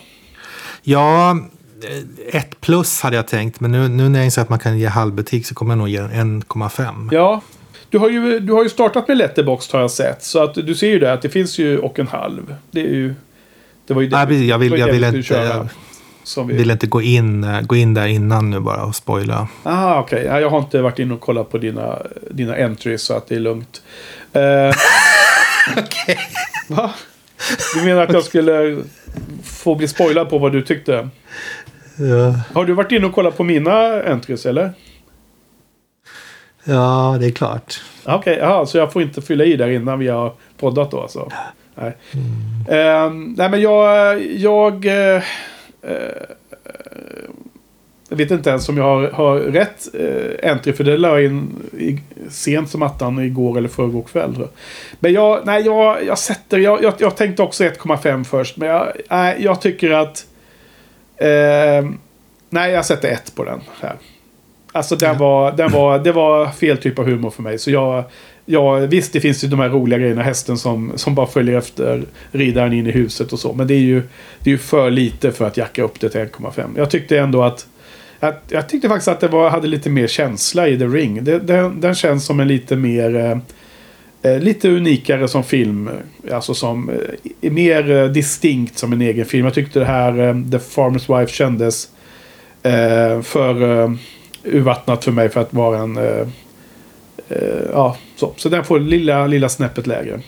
Ja, 0.81 1.37
ett 2.31 2.61
plus 2.61 3.01
hade 3.01 3.15
jag 3.15 3.27
tänkt. 3.27 3.59
Men 3.59 3.71
nu, 3.71 3.87
nu 3.87 4.09
när 4.09 4.19
jag 4.19 4.25
inser 4.25 4.41
att 4.41 4.49
man 4.49 4.59
kan 4.59 4.79
ge 4.79 4.87
halvbetyg 4.87 5.45
så 5.45 5.55
kommer 5.55 5.71
jag 5.71 5.77
nog 5.77 5.89
ge 5.89 6.01
den 6.01 6.43
1,5. 6.43 7.09
Ja. 7.11 7.41
Du 7.89 7.97
har, 7.97 8.09
ju, 8.09 8.39
du 8.39 8.53
har 8.53 8.63
ju 8.63 8.69
startat 8.69 9.07
med 9.07 9.17
Letterboxd 9.17 9.73
har 9.73 9.81
jag 9.81 9.91
sett. 9.91 10.23
Så 10.23 10.43
att 10.43 10.53
du 10.53 10.75
ser 10.75 10.87
ju 10.87 10.99
det 10.99 11.13
att 11.13 11.21
det 11.21 11.29
finns 11.29 11.59
ju 11.59 11.77
och 11.79 11.99
en 11.99 12.07
halv. 12.07 12.55
Det 12.71 12.79
är 12.79 12.93
ju... 12.93 13.15
Det 13.87 13.93
var 13.93 14.01
ju 14.01 14.07
det, 14.07 14.25
Nej, 14.25 14.47
jag 14.47 14.57
vill, 14.57 14.79
jag 14.79 14.87
vill 14.87 15.03
inte, 15.03 15.21
köra, 15.21 15.69
som 16.23 16.47
vi... 16.47 16.53
vill 16.53 16.71
inte 16.71 16.87
gå, 16.87 17.01
in, 17.01 17.43
eh, 17.43 17.61
gå 17.61 17.75
in 17.75 17.93
där 17.93 18.07
innan 18.07 18.49
nu 18.49 18.59
bara 18.59 18.83
och 18.83 18.95
spoila. 18.95 19.47
Ah, 19.63 19.99
okej. 19.99 20.23
Ja, 20.25 20.39
jag 20.39 20.49
har 20.49 20.59
inte 20.59 20.81
varit 20.81 20.99
inne 20.99 21.13
och 21.13 21.21
kollat 21.21 21.51
på 21.51 21.57
dina, 21.57 22.01
dina 22.31 22.55
entries 22.55 23.01
så 23.01 23.13
att 23.13 23.27
det 23.27 23.35
är 23.35 23.39
lugnt. 23.39 23.81
Eh, 24.33 24.41
Okej. 25.77 26.19
va? 26.67 26.93
Du 27.75 27.85
menar 27.85 28.03
att 28.03 28.13
jag 28.13 28.23
skulle 28.23 28.77
få 29.43 29.75
bli 29.75 29.87
spoilad 29.87 30.29
på 30.29 30.37
vad 30.37 30.51
du 30.51 30.61
tyckte? 30.61 31.09
Ja, 31.97 32.39
Har 32.53 32.65
du 32.65 32.73
varit 32.73 32.91
inne 32.91 33.05
och 33.05 33.13
kollat 33.13 33.37
på 33.37 33.43
mina 33.43 34.03
entries 34.03 34.45
eller? 34.45 34.73
ja, 36.63 37.17
det 37.19 37.25
är 37.25 37.31
klart. 37.31 37.81
Okej, 38.03 38.43
okay, 38.43 38.65
så 38.65 38.77
jag 38.77 38.93
får 38.93 39.01
inte 39.01 39.21
fylla 39.21 39.43
i 39.43 39.55
där 39.55 39.69
innan 39.69 39.99
vi 39.99 40.07
har 40.07 40.33
poddat 40.57 40.91
då 40.91 41.01
alltså? 41.01 41.31
Nej. 41.75 41.97
Eh, 42.69 43.09
nej 43.11 43.49
men 43.49 43.61
jag... 43.61 44.21
Jag, 44.25 44.85
eh, 44.85 45.23
jag 48.09 48.17
vet 48.17 48.31
inte 48.31 48.49
ens 48.49 48.69
om 48.69 48.77
jag 48.77 48.83
har, 48.83 49.07
har 49.11 49.39
rätt 49.39 49.87
eh, 49.93 50.51
entry 50.51 50.73
för 50.73 50.83
det 50.83 50.97
la 50.97 51.07
jag 51.07 51.25
in 51.25 51.49
i, 51.77 51.99
sent 52.29 52.69
som 52.69 52.81
attan 52.81 53.19
igår 53.19 53.57
eller 53.57 53.69
förrgår 53.69 54.01
kväll. 54.01 54.47
Men 54.99 55.13
jag, 55.13 55.45
nej, 55.45 55.65
jag, 55.65 56.05
jag 56.05 56.19
sätter... 56.19 56.57
Jag, 56.57 56.83
jag, 56.83 56.93
jag 56.97 57.17
tänkte 57.17 57.43
också 57.43 57.63
1,5 57.63 58.23
först. 58.23 58.57
Men 58.57 58.69
jag, 58.69 58.87
nej, 59.09 59.37
jag 59.39 59.61
tycker 59.61 59.91
att... 59.91 60.25
Eh, 61.17 61.89
nej, 62.49 62.71
jag 62.71 62.85
sätter 62.85 63.07
1 63.11 63.35
på 63.35 63.43
den 63.43 63.61
här. 63.81 63.95
Alltså 64.71 64.95
den 64.95 65.17
var, 65.17 65.51
den 65.51 65.71
var, 65.71 65.99
det 65.99 66.11
var 66.11 66.47
fel 66.47 66.77
typ 66.77 66.99
av 66.99 67.05
humor 67.05 67.29
för 67.29 67.41
mig. 67.41 67.59
Så 67.59 67.71
jag, 67.71 68.03
jag, 68.45 68.79
visst, 68.79 69.13
det 69.13 69.19
finns 69.19 69.43
ju 69.43 69.47
de 69.47 69.59
här 69.59 69.69
roliga 69.69 69.99
grejerna. 69.99 70.23
Hästen 70.23 70.57
som, 70.57 70.91
som 70.95 71.15
bara 71.15 71.27
följer 71.27 71.57
efter 71.57 72.05
ridaren 72.31 72.73
in 72.73 72.87
i 72.87 72.91
huset 72.91 73.33
och 73.33 73.39
så. 73.39 73.53
Men 73.53 73.67
det 73.67 73.73
är 73.73 73.79
ju, 73.79 74.01
det 74.39 74.49
är 74.49 74.51
ju 74.51 74.57
för 74.57 74.91
lite 74.91 75.31
för 75.31 75.45
att 75.45 75.57
jacka 75.57 75.83
upp 75.83 75.99
det 75.99 76.09
till 76.09 76.21
1,5. 76.21 76.63
Jag 76.77 76.89
tyckte 76.89 77.19
ändå 77.19 77.43
att... 77.43 77.67
Jag, 78.19 78.33
jag 78.49 78.69
tyckte 78.69 78.89
faktiskt 78.89 79.07
att 79.07 79.19
det 79.19 79.27
var, 79.27 79.49
hade 79.49 79.67
lite 79.67 79.89
mer 79.89 80.07
känsla 80.07 80.67
i 80.67 80.77
The 80.77 80.85
Ring. 80.85 81.23
Det, 81.23 81.39
den, 81.39 81.81
den 81.81 81.95
känns 81.95 82.25
som 82.25 82.39
en 82.39 82.47
lite 82.47 82.75
mer... 82.75 83.41
Eh, 84.25 84.39
lite 84.39 84.69
unikare 84.69 85.27
som 85.27 85.43
film. 85.43 85.89
Eh, 86.23 86.35
alltså 86.35 86.53
som... 86.53 86.89
Eh, 86.89 87.51
mer 87.51 88.07
distinkt 88.07 88.77
som 88.77 88.93
en 88.93 89.01
egen 89.01 89.25
film. 89.25 89.45
Jag 89.45 89.53
tyckte 89.53 89.79
det 89.79 89.85
här 89.85 90.13
The 90.51 90.57
Farmer's 90.57 91.19
Wife 91.19 91.33
kändes 91.33 91.89
för 93.23 93.55
urvattnat 94.43 95.03
för 95.03 95.11
mig 95.11 95.29
för 95.29 95.41
att 95.41 95.53
vara 95.53 95.77
en... 95.77 95.99
Ja, 97.71 97.97
så. 98.15 98.33
Så 98.35 98.49
den 98.49 98.63
får 98.63 98.79
lilla, 98.79 99.27
lilla 99.27 99.49
snäppet 99.49 99.87
lägre. 99.87 100.19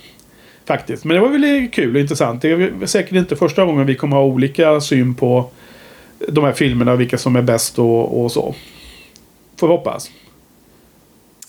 Faktiskt. 0.65 1.06
Men 1.06 1.15
det 1.15 1.22
var 1.22 1.30
väl 1.30 1.68
kul 1.72 1.95
och 1.95 2.02
intressant. 2.02 2.41
Det 2.41 2.52
är 2.52 2.86
säkert 2.86 3.15
inte 3.15 3.36
första 3.36 3.65
gången 3.65 3.86
vi 3.86 3.95
kommer 3.95 4.15
ha 4.15 4.24
olika 4.24 4.82
syn 4.82 5.15
på 5.15 5.49
de 6.28 6.44
här 6.44 6.53
filmerna. 6.53 6.95
Vilka 6.95 7.18
som 7.18 7.36
är 7.36 7.41
bäst 7.41 7.80
och, 7.80 8.24
och 8.24 8.32
så. 8.32 8.56
Får 9.60 9.68
vi 9.68 9.74
hoppas. 9.74 10.11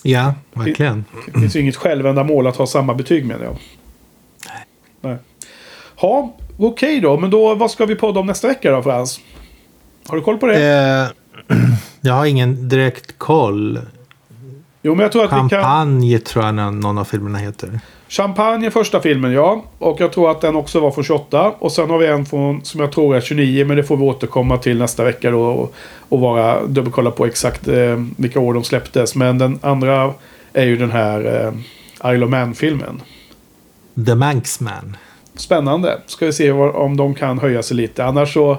Ja, 0.03 0.35
verkligen. 0.53 1.05
Det 1.27 1.41
finns 1.41 1.57
ju 1.57 1.61
inget 1.61 1.77
självändamål 1.77 2.47
att 2.47 2.57
ha 2.57 2.66
samma 2.66 2.95
betyg 2.95 3.27
menar 3.27 3.45
jag. 3.45 3.57
Nej. 5.01 5.16
Ja, 6.01 6.37
okej 6.59 7.01
då. 7.01 7.16
Men 7.16 7.31
då, 7.31 7.55
vad 7.55 7.70
ska 7.70 7.87
vi 7.87 7.95
podda 7.95 8.20
om 8.20 8.27
nästa 8.27 8.49
vecka 8.49 8.70
då 8.70 8.83
Frans? 8.83 9.20
Har 10.09 10.16
du 10.16 10.23
koll 10.23 10.39
på 10.39 10.47
det? 10.47 11.12
Eh, 11.49 11.57
jag 12.01 12.15
har 12.15 12.27
ingen 12.27 12.69
direkt 12.69 13.19
koll. 13.19 13.81
Jo, 14.89 14.94
men 14.94 15.02
jag 15.02 15.12
tror 15.12 15.24
att 15.24 15.32
vi 15.32 15.36
kan... 15.36 15.51
Champagne 15.51 16.19
tror 16.19 16.44
jag 16.44 16.55
någon 16.55 16.98
av 16.98 17.05
filmerna 17.05 17.39
heter. 17.39 17.81
Champagne 18.09 18.66
är 18.66 18.70
första 18.70 19.01
filmen, 19.01 19.32
ja. 19.32 19.65
Och 19.78 20.01
jag 20.01 20.12
tror 20.12 20.31
att 20.31 20.40
den 20.40 20.56
också 20.56 20.81
var 20.81 20.90
från 20.90 21.05
28. 21.05 21.52
Och 21.59 21.73
sen 21.73 21.90
har 21.90 21.98
vi 21.98 22.06
en 22.06 22.27
från, 22.27 22.65
som 22.65 22.81
jag 22.81 22.93
tror 22.93 23.16
är 23.16 23.20
29. 23.20 23.65
Men 23.65 23.77
det 23.77 23.85
får 23.85 23.97
vi 23.97 24.02
återkomma 24.02 24.59
till 24.59 24.78
nästa 24.78 25.05
vecka 25.05 25.31
då. 25.31 25.40
Och, 25.40 25.74
och 26.09 26.20
vara 26.20 26.66
dubbelkolla 26.66 27.10
på 27.10 27.27
exakt 27.27 27.69
eh, 27.69 27.97
vilka 28.16 28.40
år 28.40 28.55
de 28.55 28.65
släpptes. 28.65 29.15
Men 29.15 29.39
den 29.39 29.59
andra 29.62 30.15
är 30.52 30.65
ju 30.65 30.77
den 30.77 30.90
här 30.90 31.47
eh, 32.05 32.12
Isle 32.15 32.24
of 32.24 32.31
Man-filmen. 32.31 33.02
The 34.06 34.15
Manxman. 34.15 34.97
Spännande. 35.35 35.98
Ska 36.06 36.27
vi 36.27 36.32
se 36.32 36.52
om 36.52 36.97
de 36.97 37.15
kan 37.15 37.39
höja 37.39 37.62
sig 37.62 37.77
lite. 37.77 38.05
Annars 38.05 38.32
så 38.32 38.59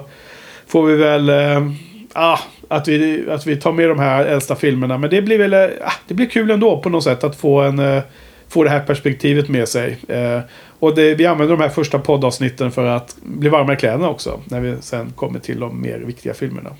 får 0.66 0.86
vi 0.86 0.96
väl... 0.96 1.28
Eh, 1.28 1.72
ah, 2.12 2.38
att, 2.70 2.88
vi, 2.88 3.30
att 3.30 3.46
vi 3.46 3.56
tar 3.56 3.72
med 3.72 3.88
de 3.88 3.98
här 3.98 4.24
äldsta 4.24 4.56
filmerna. 4.56 4.98
Men 4.98 5.10
det 5.10 5.22
blir 5.22 5.38
väl... 5.38 5.52
Eh, 5.52 5.86
ah, 5.86 5.92
det 6.08 6.14
blir 6.14 6.26
kul 6.26 6.50
ändå 6.50 6.80
på 6.80 6.88
något 6.88 7.04
sätt 7.04 7.24
att 7.24 7.36
få 7.36 7.60
en... 7.60 7.78
Eh, 7.78 8.02
få 8.48 8.64
det 8.64 8.70
här 8.70 8.80
perspektivet 8.80 9.48
med 9.48 9.68
sig. 9.68 9.98
Eh, 10.08 10.40
och 10.78 10.94
det, 10.94 11.14
vi 11.14 11.26
använder 11.26 11.56
de 11.56 11.62
här 11.62 11.68
första 11.68 11.98
poddavsnitten 11.98 12.70
för 12.70 12.86
att 12.86 13.16
bli 13.22 13.48
varma 13.48 13.72
i 13.72 13.76
kläderna 13.76 14.08
också. 14.08 14.40
När 14.44 14.60
vi 14.60 14.76
sen 14.80 15.10
kommer 15.10 15.38
till 15.38 15.60
de 15.60 15.82
mer 15.82 15.98
viktiga 15.98 16.34
filmerna. 16.34 16.70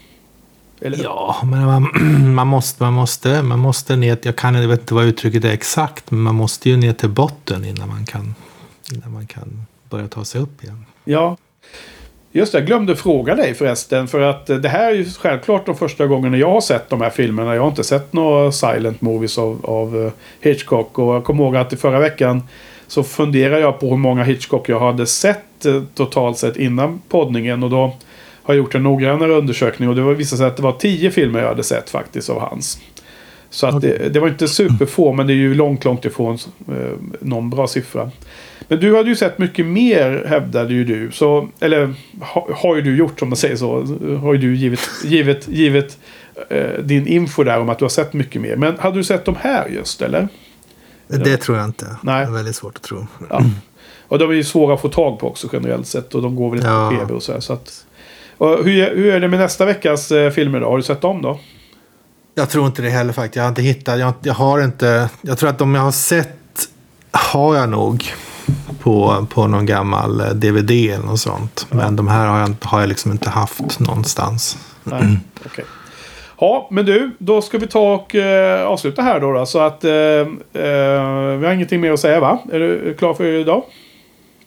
Eller? 0.81 0.99
Ja, 1.03 1.37
men 1.45 1.65
man, 1.65 1.89
man, 2.35 2.47
måste, 2.47 2.83
man 2.83 2.93
måste, 2.93 3.43
man 3.43 3.59
måste 3.59 3.97
ner, 3.97 4.19
jag 4.23 4.37
kan 4.37 4.55
jag 4.55 4.69
vet 4.69 4.81
inte 4.81 4.95
vad 4.95 5.05
uttrycket 5.05 5.45
är 5.45 5.53
exakt, 5.53 6.11
men 6.11 6.21
man 6.21 6.35
måste 6.35 6.71
ju 6.71 6.77
ner 6.77 6.93
till 6.93 7.09
botten 7.09 7.65
innan 7.65 7.89
man 7.89 8.07
kan, 8.07 8.35
innan 8.93 9.13
man 9.13 9.27
kan 9.27 9.67
börja 9.91 10.09
ta 10.09 10.25
sig 10.25 10.41
upp 10.41 10.65
igen. 10.65 10.85
Ja. 11.05 11.37
Just 12.33 12.53
det, 12.53 12.59
jag 12.59 12.67
glömde 12.67 12.97
fråga 12.97 13.35
dig 13.35 13.55
förresten. 13.55 14.09
För 14.09 14.21
att 14.21 14.51
eh, 14.51 14.57
det 14.57 14.69
här 14.69 14.93
är 14.93 14.95
ju 14.95 15.05
självklart 15.05 15.67
de 15.67 15.77
första 15.77 16.07
gångerna 16.07 16.37
jag 16.37 16.51
har 16.51 16.61
sett 16.61 16.89
de 16.89 17.01
här 17.01 17.11
filmerna. 17.11 17.55
Jag 17.55 17.63
har 17.63 17.69
inte 17.69 17.85
sett 17.85 18.13
några 18.13 18.53
silent 18.53 19.01
movies 19.01 19.39
av, 19.39 19.61
av 19.67 20.05
eh, 20.05 20.13
Hitchcock. 20.41 20.99
Och 20.99 21.15
jag 21.15 21.25
kommer 21.25 21.45
ihåg 21.45 21.57
att 21.57 21.73
i 21.73 21.77
förra 21.77 21.99
veckan 21.99 22.43
så 22.87 23.03
funderade 23.03 23.61
jag 23.61 23.81
på 23.81 23.89
hur 23.89 23.97
många 23.97 24.25
Hitchcock 24.25 24.69
jag 24.69 24.81
hade 24.81 25.07
sett 25.07 25.67
eh, 25.67 25.83
totalt 25.95 26.39
sett 26.39 26.57
innan 26.57 27.03
poddningen. 27.09 27.63
Och 27.63 27.71
då 27.71 27.97
har 28.43 28.55
jag 28.55 28.57
gjort 28.57 28.75
en 28.75 28.83
noggrannare 28.83 29.33
undersökning. 29.33 29.89
Och 29.89 29.97
det 29.97 30.15
visade 30.15 30.39
sig 30.39 30.47
att 30.47 30.57
det 30.57 30.63
var 30.63 30.73
tio 30.73 31.11
filmer 31.11 31.41
jag 31.41 31.49
hade 31.49 31.65
sett 31.65 31.91
faktiskt 31.91 32.31
av 32.31 32.41
hans. 32.41 32.81
Så 33.51 33.67
att 33.67 33.81
det, 33.81 34.09
det 34.13 34.21
var 34.21 34.29
inte 34.29 34.49
superfå, 34.49 35.13
men 35.13 35.27
det 35.27 35.33
är 35.33 35.37
ju 35.37 35.55
långt, 35.55 35.85
långt 35.85 36.05
ifrån 36.05 36.39
eh, 36.69 36.75
någon 37.21 37.51
bra 37.51 37.67
siffra. 37.67 38.11
Men 38.69 38.81
du 38.81 38.97
hade 38.97 39.09
ju 39.09 39.17
sett 39.17 39.39
mycket 39.39 39.67
mer 39.67 40.25
hävdade 40.29 40.75
ju 40.75 40.85
du. 40.85 41.11
Så, 41.13 41.49
eller 41.61 41.95
ha, 42.21 42.49
har 42.57 42.77
ju 42.77 42.83
du 42.83 42.97
gjort 42.97 43.23
om 43.23 43.29
man 43.29 43.37
säger 43.37 43.57
så. 43.57 43.83
Har 44.23 44.33
ju 44.35 44.39
du 44.39 44.57
givit, 44.57 44.81
givet, 45.05 45.49
givet 45.49 45.99
eh, 46.49 46.83
din 46.85 47.07
info 47.07 47.45
där 47.45 47.61
om 47.61 47.69
att 47.69 47.79
du 47.79 47.85
har 47.85 47.91
sett 47.91 48.13
mycket 48.13 48.43
mer. 48.43 48.57
Men 48.57 48.79
hade 48.79 48.97
du 48.97 49.05
sett 49.05 49.25
de 49.25 49.37
här 49.41 49.69
just 49.69 50.03
eller? 50.03 50.29
Det 51.09 51.37
tror 51.37 51.59
jag 51.59 51.67
inte. 51.67 51.87
Nej. 52.03 52.25
Det 52.25 52.31
är 52.31 52.35
väldigt 52.35 52.57
svårt 52.57 52.77
att 52.77 52.83
tro. 52.83 53.07
Ja. 53.31 53.43
Och 54.09 54.19
de 54.19 54.31
är 54.31 54.35
ju 54.35 54.45
svåra 54.45 54.75
att 54.75 54.81
få 54.81 54.89
tag 54.89 55.19
på 55.19 55.29
också 55.29 55.49
generellt 55.53 55.87
sett. 55.87 56.15
Och 56.15 56.23
de 56.23 56.37
går 56.37 56.51
väl 56.51 56.59
inte 56.59 56.69
Ja. 56.69 56.91
på 56.91 56.97
tv 56.97 57.13
och 57.15 57.23
så 57.23 57.33
här. 57.33 57.41
Så 57.41 57.53
att, 57.53 57.87
och 58.39 58.65
hur, 58.65 58.97
hur 58.97 59.15
är 59.15 59.21
det 59.21 59.29
med 59.29 59.39
nästa 59.39 59.65
veckas 59.67 60.11
eh, 60.13 60.31
filmer 60.31 60.61
då? 60.61 60.67
Har 60.67 60.77
du 60.77 60.83
sett 60.83 61.01
dem 61.01 61.23
då? 61.23 61.39
Jag 62.35 62.51
tror 62.51 62.67
inte 62.67 62.83
det 62.83 62.91
heller 62.91 63.13
faktiskt. 63.13 63.37
Jag 63.37 63.43
har 63.43 63.49
inte 63.49 63.63
hittat. 63.63 63.99
Jag, 63.99 64.13
jag 64.23 64.35
har 64.35 64.61
inte. 64.61 65.09
Jag 65.23 65.39
tror 65.39 65.51
att 65.51 65.59
de 65.59 65.75
jag 65.75 65.83
har 65.83 65.93
sett 65.93 66.37
har 67.13 67.57
jag 67.57 67.69
nog 67.69 68.13
på, 68.81 69.27
på 69.31 69.47
någon 69.47 69.67
gammal 69.67 70.21
eh, 70.21 70.27
DVD 70.27 70.71
eller 70.71 71.07
något 71.07 71.21
sånt. 71.21 71.67
Men 71.71 71.97
de 71.97 72.09
här 72.09 72.27
har 72.27 72.41
jag, 72.41 72.55
har 72.63 72.81
jag 72.81 72.89
liksom 72.89 73.13
inte 73.13 73.31
haft 73.31 73.81
någonstans. 73.81 74.59
Nej, 74.85 75.19
okej. 75.47 75.65
Ja, 76.41 76.69
men 76.71 76.87
du, 76.87 77.11
då 77.19 77.43
ska 77.43 77.59
vi 77.59 77.67
ta 77.67 77.95
och 77.95 78.15
eh, 78.15 78.67
avsluta 78.67 79.03
här 79.03 79.21
då. 79.21 79.33
då 79.33 79.47
så 79.47 79.59
att 79.59 79.85
eh, 79.85 79.93
eh, 79.93 80.27
vi 81.39 81.47
har 81.47 81.53
ingenting 81.53 81.81
mer 81.81 81.93
att 81.93 82.01
säga 82.01 82.21
va? 82.21 82.39
Är 82.53 82.59
du 82.59 82.95
klar 82.99 83.15
för 83.15 83.25
idag? 83.25 83.63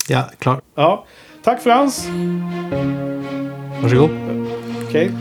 Ja, 0.08 0.24
klar. 0.40 0.62
Ja. 0.76 1.06
Tack 1.44 1.62
Frans. 1.62 2.08
Varsågod. 3.82 4.10
Okej. 4.88 5.12